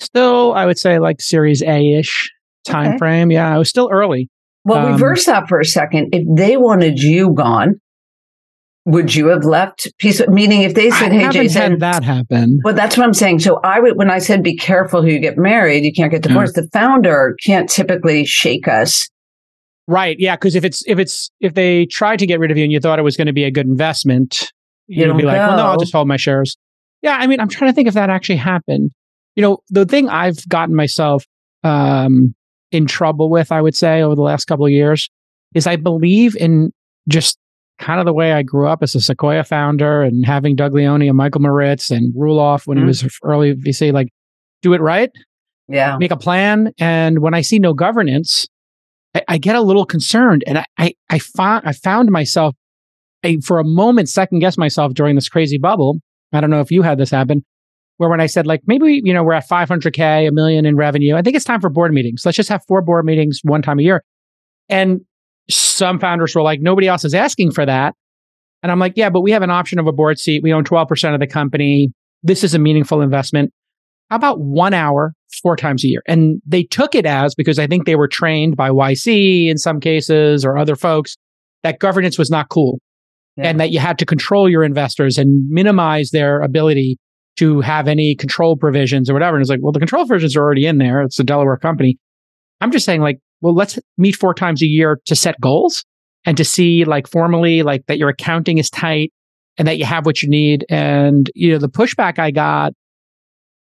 Still, 0.01 0.53
I 0.53 0.66
would 0.66 0.78
say 0.78 0.99
like 0.99 1.20
Series 1.20 1.62
A 1.62 1.94
ish 1.99 2.30
time 2.64 2.90
okay. 2.90 2.99
frame. 2.99 3.30
Yeah, 3.30 3.55
it 3.55 3.59
was 3.59 3.68
still 3.68 3.88
early. 3.90 4.28
Well, 4.68 4.86
um, 4.86 4.92
reverse 4.92 5.26
that 5.26 5.48
for 5.48 5.58
a 5.58 5.64
second. 5.64 6.10
If 6.12 6.26
they 6.36 6.56
wanted 6.56 6.98
you 6.98 7.32
gone, 7.32 7.80
would 8.84 9.14
you 9.14 9.28
have 9.28 9.44
left 9.44 9.88
piece 9.98 10.20
of, 10.20 10.28
meaning 10.28 10.62
if 10.62 10.74
they 10.74 10.90
said, 10.90 11.12
I 11.12 11.18
Hey, 11.18 11.28
Jason, 11.30 11.78
that 11.78 12.02
happen. 12.02 12.58
Well, 12.64 12.74
that's 12.74 12.96
what 12.96 13.04
I'm 13.04 13.14
saying. 13.14 13.40
So 13.40 13.60
I 13.62 13.80
would, 13.80 13.96
when 13.96 14.10
I 14.10 14.18
said, 14.18 14.42
be 14.42 14.56
careful 14.56 15.02
who 15.02 15.08
you 15.08 15.18
get 15.20 15.36
married, 15.36 15.84
you 15.84 15.92
can't 15.92 16.10
get 16.10 16.22
divorced. 16.22 16.54
Yeah. 16.56 16.62
The 16.62 16.68
founder 16.70 17.36
can't 17.44 17.68
typically 17.68 18.24
shake 18.24 18.68
us. 18.68 19.08
Right. 19.86 20.16
Yeah. 20.18 20.36
Cause 20.36 20.54
if 20.54 20.64
it's, 20.64 20.82
if 20.86 20.98
it's, 20.98 21.30
if 21.40 21.54
they 21.54 21.86
tried 21.86 22.18
to 22.18 22.26
get 22.26 22.40
rid 22.40 22.50
of 22.50 22.56
you 22.56 22.64
and 22.64 22.72
you 22.72 22.80
thought 22.80 22.98
it 22.98 23.02
was 23.02 23.16
going 23.16 23.26
to 23.26 23.32
be 23.32 23.44
a 23.44 23.50
good 23.50 23.66
investment, 23.66 24.52
you 24.86 25.06
you'd 25.06 25.16
be 25.16 25.22
like, 25.22 25.36
well, 25.36 25.56
no, 25.56 25.66
I'll 25.66 25.78
just 25.78 25.92
hold 25.92 26.08
my 26.08 26.16
shares. 26.16 26.56
Yeah. 27.02 27.16
I 27.18 27.26
mean, 27.26 27.40
I'm 27.40 27.48
trying 27.48 27.70
to 27.70 27.74
think 27.74 27.88
if 27.88 27.94
that 27.94 28.10
actually 28.10 28.36
happened. 28.36 28.90
You 29.34 29.42
know, 29.42 29.58
the 29.70 29.86
thing 29.86 30.08
I've 30.08 30.46
gotten 30.48 30.74
myself, 30.74 31.24
um, 31.62 32.34
in 32.70 32.86
trouble 32.86 33.30
with, 33.30 33.50
I 33.52 33.60
would 33.62 33.74
say, 33.74 34.02
over 34.02 34.14
the 34.14 34.22
last 34.22 34.46
couple 34.46 34.66
of 34.66 34.72
years 34.72 35.08
is 35.54 35.66
I 35.66 35.76
believe 35.76 36.36
in 36.36 36.72
just 37.08 37.38
kind 37.78 38.00
of 38.00 38.06
the 38.06 38.12
way 38.12 38.32
I 38.32 38.42
grew 38.42 38.68
up 38.68 38.82
as 38.82 38.94
a 38.94 39.00
Sequoia 39.00 39.44
founder 39.44 40.02
and 40.02 40.26
having 40.26 40.56
Doug 40.56 40.74
Leone 40.74 41.02
and 41.02 41.16
Michael 41.16 41.40
Moritz 41.40 41.90
and 41.90 42.14
Roelof 42.14 42.66
when 42.66 42.76
mm. 42.76 42.80
he 42.80 42.86
was 42.86 43.18
early 43.22 43.54
VC, 43.54 43.92
like 43.92 44.08
do 44.62 44.74
it 44.74 44.80
right. 44.80 45.10
Yeah. 45.68 45.96
Make 45.98 46.10
a 46.10 46.16
plan. 46.16 46.72
And 46.78 47.20
when 47.20 47.34
I 47.34 47.42
see 47.42 47.58
no 47.58 47.74
governance, 47.74 48.46
I, 49.14 49.22
I 49.28 49.38
get 49.38 49.54
a 49.54 49.60
little 49.60 49.84
concerned. 49.84 50.42
And 50.46 50.58
I, 50.58 50.64
I, 50.76 50.94
I 51.10 51.18
found, 51.18 51.66
I 51.66 51.72
found 51.72 52.10
myself 52.10 52.54
I, 53.24 53.36
for 53.44 53.58
a 53.58 53.64
moment, 53.64 54.08
second 54.08 54.40
guess 54.40 54.58
myself 54.58 54.94
during 54.94 55.14
this 55.14 55.28
crazy 55.28 55.58
bubble. 55.58 55.98
I 56.32 56.40
don't 56.40 56.50
know 56.50 56.60
if 56.60 56.70
you 56.70 56.82
had 56.82 56.98
this 56.98 57.10
happen, 57.10 57.44
where 57.99 58.09
when 58.09 58.20
I 58.20 58.26
said 58.26 58.46
like 58.46 58.62
maybe 58.66 59.01
you 59.05 59.12
know 59.12 59.22
we're 59.22 59.34
at 59.34 59.49
500k, 59.49 60.28
a 60.28 60.32
million 60.32 60.64
in 60.64 60.76
revenue, 60.76 61.14
I 61.14 61.22
think 61.22 61.36
it's 61.36 61.44
time 61.44 61.61
for 61.61 61.68
board 61.68 61.92
meetings. 61.92 62.22
Let's 62.24 62.36
just 62.36 62.49
have 62.49 62.62
four 62.66 62.80
board 62.82 63.05
meetings 63.05 63.40
one 63.42 63.62
time 63.62 63.78
a 63.78 63.82
year. 63.82 64.03
And 64.68 65.03
some 65.51 65.99
founders 65.99 66.34
were 66.34 66.42
like, 66.42 66.61
nobody 66.61 66.88
else 66.88 67.05
is 67.05 67.14
asking 67.14 67.53
for 67.53 67.64
that. 67.66 67.94
And 68.62 68.72
I'm 68.72 68.78
like, 68.78 68.94
yeah, 68.96 69.11
but 69.11 69.20
we 69.20 69.30
have 69.30 69.42
an 69.42 69.51
option 69.51 69.78
of 69.78 69.86
a 69.86 69.92
board 69.92 70.18
seat. 70.18 70.42
We 70.42 70.53
own 70.53 70.64
12% 70.64 71.14
of 71.14 71.20
the 71.20 71.26
company. 71.26 71.90
This 72.22 72.42
is 72.42 72.55
a 72.55 72.59
meaningful 72.59 73.01
investment. 73.01 73.53
How 74.11 74.16
about 74.16 74.40
one 74.40 74.74
hour, 74.74 75.14
four 75.42 75.57
times 75.57 75.84
a 75.84 75.88
year? 75.88 76.03
And 76.07 76.40
they 76.46 76.64
took 76.64 76.94
it 76.94 77.07
as 77.07 77.34
because 77.34 77.59
I 77.59 77.66
think 77.66 77.86
they 77.86 77.96
were 77.96 78.09
trained 78.09 78.57
by 78.57 78.70
YC 78.70 79.49
in 79.49 79.59
some 79.59 79.80
cases 79.80 80.44
or 80.44 80.59
other 80.59 80.76
folks 80.76 81.16
that 81.62 81.78
governance 81.78 82.18
was 82.18 82.30
not 82.30 82.49
cool 82.49 82.80
yeah. 83.36 83.49
and 83.49 83.61
that 83.61 83.70
you 83.70 83.78
had 83.78 83.99
to 83.99 84.07
control 84.07 84.49
your 84.49 84.64
investors 84.64 85.18
and 85.18 85.49
minimize 85.49 86.11
their 86.11 86.40
ability 86.40 86.99
to 87.39 87.61
have 87.61 87.89
any 87.89 88.14
control 88.14 88.57
provisions 88.57 89.09
or 89.09 89.12
whatever. 89.14 89.36
And 89.36 89.43
it's 89.43 89.51
like, 89.51 89.61
well, 89.62 89.72
the 89.72 89.78
control 89.78 90.07
provisions 90.07 90.36
are 90.36 90.43
already 90.43 90.66
in 90.66 90.78
there. 90.78 91.03
It's 91.03 91.18
a 91.18 91.24
Delaware 91.24 91.57
company. 91.57 91.99
I'm 92.61 92.72
just 92.72 92.84
saying, 92.84 93.01
like, 93.01 93.20
well, 93.41 93.55
let's 93.55 93.78
meet 93.97 94.16
four 94.16 94.34
times 94.34 94.62
a 94.62 94.66
year 94.66 95.01
to 95.07 95.14
set 95.14 95.41
goals 95.41 95.84
and 96.24 96.36
to 96.36 96.45
see 96.45 96.84
like 96.84 97.09
formally 97.09 97.62
like 97.62 97.86
that 97.86 97.99
your 97.99 98.09
accounting 98.09 98.59
is 98.59 98.68
tight 98.68 99.12
and 99.57 99.68
that 99.68 99.78
you 99.78 99.84
have 99.84 100.05
what 100.05 100.22
you 100.22 100.28
need. 100.28 100.64
And, 100.68 101.30
you 101.34 101.53
know, 101.53 101.59
the 101.59 101.68
pushback 101.68 102.18
I 102.18 102.32
got 102.32 102.72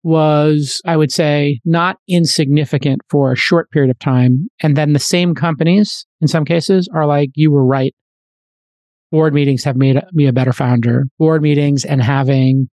was, 0.03 0.81
I 0.87 0.97
would 0.97 1.13
say, 1.13 1.61
not 1.67 1.99
insignificant 2.09 3.03
for 3.11 3.33
a 3.33 3.37
short 3.37 3.71
period 3.71 3.91
of 3.91 3.99
time. 3.99 4.49
And 4.63 4.75
then 4.75 4.95
the 4.95 4.99
same 4.99 5.35
companies, 5.35 6.07
in 6.23 6.29
some 6.29 6.47
cases, 6.47 6.89
are 6.95 7.07
like, 7.07 7.31
you 7.35 7.51
were 7.51 7.65
right. 7.65 7.95
Board 9.13 9.35
meetings 9.35 9.65
have 9.65 9.77
made 9.77 10.01
me 10.13 10.27
a 10.27 10.33
better 10.33 10.53
founder. 10.53 11.05
Board 11.19 11.43
meetings 11.43 11.85
and 11.85 12.03
having 12.03 12.71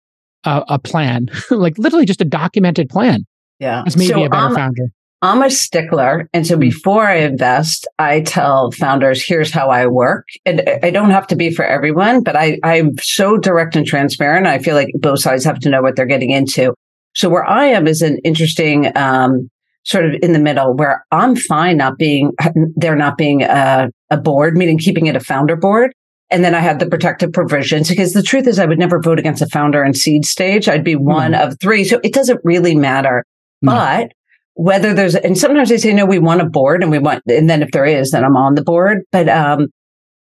a, 0.45 0.65
a 0.69 0.79
plan, 0.79 1.29
like 1.51 1.79
literally 1.79 2.07
just 2.07 2.21
a 2.21 2.25
documented 2.25 2.89
plan, 2.89 3.25
yeah, 3.59 3.83
has 3.85 3.97
made 3.97 4.09
so 4.09 4.25
a 4.25 4.29
better 4.29 4.47
I'm, 4.47 4.55
founder. 4.55 4.87
I'm 5.23 5.43
a 5.43 5.51
stickler. 5.51 6.29
And 6.33 6.47
so 6.47 6.55
hmm. 6.55 6.61
before 6.61 7.07
I 7.07 7.17
invest, 7.17 7.87
I 7.99 8.23
tell 8.23 8.71
founders, 8.73 9.23
here's 9.23 9.51
how 9.51 9.69
I 9.69 9.87
work. 9.87 10.27
And 10.47 10.63
I 10.83 10.91
don't 10.91 11.11
have 11.11 11.27
to 11.29 11.37
be 11.37 11.51
for 11.51 11.65
everyone, 11.65 12.23
but 12.23 12.37
I, 12.37 12.59
I'm 12.63 12.97
so 13.03 13.37
direct 13.37 13.77
and 13.77 13.87
transparent. 13.87 14.47
I 14.47 14.59
feel 14.59 14.75
like 14.75 14.89
both 14.95 15.21
sides 15.21 15.45
have 15.45 15.59
to 15.61 15.69
know 15.71 15.83
what 15.83 15.97
they're 15.97 16.07
getting 16.07 16.31
into. 16.31 16.75
So 17.15 17.29
where 17.29 17.45
I 17.45 17.67
am 17.67 17.87
is 17.87 18.03
an 18.03 18.19
interesting, 18.25 18.97
um, 18.97 19.51
sort 19.85 20.05
of 20.05 20.15
in 20.23 20.33
the 20.33 20.39
middle 20.39 20.75
where 20.75 21.05
I'm 21.11 21.37
fine 21.37 21.79
not 21.79 21.99
being, 21.99 22.33
there 22.77 22.97
not 22.97 23.19
being 23.19 23.43
a, 23.43 23.91
a 24.11 24.17
board, 24.17 24.57
meaning 24.57 24.79
keeping 24.79 25.07
it 25.07 25.17
a 25.17 25.21
founder 25.21 25.57
board. 25.57 25.93
And 26.31 26.45
then 26.45 26.55
I 26.55 26.61
had 26.61 26.79
the 26.79 26.87
protective 26.87 27.33
provisions 27.33 27.89
because 27.89 28.13
the 28.13 28.23
truth 28.23 28.47
is 28.47 28.59
I 28.59 28.67
would 28.67 28.79
never 28.79 29.01
vote 29.01 29.19
against 29.19 29.43
a 29.43 29.47
founder 29.47 29.85
in 29.85 29.95
seed 29.95 30.25
stage. 30.25 30.69
I'd 30.69 30.85
be 30.85 30.95
one 30.95 31.33
mm. 31.33 31.45
of 31.45 31.59
three. 31.61 31.85
So 31.85 32.01
it 32.05 32.13
doesn't 32.13 32.41
really 32.45 32.77
matter. 32.77 33.25
Mm. 33.65 33.67
But 33.67 34.13
whether 34.55 34.95
there's, 34.95 35.17
and 35.17 35.37
sometimes 35.37 35.71
they 35.71 35.79
say, 35.79 35.93
no, 35.93 36.07
we 36.07 36.19
want 36.19 36.41
a 36.41 36.49
board 36.49 36.83
and 36.83 36.91
we 36.91 36.99
want, 36.99 37.23
and 37.27 37.51
then 37.51 37.63
if 37.63 37.73
there 37.73 37.85
is, 37.85 38.13
then 38.13 38.25
I'm 38.25 38.37
on 38.37 38.55
the 38.55 38.63
board. 38.63 39.03
But, 39.11 39.29
um, 39.29 39.69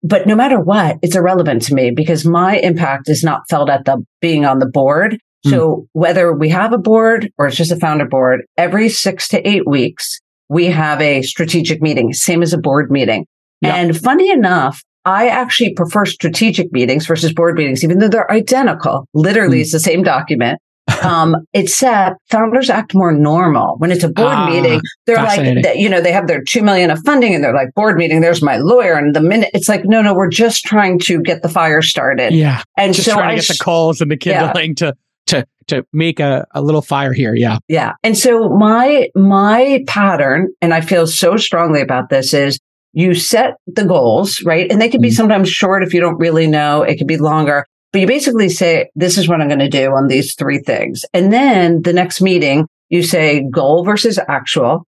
but 0.02 0.26
no 0.26 0.34
matter 0.34 0.60
what, 0.60 0.96
it's 1.02 1.16
irrelevant 1.16 1.62
to 1.62 1.74
me 1.74 1.90
because 1.90 2.24
my 2.24 2.56
impact 2.56 3.08
is 3.08 3.22
not 3.22 3.42
felt 3.50 3.68
at 3.68 3.84
the 3.84 4.02
being 4.20 4.46
on 4.46 4.60
the 4.60 4.68
board. 4.68 5.18
Mm. 5.44 5.50
So 5.50 5.86
whether 5.92 6.32
we 6.32 6.48
have 6.48 6.72
a 6.72 6.78
board 6.78 7.30
or 7.36 7.48
it's 7.48 7.56
just 7.56 7.72
a 7.72 7.76
founder 7.76 8.06
board, 8.06 8.42
every 8.56 8.88
six 8.88 9.28
to 9.28 9.46
eight 9.46 9.66
weeks, 9.66 10.20
we 10.48 10.66
have 10.66 11.02
a 11.02 11.20
strategic 11.22 11.82
meeting, 11.82 12.14
same 12.14 12.42
as 12.42 12.54
a 12.54 12.58
board 12.58 12.90
meeting. 12.90 13.26
Yep. 13.60 13.74
And 13.74 13.98
funny 13.98 14.30
enough, 14.30 14.82
I 15.08 15.28
actually 15.28 15.72
prefer 15.72 16.04
strategic 16.04 16.70
meetings 16.70 17.06
versus 17.06 17.32
board 17.32 17.56
meetings, 17.56 17.82
even 17.82 17.98
though 17.98 18.08
they're 18.08 18.30
identical. 18.30 19.08
Literally, 19.14 19.58
mm. 19.58 19.60
it's 19.62 19.72
the 19.72 19.80
same 19.80 20.02
document. 20.02 20.60
um, 21.02 21.36
except 21.52 22.18
founders 22.30 22.70
act 22.70 22.94
more 22.94 23.12
normal. 23.12 23.76
When 23.78 23.90
it's 23.90 24.04
a 24.04 24.08
board 24.08 24.28
ah, 24.28 24.48
meeting, 24.48 24.80
they're 25.06 25.16
like, 25.16 25.76
you 25.76 25.88
know, 25.88 26.00
they 26.00 26.12
have 26.12 26.26
their 26.28 26.42
2 26.42 26.62
million 26.62 26.90
of 26.90 26.98
funding 27.04 27.34
and 27.34 27.44
they're 27.44 27.54
like, 27.54 27.74
board 27.74 27.98
meeting, 27.98 28.22
there's 28.22 28.42
my 28.42 28.56
lawyer. 28.56 28.94
And 28.94 29.14
the 29.14 29.20
minute 29.20 29.50
it's 29.52 29.68
like, 29.68 29.84
no, 29.84 30.00
no, 30.00 30.14
we're 30.14 30.30
just 30.30 30.64
trying 30.64 30.98
to 31.00 31.20
get 31.20 31.42
the 31.42 31.48
fire 31.48 31.82
started. 31.82 32.32
Yeah. 32.32 32.62
And 32.78 32.94
just 32.94 33.06
so 33.06 33.14
trying 33.14 33.28
I, 33.28 33.34
to 33.34 33.40
get 33.40 33.48
the 33.48 33.62
calls 33.62 34.00
and 34.00 34.10
the 34.10 34.16
kindling 34.16 34.70
yeah. 34.70 34.92
to, 34.92 34.94
to, 35.26 35.46
to 35.66 35.86
make 35.92 36.20
a, 36.20 36.46
a 36.52 36.62
little 36.62 36.80
fire 36.80 37.12
here. 37.12 37.34
Yeah. 37.34 37.58
Yeah. 37.68 37.92
And 38.02 38.16
so 38.16 38.48
my, 38.48 39.10
my 39.14 39.84
pattern, 39.86 40.48
and 40.62 40.72
I 40.72 40.80
feel 40.80 41.06
so 41.06 41.36
strongly 41.36 41.82
about 41.82 42.08
this 42.08 42.32
is 42.32 42.58
you 42.98 43.14
set 43.14 43.54
the 43.68 43.84
goals, 43.84 44.42
right? 44.42 44.68
And 44.68 44.80
they 44.80 44.88
can 44.88 45.00
be 45.00 45.06
mm-hmm. 45.06 45.14
sometimes 45.14 45.48
short 45.48 45.84
if 45.84 45.94
you 45.94 46.00
don't 46.00 46.18
really 46.18 46.48
know. 46.48 46.82
It 46.82 46.96
could 46.96 47.06
be 47.06 47.16
longer, 47.16 47.64
but 47.92 48.00
you 48.00 48.08
basically 48.08 48.48
say, 48.48 48.90
this 48.96 49.16
is 49.16 49.28
what 49.28 49.40
I'm 49.40 49.46
going 49.46 49.60
to 49.60 49.68
do 49.68 49.92
on 49.92 50.08
these 50.08 50.34
three 50.34 50.58
things. 50.58 51.04
And 51.14 51.32
then 51.32 51.82
the 51.82 51.92
next 51.92 52.20
meeting, 52.20 52.66
you 52.88 53.04
say 53.04 53.46
goal 53.52 53.84
versus 53.84 54.18
actual, 54.26 54.84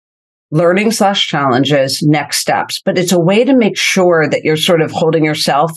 learning 0.51 0.91
slash 0.91 1.29
challenges, 1.29 2.03
next 2.03 2.39
steps. 2.39 2.83
But 2.85 2.99
it's 2.99 3.13
a 3.13 3.21
way 3.21 3.45
to 3.45 3.57
make 3.57 3.79
sure 3.79 4.29
that 4.29 4.43
you're 4.43 4.57
sort 4.57 4.81
of 4.81 4.91
holding 4.91 5.25
yourself 5.25 5.71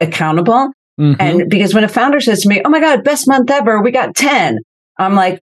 accountable. 0.00 0.72
Mm-hmm. 0.98 1.20
And 1.20 1.48
because 1.48 1.72
when 1.72 1.84
a 1.84 1.88
founder 1.88 2.18
says 2.18 2.42
to 2.42 2.48
me, 2.48 2.62
Oh 2.64 2.68
my 2.68 2.80
God, 2.80 3.04
best 3.04 3.28
month 3.28 3.48
ever, 3.48 3.80
we 3.80 3.92
got 3.92 4.16
10. 4.16 4.58
I'm 4.98 5.14
like, 5.14 5.38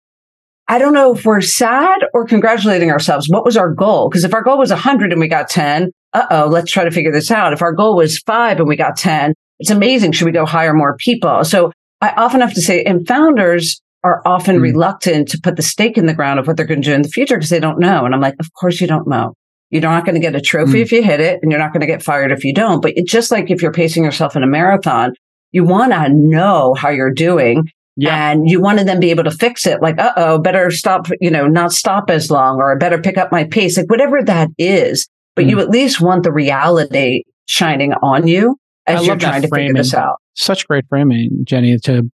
I 0.68 0.78
don't 0.78 0.94
know 0.94 1.16
if 1.16 1.24
we're 1.24 1.40
sad 1.40 2.02
or 2.14 2.26
congratulating 2.26 2.92
ourselves. 2.92 3.30
What 3.30 3.46
was 3.46 3.56
our 3.56 3.74
goal? 3.74 4.10
Because 4.10 4.26
if 4.26 4.34
our 4.34 4.44
goal 4.44 4.58
was 4.58 4.72
100 4.72 5.14
and 5.14 5.22
we 5.22 5.30
got 5.30 5.50
10, 5.50 5.92
uh 6.18 6.28
oh, 6.32 6.48
let's 6.48 6.72
try 6.72 6.84
to 6.84 6.92
figure 6.92 7.12
this 7.12 7.32
out. 7.32 7.54
If 7.54 7.62
our 7.62 7.74
goal 7.74 7.96
was 7.96 8.20
five 8.20 8.60
and 8.60 8.68
we 8.68 8.76
got 8.76 8.98
10, 8.98 9.34
it's 9.60 9.70
amazing. 9.70 10.12
Should 10.12 10.26
we 10.26 10.32
go 10.32 10.46
hire 10.46 10.74
more 10.74 10.96
people? 10.98 11.44
So 11.44 11.72
I 12.02 12.10
often 12.18 12.42
have 12.42 12.54
to 12.54 12.62
say, 12.62 12.84
and 12.84 13.08
founders 13.08 13.82
are 14.04 14.22
often 14.26 14.58
mm. 14.58 14.62
reluctant 14.62 15.28
to 15.30 15.40
put 15.42 15.56
the 15.56 15.62
stake 15.62 15.98
in 15.98 16.06
the 16.06 16.14
ground 16.14 16.40
of 16.40 16.48
what 16.48 16.58
they're 16.58 16.66
going 16.66 16.82
to 16.82 16.90
do 16.90 16.94
in 16.94 17.02
the 17.02 17.10
future 17.10 17.36
because 17.36 17.50
they 17.50 17.60
don't 17.60 17.80
know. 17.80 18.06
And 18.06 18.14
I'm 18.14 18.22
like, 18.22 18.36
of 18.40 18.52
course 18.54 18.80
you 18.80 18.88
don't 18.88 19.08
know. 19.08 19.34
You're 19.70 19.82
not 19.82 20.06
going 20.06 20.16
to 20.16 20.22
get 20.22 20.36
a 20.36 20.42
trophy 20.42 20.80
mm. 20.80 20.82
if 20.82 20.92
you 20.92 21.04
hit 21.04 21.20
it 21.20 21.40
and 21.42 21.52
you're 21.52 21.60
not 21.60 21.74
going 21.74 21.82
to 21.82 21.88
get 21.88 22.04
fired 22.04 22.32
if 22.32 22.44
you 22.44 22.54
don't. 22.54 22.82
But 22.82 22.94
it's 22.96 23.12
just 23.12 23.32
like 23.32 23.50
if 23.50 23.62
you're 23.62 23.72
pacing 23.72 24.04
yourself 24.04 24.36
in 24.36 24.44
a 24.44 24.48
marathon, 24.48 25.14
you 25.52 25.64
want 25.64 25.92
to 25.92 26.10
know 26.10 26.74
how 26.74 26.90
you're 26.90 27.14
doing 27.14 27.70
yeah. 28.00 28.32
And 28.32 28.48
you 28.48 28.62
want 28.62 28.78
to 28.78 28.86
then 28.86 29.00
be 29.00 29.10
able 29.10 29.24
to 29.24 29.32
fix 29.32 29.66
it 29.66 29.82
like, 29.82 30.00
uh 30.00 30.14
oh, 30.16 30.38
better 30.38 30.70
stop, 30.70 31.08
you 31.20 31.32
know, 31.32 31.48
not 31.48 31.72
stop 31.72 32.12
as 32.12 32.30
long 32.30 32.58
or 32.58 32.72
I 32.72 32.76
better 32.76 33.02
pick 33.02 33.18
up 33.18 33.32
my 33.32 33.44
pace, 33.44 33.76
like 33.76 33.90
whatever 33.90 34.22
that 34.22 34.50
is. 34.60 35.08
But 35.38 35.46
mm. 35.46 35.52
you 35.52 35.60
at 35.60 35.70
least 35.70 36.02
want 36.02 36.24
the 36.24 36.34
reality 36.34 37.24
shining 37.46 37.94
on 38.02 38.28
you 38.28 38.58
as 38.88 39.06
you're 39.06 39.16
trying 39.16 39.44
to 39.44 39.48
framing. 39.48 39.70
figure 39.70 39.84
this 39.84 39.94
out. 39.94 40.18
Such 40.34 40.68
great 40.68 40.86
framing, 40.90 41.44
Jenny, 41.44 41.78
to 41.84 42.10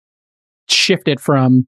shift 0.67 1.07
it 1.07 1.21
from, 1.21 1.65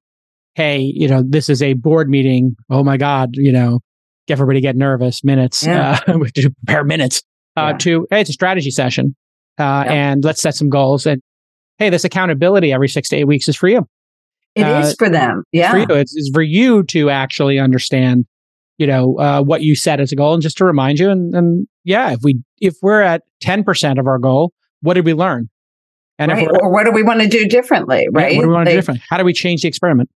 hey, 0.54 0.80
you 0.80 1.08
know, 1.08 1.22
this 1.26 1.48
is 1.48 1.62
a 1.62 1.72
board 1.72 2.10
meeting. 2.10 2.56
Oh 2.68 2.84
my 2.84 2.98
God, 2.98 3.30
you 3.32 3.52
know, 3.52 3.80
get 4.28 4.34
everybody 4.34 4.60
get 4.60 4.76
nervous 4.76 5.24
minutes, 5.24 5.64
yeah. 5.64 5.98
uh, 6.06 6.18
to 6.34 6.50
prepare 6.66 6.84
minutes, 6.84 7.22
uh, 7.56 7.68
yeah. 7.72 7.78
to, 7.78 8.06
hey, 8.10 8.20
it's 8.20 8.30
a 8.30 8.34
strategy 8.34 8.70
session. 8.70 9.16
Uh, 9.58 9.84
yep. 9.86 9.92
and 9.92 10.24
let's 10.24 10.42
set 10.42 10.54
some 10.54 10.68
goals. 10.68 11.06
And 11.06 11.22
hey, 11.78 11.88
this 11.88 12.04
accountability 12.04 12.74
every 12.74 12.88
six 12.88 13.08
to 13.08 13.16
eight 13.16 13.26
weeks 13.26 13.48
is 13.48 13.56
for 13.56 13.68
you. 13.68 13.88
It 14.54 14.64
uh, 14.64 14.80
is 14.80 14.94
for 14.98 15.08
them. 15.08 15.44
Yeah. 15.52 15.70
For 15.70 15.78
you. 15.78 15.86
It's, 15.88 16.14
it's, 16.14 16.30
for 16.32 16.42
you 16.42 16.82
to 16.84 17.08
actually 17.08 17.58
understand, 17.58 18.26
you 18.78 18.86
know, 18.86 19.18
uh, 19.18 19.42
what 19.42 19.62
you 19.62 19.74
set 19.74 20.00
as 20.00 20.12
a 20.12 20.16
goal 20.16 20.34
and 20.34 20.42
just 20.42 20.58
to 20.58 20.64
remind 20.64 20.98
you. 20.98 21.10
And, 21.10 21.34
and 21.34 21.66
yeah, 21.84 22.12
if 22.12 22.20
we, 22.22 22.40
if 22.60 22.74
we're 22.82 23.02
at 23.02 23.22
10% 23.42 23.98
of 23.98 24.06
our 24.06 24.18
goal, 24.18 24.52
what 24.80 24.94
did 24.94 25.04
we 25.04 25.14
learn? 25.14 25.48
And 26.18 26.32
right. 26.32 26.48
or 26.48 26.72
what 26.72 26.84
do 26.84 26.92
we 26.92 27.02
want 27.02 27.20
to 27.20 27.28
do 27.28 27.46
differently? 27.46 28.06
Right. 28.10 28.32
Yeah, 28.32 28.38
what 28.38 28.42
do 28.42 28.48
we 28.48 28.54
want 28.54 28.66
to 28.66 28.72
do 28.72 28.78
different? 28.78 29.00
How 29.08 29.18
do 29.18 29.24
we 29.24 29.32
change 29.32 29.62
the 29.62 29.68
experiment? 29.68 30.08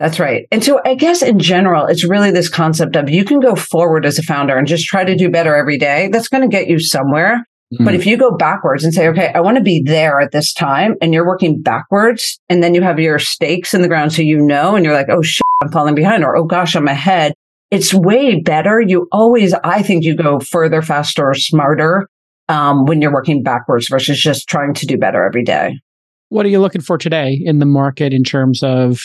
That's 0.00 0.18
right. 0.18 0.46
And 0.50 0.64
so 0.64 0.80
I 0.84 0.94
guess 0.94 1.22
in 1.22 1.38
general, 1.38 1.86
it's 1.86 2.04
really 2.04 2.32
this 2.32 2.48
concept 2.48 2.96
of 2.96 3.08
you 3.08 3.24
can 3.24 3.38
go 3.38 3.54
forward 3.54 4.04
as 4.04 4.18
a 4.18 4.22
founder 4.22 4.56
and 4.56 4.66
just 4.66 4.86
try 4.86 5.04
to 5.04 5.14
do 5.14 5.30
better 5.30 5.54
every 5.54 5.78
day. 5.78 6.08
That's 6.12 6.28
going 6.28 6.42
to 6.42 6.48
get 6.48 6.66
you 6.68 6.80
somewhere. 6.80 7.46
Mm-hmm. 7.72 7.84
But 7.84 7.94
if 7.94 8.04
you 8.04 8.16
go 8.16 8.36
backwards 8.36 8.84
and 8.84 8.92
say, 8.92 9.08
okay, 9.08 9.32
I 9.34 9.40
want 9.40 9.56
to 9.56 9.62
be 9.62 9.82
there 9.84 10.20
at 10.20 10.32
this 10.32 10.52
time 10.52 10.96
and 11.00 11.14
you're 11.14 11.26
working 11.26 11.62
backwards 11.62 12.38
and 12.48 12.62
then 12.62 12.74
you 12.74 12.82
have 12.82 12.98
your 12.98 13.18
stakes 13.18 13.72
in 13.72 13.82
the 13.82 13.88
ground 13.88 14.12
so 14.12 14.22
you 14.22 14.38
know 14.38 14.74
and 14.74 14.84
you're 14.84 14.94
like, 14.94 15.08
oh 15.10 15.22
shit, 15.22 15.46
I'm 15.62 15.70
falling 15.70 15.94
behind 15.94 16.24
or 16.24 16.36
oh 16.36 16.44
gosh, 16.44 16.74
I'm 16.74 16.88
ahead. 16.88 17.32
It's 17.74 17.92
way 17.92 18.40
better. 18.40 18.80
You 18.80 19.08
always, 19.10 19.52
I 19.64 19.82
think 19.82 20.04
you 20.04 20.14
go 20.14 20.38
further, 20.38 20.80
faster, 20.80 21.30
or 21.30 21.34
smarter 21.34 22.08
um, 22.48 22.84
when 22.84 23.02
you're 23.02 23.12
working 23.12 23.42
backwards 23.42 23.88
versus 23.88 24.20
just 24.20 24.48
trying 24.48 24.74
to 24.74 24.86
do 24.86 24.96
better 24.96 25.26
every 25.26 25.42
day. 25.42 25.80
What 26.28 26.46
are 26.46 26.50
you 26.50 26.60
looking 26.60 26.82
for 26.82 26.98
today 26.98 27.36
in 27.44 27.58
the 27.58 27.66
market 27.66 28.14
in 28.14 28.22
terms 28.22 28.62
of, 28.62 29.00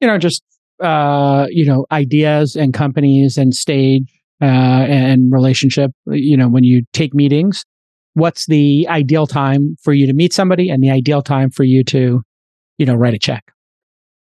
you 0.00 0.08
know, 0.08 0.16
just, 0.16 0.42
uh, 0.82 1.48
you 1.50 1.66
know, 1.66 1.84
ideas 1.92 2.56
and 2.56 2.72
companies 2.72 3.36
and 3.36 3.54
stage 3.54 4.10
uh, 4.40 4.46
and 4.46 5.30
relationship? 5.30 5.90
You 6.06 6.38
know, 6.38 6.48
when 6.48 6.64
you 6.64 6.84
take 6.94 7.12
meetings, 7.12 7.62
what's 8.14 8.46
the 8.46 8.86
ideal 8.88 9.26
time 9.26 9.76
for 9.82 9.92
you 9.92 10.06
to 10.06 10.14
meet 10.14 10.32
somebody 10.32 10.70
and 10.70 10.82
the 10.82 10.90
ideal 10.90 11.20
time 11.20 11.50
for 11.50 11.64
you 11.64 11.84
to, 11.84 12.22
you 12.78 12.86
know, 12.86 12.94
write 12.94 13.12
a 13.12 13.18
check? 13.18 13.52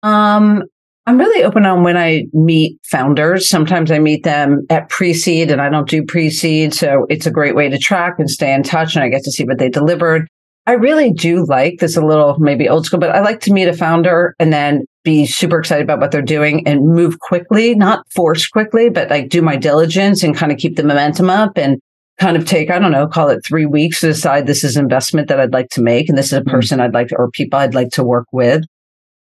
Um, 0.03 0.63
I'm 1.07 1.19
really 1.19 1.43
open 1.43 1.65
on 1.65 1.83
when 1.83 1.97
I 1.97 2.25
meet 2.33 2.79
founders. 2.83 3.47
Sometimes 3.47 3.91
I 3.91 3.99
meet 3.99 4.23
them 4.23 4.65
at 4.71 4.89
pre-seed 4.89 5.51
and 5.51 5.61
I 5.61 5.69
don't 5.69 5.87
do 5.87 6.03
pre-seed. 6.03 6.73
So 6.73 7.05
it's 7.09 7.27
a 7.27 7.31
great 7.31 7.55
way 7.55 7.69
to 7.69 7.77
track 7.77 8.15
and 8.17 8.29
stay 8.29 8.53
in 8.53 8.63
touch 8.63 8.95
and 8.95 9.03
I 9.03 9.09
get 9.09 9.23
to 9.23 9.31
see 9.31 9.43
what 9.43 9.59
they 9.59 9.69
delivered. 9.69 10.27
I 10.67 10.71
really 10.73 11.11
do 11.11 11.45
like 11.45 11.77
this 11.79 11.95
a 11.95 12.01
little 12.01 12.37
maybe 12.39 12.67
old 12.67 12.87
school, 12.87 12.99
but 12.99 13.11
I 13.11 13.19
like 13.19 13.39
to 13.41 13.53
meet 13.53 13.67
a 13.67 13.73
founder 13.73 14.33
and 14.39 14.51
then 14.51 14.85
be 15.03 15.27
super 15.27 15.59
excited 15.59 15.83
about 15.83 15.99
what 15.99 16.09
they're 16.09 16.23
doing 16.23 16.67
and 16.67 16.87
move 16.87 17.19
quickly, 17.19 17.75
not 17.75 18.11
force 18.11 18.47
quickly, 18.47 18.89
but 18.89 19.11
like 19.11 19.29
do 19.29 19.43
my 19.43 19.57
diligence 19.57 20.23
and 20.23 20.35
kind 20.35 20.51
of 20.51 20.57
keep 20.57 20.75
the 20.75 20.83
momentum 20.83 21.29
up 21.29 21.55
and 21.55 21.79
kind 22.19 22.35
of 22.35 22.47
take, 22.47 22.71
I 22.71 22.79
don't 22.79 22.91
know, 22.91 23.07
call 23.07 23.29
it 23.29 23.45
three 23.45 23.67
weeks 23.67 23.99
to 23.99 24.07
decide 24.07 24.47
this 24.47 24.63
is 24.63 24.75
investment 24.75 25.27
that 25.27 25.39
I'd 25.39 25.53
like 25.53 25.69
to 25.71 25.83
make. 25.83 26.09
And 26.09 26.17
this 26.17 26.27
is 26.27 26.33
a 26.33 26.41
mm-hmm. 26.41 26.49
person 26.49 26.79
I'd 26.79 26.95
like 26.95 27.09
to, 27.09 27.15
or 27.15 27.29
people 27.29 27.59
I'd 27.59 27.75
like 27.75 27.89
to 27.91 28.03
work 28.03 28.25
with. 28.31 28.63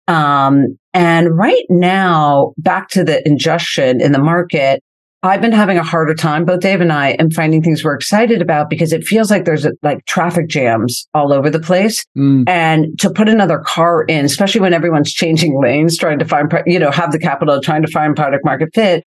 Um, 0.06 0.78
and 0.92 1.36
right 1.36 1.64
now, 1.68 2.52
back 2.58 2.88
to 2.90 3.04
the 3.04 3.26
ingestion 3.26 4.00
in 4.00 4.12
the 4.12 4.18
market, 4.18 4.82
I've 5.24 5.40
been 5.40 5.52
having 5.52 5.78
a 5.78 5.82
harder 5.82 6.14
time, 6.14 6.44
both 6.44 6.60
Dave 6.60 6.82
and 6.82 6.92
I, 6.92 7.12
and 7.18 7.32
finding 7.32 7.62
things 7.62 7.82
we're 7.82 7.94
excited 7.94 8.42
about 8.42 8.68
because 8.68 8.92
it 8.92 9.04
feels 9.04 9.30
like 9.30 9.46
there's 9.46 9.64
a, 9.64 9.72
like 9.82 10.04
traffic 10.04 10.48
jams 10.48 11.08
all 11.14 11.32
over 11.32 11.48
the 11.48 11.58
place. 11.58 12.04
Mm. 12.16 12.46
And 12.46 12.98
to 12.98 13.08
put 13.08 13.30
another 13.30 13.62
car 13.64 14.04
in, 14.04 14.26
especially 14.26 14.60
when 14.60 14.74
everyone's 14.74 15.10
changing 15.10 15.58
lanes, 15.58 15.96
trying 15.96 16.18
to 16.18 16.26
find, 16.26 16.52
you 16.66 16.78
know, 16.78 16.90
have 16.90 17.10
the 17.10 17.18
capital, 17.18 17.58
trying 17.62 17.80
to 17.80 17.90
find 17.90 18.14
product 18.14 18.44
market 18.44 18.68
fit. 18.74 19.04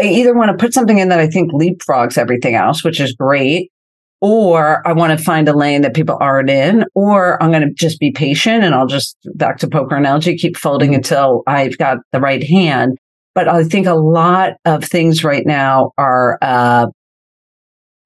I 0.00 0.04
either 0.04 0.32
want 0.32 0.56
to 0.56 0.64
put 0.64 0.72
something 0.72 0.98
in 0.98 1.08
that 1.08 1.18
I 1.18 1.26
think 1.26 1.50
leapfrogs 1.52 2.16
everything 2.16 2.54
else, 2.54 2.84
which 2.84 3.00
is 3.00 3.12
great, 3.14 3.72
or 4.22 4.86
I 4.86 4.92
want 4.92 5.18
to 5.18 5.22
find 5.22 5.48
a 5.48 5.52
lane 5.52 5.82
that 5.82 5.94
people 5.94 6.16
aren't 6.20 6.48
in, 6.48 6.84
or 6.94 7.42
I'm 7.42 7.50
going 7.50 7.68
to 7.68 7.74
just 7.74 7.98
be 7.98 8.12
patient 8.12 8.62
and 8.62 8.72
I'll 8.72 8.86
just 8.86 9.16
back 9.34 9.58
to 9.58 9.68
poker 9.68 9.96
analogy, 9.96 10.36
keep 10.36 10.56
folding 10.56 10.92
mm. 10.92 10.96
until 10.96 11.42
I've 11.48 11.76
got 11.76 11.98
the 12.12 12.20
right 12.20 12.42
hand. 12.42 12.96
But 13.34 13.48
I 13.48 13.64
think 13.64 13.88
a 13.88 13.94
lot 13.94 14.52
of 14.64 14.84
things 14.84 15.24
right 15.24 15.44
now 15.44 15.90
are 15.98 16.38
uh, 16.40 16.86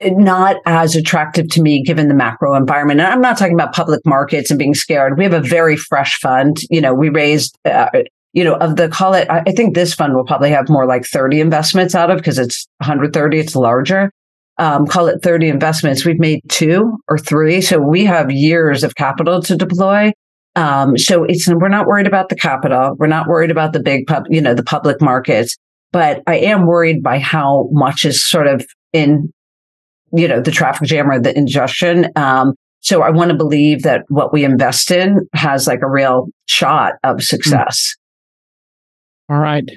not 0.02 0.56
as 0.64 0.96
attractive 0.96 1.50
to 1.50 1.60
me 1.60 1.82
given 1.82 2.08
the 2.08 2.14
macro 2.14 2.54
environment. 2.54 3.00
And 3.00 3.08
I'm 3.08 3.20
not 3.20 3.36
talking 3.36 3.54
about 3.54 3.74
public 3.74 4.00
markets 4.06 4.50
and 4.50 4.58
being 4.58 4.74
scared. 4.74 5.18
We 5.18 5.24
have 5.24 5.34
a 5.34 5.40
very 5.40 5.76
fresh 5.76 6.18
fund. 6.18 6.56
You 6.70 6.80
know, 6.80 6.94
we 6.94 7.10
raised, 7.10 7.58
uh, 7.66 7.90
you 8.32 8.42
know, 8.42 8.54
of 8.54 8.76
the 8.76 8.88
call 8.88 9.12
it, 9.12 9.28
I 9.28 9.42
think 9.52 9.74
this 9.74 9.92
fund 9.92 10.14
will 10.14 10.24
probably 10.24 10.50
have 10.50 10.70
more 10.70 10.86
like 10.86 11.04
30 11.04 11.40
investments 11.40 11.94
out 11.94 12.10
of 12.10 12.16
because 12.16 12.38
it's 12.38 12.66
130, 12.78 13.38
it's 13.38 13.54
larger. 13.54 14.10
Um, 14.58 14.86
call 14.86 15.08
it 15.08 15.22
30 15.22 15.48
investments. 15.48 16.04
We've 16.04 16.18
made 16.18 16.40
two 16.48 16.98
or 17.08 17.18
three. 17.18 17.60
So 17.60 17.78
we 17.78 18.04
have 18.06 18.30
years 18.30 18.82
of 18.84 18.94
capital 18.94 19.42
to 19.42 19.56
deploy. 19.56 20.12
Um, 20.54 20.96
so 20.96 21.24
it's, 21.24 21.46
we're 21.46 21.68
not 21.68 21.86
worried 21.86 22.06
about 22.06 22.30
the 22.30 22.36
capital. 22.36 22.96
We're 22.98 23.06
not 23.06 23.28
worried 23.28 23.50
about 23.50 23.74
the 23.74 23.80
big 23.80 24.06
pub, 24.06 24.24
you 24.30 24.40
know, 24.40 24.54
the 24.54 24.64
public 24.64 25.02
markets, 25.02 25.56
but 25.92 26.22
I 26.26 26.36
am 26.38 26.66
worried 26.66 27.02
by 27.02 27.18
how 27.18 27.68
much 27.72 28.06
is 28.06 28.26
sort 28.26 28.46
of 28.46 28.66
in, 28.94 29.30
you 30.12 30.26
know, 30.26 30.40
the 30.40 30.50
traffic 30.50 30.88
jam 30.88 31.10
or 31.10 31.20
the 31.20 31.36
ingestion. 31.36 32.08
Um, 32.16 32.54
so 32.80 33.02
I 33.02 33.10
want 33.10 33.30
to 33.30 33.36
believe 33.36 33.82
that 33.82 34.04
what 34.08 34.32
we 34.32 34.44
invest 34.44 34.90
in 34.90 35.28
has 35.34 35.66
like 35.66 35.82
a 35.82 35.90
real 35.90 36.28
shot 36.46 36.94
of 37.04 37.22
success. 37.22 37.94
All 39.28 39.38
right. 39.38 39.68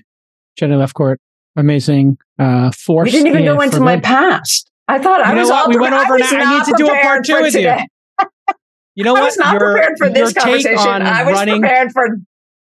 Jenny 0.58 0.76
Lefcourt, 0.76 1.16
amazing 1.56 2.18
uh, 2.38 2.72
force. 2.72 3.06
We 3.06 3.12
didn't 3.12 3.28
even 3.28 3.46
go 3.46 3.62
into 3.62 3.80
my 3.80 4.00
past. 4.00 4.69
I 4.90 4.98
thought 4.98 5.20
you 5.20 5.26
I 5.26 5.34
was 5.36 5.50
all 5.52 5.70
We 5.70 5.78
went 5.78 5.94
over. 5.94 6.16
I, 6.16 6.28
I 6.32 6.58
need 6.58 6.66
to 6.66 6.74
do 6.76 6.88
a 6.88 7.00
part 7.02 7.24
two 7.24 7.40
with 7.42 7.54
you. 7.54 7.72
You 8.96 9.04
know 9.04 9.12
I 9.16 9.20
what? 9.20 9.26
was 9.26 9.38
not 9.38 9.54
your, 9.54 9.74
prepared 9.74 9.98
for 10.00 10.10
this 10.10 10.34
conversation. 10.34 10.78
I 10.80 11.24
was 11.24 11.34
running, 11.34 11.62
prepared 11.62 11.92
for 11.92 12.18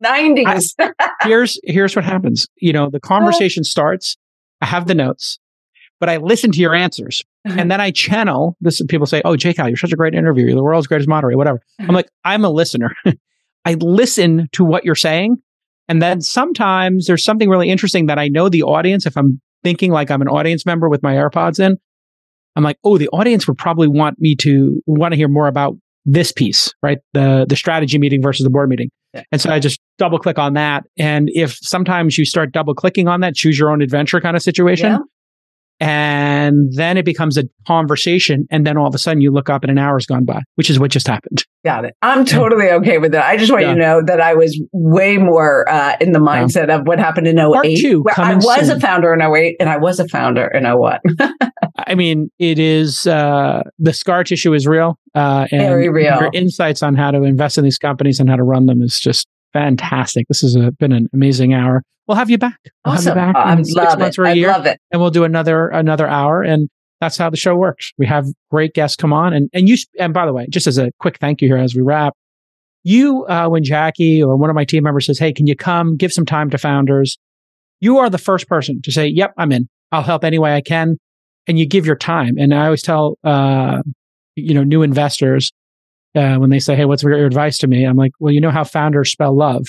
90s. 0.03 0.73
Here's 1.23 1.61
here's 1.65 1.95
what 1.95 2.05
happens. 2.05 2.49
You 2.57 2.73
know, 2.73 2.89
the 2.89 3.01
conversation 3.01 3.63
starts. 3.63 4.17
I 4.63 4.67
have 4.67 4.87
the 4.87 4.95
notes, 4.95 5.39
but 6.01 6.09
I 6.09 6.17
listen 6.17 6.51
to 6.53 6.61
your 6.61 6.75
answers. 6.75 7.23
Uh-huh. 7.47 7.57
And 7.61 7.71
then 7.71 7.81
I 7.81 7.91
channel 7.91 8.57
this. 8.61 8.81
People 8.89 9.07
say, 9.07 9.21
Oh, 9.25 9.37
Jake, 9.37 9.59
you're 9.59 9.77
such 9.77 9.93
a 9.93 9.97
great 9.97 10.15
interviewer. 10.15 10.49
You're 10.49 10.57
the 10.57 10.63
world's 10.63 10.87
greatest 10.87 11.09
moderator, 11.09 11.37
whatever. 11.37 11.61
I'm 11.79 11.85
uh-huh. 11.87 11.95
like, 11.95 12.09
I'm 12.25 12.45
a 12.45 12.51
listener. 12.51 12.95
I 13.67 13.75
listen 13.75 14.49
to 14.53 14.65
what 14.65 14.85
you're 14.85 14.95
saying. 14.95 15.37
And 15.89 16.01
then 16.01 16.23
sometimes 16.23 17.07
there's 17.07 17.25
something 17.25 17.51
really 17.51 17.69
interesting 17.69 18.07
that 18.07 18.19
I 18.19 18.29
know 18.29 18.49
the 18.49 18.63
audience, 18.63 19.05
if 19.05 19.17
I'm 19.19 19.41
thinking 19.63 19.91
like 19.91 20.11
I'm 20.11 20.23
an 20.23 20.29
audience 20.29 20.65
member 20.65 20.89
with 20.89 21.03
my 21.03 21.15
AirPods 21.15 21.61
in, 21.61 21.79
I'm 22.57 22.63
like, 22.63 22.79
oh, 22.85 22.99
the 22.99 23.09
audience 23.09 23.47
would 23.49 23.59
probably 23.59 23.89
want 23.89 24.21
me 24.21 24.37
to 24.37 24.81
want 24.87 25.13
to 25.13 25.17
hear 25.17 25.29
more 25.29 25.49
about 25.49 25.77
this 26.05 26.33
piece, 26.33 26.73
right? 26.83 26.99
The 27.13 27.47
the 27.49 27.57
strategy 27.57 27.99
meeting 27.99 28.23
versus 28.23 28.45
the 28.45 28.51
board 28.51 28.69
meeting. 28.69 28.91
Yeah. 29.13 29.23
And 29.31 29.41
so 29.41 29.51
I 29.51 29.61
just 29.61 29.81
double 29.97 30.19
click 30.19 30.39
on 30.39 30.55
that. 30.55 30.85
And 30.99 31.31
if 31.33 31.57
sometimes 31.63 32.19
you 32.19 32.25
start 32.25 32.53
double 32.53 32.75
clicking 32.75 33.07
on 33.07 33.21
that, 33.21 33.35
choose 33.35 33.59
your 33.59 33.71
own 33.71 33.81
adventure 33.81 34.21
kind 34.21 34.37
of 34.37 34.43
situation. 34.43 34.91
Yeah. 34.91 34.99
And 35.85 36.73
then 36.73 36.97
it 36.97 37.05
becomes 37.05 37.37
a 37.37 37.45
conversation. 37.67 38.47
And 38.51 38.67
then 38.67 38.77
all 38.77 38.87
of 38.87 38.95
a 38.95 38.99
sudden 38.99 39.21
you 39.21 39.31
look 39.31 39.51
up 39.51 39.65
and 39.65 39.71
an 39.71 39.79
hour's 39.79 40.07
gone 40.07 40.25
by, 40.25 40.41
which 40.55 40.71
is 40.71 40.79
what 40.79 40.91
just 40.91 41.07
happened. 41.07 41.45
Got 41.65 41.85
it. 41.85 41.95
I'm 42.03 42.25
totally 42.25 42.71
okay 42.71 42.99
with 42.99 43.13
that. 43.13 43.25
I 43.25 43.37
just 43.37 43.51
want 43.51 43.63
yeah. 43.63 43.71
you 43.71 43.75
to 43.75 43.81
know 43.81 44.03
that 44.03 44.21
I 44.21 44.35
was 44.35 44.61
way 44.73 45.19
more 45.19 45.69
uh, 45.69 45.97
in 46.01 46.13
the 46.13 46.19
mindset 46.19 46.69
of 46.69 46.87
what 46.87 46.99
happened 46.99 47.27
in 47.27 47.39
08. 47.39 47.81
Two, 47.81 48.05
I 48.17 48.35
was 48.35 48.67
soon. 48.67 48.77
a 48.77 48.81
founder 48.81 49.13
in 49.13 49.21
08 49.21 49.57
and 49.61 49.69
I 49.69 49.77
was 49.77 50.01
a 50.01 50.09
founder 50.09 50.47
in 50.49 50.65
01. 50.65 51.01
I 51.87 51.95
mean, 51.95 52.31
it 52.39 52.59
is 52.59 53.07
uh, 53.07 53.63
the 53.79 53.93
scar 53.93 54.25
tissue 54.25 54.55
is 54.55 54.67
real, 54.67 54.99
uh, 55.15 55.47
and 55.51 55.61
very 55.61 55.89
real. 55.89 56.19
Your 56.21 56.31
insights 56.33 56.83
on 56.83 56.95
how 56.95 57.11
to 57.11 57.23
invest 57.23 57.59
in 57.59 57.65
these 57.65 57.79
companies 57.79 58.21
and 58.21 58.29
how 58.29 58.37
to 58.37 58.43
run 58.43 58.67
them 58.67 58.81
is 58.81 58.99
just 58.99 59.27
fantastic. 59.53 60.27
This 60.29 60.41
has 60.43 60.57
a, 60.57 60.73
been 60.73 60.93
an 60.93 61.09
amazing 61.13 61.53
hour. 61.55 61.83
We'll 62.07 62.17
have 62.17 62.31
you 62.31 62.39
back. 62.39 62.59
We'll 62.85 62.95
awesome. 62.95 63.17
have 63.17 63.29
you 63.29 63.33
back 63.33 63.47
I 63.47 63.55
love 63.55 64.01
it. 64.01 64.19
I 64.19 64.33
year, 64.33 64.49
love 64.49 64.67
it. 64.67 64.81
And 64.91 65.01
we'll 65.01 65.11
do 65.11 65.25
another 65.25 65.69
another 65.69 66.07
hour, 66.07 66.43
and 66.43 66.69
that's 67.01 67.17
how 67.17 67.31
the 67.31 67.37
show 67.37 67.57
works. 67.57 67.93
We 67.99 68.07
have 68.07 68.27
great 68.51 68.75
guests 68.75 68.97
come 68.97 69.13
on, 69.13 69.33
and 69.33 69.49
and 69.53 69.69
you. 69.69 69.77
And 69.99 70.13
by 70.13 70.27
the 70.27 70.33
way, 70.33 70.47
just 70.51 70.67
as 70.67 70.79
a 70.79 70.91
quick 71.01 71.19
thank 71.19 71.41
you 71.41 71.49
here 71.49 71.57
as 71.57 71.75
we 71.75 71.81
wrap, 71.81 72.15
you 72.83 73.25
uh, 73.27 73.49
when 73.49 73.65
Jackie 73.65 74.23
or 74.23 74.37
one 74.37 74.51
of 74.51 74.57
my 74.57 74.65
team 74.65 74.85
members 74.85 75.07
says, 75.07 75.19
"Hey, 75.19 75.33
can 75.33 75.47
you 75.47 75.57
come 75.57 75.97
give 75.97 76.13
some 76.13 76.27
time 76.27 76.51
to 76.51 76.59
founders?" 76.59 77.19
You 77.81 77.99
are 77.99 78.09
the 78.09 78.19
first 78.19 78.49
person 78.49 78.81
to 78.83 78.93
say, 78.93 79.07
"Yep, 79.07 79.35
I'm 79.39 79.53
in. 79.53 79.69
I'll 79.93 80.03
help 80.03 80.25
any 80.25 80.39
way 80.39 80.55
I 80.55 80.61
can." 80.61 80.99
and 81.47 81.59
you 81.59 81.67
give 81.67 81.87
your 81.87 81.97
time. 81.97 82.37
And 82.39 82.55
I 82.55 82.67
always 82.67 82.83
tell, 82.83 83.19
uh, 83.25 83.83
you 84.37 84.55
know, 84.55 84.65
new 84.65 84.83
investors, 84.83 85.53
uh, 86.15 86.37
when 86.37 86.51
they 86.51 86.59
say, 86.59 86.75
Hey, 86.77 86.85
what's 86.85 87.03
your 87.03 87.27
advice 87.27 87.59
to 87.59 87.67
me? 87.67 87.85
I'm 87.85 87.97
like, 87.97 88.13
well, 88.19 88.33
you 88.33 88.41
know 88.41 88.51
how 88.51 88.65
founders 88.65 89.11
spell 89.11 89.37
love. 89.37 89.67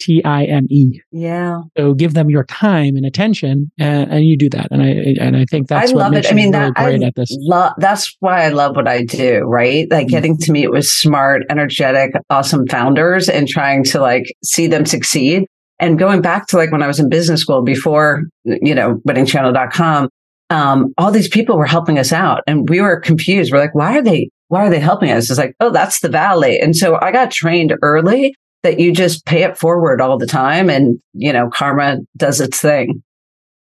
T 0.00 0.22
I 0.24 0.44
M 0.44 0.66
E. 0.70 1.00
Yeah. 1.10 1.60
So 1.76 1.94
give 1.94 2.14
them 2.14 2.30
your 2.30 2.44
time 2.44 2.96
and 2.96 3.06
attention, 3.06 3.70
and, 3.78 4.10
and, 4.10 4.24
you 4.24 4.36
do 4.36 4.50
that. 4.50 4.68
And 4.70 4.82
I 4.82 5.14
and 5.20 5.36
I 5.36 5.44
think 5.44 5.68
that's 5.68 5.92
I 5.92 5.94
love 5.94 6.14
it. 6.14 6.26
I 6.30 6.34
mean, 6.34 6.52
really 6.52 6.66
that, 6.66 6.74
great 6.74 7.02
I 7.02 7.06
at 7.06 7.14
this. 7.14 7.36
Lo- 7.40 7.72
that's 7.78 8.14
why 8.20 8.44
I 8.44 8.48
love 8.48 8.76
what 8.76 8.88
I 8.88 9.04
do. 9.04 9.40
Right, 9.40 9.86
like 9.90 10.06
mm-hmm. 10.06 10.10
getting 10.10 10.36
to 10.38 10.52
meet 10.52 10.70
with 10.70 10.86
smart, 10.86 11.42
energetic, 11.50 12.12
awesome 12.30 12.66
founders, 12.66 13.28
and 13.28 13.48
trying 13.48 13.84
to 13.84 14.00
like 14.00 14.24
see 14.44 14.66
them 14.66 14.86
succeed. 14.86 15.46
And 15.80 15.98
going 15.98 16.22
back 16.22 16.46
to 16.48 16.56
like 16.56 16.70
when 16.70 16.82
I 16.82 16.86
was 16.86 17.00
in 17.00 17.08
business 17.08 17.40
school 17.40 17.62
before, 17.62 18.24
you 18.44 18.74
know, 18.74 19.00
weddingchannel.com, 19.06 20.08
um, 20.50 20.94
all 20.98 21.10
these 21.10 21.28
people 21.28 21.56
were 21.56 21.66
helping 21.66 21.98
us 21.98 22.12
out 22.12 22.42
and 22.46 22.68
we 22.68 22.80
were 22.80 23.00
confused. 23.00 23.52
We're 23.52 23.58
like, 23.58 23.74
why 23.74 23.98
are 23.98 24.02
they, 24.02 24.30
why 24.48 24.66
are 24.66 24.70
they 24.70 24.78
helping 24.78 25.10
us? 25.10 25.30
It's 25.30 25.38
like, 25.38 25.54
oh, 25.60 25.70
that's 25.70 26.00
the 26.00 26.08
valley. 26.08 26.60
And 26.60 26.76
so 26.76 26.98
I 27.00 27.10
got 27.10 27.30
trained 27.30 27.74
early 27.82 28.34
that 28.64 28.80
you 28.80 28.92
just 28.92 29.24
pay 29.26 29.44
it 29.44 29.56
forward 29.56 30.00
all 30.00 30.18
the 30.18 30.26
time 30.26 30.68
and, 30.68 30.98
you 31.12 31.32
know, 31.32 31.48
karma 31.50 31.98
does 32.16 32.40
its 32.40 32.60
thing. 32.60 33.02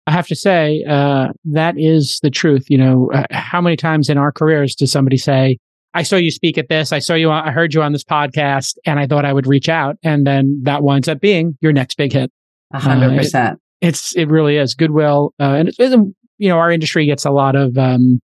I 0.06 0.12
have 0.12 0.28
to 0.28 0.36
say, 0.36 0.84
uh, 0.88 1.30
that 1.46 1.76
is 1.78 2.20
the 2.22 2.30
truth. 2.30 2.70
You 2.70 2.78
know, 2.78 3.12
uh, 3.14 3.26
how 3.32 3.60
many 3.60 3.76
times 3.76 4.08
in 4.08 4.18
our 4.18 4.32
careers 4.32 4.76
does 4.76 4.92
somebody 4.92 5.18
say, 5.18 5.58
I 5.94 6.04
saw 6.04 6.16
you 6.16 6.32
speak 6.32 6.58
at 6.58 6.70
this. 6.70 6.92
I 6.92 7.00
saw 7.00 7.16
you, 7.16 7.32
I 7.32 7.52
heard 7.52 7.74
you 7.74 7.82
on 7.82 7.92
this 7.92 8.04
podcast 8.04 8.76
and 8.86 9.00
I 9.00 9.08
thought 9.08 9.26
I 9.26 9.34
would 9.34 9.48
reach 9.48 9.68
out. 9.68 9.98
And 10.04 10.26
then 10.26 10.62
that 10.64 10.84
winds 10.84 11.08
up 11.08 11.20
being 11.20 11.58
your 11.60 11.74
next 11.74 11.96
big 11.98 12.14
hit. 12.14 12.32
A 12.74 12.80
hundred 12.80 13.18
percent. 13.18 13.60
It's, 13.82 14.16
it 14.16 14.30
really 14.30 14.58
is 14.58 14.76
goodwill. 14.76 15.34
Uh, 15.40 15.54
and 15.54 15.70
it's, 15.70 15.80
you 15.80 16.50
know, 16.50 16.58
our 16.58 16.72
industry 16.72 17.06
gets 17.06 17.26
a 17.26 17.32
lot 17.32 17.56
of 17.56 17.78
um, 17.78 18.20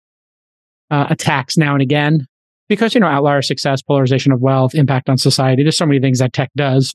uh, 0.90 1.06
attacks 1.10 1.56
now 1.56 1.72
and 1.74 1.82
again 1.82 2.26
because, 2.68 2.94
you 2.94 3.00
know, 3.00 3.06
outlier 3.06 3.42
success, 3.42 3.82
polarization 3.82 4.32
of 4.32 4.40
wealth, 4.40 4.74
impact 4.74 5.08
on 5.08 5.18
society. 5.18 5.62
There's 5.62 5.76
so 5.76 5.86
many 5.86 6.00
things 6.00 6.18
that 6.18 6.32
tech 6.32 6.50
does. 6.56 6.94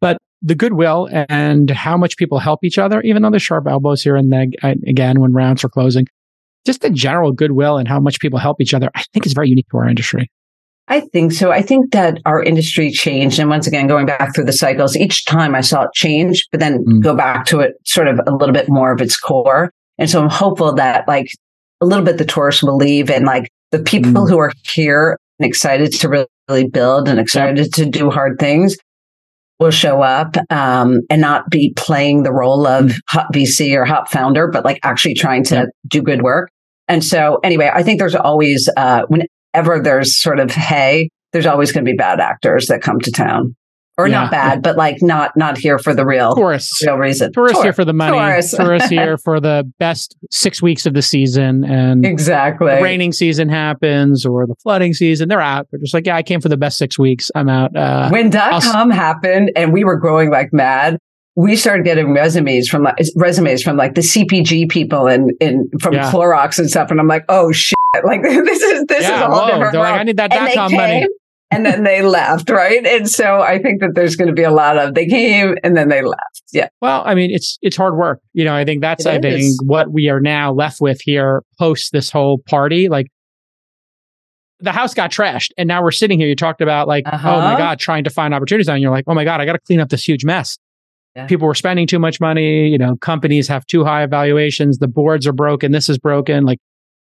But 0.00 0.18
the 0.42 0.54
goodwill 0.54 1.08
and 1.12 1.70
how 1.70 1.96
much 1.96 2.16
people 2.16 2.38
help 2.38 2.64
each 2.64 2.78
other, 2.78 3.00
even 3.02 3.22
though 3.22 3.30
there's 3.30 3.42
sharp 3.42 3.66
elbows 3.66 4.02
here 4.02 4.16
and 4.16 4.32
there, 4.32 4.46
again, 4.86 5.20
when 5.20 5.32
rounds 5.32 5.62
are 5.64 5.68
closing, 5.68 6.06
just 6.66 6.80
the 6.80 6.90
general 6.90 7.32
goodwill 7.32 7.78
and 7.78 7.88
how 7.88 8.00
much 8.00 8.20
people 8.20 8.38
help 8.38 8.60
each 8.60 8.74
other, 8.74 8.90
I 8.94 9.02
think 9.12 9.26
is 9.26 9.32
very 9.32 9.48
unique 9.48 9.68
to 9.70 9.78
our 9.78 9.88
industry. 9.88 10.30
I 10.88 11.00
think 11.00 11.32
so. 11.32 11.52
I 11.52 11.62
think 11.62 11.92
that 11.92 12.18
our 12.26 12.42
industry 12.42 12.90
changed. 12.90 13.38
And 13.38 13.48
once 13.48 13.68
again, 13.68 13.86
going 13.86 14.06
back 14.06 14.34
through 14.34 14.44
the 14.44 14.52
cycles, 14.52 14.96
each 14.96 15.24
time 15.24 15.54
I 15.54 15.60
saw 15.60 15.82
it 15.82 15.92
change, 15.94 16.48
but 16.50 16.58
then 16.58 16.84
mm. 16.84 17.00
go 17.00 17.14
back 17.14 17.46
to 17.46 17.60
it 17.60 17.74
sort 17.84 18.08
of 18.08 18.18
a 18.26 18.32
little 18.34 18.52
bit 18.52 18.68
more 18.68 18.92
of 18.92 19.00
its 19.00 19.16
core. 19.16 19.72
And 19.98 20.10
so 20.10 20.20
I'm 20.20 20.28
hopeful 20.28 20.74
that 20.74 21.06
like 21.06 21.30
a 21.80 21.86
little 21.86 22.04
bit 22.04 22.18
the 22.18 22.24
tourists 22.24 22.62
will 22.64 22.76
leave 22.76 23.08
and 23.08 23.24
like 23.24 23.48
the 23.70 23.78
people 23.78 24.12
mm. 24.12 24.28
who 24.28 24.38
are 24.38 24.52
here 24.64 25.16
and 25.38 25.46
excited 25.46 25.92
to 25.92 26.08
really 26.08 26.68
build 26.68 27.08
and 27.08 27.18
excited 27.18 27.58
yep. 27.58 27.70
to 27.72 27.86
do 27.86 28.10
hard 28.10 28.38
things 28.38 28.76
will 29.58 29.70
show 29.70 30.02
up 30.02 30.36
um, 30.48 31.00
and 31.10 31.20
not 31.20 31.50
be 31.50 31.72
playing 31.76 32.22
the 32.22 32.32
role 32.32 32.66
of 32.66 32.86
mm. 32.86 32.98
hot 33.08 33.26
VC 33.32 33.76
or 33.76 33.84
hot 33.84 34.10
founder, 34.10 34.48
but 34.48 34.64
like 34.64 34.80
actually 34.82 35.14
trying 35.14 35.44
to 35.44 35.54
yep. 35.54 35.68
do 35.86 36.02
good 36.02 36.22
work. 36.22 36.50
And 36.88 37.04
so 37.04 37.38
anyway, 37.44 37.70
I 37.72 37.82
think 37.82 38.00
there's 38.00 38.14
always, 38.14 38.68
uh, 38.76 39.02
when 39.08 39.22
ever 39.54 39.80
there's 39.80 40.20
sort 40.20 40.40
of 40.40 40.50
hey, 40.50 41.10
there's 41.32 41.46
always 41.46 41.72
going 41.72 41.84
to 41.84 41.90
be 41.90 41.96
bad 41.96 42.20
actors 42.20 42.66
that 42.66 42.82
come 42.82 42.98
to 43.00 43.12
town. 43.12 43.54
Or 44.00 44.08
yeah. 44.08 44.20
not 44.22 44.30
bad, 44.30 44.62
but 44.62 44.76
like 44.76 45.02
not 45.02 45.36
not 45.36 45.58
here 45.58 45.78
for 45.78 45.94
the 45.94 46.06
real 46.06 46.34
tourists, 46.34 46.84
real 46.86 46.96
reason. 46.96 47.30
Tourists 47.32 47.58
Tour. 47.58 47.64
here 47.64 47.72
for 47.74 47.84
the 47.84 47.92
money. 47.92 48.16
Tourists. 48.16 48.56
tourists 48.56 48.88
here 48.90 49.18
for 49.18 49.40
the 49.40 49.70
best 49.78 50.16
six 50.30 50.62
weeks 50.62 50.86
of 50.86 50.94
the 50.94 51.02
season, 51.02 51.64
and 51.64 52.06
exactly 52.06 52.74
the 52.74 52.82
raining 52.82 53.12
season 53.12 53.50
happens 53.50 54.24
or 54.24 54.46
the 54.46 54.54
flooding 54.62 54.94
season. 54.94 55.28
They're 55.28 55.40
out. 55.40 55.68
They're 55.70 55.80
just 55.80 55.92
like, 55.92 56.06
yeah, 56.06 56.16
I 56.16 56.22
came 56.22 56.40
for 56.40 56.48
the 56.48 56.56
best 56.56 56.78
six 56.78 56.98
weeks. 56.98 57.30
I'm 57.34 57.50
out. 57.50 57.76
Uh, 57.76 58.08
when 58.08 58.30
dot 58.30 58.62
com 58.62 58.90
happened 58.90 59.52
and 59.54 59.70
we 59.70 59.84
were 59.84 59.96
growing 59.96 60.30
like 60.30 60.50
mad, 60.50 60.98
we 61.36 61.56
started 61.56 61.84
getting 61.84 62.14
resumes 62.14 62.68
from 62.68 62.84
like 62.84 62.96
resumes 63.16 63.62
from 63.62 63.76
like 63.76 63.94
the 63.94 64.00
CPG 64.00 64.70
people 64.70 65.08
and 65.08 65.32
in 65.40 65.68
from 65.80 65.92
yeah. 65.92 66.10
Clorox 66.10 66.58
and 66.58 66.70
stuff, 66.70 66.90
and 66.90 66.98
I'm 66.98 67.06
like, 67.06 67.24
oh 67.28 67.52
shit, 67.52 67.76
like 68.04 68.22
this 68.22 68.62
is 68.62 68.86
this 68.86 69.02
yeah, 69.02 69.16
is 69.16 69.20
a 69.20 69.26
whole 69.26 69.40
whoa. 69.40 69.46
different. 69.46 69.72
They're 69.72 69.80
world. 69.80 69.92
like, 69.92 70.00
I 70.00 70.04
need 70.04 70.16
that 70.16 70.30
dot 70.30 70.54
com 70.54 70.72
money. 70.72 71.06
And 71.50 71.66
then 71.66 71.82
they 71.82 72.02
left, 72.02 72.48
right? 72.50 72.84
And 72.86 73.08
so 73.08 73.40
I 73.40 73.58
think 73.58 73.80
that 73.80 73.92
there's 73.94 74.16
going 74.16 74.28
to 74.28 74.34
be 74.34 74.42
a 74.42 74.50
lot 74.50 74.78
of 74.78 74.94
they 74.94 75.06
came 75.06 75.56
and 75.64 75.76
then 75.76 75.88
they 75.88 76.02
left. 76.02 76.42
Yeah. 76.52 76.68
Well, 76.80 77.02
I 77.04 77.14
mean, 77.14 77.30
it's 77.30 77.58
it's 77.62 77.76
hard 77.76 77.96
work. 77.96 78.20
You 78.32 78.44
know, 78.44 78.54
I 78.54 78.64
think 78.64 78.80
that's 78.80 79.06
it 79.06 79.12
I 79.12 79.20
think 79.20 79.60
what 79.62 79.92
we 79.92 80.08
are 80.08 80.20
now 80.20 80.52
left 80.52 80.80
with 80.80 81.00
here 81.00 81.42
post 81.58 81.92
this 81.92 82.10
whole 82.10 82.38
party. 82.38 82.88
Like 82.88 83.06
the 84.60 84.72
house 84.72 84.94
got 84.94 85.10
trashed, 85.10 85.50
and 85.58 85.66
now 85.66 85.82
we're 85.82 85.90
sitting 85.90 86.18
here. 86.18 86.28
You 86.28 86.36
talked 86.36 86.60
about 86.60 86.86
like, 86.86 87.04
uh-huh. 87.06 87.36
oh 87.36 87.40
my 87.40 87.56
god, 87.56 87.78
trying 87.78 88.04
to 88.04 88.10
find 88.10 88.34
opportunities, 88.34 88.68
and 88.68 88.80
you're 88.80 88.90
like, 88.90 89.04
oh 89.06 89.14
my 89.14 89.24
god, 89.24 89.40
I 89.40 89.44
got 89.44 89.52
to 89.52 89.60
clean 89.60 89.80
up 89.80 89.88
this 89.88 90.06
huge 90.06 90.24
mess. 90.24 90.58
Yeah. 91.16 91.26
People 91.26 91.48
were 91.48 91.54
spending 91.54 91.86
too 91.86 91.98
much 91.98 92.20
money. 92.20 92.68
You 92.68 92.78
know, 92.78 92.96
companies 92.96 93.48
have 93.48 93.66
too 93.66 93.84
high 93.84 94.04
evaluations. 94.04 94.78
The 94.78 94.88
boards 94.88 95.26
are 95.26 95.32
broken. 95.32 95.72
This 95.72 95.88
is 95.88 95.98
broken. 95.98 96.44
Like 96.44 96.58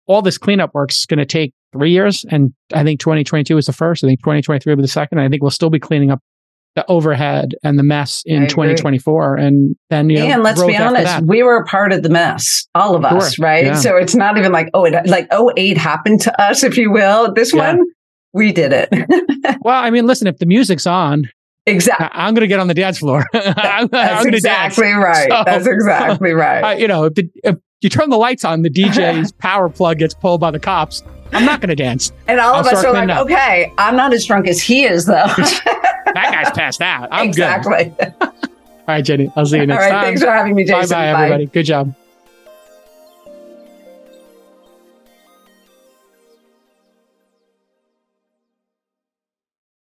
all 0.08 0.22
this 0.22 0.38
cleanup 0.38 0.74
work's 0.74 1.06
going 1.06 1.20
to 1.20 1.26
take 1.26 1.54
three 1.72 1.91
years. 1.91 2.26
And 2.30 2.54
I 2.74 2.84
think 2.84 3.00
2022 3.00 3.58
is 3.58 3.66
the 3.66 3.74
first. 3.74 4.04
I 4.04 4.08
think 4.08 4.20
2023 4.22 4.72
will 4.72 4.78
be 4.78 4.82
the 4.82 4.88
second. 4.88 5.20
I 5.20 5.30
think 5.30 5.41
we'll 5.41 5.52
still 5.52 5.70
be 5.70 5.80
cleaning 5.80 6.12
up 6.12 6.22
the 6.76 6.86
overhead 6.88 7.56
and 7.64 7.80
the 7.80 7.84
mess 7.84 8.22
in 8.26 8.48
2024. 8.48 9.36
And 9.36 9.76
then, 9.90 10.10
you 10.10 10.20
know, 10.20 10.26
and 10.26 10.44
let's 10.44 10.64
be 10.64 10.78
honest, 10.78 11.26
we 11.26 11.44
were 11.44 11.58
a 11.58 11.66
part 11.66 11.91
of 11.91 12.04
the 12.04 12.10
mess, 12.10 12.68
all 12.76 12.96
of 12.96 13.04
us, 13.04 13.34
sure. 13.34 13.44
right? 13.44 13.66
Yeah. 13.66 13.76
So 13.76 13.98
it's 13.98 14.16
not 14.16 14.38
even 14.38 14.52
like, 14.52 14.70
oh, 14.74 14.86
it, 14.86 15.08
like 15.08 15.28
08 15.34 15.78
happened 15.78 16.22
to 16.22 16.41
us, 16.41 16.64
if 16.64 16.78
you 16.78 16.91
will. 16.91 17.34
This 17.34 17.54
yeah. 17.54 17.74
one, 17.74 17.86
we 18.34 18.52
did 18.52 18.72
it. 18.74 18.90
well, 19.62 19.82
I 19.82 19.90
mean, 19.90 20.06
listen, 20.06 20.28
if 20.28 20.38
the 20.38 20.46
music's 20.46 20.86
on, 20.86 21.30
Exactly. 21.66 22.08
I'm 22.12 22.34
going 22.34 22.41
to 22.41 22.48
get 22.48 22.60
on 22.60 22.68
the 22.68 22.74
dance 22.74 23.00
floor. 23.00 23.26
I'm, 23.34 23.88
That's 23.88 24.26
I'm 24.26 24.34
exactly 24.34 24.86
dance. 24.86 25.04
right. 25.04 25.30
So, 25.30 25.44
That's 25.46 25.68
exactly 25.68 26.32
right. 26.34 26.62
Uh, 26.62 26.78
you 26.78 26.88
know, 26.88 27.06
if, 27.06 27.16
the, 27.16 27.30
if, 27.44 27.58
you 27.82 27.90
turn 27.90 28.10
the 28.10 28.18
lights 28.18 28.44
on, 28.44 28.62
the 28.62 28.70
DJ's 28.70 29.32
power 29.34 29.70
plug 29.70 30.00
gets 30.00 30.14
pulled 30.14 30.41
by 30.41 30.52
the 30.52 30.60
cops. 30.60 31.02
I'm 31.34 31.45
not 31.45 31.61
going 31.61 31.69
to 31.69 31.76
dance. 31.76 32.11
And 32.27 32.39
all 32.39 32.56
I'll 32.56 32.61
of 32.61 32.68
us 32.68 32.84
are 32.84 32.93
like, 32.93 33.10
up. 33.10 33.26
okay, 33.26 33.73
I'm 33.77 33.95
not 33.95 34.14
as 34.14 34.26
drunk 34.26 34.47
as 34.47 34.61
he 34.61 34.85
is, 34.85 35.06
though. 35.06 35.14
that 35.14 36.30
guy's 36.31 36.51
passed 36.51 36.81
out. 36.81 37.07
I'm 37.11 37.27
exactly. 37.27 37.93
good. 37.99 38.14
all 38.22 38.34
right, 38.88 39.06
Jenny. 39.06 39.31
I'll 39.35 39.45
see 39.45 39.57
you 39.57 39.65
next 39.65 39.84
all 39.84 39.89
right, 39.89 39.91
time. 39.91 40.03
Thanks 40.06 40.23
for 40.23 40.31
having 40.31 40.56
me, 40.56 40.65
Jason. 40.65 40.89
Bye 40.89 41.14
bye, 41.14 41.23
everybody. 41.23 41.45
Good 41.47 41.64
job. 41.64 41.93